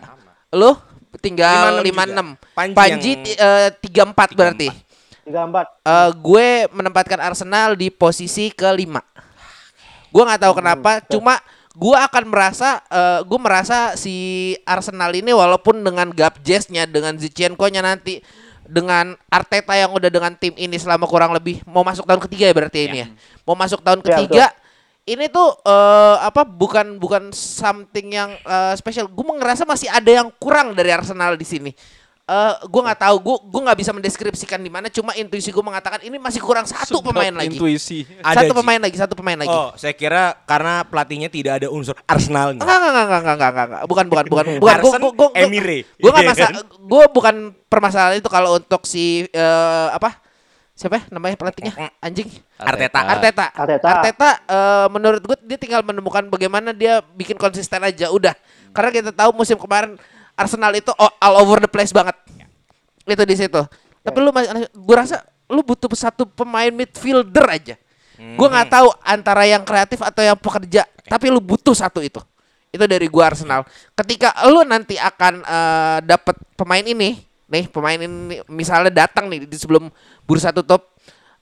Lu 0.51 0.75
tinggal 1.23 1.79
56 1.79 1.87
56. 1.87 1.87
juga. 1.87 2.23
Panji 2.51 2.75
Panji, 2.75 3.11
yang- 3.15 3.23
ti- 3.23 3.39
eh, 3.39 3.69
34 3.79 4.35
berarti. 4.35 4.69
Tiga 5.23 5.47
empat. 5.47 5.67
Eh, 5.87 6.11
gue 6.19 6.49
menempatkan 6.75 7.21
Arsenal 7.23 7.79
di 7.79 7.89
posisi 7.89 8.51
kelima. 8.51 9.07
Gue 10.11 10.27
nggak 10.27 10.43
tahu 10.43 10.55
kenapa, 10.59 10.99
cuma 11.07 11.39
gue 11.71 11.95
akan 11.95 12.25
merasa, 12.27 12.83
eh, 12.91 13.23
gue 13.23 13.39
merasa 13.39 13.95
si 13.95 14.15
Arsenal 14.67 15.15
ini 15.15 15.31
walaupun 15.31 15.79
dengan 15.79 16.11
Gabjesnya, 16.11 16.91
dengan 16.91 17.15
Zinchenko-nya 17.15 17.79
nanti, 17.79 18.19
dengan 18.67 19.15
Arteta 19.27 19.79
yang 19.79 19.95
udah 19.95 20.11
dengan 20.11 20.35
tim 20.35 20.51
ini 20.57 20.75
selama 20.75 21.07
kurang 21.07 21.31
lebih 21.31 21.63
mau 21.65 21.83
masuk 21.83 22.03
tahun 22.03 22.19
ketiga 22.21 22.51
ya 22.51 22.55
berarti 22.57 22.79
ini 22.85 22.99
ya, 22.99 23.07
mau 23.43 23.55
masuk 23.55 23.79
tahun 23.79 24.03
Ya, 24.03 24.07
ketiga. 24.11 24.45
Ini 25.09 25.27
tuh 25.33 25.49
eh, 25.65 26.17
apa 26.21 26.45
bukan 26.45 27.01
bukan 27.01 27.33
something 27.33 28.13
yang 28.13 28.31
eh, 28.37 28.75
spesial. 28.77 29.09
Gue 29.09 29.25
ngerasa 29.25 29.65
masih 29.65 29.89
ada 29.89 30.11
yang 30.11 30.29
kurang 30.37 30.77
dari 30.77 30.93
Arsenal 30.93 31.35
di 31.35 31.47
sini. 31.49 31.73
Eh 32.31 32.55
gue 32.63 32.83
nggak 32.85 33.01
tahu, 33.03 33.17
gue 33.19 33.37
gue 33.51 33.61
nggak 33.67 33.79
bisa 33.81 33.91
mendeskripsikan 33.91 34.63
di 34.63 34.71
mana. 34.71 34.87
Cuma 34.87 35.11
intuisi 35.19 35.51
gue 35.51 35.65
mengatakan 35.67 35.99
ini 36.07 36.15
masih 36.15 36.39
kurang 36.39 36.63
satu 36.63 37.03
pemain 37.03 37.35
lagi. 37.35 37.59
Intuisi. 37.59 38.07
Ada, 38.23 38.47
satu 38.47 38.53
pemain 38.55 38.79
lagi, 38.79 38.97
satu 39.01 39.15
pemain 39.19 39.35
lagi. 39.35 39.51
Oh, 39.51 39.75
saya 39.75 39.99
kira 39.99 40.39
karena 40.47 40.87
pelatihnya 40.87 41.27
tidak 41.27 41.59
ada 41.59 41.67
unsur 41.75 41.99
Arsenalnya. 42.07 42.63
Enggak, 42.63 42.79
enggak, 42.79 42.93
enggak, 42.93 43.03
enggak, 43.03 43.19
enggak, 43.19 43.35
enggak, 43.35 43.67
enggak. 43.67 43.83
Bukan, 43.91 44.05
bukan, 44.07 44.25
bukan, 44.31 44.45
bukan. 44.63 44.79
Gua, 44.79 45.11
gua, 45.11 45.29
Emire. 45.35 45.83
gua 45.99 46.11
nggak 46.15 46.23
Iya 46.23 46.31
masa, 46.31 46.47
kan? 46.47 46.55
gua 46.87 47.05
bukan 47.11 47.35
permasalahan 47.67 48.23
itu 48.23 48.31
kalau 48.31 48.63
untuk 48.63 48.87
si 48.87 49.27
eh, 49.27 49.89
apa? 49.91 50.20
Siapa 50.81 50.97
ya 50.97 51.05
namanya 51.13 51.37
pelatihnya? 51.37 51.93
Anjing. 52.01 52.25
Arteta. 52.57 53.05
Arteta. 53.05 53.47
Arteta. 53.53 53.89
Arteta 54.01 54.31
eh, 54.49 54.87
menurut 54.89 55.21
gue 55.21 55.37
dia 55.45 55.61
tinggal 55.61 55.85
menemukan 55.85 56.25
bagaimana 56.33 56.73
dia 56.73 57.05
bikin 57.13 57.37
konsisten 57.37 57.85
aja 57.85 58.09
udah. 58.09 58.33
Karena 58.73 58.89
kita 58.89 59.13
tahu 59.13 59.37
musim 59.37 59.61
kemarin 59.61 60.01
Arsenal 60.33 60.73
itu 60.73 60.89
all, 60.97 61.37
over 61.37 61.61
the 61.61 61.69
place 61.69 61.93
banget. 61.93 62.17
Itu 63.05 63.29
di 63.29 63.37
situ. 63.37 63.61
Tapi 64.01 64.19
lu 64.25 64.33
masih 64.33 64.73
gue 64.73 64.97
rasa 64.97 65.21
lu 65.53 65.61
butuh 65.61 65.93
satu 65.93 66.25
pemain 66.25 66.73
midfielder 66.73 67.45
aja. 67.45 67.77
Gue 68.17 68.49
nggak 68.49 68.73
tahu 68.73 68.89
antara 69.05 69.45
yang 69.45 69.61
kreatif 69.69 70.01
atau 70.01 70.25
yang 70.25 70.37
pekerja, 70.37 70.89
tapi 71.09 71.29
lu 71.29 71.45
butuh 71.45 71.77
satu 71.77 72.01
itu. 72.01 72.25
Itu 72.71 72.87
dari 72.87 73.11
gua 73.11 73.35
Arsenal. 73.35 73.67
Ketika 73.99 74.31
lu 74.47 74.63
nanti 74.63 74.95
akan 74.95 75.43
eh, 75.43 75.99
dapat 76.07 76.39
pemain 76.55 76.85
ini, 76.87 77.19
nih 77.51 77.67
pemain 77.67 77.99
ini 77.99 78.07
misalnya 78.47 78.89
datang 79.05 79.27
nih 79.27 79.43
di 79.43 79.57
sebelum 79.59 79.91
bursa 80.23 80.49
tutup, 80.51 80.87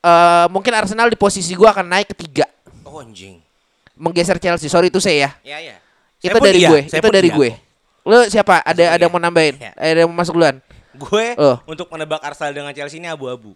eh 0.01 0.47
mungkin 0.49 0.73
Arsenal 0.73 1.07
di 1.07 1.15
posisi 1.15 1.53
gua 1.53 1.71
akan 1.71 1.87
naik 1.87 2.17
ketiga, 2.17 2.49
Oh, 2.83 2.99
anjing. 2.99 3.39
menggeser 3.93 4.41
Chelsea. 4.41 4.67
Sorry 4.67 4.89
itu 4.89 4.99
saya 4.99 5.31
ya. 5.45 5.55
Ya, 5.55 5.59
ya. 5.61 5.77
Itu 6.19 6.35
Saya 6.35 6.43
dari 6.43 6.59
iya, 6.59 6.69
gue. 6.69 6.81
saya 6.89 6.99
Itu 6.99 7.11
dari 7.13 7.29
iya 7.29 7.37
gue. 7.37 7.51
Lu 8.03 8.19
siapa? 8.27 8.65
Ada 8.65 8.97
ada 8.97 9.03
yang 9.05 9.13
mau 9.13 9.21
nambahin? 9.21 9.55
Iya. 9.55 9.73
Ada 9.77 9.99
yang 10.03 10.11
mau 10.11 10.19
masuk 10.19 10.35
duluan? 10.35 10.57
Gue 10.97 11.37
Oh. 11.37 11.61
untuk 11.63 11.87
menebak 11.89 12.19
Arsenal 12.19 12.51
dengan 12.51 12.73
Chelsea 12.73 12.97
ini 12.97 13.07
abu-abu. 13.07 13.53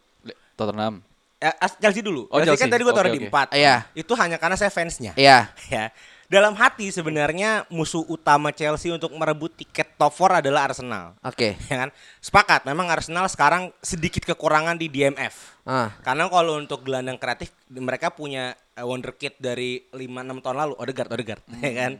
Tottenham. 0.54 1.00
Eh, 1.40 1.50
As- 1.58 1.74
Chelsea 1.74 2.04
dulu. 2.04 2.28
Oh, 2.30 2.38
Chelsea, 2.38 2.54
Chelsea. 2.54 2.62
kan 2.62 2.70
tadi 2.70 2.82
gue 2.84 2.94
taruh 2.94 3.10
Oke, 3.10 3.18
di 3.18 3.26
empat. 3.26 3.46
Iya. 3.50 3.82
Itu 3.96 4.12
hanya 4.14 4.38
karena 4.38 4.54
saya 4.54 4.70
fansnya. 4.70 5.10
Iya. 5.16 5.50
ya. 5.74 5.90
Dalam 6.32 6.56
hati 6.56 6.88
sebenarnya 6.88 7.68
musuh 7.68 8.08
utama 8.08 8.56
Chelsea 8.56 8.88
untuk 8.88 9.12
merebut 9.12 9.52
tiket 9.52 10.00
top 10.00 10.16
4 10.16 10.40
adalah 10.40 10.72
Arsenal. 10.72 11.12
Oke. 11.20 11.60
Ya 11.68 11.84
kan? 11.84 11.90
Sepakat, 12.24 12.64
memang 12.64 12.88
Arsenal 12.88 13.28
sekarang 13.28 13.68
sedikit 13.84 14.24
kekurangan 14.24 14.80
di 14.80 14.88
DMF. 14.88 15.60
Ah. 15.68 15.92
Karena 16.00 16.32
kalau 16.32 16.56
untuk 16.56 16.88
gelandang 16.88 17.20
kreatif 17.20 17.52
mereka 17.68 18.08
punya 18.08 18.56
eh, 18.72 18.80
wonderkid 18.80 19.36
dari 19.36 19.84
5 19.92 20.00
6 20.00 20.40
tahun 20.40 20.56
lalu, 20.56 20.74
Odegaard, 20.80 21.12
Odegaard, 21.12 21.44
ya 21.68 21.72
kan? 21.76 21.92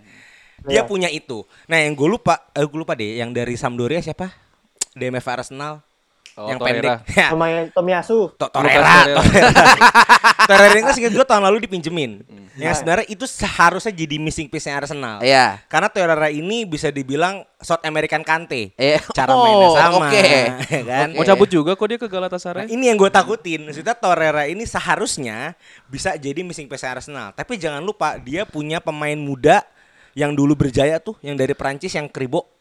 Dia 0.65 0.81
Iya. 0.81 0.83
punya 0.89 1.13
itu. 1.13 1.45
Nah, 1.69 1.85
yang 1.85 1.93
gue 1.93 2.09
lupa, 2.09 2.49
eh, 2.57 2.65
gue 2.65 2.79
lupa 2.81 2.97
deh, 2.97 3.21
yang 3.21 3.37
dari 3.37 3.53
Sampdoria 3.61 4.01
siapa? 4.01 4.33
DMF 4.97 5.29
Arsenal. 5.29 5.85
Oh, 6.33 6.49
yang 6.49 6.57
Torreira. 6.57 7.05
pendek. 7.05 7.13
Ya, 7.13 7.29
Pemain 7.29 7.57
Tomiyasu. 7.69 8.33
To- 8.35 8.49
Torreira. 8.49 9.05
Torreira. 9.05 9.51
Torreira 10.49 10.75
ini 10.75 10.83
kan 10.83 10.93
seingat 10.93 11.13
gue 11.13 11.27
tahun 11.27 11.43
lalu 11.45 11.59
dipinjemin. 11.65 12.13
Yang 12.53 12.69
Nah. 12.69 12.77
sebenarnya 12.77 13.07
itu 13.09 13.25
seharusnya 13.25 13.93
jadi 13.93 14.17
missing 14.17 14.49
piece-nya 14.49 14.77
Arsenal. 14.77 15.21
Iya. 15.21 15.61
Karena 15.69 15.89
Torreira 15.89 16.29
ini 16.29 16.65
bisa 16.65 16.89
dibilang 16.89 17.45
South 17.57 17.81
American 17.83 18.21
Kante. 18.21 18.73
Eh, 18.75 19.01
Cara 19.13 19.33
oh, 19.33 19.41
mainnya 19.41 19.69
sama, 19.73 20.09
oke. 20.09 20.33
ya 20.77 20.83
kan? 20.85 21.09
Mau 21.13 21.25
cabut 21.25 21.49
juga 21.49 21.73
kok 21.73 21.87
dia 21.87 21.97
ke 21.97 22.09
Galatasaray. 22.09 22.65
Nah, 22.65 22.69
ini 22.69 22.85
yang 22.89 22.97
gue 22.97 23.09
takutin. 23.09 23.65
Maksudnya 23.65 23.95
Torreira 23.95 24.45
ini 24.45 24.65
seharusnya 24.65 25.57
bisa 25.87 26.13
jadi 26.17 26.41
missing 26.41 26.69
piece 26.69 26.85
Arsenal. 26.85 27.33
Tapi 27.33 27.57
jangan 27.57 27.81
lupa 27.81 28.17
dia 28.17 28.45
punya 28.45 28.81
pemain 28.81 29.17
muda 29.17 29.65
yang 30.13 30.37
dulu 30.37 30.53
berjaya 30.53 31.01
tuh, 31.01 31.17
yang 31.25 31.41
dari 31.41 31.57
Prancis 31.57 31.97
yang 31.97 32.05
Kribo, 32.05 32.52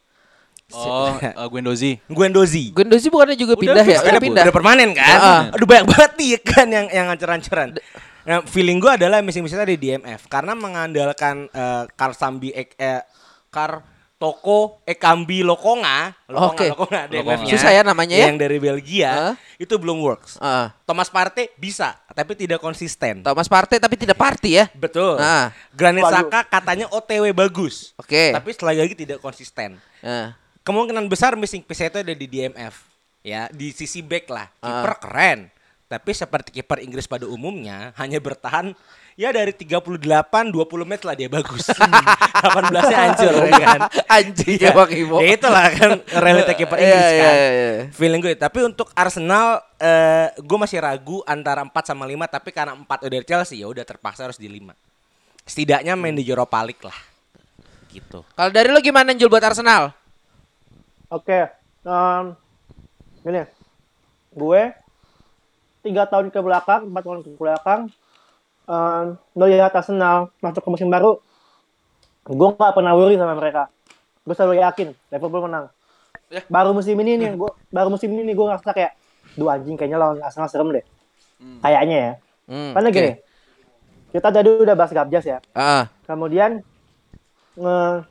Oh, 0.74 1.11
uh, 1.15 1.47
Guendouzi. 1.51 1.99
Guendouzi. 2.07 2.72
Guendouzi 2.72 3.07
bukannya 3.11 3.38
juga 3.38 3.53
Udah 3.55 3.63
pindah 3.63 3.86
ya? 3.86 3.97
kan? 3.99 4.03
Udah 4.03 4.11
Udah, 4.11 4.22
pindah. 4.24 4.43
udah 4.47 4.55
permanen 4.55 4.89
kan? 4.95 5.07
Heeh. 5.07 5.41
Aduh 5.55 5.67
banyak 5.67 5.86
banget 5.88 6.11
nih 6.17 6.30
kan 6.41 6.67
yang 6.67 6.88
yang 6.89 7.07
ancur-ancuran. 7.11 7.78
Nah, 8.22 8.45
feeling 8.45 8.78
gue 8.78 8.91
adalah 9.01 9.17
missing 9.26 9.41
piece 9.41 9.57
di 9.57 9.78
DMF 9.82 10.30
karena 10.30 10.53
mengandalkan 10.53 11.49
eh, 11.49 11.84
Karsambi 11.97 12.53
Ek, 12.53 12.78
eh, 12.78 13.01
Kar 13.49 13.82
Toko 14.22 14.86
Ekambi 14.86 15.41
Lokonga, 15.41 16.13
Lokonga, 16.30 16.53
Oke. 16.53 16.65
Lokonga, 16.69 17.01
DMF-nya, 17.09 17.49
Susah 17.57 17.74
ya 17.74 17.82
namanya 17.82 18.13
ya? 18.13 18.30
Yang 18.30 18.38
dari 18.38 18.57
Belgia 18.61 19.34
itu 19.57 19.74
belum 19.82 19.97
works. 19.97 20.38
Ah. 20.38 20.69
Thomas 20.86 21.09
Partey 21.09 21.49
bisa, 21.57 21.97
tapi 22.13 22.38
tidak 22.38 22.61
konsisten. 22.61 23.26
Thomas 23.26 23.49
Partey 23.49 23.82
tapi 23.82 23.97
tidak 23.97 24.22
party 24.22 24.61
ya? 24.61 24.69
Betul. 24.78 25.17
Ah. 25.17 25.49
Granit. 25.74 26.05
Saka 26.05 26.45
katanya 26.45 26.86
OTW 26.93 27.34
bagus. 27.34 27.97
Oke. 27.97 28.30
Tapi 28.30 28.49
sekali 28.53 28.78
lagi 28.78 28.93
tidak 28.93 29.17
konsisten. 29.17 29.82
Kemungkinan 30.62 31.09
besar 31.09 31.34
missing 31.34 31.62
piece 31.62 31.82
itu 31.82 31.97
ada 31.97 32.14
di 32.14 32.26
DMF. 32.26 32.76
Ya, 33.22 33.49
di 33.49 33.70
sisi 33.70 34.01
back 34.01 34.26
lah. 34.30 34.47
Kiper 34.57 34.93
Ah. 34.93 34.97
keren. 34.97 35.39
Tapi 35.86 36.16
seperti 36.16 36.55
kiper 36.55 36.80
Inggris 36.80 37.03
pada 37.03 37.28
umumnya 37.28 37.91
hanya 37.99 38.16
bertahan 38.18 38.72
ya 39.20 39.28
dari 39.30 39.51
38 39.51 39.99
20 40.47 40.88
menit 40.88 41.03
lah 41.03 41.14
dia 41.14 41.28
bagus. 41.28 41.68
18-nya 42.47 42.97
hancur 42.97 43.34
ya 43.43 43.57
kan. 43.59 43.80
Anjing 44.16 44.55
Ya, 44.55 44.72
emang 44.72 44.88
Imo. 44.88 45.20
ya 45.20 45.36
itulah 45.36 45.68
kan 45.68 45.91
realita 46.16 46.55
kiper 46.55 46.80
Iya, 46.80 46.86
Inggris 46.88 47.03
iya, 47.12 47.20
kan. 47.22 47.34
iya. 47.36 47.72
Feeling 47.91 48.22
gue. 48.24 48.34
Tapi 48.39 48.59
untuk 48.64 48.88
Arsenal 48.95 49.59
eh 49.78 50.32
gue 50.39 50.57
masih 50.57 50.80
ragu 50.80 51.20
antara 51.28 51.59
4 51.59 51.76
sama 51.84 52.07
5 52.07 52.24
tapi 52.32 52.49
karena 52.55 52.72
4 52.72 52.88
udah 53.12 53.22
Chelsea 53.28 53.59
ya 53.59 53.68
udah 53.68 53.84
terpaksa 53.84 54.32
harus 54.32 54.39
di 54.39 54.47
5. 54.47 54.72
Setidaknya 55.43 55.99
main 55.99 56.16
di 56.16 56.24
Europa 56.24 56.64
League 56.64 56.82
lah. 56.82 56.95
Gitu. 57.91 58.24
Kalau 58.24 58.47
dari 58.49 58.72
lu 58.72 58.80
gimana 58.80 59.12
Jul 59.12 59.28
buat 59.28 59.43
Arsenal? 59.43 59.91
Oke. 61.12 61.51
em, 61.84 62.26
gini. 63.28 63.43
Gue 64.32 64.72
tiga 65.84 66.07
tahun 66.07 66.32
ke 66.32 66.39
belakang, 66.39 66.88
empat 66.88 67.03
tahun 67.03 67.20
ke 67.28 67.36
belakang, 67.36 67.91
em, 68.64 69.20
melihat 69.36 69.76
Arsenal 69.76 70.32
masuk 70.39 70.64
ke 70.64 70.70
musim 70.72 70.88
baru, 70.88 71.20
gue 72.24 72.47
nggak 72.55 72.72
pernah 72.72 72.95
worry 72.95 73.20
sama 73.20 73.36
mereka. 73.36 73.68
Gue 74.24 74.36
selalu 74.38 74.64
yakin 74.64 74.88
Liverpool 75.12 75.43
menang. 75.43 75.68
Ya. 76.32 76.47
Baru 76.47 76.72
musim 76.72 76.95
ini 77.03 77.20
nih, 77.20 77.36
gue 77.36 77.51
baru 77.68 77.91
musim 77.91 78.07
ini 78.07 78.24
nih 78.24 78.36
gue 78.38 78.45
ngerasa 78.47 78.72
kayak, 78.72 78.95
dua 79.36 79.59
anjing 79.59 79.76
kayaknya 79.76 79.99
lawan 79.99 80.24
Arsenal 80.24 80.47
serem 80.47 80.72
deh. 80.72 80.86
Kayaknya 81.59 81.97
ya. 81.97 82.14
Hmm, 82.47 82.72
Karena 82.72 82.88
oke. 82.88 82.95
gini, 82.95 83.12
kita 84.16 84.28
tadi 84.32 84.47
udah 84.47 84.76
bahas 84.80 84.93
Gabjas 84.95 85.26
ya. 85.28 85.38
Ah. 85.51 85.91
Kemudian 86.07 86.64
nge 87.59 88.07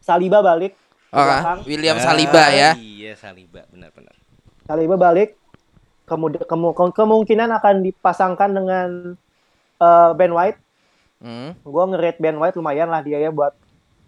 Saliba 0.00 0.40
balik 0.40 0.79
belakang. 1.10 1.58
William 1.66 1.98
Saliba 1.98 2.44
ya. 2.50 2.70
Iya, 2.78 3.12
Saliba 3.18 3.66
benar-benar. 3.68 4.14
Saliba 4.64 4.94
balik. 4.94 5.34
Kemudian 6.06 6.42
kemu- 6.42 6.74
ke- 6.74 6.94
kemungkinan 6.94 7.50
akan 7.60 7.74
dipasangkan 7.82 8.50
dengan 8.50 8.88
eh, 9.80 10.10
Ben 10.14 10.30
White. 10.30 10.58
Hmm. 11.20 11.52
Gue 11.62 11.84
nge-rate 11.90 12.18
Ben 12.18 12.36
White 12.36 12.56
lumayan 12.56 12.88
lah 12.88 13.04
dia 13.04 13.20
ya 13.20 13.28
buat 13.28 13.52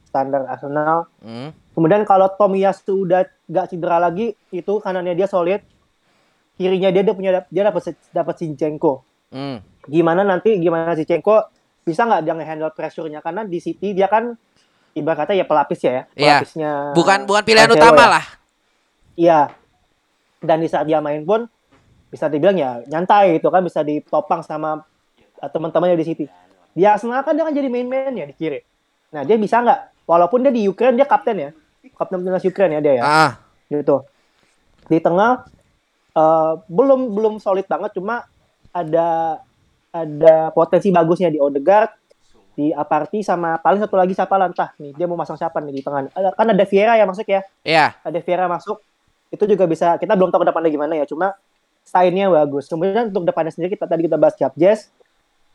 standar 0.09 0.45
Arsenal. 0.49 1.09
Hmm. 1.21 1.53
Kemudian 1.73 2.05
kalau 2.05 2.29
Tomiyasu 2.29 3.09
udah 3.09 3.25
gak 3.49 3.73
cedera 3.73 3.97
lagi, 3.97 4.37
itu 4.53 4.73
kanannya 4.81 5.17
dia 5.17 5.25
solid. 5.25 5.65
Kirinya 6.61 6.93
dia 6.93 7.01
dia 7.01 7.15
punya 7.17 7.31
dia 7.49 7.63
dapat 7.65 7.97
dapat 8.13 8.35
Zinchenko. 8.37 9.03
Hmm. 9.33 9.65
Gimana 9.89 10.21
nanti 10.23 10.61
gimana 10.61 10.93
Zinchenko 10.93 11.49
bisa 11.83 12.07
nggak 12.07 12.23
dia 12.23 12.35
nge-handle 12.37 12.73
pressure-nya 12.77 13.19
karena 13.19 13.43
di 13.43 13.59
City 13.59 13.91
dia 13.91 14.07
kan 14.07 14.37
ibarat 14.93 15.25
kata 15.25 15.33
ya 15.37 15.45
pelapis 15.45 15.81
ya, 15.83 15.91
ya. 15.91 16.03
Iya. 16.15 16.37
pelapisnya. 16.43 16.73
Bukan 16.97 17.19
bukan 17.25 17.43
pilihan 17.43 17.69
Cancelo 17.69 17.83
utama 17.83 18.03
ya. 18.05 18.09
lah. 18.09 18.25
Iya. 19.17 19.41
Dan 20.43 20.59
di 20.61 20.69
saat 20.69 20.85
dia 20.89 20.99
main 20.99 21.23
pun 21.23 21.47
bisa 22.13 22.29
dibilang 22.29 22.59
ya 22.61 22.85
nyantai 22.93 23.41
gitu 23.41 23.49
kan 23.49 23.65
bisa 23.65 23.81
ditopang 23.81 24.45
sama 24.45 24.85
uh, 25.41 25.51
teman-temannya 25.51 25.97
di 25.97 26.07
City. 26.07 26.25
Di 26.73 26.85
Arsenal 26.85 27.25
kan 27.25 27.33
dia 27.33 27.45
kan 27.49 27.55
jadi 27.57 27.69
main 27.73 27.89
man 27.89 28.13
ya 28.13 28.29
di 28.29 28.35
kiri. 28.37 28.61
Nah 29.17 29.25
dia 29.25 29.41
bisa 29.41 29.65
nggak? 29.65 30.05
Walaupun 30.05 30.45
dia 30.45 30.53
di 30.53 30.67
Ukraine 30.67 30.99
dia 30.99 31.07
kapten 31.07 31.37
ya, 31.39 31.51
kapten 31.97 32.21
timnas 32.21 32.45
Ukraine 32.45 32.77
ya 32.77 32.81
dia 32.85 32.95
ya. 33.01 33.03
Ah. 33.05 33.33
Gitu. 33.71 34.03
Di 34.91 34.99
tengah 35.01 35.47
uh, 36.17 36.53
belum 36.69 37.17
belum 37.17 37.35
solid 37.41 37.65
banget 37.65 37.97
cuma 37.97 38.29
ada 38.73 39.41
ada 39.93 40.49
potensi 40.57 40.89
bagusnya 40.89 41.29
di 41.29 41.37
Odegaard, 41.37 42.02
di 42.53 42.69
Aparti 42.71 43.21
sama 43.21 43.57
paling 43.57 43.81
satu 43.81 43.97
lagi 43.97 44.13
siapa 44.13 44.35
lah 44.35 44.47
entah 44.47 44.71
nih 44.77 44.93
dia 44.93 45.07
mau 45.07 45.15
masang 45.15 45.35
siapa 45.35 45.57
nih 45.59 45.73
di 45.73 45.83
tengah 45.83 46.09
Ada- 46.11 46.33
kan 46.33 46.47
ada 46.47 46.65
Vieira 46.65 46.95
yang 46.95 47.07
masuk 47.07 47.25
ya 47.25 47.41
Iya. 47.63 47.97
ada 47.99 48.19
Vieira 48.19 48.45
masuk 48.47 48.77
itu 49.29 49.45
juga 49.47 49.65
bisa 49.65 49.97
kita 49.97 50.13
belum 50.13 50.29
tahu 50.29 50.41
ke 50.41 50.49
depannya 50.49 50.69
gimana 50.69 50.93
ya 50.95 51.05
cuma 51.05 51.33
stylenya 51.83 52.29
bagus 52.29 52.67
kemudian 52.67 53.09
untuk 53.09 53.25
depannya 53.25 53.51
sendiri 53.51 53.73
kita 53.73 53.85
tadi 53.85 54.05
kita 54.05 54.15
bahas 54.15 54.37
Jab 54.37 54.53
Jazz 54.55 54.93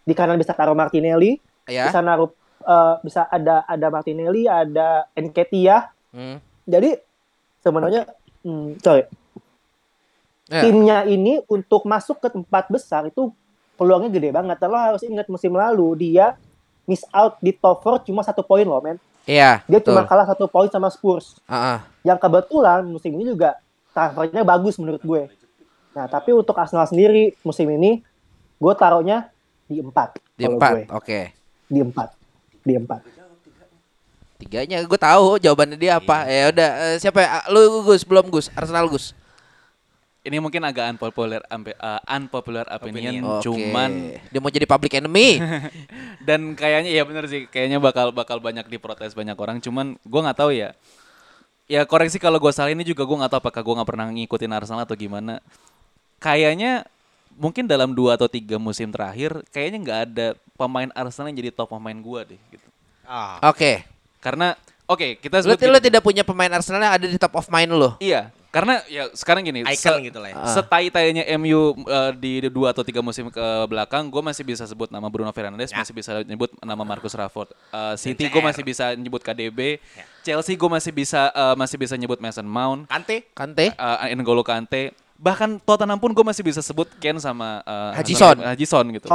di 0.01 0.11
kanan 0.11 0.35
bisa 0.35 0.51
taruh 0.51 0.73
Martinelli 0.73 1.37
Iya. 1.63 1.85
bisa 1.85 1.99
naruh 1.99 2.33
eh, 2.59 2.95
bisa 3.01 3.27
ada 3.27 3.61
ada 3.63 3.87
Martinelli 3.87 4.45
ada 4.45 5.05
Nketiah 5.13 5.93
Hmm. 6.07 6.41
jadi 6.63 6.97
sebenarnya 7.59 8.09
hmm, 8.41 8.79
sorry 8.79 9.05
Ya. 10.47 10.63
timnya 10.63 11.03
ini 11.03 11.43
untuk 11.45 11.83
masuk 11.83 12.17
ke 12.17 12.31
tempat 12.31 12.71
besar 12.71 13.03
itu 13.03 13.35
peluangnya 13.75 14.07
gede 14.07 14.31
banget. 14.31 14.55
Lo 14.63 14.79
harus 14.79 15.03
ingat 15.03 15.27
musim 15.27 15.51
lalu 15.51 15.91
dia 15.99 16.39
miss 16.87 17.03
out 17.11 17.35
di 17.43 17.51
top 17.51 17.83
4 17.83 18.07
cuma 18.07 18.23
satu 18.23 18.41
poin 18.41 18.63
loh 18.63 18.79
men. 18.79 18.97
Iya. 19.27 19.61
Dia 19.67 19.83
betul. 19.83 19.91
cuma 19.91 20.07
kalah 20.07 20.23
satu 20.23 20.47
poin 20.47 20.71
sama 20.71 20.87
Spurs. 20.87 21.35
Ah, 21.45 21.77
ah. 21.77 21.79
Yang 22.01 22.23
kebetulan 22.23 22.87
musim 22.87 23.11
ini 23.11 23.27
juga 23.27 23.59
transfernya 23.91 24.47
bagus 24.47 24.79
menurut 24.79 25.03
gue. 25.03 25.27
Nah 25.91 26.07
tapi 26.07 26.31
untuk 26.31 26.55
Arsenal 26.55 26.87
sendiri 26.87 27.35
musim 27.43 27.67
ini 27.67 27.99
gue 28.57 28.73
taruhnya 28.79 29.27
di 29.67 29.83
empat. 29.83 30.17
Di 30.39 30.47
empat. 30.47 30.87
Oke. 30.95 31.35
Di 31.67 31.83
empat. 31.83 32.09
Di 32.63 32.73
empat. 32.79 33.01
Tiganya 34.37 34.79
gue 34.85 34.99
tahu 35.01 35.41
jawabannya 35.43 35.75
dia 35.75 35.99
apa. 35.99 36.23
Ya 36.29 36.47
udah 36.53 36.69
eh, 36.87 36.97
siapa 37.03 37.19
ya? 37.19 37.29
Ah, 37.41 37.45
Lu 37.51 37.83
Gus 37.83 38.07
belum 38.07 38.31
Gus. 38.31 38.47
Arsenal 38.55 38.87
Gus. 38.87 39.11
Ini 40.27 40.43
mungkin 40.43 40.59
agak 40.67 40.91
unpopular 40.91 41.39
uh, 41.47 42.01
unpopular 42.03 42.67
opinion, 42.67 43.39
Oke. 43.39 43.47
cuman 43.47 44.19
dia 44.27 44.39
mau 44.43 44.51
jadi 44.51 44.67
public 44.67 44.99
enemy. 44.99 45.39
dan 46.27 46.51
kayaknya 46.51 46.91
ya 46.91 47.07
bener 47.07 47.31
sih, 47.31 47.47
kayaknya 47.47 47.79
bakal 47.79 48.11
bakal 48.11 48.43
banyak 48.43 48.67
diprotes 48.67 49.15
banyak 49.15 49.39
orang. 49.39 49.63
Cuman 49.63 49.95
gua 50.03 50.27
nggak 50.27 50.39
tahu 50.43 50.51
ya. 50.51 50.75
Ya 51.67 51.87
koreksi 51.87 52.19
kalau 52.19 52.39
gue 52.39 52.51
salah 52.51 52.71
ini 52.71 52.83
juga 52.83 53.03
gue 53.03 53.11
nggak 53.11 53.27
tahu 53.27 53.39
apakah 53.43 53.59
gue 53.59 53.75
nggak 53.75 53.89
pernah 53.91 54.07
ngikutin 54.07 54.51
Arsenal 54.55 54.87
atau 54.87 54.95
gimana. 54.95 55.43
Kayaknya 56.19 56.87
mungkin 57.35 57.67
dalam 57.67 57.91
dua 57.91 58.15
atau 58.15 58.31
tiga 58.31 58.55
musim 58.55 58.87
terakhir, 58.89 59.43
kayaknya 59.51 59.77
nggak 59.83 59.99
ada 60.11 60.27
pemain 60.55 60.89
Arsenal 60.95 61.27
yang 61.31 61.39
jadi 61.43 61.51
top 61.51 61.71
pemain 61.75 61.95
gua 61.99 62.23
deh. 62.23 62.39
Gitu. 62.51 62.67
Ah. 63.03 63.39
Oke. 63.47 63.83
Karena 64.19 64.55
oke 64.89 65.19
kita 65.21 65.43
Lu, 65.43 65.55
sebut 65.55 65.59
lu 65.67 65.77
gini. 65.77 65.85
tidak 65.91 66.01
punya 66.03 66.23
pemain 66.25 66.51
Arsenal 66.51 66.81
yang 66.83 66.95
ada 66.97 67.05
di 67.07 67.19
top 67.19 67.35
of 67.35 67.47
mind 67.47 67.71
lu. 67.71 67.91
Iya, 67.99 68.31
karena 68.57 68.81
ya 68.89 69.13
sekarang 69.13 69.45
gini, 69.45 69.61
Icon 69.61 70.01
gitu 70.01 70.17
lah 70.17 70.33
ya. 70.33 70.35
Ah. 70.41 70.49
Setai-tainya 70.49 71.29
MU 71.37 71.77
uh, 71.85 72.09
di 72.17 72.41
dua 72.49 72.73
atau 72.73 72.81
tiga 72.81 73.05
musim 73.05 73.29
ke 73.29 73.45
belakang, 73.69 74.09
gue 74.09 74.23
masih 74.25 74.41
bisa 74.41 74.65
sebut 74.65 74.89
nama 74.89 75.05
Bruno 75.13 75.29
Fernandes, 75.29 75.69
Ya. 75.69 75.85
masih 75.85 75.93
bisa 75.93 76.25
nyebut 76.25 76.49
nama 76.65 76.81
Marcus 76.81 77.13
Rashford. 77.13 77.53
Uh, 77.69 77.93
City 77.93 78.25
gue 78.25 78.41
masih 78.41 78.65
bisa 78.65 78.97
nyebut 78.97 79.21
KDB, 79.21 79.77
Chelsea 80.25 80.57
gue 80.57 80.69
masih 80.73 80.89
bisa 80.89 81.29
uh, 81.37 81.53
masih 81.53 81.77
bisa 81.77 81.93
nyebut 81.93 82.17
Mason 82.17 82.49
Mount, 82.49 82.89
Kante 82.89 83.29
Kante. 83.37 83.77
uh, 83.77 84.09
N'Golo 84.17 84.41
Kante, 84.41 84.97
bahkan 85.21 85.61
Tottenham 85.61 86.01
pun 86.01 86.09
gue 86.09 86.25
masih 86.25 86.41
bisa 86.41 86.65
sebut 86.65 86.89
Ken 86.97 87.21
sama 87.21 87.61
uh, 87.61 87.93
Haji 87.93 88.13
Son. 88.17 88.37
Haji 88.41 88.65
Son 88.65 88.85
gitu. 88.89 89.05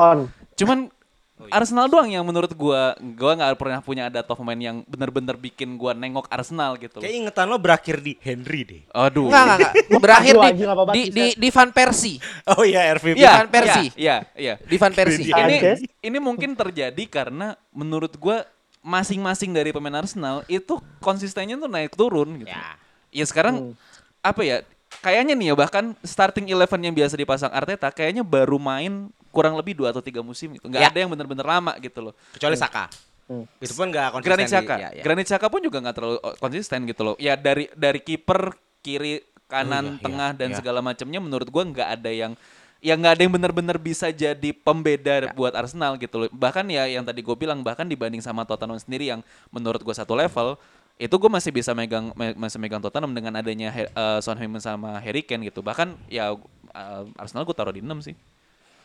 Son. 1.43 1.51
Cuman 1.51 1.59
Arsenal 1.59 1.87
doang 1.91 2.09
yang 2.09 2.23
menurut 2.23 2.53
gua 2.55 2.95
gua 3.19 3.33
nggak 3.35 3.59
pernah 3.59 3.79
punya 3.83 4.07
ada 4.07 4.23
top 4.23 4.39
pemain 4.39 4.59
yang 4.59 4.87
bener-bener 4.87 5.35
bikin 5.35 5.75
gua 5.75 5.91
nengok 5.91 6.31
Arsenal 6.31 6.79
gitu. 6.79 7.03
Kayak 7.03 7.27
ingetan 7.27 7.51
lo 7.51 7.59
berakhir 7.59 7.99
di 7.99 8.15
Henry 8.23 8.61
deh. 8.63 8.83
Aduh. 8.95 9.27
Enggak, 9.27 9.45
enggak. 9.59 9.73
Berakhir 10.03 10.35
di, 10.35 10.53
di, 10.63 11.03
di, 11.11 11.27
di 11.39 11.49
Van 11.51 11.71
Persie. 11.75 12.19
Oh 12.47 12.63
iya 12.63 12.87
RVP. 12.95 13.17
Iya, 13.19 13.33
Van 13.43 13.51
Persie. 13.51 13.89
Iya, 13.99 14.17
iya. 14.39 14.55
Di 14.59 14.77
Van 14.79 14.93
Persie. 14.95 15.25
Iya. 15.31 15.45
Ini 15.47 15.57
ini 16.03 16.19
mungkin 16.23 16.55
terjadi 16.55 17.05
karena 17.11 17.59
menurut 17.75 18.15
gua 18.19 18.47
masing-masing 18.83 19.55
dari 19.55 19.71
pemain 19.71 20.03
Arsenal 20.03 20.43
itu 20.51 20.79
konsistennya 20.99 21.55
tuh 21.55 21.71
naik 21.71 21.95
turun 21.95 22.43
gitu. 22.43 22.51
Ya. 22.51 22.79
Ya 23.15 23.25
sekarang 23.27 23.75
apa 24.23 24.43
ya? 24.43 24.57
Kayaknya 25.01 25.33
nih 25.33 25.47
ya 25.49 25.55
bahkan 25.57 25.97
starting 26.05 26.53
eleven 26.53 26.81
yang 26.85 26.93
biasa 26.93 27.17
dipasang 27.17 27.49
Arteta 27.49 27.89
kayaknya 27.89 28.21
baru 28.21 28.61
main 28.61 29.09
kurang 29.33 29.57
lebih 29.57 29.73
dua 29.75 29.91
atau 29.91 29.99
tiga 29.99 30.21
musim 30.21 30.53
gitu. 30.53 30.69
Nggak 30.69 30.83
Ya. 30.83 30.89
ada 30.89 30.99
yang 30.99 31.11
bener-bener 31.11 31.43
lama 31.43 31.73
gitu 31.77 31.99
loh. 32.01 32.15
Kecuali 32.31 32.55
Saka. 32.55 32.87
Hmm. 33.25 33.49
Itu 33.57 33.73
pun 33.73 33.89
nggak 33.89 34.09
konsisten. 34.13 34.29
Granit 34.29 34.45
di- 34.45 34.53
Xhaka. 34.53 34.75
ya, 34.77 34.89
ya. 34.93 35.03
Granit 35.03 35.27
Xhaka 35.27 35.47
pun 35.49 35.61
juga 35.61 35.79
nggak 35.81 35.97
terlalu 35.97 36.19
oh, 36.19 36.35
konsisten 36.37 36.79
gitu 36.85 37.03
loh. 37.03 37.15
Ya 37.17 37.33
dari 37.35 37.73
dari 37.73 37.99
kiper 37.99 38.53
kiri 38.79 39.25
kanan 39.47 39.85
Oh, 39.85 39.93
iya, 39.95 40.03
tengah 40.03 40.31
iya, 40.31 40.39
dan 40.39 40.49
iya. 40.51 40.57
segala 40.57 40.81
macamnya 40.81 41.19
menurut 41.19 41.49
gua 41.49 41.65
nggak 41.65 41.89
ada 41.93 42.11
yang 42.11 42.33
yang 42.79 42.99
nggak 42.99 43.15
ada 43.15 43.23
yang 43.23 43.31
benar-benar 43.33 43.77
bisa 43.79 44.11
jadi 44.11 44.51
pembeda 44.53 45.31
buat 45.33 45.55
Arsenal 45.55 45.95
gitu 45.97 46.19
loh. 46.19 46.29
Bahkan 46.29 46.67
ya 46.67 46.91
yang 46.91 47.07
tadi 47.07 47.23
gue 47.23 47.33
bilang 47.33 47.63
bahkan 47.63 47.87
dibanding 47.87 48.19
sama 48.19 48.43
Tottenham 48.43 48.75
sendiri 48.77 49.07
yang 49.07 49.23
menurut 49.49 49.79
gua 49.81 49.95
satu 49.95 50.13
level 50.13 50.59
itu 50.99 51.15
gue 51.15 51.31
masih 51.31 51.51
bisa 51.51 51.73
megang 51.73 52.11
me- 52.13 52.35
masih 52.37 52.59
megang 52.59 52.79
Tottenham 52.79 53.11
dengan 53.11 53.33
adanya 53.35 53.71
eh, 53.73 53.89
Son 54.19 54.35
Heung-min 54.35 54.59
sama 54.59 54.99
Harry 54.99 55.23
Kane 55.23 55.47
gitu. 55.47 55.63
Bahkan 55.63 55.95
ya 56.11 56.35
eh, 56.69 57.03
Arsenal 57.17 57.45
gue 57.45 57.55
taruh 57.55 57.71
di 57.71 57.81
6 57.81 58.03
sih. 58.03 58.15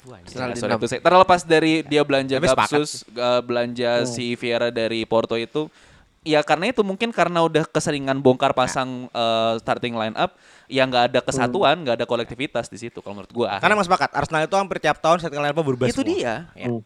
Arsenal 0.10 0.50
di 0.52 0.60
Sorry 0.60 0.74
enam. 0.74 0.82
to 0.82 0.88
say. 0.88 1.00
Terlepas 1.00 1.42
dari 1.44 1.84
dia 1.84 2.02
belanja 2.02 2.36
Tapi 2.36 2.48
Gapsus, 2.48 3.04
eh, 3.08 3.42
belanja 3.42 3.92
si 4.06 4.34
Vieira 4.34 4.70
dari 4.70 5.04
Porto 5.04 5.36
itu, 5.36 5.68
ya 6.22 6.40
karena 6.42 6.70
itu 6.70 6.82
mungkin 6.82 7.12
karena 7.12 7.44
udah 7.44 7.64
keseringan 7.66 8.20
bongkar 8.20 8.52
pasang 8.52 9.08
eh, 9.10 9.54
starting 9.60 9.94
line 9.94 10.16
up, 10.16 10.36
ya 10.66 10.84
nggak 10.84 11.04
ada 11.12 11.20
kesatuan, 11.20 11.84
nggak 11.84 12.00
ada 12.00 12.06
kolektivitas 12.06 12.68
di 12.68 12.78
situ 12.78 13.00
kalau 13.00 13.20
menurut 13.20 13.32
gua. 13.32 13.60
Karena 13.60 13.76
mas 13.76 13.88
sepakat 13.88 14.12
Arsenal 14.12 14.44
itu 14.44 14.56
hampir 14.56 14.78
tiap 14.80 14.98
tahun 15.00 15.20
setting 15.20 15.40
line 15.40 15.56
berubah 15.56 15.88
itu 15.88 16.00
semua. 16.00 16.08
dia. 16.08 16.34
Ya. 16.56 16.68
Hmm. 16.68 16.82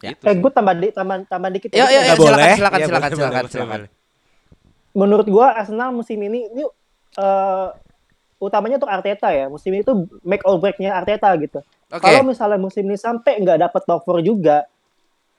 Gitu 0.00 0.24
Eh 0.24 0.32
gue 0.32 0.48
tambah 0.48 0.72
di, 0.80 0.88
tambah 0.96 1.28
tambah 1.28 1.48
dikit. 1.52 1.76
Ya, 1.76 1.84
ya, 1.84 2.00
ya, 2.00 2.00
Nggak 2.00 2.16
silakan, 2.16 2.32
boleh? 2.40 2.52
silakan, 2.56 2.78
Ya, 2.80 2.86
silakan, 2.88 3.10
silakan, 3.12 3.44
silakan. 3.52 3.80
menurut 4.90 5.26
gua 5.28 5.54
Arsenal 5.54 5.92
musim 5.92 6.18
ini 6.18 6.48
ini 6.48 6.64
eh, 7.20 7.68
utamanya 8.40 8.80
untuk 8.80 8.88
Arteta 8.88 9.28
ya 9.30 9.52
musim 9.52 9.70
ini 9.76 9.84
tuh 9.84 10.08
make 10.24 10.40
or 10.48 10.56
breaknya 10.56 10.96
Arteta 10.96 11.28
gitu. 11.36 11.60
Oke. 11.92 12.00
Kalau 12.00 12.24
misalnya 12.24 12.56
musim 12.56 12.88
ini 12.88 12.96
sampai 12.96 13.36
nggak 13.38 13.68
dapet 13.68 13.82
top 13.84 14.00
4 14.08 14.24
juga, 14.24 14.64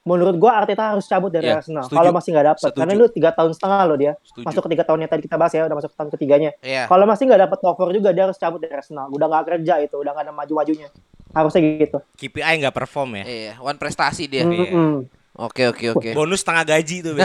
menurut 0.06 0.38
gua 0.38 0.62
Arteta 0.62 0.93
harus 0.93 1.10
cabut 1.10 1.34
dari 1.34 1.49
Iya, 1.49 1.62
Arsenal. 1.62 1.89
Kalau 1.89 2.14
masih 2.14 2.30
nggak 2.34 2.47
dapet, 2.54 2.62
Setuju. 2.62 2.78
karena 2.78 2.93
lu 2.93 3.06
tiga 3.10 3.30
tahun 3.34 3.52
setengah 3.58 3.80
loh 3.89 3.97
dia, 3.97 4.14
Setuju. 4.22 4.45
masuk 4.45 4.62
ke 4.66 4.70
tiga 4.78 4.84
tahun 4.86 4.99
yang 5.02 5.12
tadi 5.12 5.22
kita 5.26 5.36
bahas 5.41 5.52
ya, 5.54 5.62
udah 5.66 5.78
masuk 5.82 5.89
ke 5.89 5.97
tahun 5.97 6.10
ketiganya. 6.14 6.52
Iya. 6.62 6.84
Kalau 6.86 7.06
masih 7.10 7.24
nggak 7.26 7.41
dapet 7.49 7.58
top 7.62 7.76
4 7.82 7.97
juga, 7.97 8.10
dia 8.14 8.24
harus 8.30 8.38
cabut 8.38 8.60
dari 8.62 8.74
Arsenal. 8.78 9.06
Udah 9.10 9.26
nggak 9.30 9.43
kerja 9.49 9.74
itu, 9.82 9.95
udah 9.97 10.12
nggak 10.14 10.26
ada 10.30 10.34
maju-majunya. 10.38 10.89
Harusnya 11.32 11.62
gitu. 11.82 11.97
KPI 12.20 12.54
nggak 12.62 12.76
perform 12.76 13.10
ya. 13.22 13.26
Iya, 13.26 13.54
one 13.58 13.78
prestasi 13.80 14.30
dia. 14.30 14.43
Iya. 14.45 14.70
Mm-mm. 14.70 14.93
Oke, 15.32 15.64
oke, 15.72 15.95
oke. 15.95 16.10
Bonus 16.12 16.43
setengah 16.43 16.76
gaji 16.76 17.02
tuh. 17.08 17.16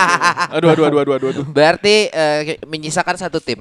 Aduh, 0.56 0.72
aduh, 0.72 0.84
aduh, 0.88 1.00
aduh, 1.04 1.28
aduh. 1.28 1.44
Berarti 1.44 2.08
eh, 2.08 2.56
menyisakan 2.64 3.20
satu 3.20 3.36
tim. 3.36 3.60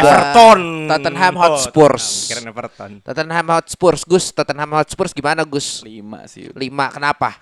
Everton. 0.00 0.60
Tottenham 0.86 1.34
Oh, 1.34 1.40
Hotspurs. 1.40 2.06
Tottenham. 2.26 2.50
Everton. 2.50 2.90
Tottenham 3.00 3.46
Hotspurs, 3.50 4.02
Gus. 4.02 4.30
Tottenham 4.30 4.70
Hotspurs 4.72 5.12
gimana, 5.12 5.42
Gus? 5.42 5.82
Lima 5.82 6.24
sih. 6.24 6.48
Lima, 6.52 6.88
kenapa? 6.88 7.36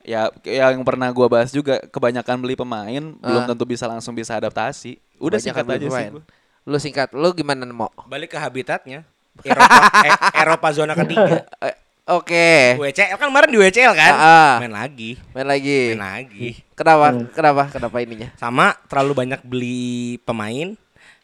Ya, 0.00 0.32
yang 0.42 0.80
pernah 0.80 1.12
gua 1.12 1.28
bahas 1.28 1.50
juga 1.50 1.76
kebanyakan 1.86 2.40
beli 2.40 2.56
pemain 2.56 3.04
belum 3.12 3.42
Ah. 3.42 3.46
tentu 3.46 3.64
bisa 3.64 3.84
langsung 3.84 4.12
bisa 4.12 4.32
adaptasi. 4.32 4.96
Udah 5.16 5.36
Banyak 5.36 5.44
singkat 5.44 5.64
aja 5.66 5.76
sih. 5.76 5.86
pemain. 5.86 6.10
gua. 6.10 6.24
Lu 6.62 6.76
singkat, 6.76 7.08
lu 7.12 7.28
gimana 7.30 7.64
mau? 7.66 7.92
Balik 8.04 8.32
ke 8.32 8.38
habitatnya. 8.38 9.04
Eropa, 9.40 9.76
eh, 10.08 10.12
Eropa 10.36 10.68
zona 10.72 10.92
ketiga. 10.94 11.44
Eh, 11.62 11.76
Oke. 12.10 12.74
WCL 12.74 13.14
kan 13.14 13.30
kemarin 13.30 13.54
di 13.54 13.60
WCL 13.60 13.94
kan? 13.94 14.12
Ah. 14.12 14.56
Main 14.58 14.74
lagi. 14.74 15.14
Main 15.30 15.46
lagi. 15.46 15.94
Main 15.94 16.02
lagi. 16.02 16.46
Kenapa? 16.74 17.06
Kenapa? 17.30 17.62
Kenapa 17.70 17.96
ininya? 18.02 18.34
Sama 18.34 18.74
terlalu 18.90 19.12
banyak 19.14 19.40
beli 19.46 20.18
pemain. 20.24 20.74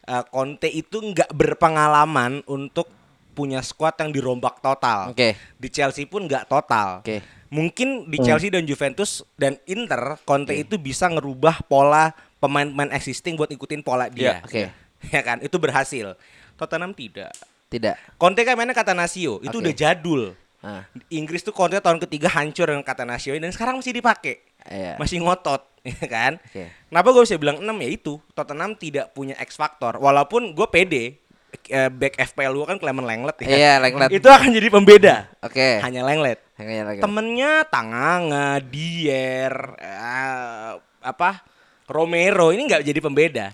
Eh, 0.07 0.25
Conte 0.31 0.71
itu 0.71 1.03
nggak 1.03 1.35
berpengalaman 1.35 2.39
untuk 2.47 2.87
punya 3.35 3.59
squad 3.59 3.99
yang 3.99 4.15
dirombak 4.15 4.63
total. 4.63 5.11
Oke. 5.11 5.35
Di 5.59 5.67
Chelsea 5.67 6.07
pun 6.07 6.25
nggak 6.25 6.47
total. 6.47 7.03
Oke. 7.03 7.19
Mungkin 7.51 8.07
di 8.07 8.17
Chelsea 8.23 8.47
dan 8.47 8.63
Juventus 8.63 9.23
dan 9.35 9.59
Inter 9.67 10.19
Conte 10.23 10.55
itu 10.55 10.79
bisa 10.79 11.11
ngerubah 11.11 11.63
pola 11.67 12.15
pemain-pemain 12.39 12.91
existing 12.95 13.35
buat 13.35 13.51
ikutin 13.51 13.83
pola 13.83 14.07
dia. 14.07 14.39
Oke. 14.41 14.71
Ya 15.13 15.21
kan? 15.21 15.37
Itu 15.45 15.61
berhasil. 15.61 16.17
Tottenham 16.57 16.89
tidak. 16.89 17.29
Tidak. 17.69 18.17
Conte 18.17 18.41
kan 18.41 18.57
mainnya 18.57 18.73
kata 18.73 18.97
Nasio, 18.97 19.37
itu 19.45 19.53
Oke. 19.53 19.69
udah 19.69 19.73
jadul. 19.77 20.33
Ah, 20.65 20.89
Inggris 21.13 21.45
tuh 21.45 21.53
Conte 21.53 21.77
tahun 21.77 22.01
ketiga 22.01 22.33
hancur 22.33 22.65
dengan 22.65 22.81
kata 22.81 23.05
Nasio 23.05 23.37
dan 23.37 23.53
sekarang 23.53 23.77
masih 23.77 23.93
dipakai. 23.93 24.41
Iya. 24.69 24.93
Masih 24.95 25.19
ngotot, 25.19 25.61
ya 25.87 26.05
kan? 26.05 26.33
Oke. 26.39 26.67
Kenapa 26.87 27.07
gue 27.11 27.23
bisa 27.23 27.35
bilang 27.35 27.57
6 27.59 27.67
ya 27.67 27.89
itu 27.89 28.13
Tottenham 28.31 28.71
tidak 28.73 29.11
punya 29.11 29.35
X 29.37 29.55
factor 29.55 29.99
Walaupun 29.99 30.55
gue 30.55 30.67
pede 30.67 31.19
eh, 31.67 31.89
Back 31.91 32.15
FPL 32.15 32.55
gue 32.55 32.65
kan 32.65 32.77
Clement 32.79 33.03
Lenglet 33.03 33.37
ya 33.43 33.47
Iya, 33.47 33.73
Lenglet. 33.83 34.09
Itu 34.11 34.27
akan 34.31 34.49
jadi 34.51 34.67
pembeda 34.71 35.15
Oke. 35.43 35.83
Hanya 35.83 36.07
Lenglet 36.07 36.39
Hanya 36.55 36.87
lagi. 36.87 36.99
Temennya 37.03 37.67
Tanganga, 37.67 38.63
Dier 38.63 39.51
eh, 39.75 40.71
Apa 41.03 41.43
Romero 41.87 42.55
Ini 42.55 42.63
nggak 42.63 42.83
jadi 42.87 42.99
pembeda 43.03 43.45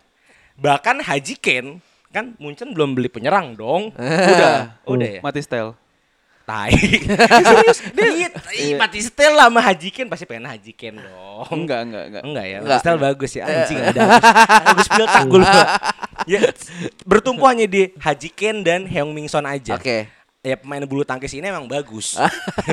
Bahkan 0.58 1.02
Haji 1.06 1.36
Kane 1.42 1.82
Kan 2.14 2.38
Munchen 2.38 2.78
belum 2.78 2.94
beli 2.94 3.10
penyerang 3.10 3.58
dong 3.58 3.90
Udah 4.34 4.78
Udah 4.86 5.10
ya 5.10 5.22
Mati 5.26 5.42
style. 5.42 5.74
Tai. 6.44 6.76
Serius 7.48 7.80
dia 7.96 8.08
ih, 8.52 8.76
mati 8.76 9.00
setel 9.00 9.32
lah 9.32 9.48
sama 9.48 9.64
Haji 9.64 9.90
Ken 9.90 10.12
pasti 10.12 10.28
pengen 10.28 10.44
Haji 10.46 10.72
Ken 10.72 11.00
dong. 11.00 11.48
Enggak, 11.50 11.88
enggak, 11.88 12.04
enggak. 12.06 12.24
Enggak 12.28 12.46
ya, 12.46 12.58
Enggak. 12.60 12.80
Style 12.84 13.00
bagus 13.00 13.32
ya 13.32 13.44
anjing 13.46 13.80
ada. 13.80 14.00
Agus- 14.04 14.28
Agus 14.68 14.88
Piltak 14.92 15.24
gue. 15.26 15.40
Ya, 16.24 16.40
bertumpu 17.04 17.44
hanya 17.44 17.68
di 17.68 17.92
Haji 17.96 18.30
Ken 18.32 18.64
dan 18.64 18.88
Heung 18.88 19.12
Min 19.12 19.28
Son 19.28 19.44
aja. 19.44 19.76
Oke. 19.76 20.08
Ya 20.44 20.60
pemain 20.60 20.84
bulu 20.84 21.02
tangkis 21.02 21.32
ini 21.32 21.48
emang 21.48 21.64
bagus. 21.66 22.20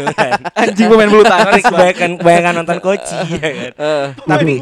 Anjing 0.59 0.91
pemain 0.91 1.07
bulu 1.07 1.23
tangkis. 1.23 1.63
kebanyakan 1.63 2.19
kebanyakan 2.19 2.53
nonton 2.59 2.79
koci 2.81 3.15
ya 3.39 3.47
kan. 3.47 3.71
Eh. 3.71 4.07
tapi 4.27 4.53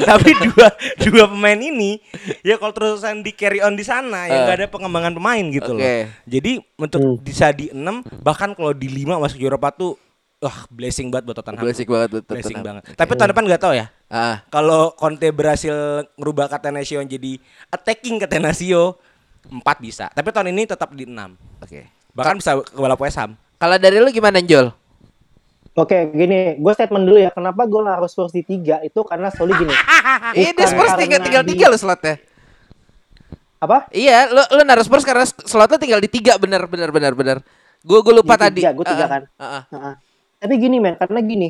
tapi 0.00 0.30
dua 0.40 0.68
dua 0.98 1.24
pemain 1.28 1.60
ini 1.60 2.00
ya 2.40 2.56
kalau 2.56 2.72
terusan 2.72 3.20
di 3.20 3.30
carry 3.30 3.60
on 3.60 3.76
di 3.76 3.84
sana 3.84 4.24
ya 4.24 4.32
Eh. 4.32 4.40
nggak 4.42 4.56
ada 4.56 4.66
pengembangan 4.66 5.12
pemain 5.12 5.44
gitu 5.44 5.76
loh. 5.76 5.84
Oke. 5.84 6.08
Jadi 6.24 6.52
untuk 6.74 7.00
Hmm. 7.04 7.20
bisa 7.20 7.52
di 7.52 7.68
6 7.68 8.00
bahkan 8.18 8.52
kalau 8.52 8.72
di 8.72 8.88
5 8.88 9.20
masuk 9.20 9.36
Eropa 9.38 9.68
tuh 9.68 10.00
wah 10.38 10.64
blessing 10.68 11.12
banget 11.12 11.28
buat 11.28 11.36
Tottenham. 11.36 11.62
Blessing 11.62 11.84
banget 11.86 12.08
buat 12.10 12.24
Blessing 12.24 12.56
Tottenham. 12.56 12.64
banget. 12.80 12.96
Tapi 12.96 13.12
tahun 13.12 13.28
depan 13.28 13.44
nggak 13.44 13.60
tahu 13.60 13.74
ya. 13.76 13.86
Ah, 14.08 14.40
Kalau 14.48 14.96
Conte 14.96 15.28
berhasil 15.28 15.76
ngerubah 16.16 16.48
Catenaccio 16.48 16.96
jadi 17.02 17.36
attacking 17.68 18.16
Catenaccio 18.18 18.96
4 19.44 19.60
bisa. 19.78 20.08
Tapi 20.08 20.32
tahun 20.32 20.48
ini 20.48 20.64
tetap 20.64 20.88
di 20.92 21.04
6. 21.04 21.36
oke. 21.60 22.00
Bahkan 22.12 22.34
bisa 22.38 22.60
ke 22.60 22.76
balap 22.76 23.00
West 23.00 23.16
Ham. 23.16 23.34
Kalau 23.56 23.76
dari 23.76 23.96
lu 23.96 24.10
gimana, 24.10 24.40
Jol? 24.40 24.68
Oke, 25.72 26.12
gini, 26.12 26.60
gue 26.60 26.72
statement 26.72 27.08
dulu 27.08 27.16
ya. 27.16 27.32
Kenapa 27.32 27.64
gue 27.64 27.80
naruh 27.80 28.04
Spurs 28.04 28.28
di 28.30 28.44
tiga 28.44 28.84
itu 28.84 29.00
karena 29.00 29.32
Soli 29.32 29.56
gini. 29.56 29.72
Ini 30.36 30.52
Spurs 30.62 30.92
tinggal 30.96 31.24
tinggal 31.24 31.40
tiga 31.42 31.72
lo 31.72 31.80
slotnya. 31.80 32.20
Apa? 33.56 33.88
Iya, 33.88 34.28
lu 34.28 34.42
lu 34.52 34.62
naruh 34.66 34.84
Spurs 34.84 35.00
karena 35.00 35.24
slotnya 35.24 35.78
tinggal 35.80 36.02
di 36.02 36.10
tiga 36.10 36.36
bener 36.36 36.68
bener 36.68 36.92
bener 36.92 37.12
bener. 37.14 37.36
Gue 37.80 37.98
gue 37.98 38.12
lupa 38.12 38.36
Di 38.36 38.42
tadi. 38.44 38.60
gua 38.68 38.84
tiga 38.84 39.04
Ah, 39.04 39.10
kan. 39.10 39.22
ah, 39.34 39.44
ah. 39.44 39.62
Heeh. 39.72 39.94
Tapi 40.42 40.54
gini 40.58 40.76
men, 40.76 40.98
karena 40.98 41.22
gini, 41.22 41.48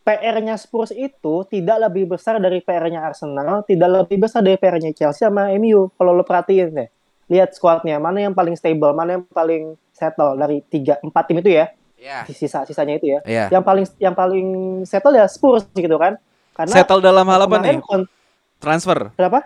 PR-nya 0.00 0.56
Spurs 0.56 0.90
itu 0.90 1.44
tidak 1.46 1.76
lebih 1.84 2.08
besar 2.10 2.40
dari 2.40 2.58
PR-nya 2.58 3.04
Arsenal, 3.04 3.62
tidak 3.62 3.86
lebih 3.86 4.16
besar 4.18 4.40
dari 4.40 4.56
PR-nya 4.56 4.90
Chelsea 4.90 5.22
sama 5.22 5.52
MU. 5.54 5.92
Kalau 5.94 6.10
lo 6.10 6.24
perhatiin 6.24 6.72
deh, 6.72 6.88
lihat 7.28 7.52
squadnya, 7.52 8.00
mana 8.00 8.24
yang 8.24 8.32
paling 8.32 8.56
stable, 8.56 8.90
mana 8.90 9.20
yang 9.20 9.24
paling 9.28 9.76
settle 10.00 10.32
dari 10.34 10.64
tiga, 10.64 10.96
empat 10.98 11.28
tim 11.28 11.36
itu 11.38 11.52
ya, 11.52 11.68
Iya. 11.94 12.24
sisa 12.26 12.64
sisanya 12.64 12.96
itu 12.96 13.12
ya. 13.12 13.20
Iya. 13.22 13.44
Yang 13.52 13.62
paling 13.62 13.84
yang 14.00 14.14
paling 14.16 14.46
settle 14.82 15.12
ya 15.12 15.28
Spurs 15.28 15.68
gitu 15.70 15.94
kan. 15.94 16.16
Karena 16.50 16.72
Settle 16.72 17.00
dalam 17.00 17.24
hal 17.24 17.40
apa 17.42 17.56
nih? 17.58 17.76
kon- 17.78 18.08
Transfer. 18.56 19.12
Berapa? 19.12 19.44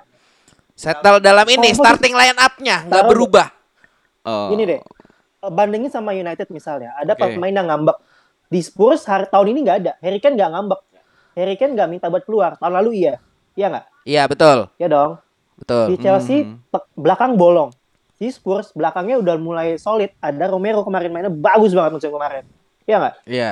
Settle 0.73 1.19
dalam 1.19 1.47
ini 1.47 1.71
Oh, 1.71 1.77
starting 1.77 2.11
line 2.11 2.35
up-nya 2.37 2.83
nggak 2.85 3.05
berubah. 3.05 3.47
Oh. 4.23 4.51
Gini 4.51 4.65
deh, 4.65 4.81
eh, 4.81 4.83
bandingin 5.49 5.87
sama 5.89 6.11
United 6.13 6.49
misalnya, 6.49 6.95
ada 6.97 7.13
Oke. 7.13 7.35
pemain 7.35 7.53
yang 7.53 7.67
ngambek. 7.67 7.95
Di 8.45 8.59
Spurs 8.59 9.05
hari 9.05 9.27
tahun 9.27 9.51
ini 9.51 9.59
nggak 9.63 9.79
ada. 9.81 9.93
Harry 9.99 10.19
Kane 10.19 10.35
nggak 10.35 10.51
ngambek. 10.51 10.81
Harry 11.35 11.55
Kane 11.55 11.75
nggak 11.75 11.89
minta 11.89 12.07
buat 12.09 12.23
keluar. 12.23 12.55
Tahun 12.57 12.71
lalu 12.73 13.03
iya, 13.03 13.15
iya 13.53 13.67
nggak? 13.69 13.87
Iya 14.03 14.23
betul 14.27 14.59
Ya 14.77 14.87
dong. 14.87 15.19
betul. 15.55 15.85
Di 15.91 15.97
Chelsea 15.97 16.43
Hmm. 16.43 16.59
belakang 16.95 17.35
bolong. 17.35 17.71
Di 18.15 18.31
Spurs 18.31 18.71
belakangnya 18.73 19.19
udah 19.19 19.35
mulai 19.37 19.69
solid. 19.77 20.15
Ada 20.19 20.49
Romero 20.49 20.83
kemarin 20.83 21.11
mainnya 21.11 21.33
bagus 21.33 21.75
banget 21.75 21.99
musim 21.99 22.11
kemarin. 22.11 22.45
Iya 22.85 22.97
nggak? 22.99 23.15
Iya. 23.27 23.51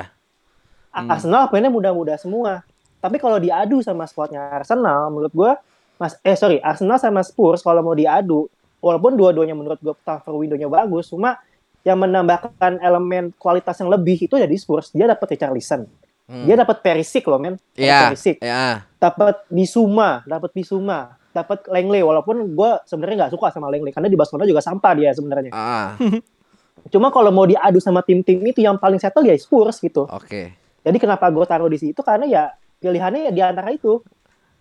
A- 0.92 1.06
Arsenal 1.08 1.48
mainnya 1.48 1.68
muda-muda 1.68 2.14
semua. 2.16 2.62
Tapi 3.02 3.18
kalau 3.18 3.36
diadu 3.36 3.82
sama 3.82 4.06
squadnya 4.06 4.38
Arsenal, 4.52 5.10
menurut 5.10 5.32
gua, 5.32 5.52
mas, 5.98 6.14
eh 6.22 6.38
sorry, 6.38 6.62
Arsenal 6.62 6.96
sama 6.96 7.20
Spurs 7.20 7.58
kalau 7.58 7.82
mau 7.82 7.92
diadu, 7.92 8.46
walaupun 8.78 9.18
dua-duanya 9.18 9.52
menurut 9.52 9.82
gua 9.82 9.98
transfer 9.98 10.30
window-nya 10.30 10.70
bagus, 10.70 11.10
cuma 11.10 11.42
yang 11.82 11.98
menambahkan 11.98 12.78
elemen 12.78 13.34
kualitas 13.34 13.74
yang 13.82 13.90
lebih 13.90 14.14
itu 14.20 14.38
jadi 14.38 14.54
Spurs. 14.54 14.94
Dia 14.94 15.10
dapat 15.10 15.34
Richarlison, 15.34 15.82
Hmm. 16.22 16.46
dia 16.46 16.54
dapat 16.54 16.78
Perisic 16.78 17.26
loh 17.26 17.42
men, 17.42 17.58
Iya. 17.74 18.14
Perisic, 18.14 18.38
Iya. 18.38 18.86
dapat 19.02 19.42
Bisuma, 19.50 20.22
dapat 20.22 20.54
Bisuma, 20.54 21.18
dapat 21.32 21.66
Langley. 21.72 22.04
Walaupun 22.04 22.52
gua 22.52 22.84
sebenarnya 22.84 23.26
nggak 23.26 23.32
suka 23.34 23.50
sama 23.50 23.72
Langley 23.72 23.90
karena 23.90 24.08
di 24.08 24.16
Barcelona 24.16 24.44
juga 24.44 24.62
sampah 24.62 24.92
dia 24.94 25.10
sebenarnya. 25.16 25.52
Ah, 25.52 25.96
Cuma 26.92 27.12
kalau 27.12 27.30
mau 27.30 27.48
diadu 27.48 27.78
sama 27.78 28.00
tim-tim 28.04 28.40
itu 28.42 28.64
yang 28.64 28.76
paling 28.80 29.00
settle 29.00 29.24
ya 29.24 29.36
Spurs 29.36 29.80
gitu. 29.80 30.08
oke. 30.08 30.42
Jadi 30.82 30.98
kenapa 30.98 31.30
gue 31.30 31.46
taruh 31.46 31.70
di 31.70 31.78
situ 31.78 32.00
karena 32.02 32.26
ya 32.26 32.42
pilihannya 32.82 33.30
ya 33.30 33.32
di 33.32 33.42
antara 33.42 33.70
itu. 33.70 34.02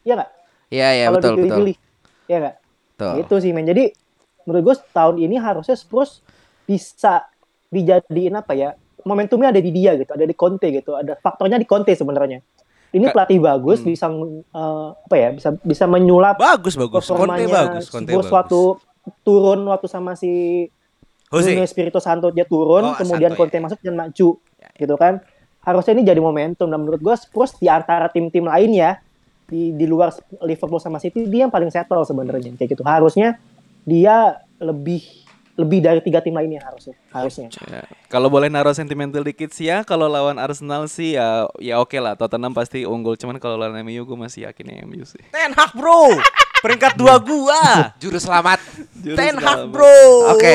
Iya 0.05 0.21
nggak? 0.21 0.31
Iya 0.69 0.87
iya 0.93 1.05
betul 1.09 1.17
betul. 1.17 1.29
dipilih-pilih. 1.33 1.77
Iya 2.29 2.37
nggak? 2.37 2.55
Betul. 2.61 3.13
Gitu 3.25 3.35
sih 3.41 3.51
men. 3.51 3.65
Jadi 3.65 3.83
menurut 4.45 4.63
gue 4.69 4.75
tahun 4.93 5.15
ini 5.17 5.35
harusnya 5.41 5.73
Spurs 5.73 6.21
bisa 6.69 7.25
dijadiin 7.73 8.37
apa 8.37 8.53
ya? 8.53 8.77
Momentumnya 9.01 9.49
ada 9.49 9.57
di 9.57 9.73
dia 9.73 9.97
gitu, 9.97 10.13
ada 10.13 10.25
di 10.29 10.35
Conte 10.37 10.69
gitu, 10.69 10.93
ada 10.93 11.17
faktornya 11.17 11.57
di 11.57 11.65
Conte 11.65 11.97
sebenarnya. 11.97 12.37
Ini 12.91 13.07
Ka- 13.07 13.13
pelatih 13.13 13.39
bagus 13.39 13.79
Hmm. 13.79 13.87
bisa 13.87 14.05
eh, 14.07 14.87
apa 14.91 15.15
ya? 15.15 15.29
Bisa 15.31 15.49
bisa 15.57 15.85
menyulap 15.85 16.35
Bagus 16.35 16.75
bagus. 16.75 17.03
Conte 17.03 17.15
performanya 17.15 17.47
bagus, 17.47 17.85
Conte 17.87 18.11
bagus. 18.11 18.27
waktu 18.27 18.61
turun 19.21 19.59
waktu 19.65 19.87
sama 19.87 20.13
si 20.13 20.67
Jose. 21.27 21.55
Nuno 21.55 21.63
Espirito 21.63 21.97
Santo 21.97 22.27
dia 22.29 22.43
turun, 22.43 22.83
Oh, 22.83 22.93
kemudian 22.93 23.31
Santo, 23.31 23.39
Conte 23.39 23.55
ya. 23.55 23.63
masuk 23.63 23.79
dan 23.79 23.95
maju, 23.95 24.29
gitu 24.75 24.95
kan? 24.95 25.23
Harusnya 25.61 25.93
ini 25.93 26.03
jadi 26.03 26.19
momentum. 26.19 26.67
Dan 26.67 26.83
menurut 26.83 26.99
gue 26.99 27.15
Spurs 27.15 27.55
di 27.55 27.65
antara 27.65 28.11
tim-tim 28.11 28.43
lain 28.43 28.71
ya, 28.71 28.99
di 29.45 29.71
di 29.71 29.85
luar 29.85 30.11
Liverpool 30.41 30.79
sama 30.79 30.97
City 30.97 31.23
dia 31.25 31.47
yang 31.47 31.53
paling 31.53 31.71
settle 31.71 32.03
sebenarnya 32.03 32.51
kayak 32.53 32.71
gitu. 32.71 32.83
Harusnya 32.83 33.39
dia 33.81 34.43
lebih 34.57 35.20
lebih 35.59 35.79
dari 35.83 35.99
tiga 35.99 36.23
tim 36.23 36.35
lainnya 36.35 36.63
harusnya, 36.63 36.95
harusnya. 37.11 37.47
Ya. 37.67 37.83
Kalau 38.07 38.31
boleh 38.31 38.47
naruh 38.47 38.75
sentimental 38.75 39.23
dikit 39.23 39.51
sih 39.51 39.67
ya, 39.67 39.83
kalau 39.83 40.07
lawan 40.07 40.39
Arsenal 40.39 40.87
sih 40.87 41.19
ya 41.19 41.47
ya 41.59 41.79
oke 41.79 41.95
lah. 41.99 42.15
Tottenham 42.15 42.55
pasti 42.55 42.87
unggul, 42.87 43.19
cuman 43.19 43.37
kalau 43.39 43.59
lawan 43.59 43.83
MU 43.83 44.01
gue 44.03 44.17
masih 44.17 44.47
yakin 44.47 44.87
MU 44.87 45.03
sih. 45.03 45.21
Ten 45.31 45.51
Hag 45.51 45.75
bro. 45.75 46.15
Peringkat 46.61 46.93
dua 46.95 47.17
gua. 47.17 47.91
Juru 47.97 48.21
selamat. 48.21 48.61
Jurus 49.01 49.17
Ten 49.17 49.35
Hag 49.41 49.67
bro. 49.73 50.37
Oke. 50.37 50.53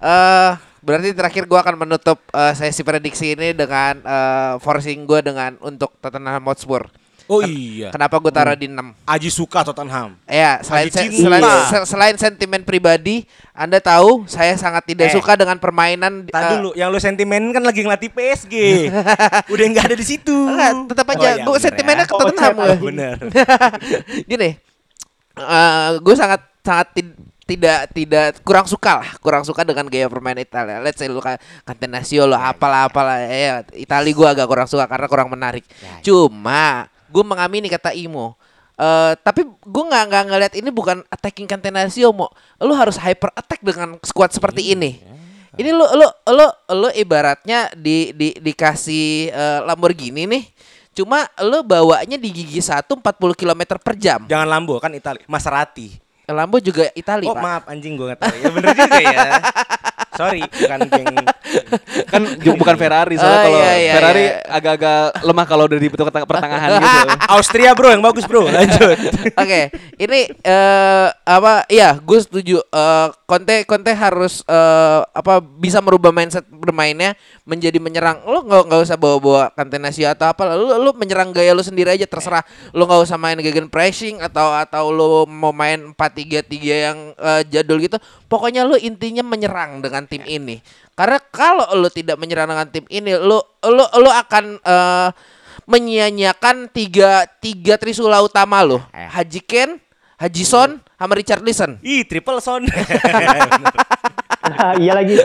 Eh 0.00 0.52
berarti 0.80 1.12
terakhir 1.12 1.44
gua 1.44 1.60
akan 1.60 1.84
menutup 1.84 2.18
eh, 2.32 2.52
sesi 2.56 2.80
prediksi 2.80 3.36
ini 3.36 3.52
dengan 3.52 4.00
eh, 4.00 4.54
forcing 4.64 5.04
gua 5.04 5.20
dengan 5.20 5.60
untuk 5.60 5.92
Tottenham 6.00 6.44
Hotspur. 6.48 6.88
Oh 7.30 7.40
iya. 7.40 7.94
Kenapa 7.94 8.18
gue 8.18 8.28
taruh 8.28 8.52
di 8.52 8.66
6? 8.66 8.74
Aji 9.06 9.30
suka 9.30 9.62
Tottenham. 9.62 10.18
Ya, 10.24 10.58
selain 10.60 10.90
se- 10.90 11.14
selain, 11.14 11.38
se- 11.64 11.86
selain 11.86 12.16
sentimen 12.16 12.60
pribadi, 12.60 13.22
Anda 13.52 13.78
tahu 13.78 14.26
saya 14.26 14.50
sangat 14.54 14.82
tidak 14.84 15.08
Eh. 15.08 15.14
suka 15.14 15.38
dengan 15.38 15.54
permainan 15.56 16.26
Tadi 16.26 16.34
eh, 16.34 16.50
dulu, 16.52 16.70
yang 16.74 16.90
lu 16.90 16.98
sentimen 16.98 17.54
kan 17.54 17.62
lagi 17.62 17.80
ngelatih 17.80 18.10
PSG. 18.10 18.54
Udah 19.54 19.64
nggak 19.64 19.84
ada 19.86 19.94
di 19.94 20.02
situ. 20.02 20.34
Enggak, 20.34 20.90
tetap 20.90 21.06
aja 21.08 21.18
Oh, 21.20 21.22
iya, 21.22 21.34
gue 21.38 21.52
bener 21.52 21.62
sentimennya 21.62 22.02
ya. 22.02 22.10
ke 22.10 22.14
Tottenham 22.16 22.50
Oh, 22.50 22.58
gue. 22.58 22.66
chat, 22.66 22.80
Bener. 22.82 23.16
Gini, 24.30 24.50
gue 25.96 26.14
sangat 26.14 26.40
sangat 26.60 26.88
tid- 26.92 27.18
tidak 27.46 27.90
tidak 27.90 28.26
kurang 28.40 28.62
suka 28.64 28.98
lah, 28.98 29.10
kurang 29.18 29.42
suka 29.42 29.62
dengan 29.62 29.86
gaya 29.86 30.06
permain 30.06 30.34
Italia. 30.36 30.78
Let's 30.78 30.94
say 30.96 31.06
lu 31.06 31.18
kayak 31.18 31.38
Catenaccio 31.62 32.22
lo 32.22 32.34
apalah 32.34 32.86
apalah 32.86 33.18
ya 33.20 33.66
Itali 33.72 34.10
gue 34.10 34.22
agak 34.24 34.46
kurang 34.46 34.66
suka 34.66 34.86
karena 34.86 35.06
kurang 35.06 35.28
menarik. 35.28 35.66
Cuma 36.00 36.86
gue 37.10 37.24
mengamini 37.26 37.66
kata 37.66 37.90
Imo. 37.92 38.38
Eh 38.78 39.12
tapi 39.20 39.44
gue 39.44 39.84
nggak 39.90 40.04
nggak 40.08 40.24
ngeliat 40.30 40.54
ini 40.56 40.70
bukan 40.72 41.02
attacking 41.10 41.44
Catenaccio 41.44 42.14
mo. 42.14 42.30
Lu 42.62 42.72
harus 42.72 42.96
hyper 42.96 43.34
attack 43.34 43.60
dengan 43.60 43.98
squad 44.00 44.30
seperti 44.30 44.72
ini. 44.72 45.02
Ini 45.50 45.74
lu 45.74 45.82
lu 45.82 46.06
lu 46.06 46.46
lu 46.78 46.88
ibaratnya 46.94 47.74
di 47.74 48.14
di 48.14 48.32
dikasih 48.38 49.28
eh, 49.28 49.60
Lamborghini 49.66 50.24
nih. 50.24 50.44
Cuma 50.90 51.26
lu 51.42 51.62
bawanya 51.62 52.16
di 52.18 52.28
gigi 52.30 52.58
1 52.58 52.86
40 52.86 53.02
km 53.34 53.62
per 53.78 53.94
jam. 53.98 54.26
Jangan 54.26 54.48
Lambo 54.48 54.78
kan 54.78 54.90
Itali. 54.94 55.22
Maserati. 55.26 55.98
Lambo 56.30 56.62
juga 56.62 56.86
Itali, 56.94 57.26
Oh 57.26 57.34
Pak. 57.34 57.42
maaf 57.42 57.64
anjing 57.66 57.98
gue 57.98 58.06
nggak 58.06 58.20
tahu. 58.22 58.36
Ya 58.38 58.48
bener 58.54 58.70
juga 58.78 59.00
ya. 59.02 59.22
Sorry, 60.10 60.42
bukan 60.42 60.80
geng. 60.90 61.16
Kan 62.10 62.22
ju- 62.38 62.58
bukan 62.58 62.74
Ferrari 62.74 63.14
soalnya 63.14 63.38
Oh, 63.38 63.44
kalau 63.46 63.58
iya, 63.58 63.72
iya, 63.78 63.92
Ferrari 63.94 64.24
iya. 64.26 64.34
agak-agak 64.50 65.00
lemah 65.22 65.46
kalau 65.46 65.64
udah 65.66 65.78
di 65.78 65.88
pertengahan 65.90 66.68
gitu. 66.76 66.98
Austria 67.30 67.70
bro 67.74 67.88
yang 67.90 68.02
bagus 68.02 68.24
bro. 68.26 68.46
Lanjut. 68.50 68.98
Oke, 69.38 69.60
ini 69.96 70.20
eh 70.42 71.08
apa? 71.14 71.64
Iya, 71.66 71.98
gue 71.98 72.18
setuju. 72.18 72.58
Eh 72.60 73.08
Conte 73.24 73.62
Conte 73.64 73.92
harus 73.94 74.42
eh 74.44 75.00
apa 75.06 75.38
bisa 75.38 75.78
merubah 75.78 76.10
mindset 76.10 76.42
bermainnya 76.50 77.14
menjadi 77.50 77.82
menyerang. 77.82 78.22
Lu 78.22 78.46
nggak 78.46 78.70
nggak 78.70 78.80
usah 78.86 78.94
bawa-bawa 78.94 79.50
Catenaccio 79.50 80.06
atau 80.06 80.30
apa. 80.30 80.54
Lu 80.54 80.70
lu 80.78 80.94
menyerang 80.94 81.34
gaya 81.34 81.50
lu 81.50 81.66
sendiri 81.66 81.90
aja 81.90 82.06
terserah. 82.06 82.46
Lu 82.70 82.86
nggak 82.86 83.02
usah 83.02 83.18
main 83.18 83.34
gegen 83.42 83.66
pressing 83.66 84.22
atau 84.22 84.54
atau 84.54 84.94
lu 84.94 85.26
mau 85.26 85.50
main 85.50 85.90
4-3-3 85.98 86.86
yang 86.86 86.98
eh, 87.18 87.42
jadul 87.50 87.82
gitu. 87.82 87.98
Pokoknya 88.30 88.62
lu 88.62 88.78
intinya 88.78 89.26
menyerang 89.26 89.82
dengan 89.82 90.06
tim 90.06 90.22
ini. 90.22 90.62
Karena 90.94 91.18
kalau 91.18 91.66
lu 91.74 91.90
tidak 91.90 92.14
menyerang 92.22 92.46
dengan 92.46 92.68
tim 92.70 92.86
ini, 92.86 93.18
lu 93.18 93.42
lu 93.66 93.84
lu 93.98 94.10
akan 94.14 94.44
eh 94.62 95.10
menyia-nyiakan 95.70 96.70
tiga 96.70 97.26
tiga 97.42 97.74
trisula 97.78 98.22
utama 98.22 98.62
lo. 98.62 98.78
Haji 98.90 99.40
Ken, 99.42 99.78
Haji 100.18 100.44
Son, 100.46 100.70
sama 100.98 101.14
Richard 101.14 101.42
Listen. 101.46 101.78
Ih, 101.80 102.02
triple 102.02 102.42
son. 102.42 102.66
iya 104.82 104.92
lagi. 104.96 105.16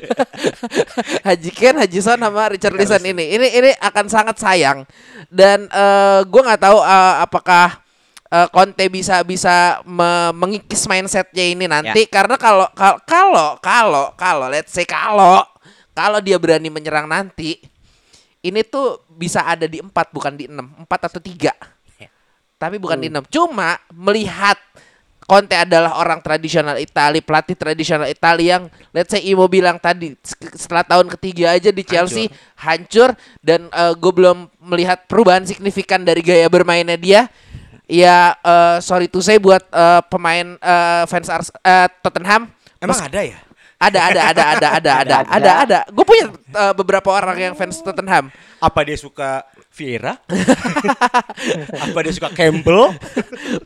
Haji 1.27 1.49
Ken, 1.53 1.75
Haji 1.79 1.99
Son 2.01 2.19
sama 2.19 2.51
Richard 2.51 2.75
Lison 2.75 3.01
ini. 3.03 3.35
Ini 3.35 3.47
ini 3.61 3.71
akan 3.79 4.05
sangat 4.07 4.35
sayang. 4.39 4.83
Dan 5.31 5.65
eh 5.69 6.21
gue 6.25 6.41
nggak 6.41 6.61
tahu 6.61 6.77
eh, 6.81 7.15
apakah 7.23 7.81
eh, 8.29 8.47
Conte 8.51 8.85
bisa 8.89 9.21
bisa 9.25 9.81
me- 9.85 10.33
mengikis 10.35 10.85
mindsetnya 10.85 11.45
ini 11.45 11.65
nanti. 11.65 12.05
Karena 12.09 12.37
kalau 12.37 12.67
kal- 12.73 13.01
kalau 13.05 13.57
kalau 13.61 14.05
kalau 14.17 14.47
let's 14.49 14.73
say 14.73 14.85
kalau 14.85 15.43
kalau 15.95 16.19
dia 16.19 16.35
berani 16.35 16.67
menyerang 16.67 17.07
nanti 17.07 17.57
ini 18.45 18.61
tuh 18.61 19.01
bisa 19.09 19.41
ada 19.41 19.65
di 19.65 19.81
empat 19.81 20.13
bukan 20.13 20.33
di 20.37 20.45
enam. 20.45 20.69
Empat 20.77 21.09
atau 21.09 21.17
tiga. 21.17 21.55
Tapi 22.55 22.79
bukan 22.79 22.95
di 22.95 23.11
enam. 23.11 23.25
Cuma 23.27 23.75
melihat 23.91 24.55
Conte 25.25 25.57
adalah 25.57 25.97
orang 25.97 26.21
tradisional 26.21 26.77
Itali, 26.77 27.17
pelatih 27.17 27.57
tradisional 27.57 28.05
Itali 28.05 28.53
yang 28.53 28.69
let's 28.93 29.09
say 29.09 29.25
Imo 29.25 29.49
bilang 29.49 29.81
tadi 29.81 30.13
setelah 30.53 30.85
tahun 30.85 31.09
ketiga 31.17 31.57
aja 31.57 31.73
di 31.73 31.81
Chelsea 31.81 32.29
hancur, 32.61 33.17
dan 33.41 33.65
gue 33.73 34.13
belum 34.13 34.45
melihat 34.61 35.09
perubahan 35.09 35.41
signifikan 35.41 36.05
dari 36.05 36.21
gaya 36.21 36.45
bermainnya 36.45 36.93
dia. 36.93 37.21
Ya 37.85 38.33
eh, 38.41 38.77
sorry 38.81 39.05
to 39.05 39.21
say 39.21 39.37
buat 39.37 39.61
eh, 39.61 40.01
pemain 40.09 40.57
eh, 40.57 41.03
fans 41.05 41.29
Ars 41.29 41.53
eh, 41.61 41.85
Tottenham 42.01 42.49
Emang 42.81 42.97
ada 42.97 43.21
ya? 43.21 43.37
Ada 43.75 43.99
ada 44.07 44.21
ada 44.31 44.43
ada 44.55 44.67
ada 44.79 44.91
ada 45.03 45.17
ada 45.27 45.51
ada. 45.67 45.79
Gue 45.91 46.05
punya 46.07 46.31
eh, 46.31 46.73
beberapa 46.73 47.11
orang 47.11 47.37
yang 47.37 47.53
fans 47.53 47.83
Tottenham. 47.83 48.31
Apa 48.63 48.87
dia 48.87 48.95
suka 48.95 49.43
Vieira? 49.75 50.15
Apa 51.83 51.99
dia 51.99 52.13
suka 52.15 52.31
Campbell? 52.31 52.95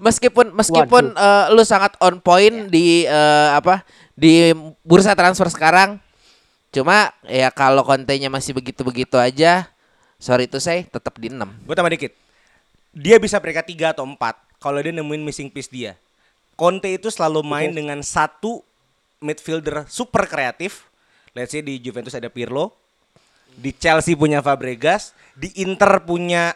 meskipun 0.01 0.51
meskipun 0.57 1.13
eh, 1.13 1.45
lu 1.53 1.61
sangat 1.61 1.93
on 2.01 2.17
point 2.19 2.67
di 2.73 3.05
eh, 3.05 3.49
apa 3.53 3.85
di 4.17 4.51
bursa 4.83 5.13
transfer 5.13 5.47
sekarang 5.47 6.01
cuma 6.69 7.13
ya 7.25 7.49
kalau 7.49 7.81
kontenya 7.81 8.29
masih 8.29 8.53
begitu-begitu 8.53 9.17
aja 9.17 9.65
sorry 10.21 10.45
itu 10.45 10.61
saya 10.61 10.85
tetap 10.85 11.17
di 11.17 11.31
6 11.31 11.39
Gue 11.65 11.73
tambah 11.73 11.93
dikit. 11.93 12.13
Dia 12.93 13.21
bisa 13.21 13.37
peringkat 13.37 13.93
3 13.93 13.93
atau 13.97 14.05
4 14.05 14.17
kalau 14.59 14.77
dia 14.81 14.91
nemuin 14.91 15.23
missing 15.23 15.49
piece 15.49 15.69
dia. 15.71 15.95
Conte 16.59 16.91
itu 16.91 17.07
selalu 17.07 17.39
main 17.45 17.71
dengan 17.71 18.03
satu 18.03 18.65
midfielder 19.21 19.85
super 19.87 20.25
kreatif. 20.25 20.87
Let's 21.35 21.53
say 21.53 21.61
di 21.61 21.77
Juventus 21.77 22.17
ada 22.17 22.27
Pirlo, 22.27 22.73
di 23.53 23.71
Chelsea 23.75 24.17
punya 24.17 24.41
Fabregas, 24.41 25.13
di 25.37 25.53
Inter 25.61 26.01
punya 26.03 26.51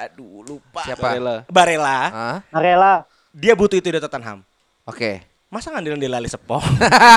aduh 0.00 0.42
lupa. 0.42 0.82
Siapa? 0.82 1.14
Barella. 1.14 1.36
Barella. 1.46 1.98
Ah, 2.10 2.38
Arela. 2.50 3.06
Dia 3.32 3.52
butuh 3.54 3.78
itu 3.78 3.88
di 3.88 4.00
Tottenham. 4.00 4.44
oke 4.82 5.31
Masa 5.52 5.68
ngandelin 5.68 6.00
di 6.00 6.08
Lali 6.08 6.24
Sepo? 6.26 6.56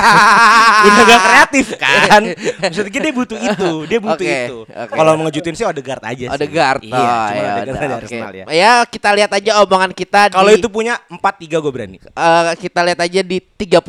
Udah 0.86 1.02
gak 1.02 1.20
kreatif 1.24 1.72
kan? 1.74 2.20
Maksudnya 2.60 3.00
dia 3.00 3.08
butuh 3.10 3.38
itu, 3.38 3.70
dia 3.88 3.96
butuh 3.96 4.12
Oke, 4.20 4.36
itu. 4.44 4.58
oke. 4.62 4.92
Kalau 4.92 5.10
mau 5.16 5.24
ngejutin 5.24 5.56
sih 5.56 5.64
Odegaard 5.64 6.04
aja 6.04 6.24
sih. 6.28 6.34
Odegaard 6.36 6.84
Iya, 6.84 6.92
oh, 6.92 7.00
cuma 7.00 7.32
ya, 7.34 7.52
Odegaard 7.56 7.80
dari 7.80 7.88
oke. 7.88 7.96
Arsenal 8.04 8.30
ya. 8.30 8.44
ya 8.46 8.72
kita 8.84 9.08
lihat 9.10 9.30
aja 9.32 9.50
omongan 9.58 9.90
kita 9.90 10.28
Kalau 10.28 10.52
di- 10.52 10.60
itu 10.60 10.68
punya 10.68 11.00
4-3 11.08 11.24
gue 11.56 11.72
berani. 11.72 11.96
eh, 11.96 12.42
kita 12.60 12.80
lihat 12.84 13.00
aja 13.00 13.20
di 13.24 13.38
38 13.40 13.80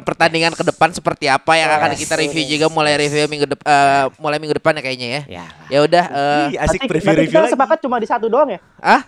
pertandingan 0.00 0.54
ke 0.54 0.62
depan 0.64 0.94
seperti 0.94 1.26
apa 1.26 1.52
yang 1.52 1.66
akan 1.68 1.90
Yes. 1.90 2.06
kita 2.06 2.14
review 2.16 2.44
juga 2.48 2.66
mulai 2.68 2.94
review 2.96 3.26
minggu 3.26 3.50
depan 3.50 4.06
mulai 4.16 4.38
minggu 4.38 4.54
depan 4.54 4.70
ya 4.72 4.82
kayaknya 4.82 5.08
ya. 5.26 5.44
Ya. 5.66 5.78
Udah 5.82 6.04
eh, 6.06 6.46
Ih, 6.46 6.62
asik 6.62 6.78
Berarti- 6.78 6.86
berarti 6.86 6.86
preview-review 7.26 7.34
kita 7.34 7.42
lagi. 7.42 7.54
sepakat 7.58 7.78
cuma 7.82 7.96
di 7.98 8.06
satu 8.06 8.30
doang 8.30 8.48
ya? 8.48 8.62
Ah? 8.78 9.02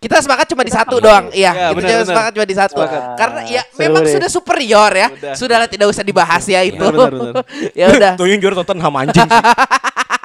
Kita 0.00 0.16
sepakat 0.16 0.48
cuma 0.48 0.64
di 0.64 0.72
satu 0.72 0.96
doang. 0.96 1.28
Iya, 1.30 1.52
Ya, 1.52 1.66
kita 1.70 1.92
benar. 1.94 2.08
sepakat 2.08 2.30
cuma 2.32 2.46
di 2.46 2.56
satu. 2.56 2.72
Sepakat. 2.74 3.02
Karena 3.14 3.40
ya 3.44 3.62
Seru 3.64 3.80
memang 3.82 4.02
deh. 4.02 4.12
sudah 4.16 4.28
superior 4.28 4.90
ya. 4.90 5.08
Udah. 5.10 5.34
Sudahlah 5.36 5.68
tidak 5.68 5.86
usah 5.86 6.00
dibahas 6.00 6.44
ya 6.44 6.60
itu. 6.62 6.80
benar, 6.80 7.12
benar. 7.12 7.44
ya 7.78 7.86
udah. 7.90 8.12
Tuh 8.16 8.24
yang 8.24 8.40
juara 8.40 8.56
Tottenham 8.56 8.94
anjing 8.96 9.28
sih. 9.28 9.42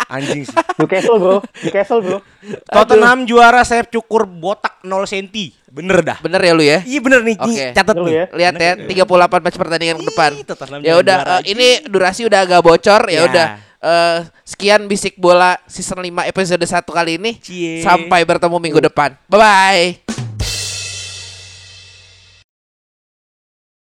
Anjing 0.08 0.42
sih. 0.44 0.56
Newcastle 0.78 1.18
bro, 1.18 1.38
Newcastle 1.60 2.00
bro. 2.00 2.18
Tottenham 2.66 3.26
juara 3.26 3.62
sayap 3.62 3.90
cukur 3.90 4.24
botak 4.24 4.80
0 4.80 5.04
cm. 5.04 5.28
Bener 5.68 5.98
dah. 6.00 6.18
Bener 6.20 6.40
ya 6.40 6.54
lu 6.54 6.64
ya? 6.64 6.80
Iya 6.80 7.00
bener 7.02 7.20
nih, 7.20 7.36
Oke. 7.36 7.52
nih 7.52 7.58
catat 7.74 7.96
nih. 7.98 8.14
ya. 8.14 8.26
Lihat 8.32 8.54
ya 8.56 8.72
38 9.04 9.44
match 9.44 9.58
pertandingan 9.58 9.96
ke 9.98 10.06
depan. 10.08 10.32
Ya 10.80 10.94
udah 10.96 11.18
eh, 11.36 11.52
ini 11.52 11.68
durasi 11.84 12.24
udah 12.24 12.48
agak 12.48 12.64
bocor 12.64 13.02
Ya. 13.08 13.28
udah. 13.28 13.48
Eh, 13.86 14.20
sekian 14.42 14.90
bisik 14.90 15.14
bola 15.22 15.62
season 15.70 16.02
5 16.02 16.26
episode 16.26 16.66
1 16.66 16.90
kali 16.90 17.22
ini. 17.22 17.38
Cie. 17.38 17.86
Sampai 17.86 18.26
bertemu 18.26 18.58
minggu 18.58 18.82
depan. 18.82 19.14
Bye 19.30 19.38
bye. 19.38 20.05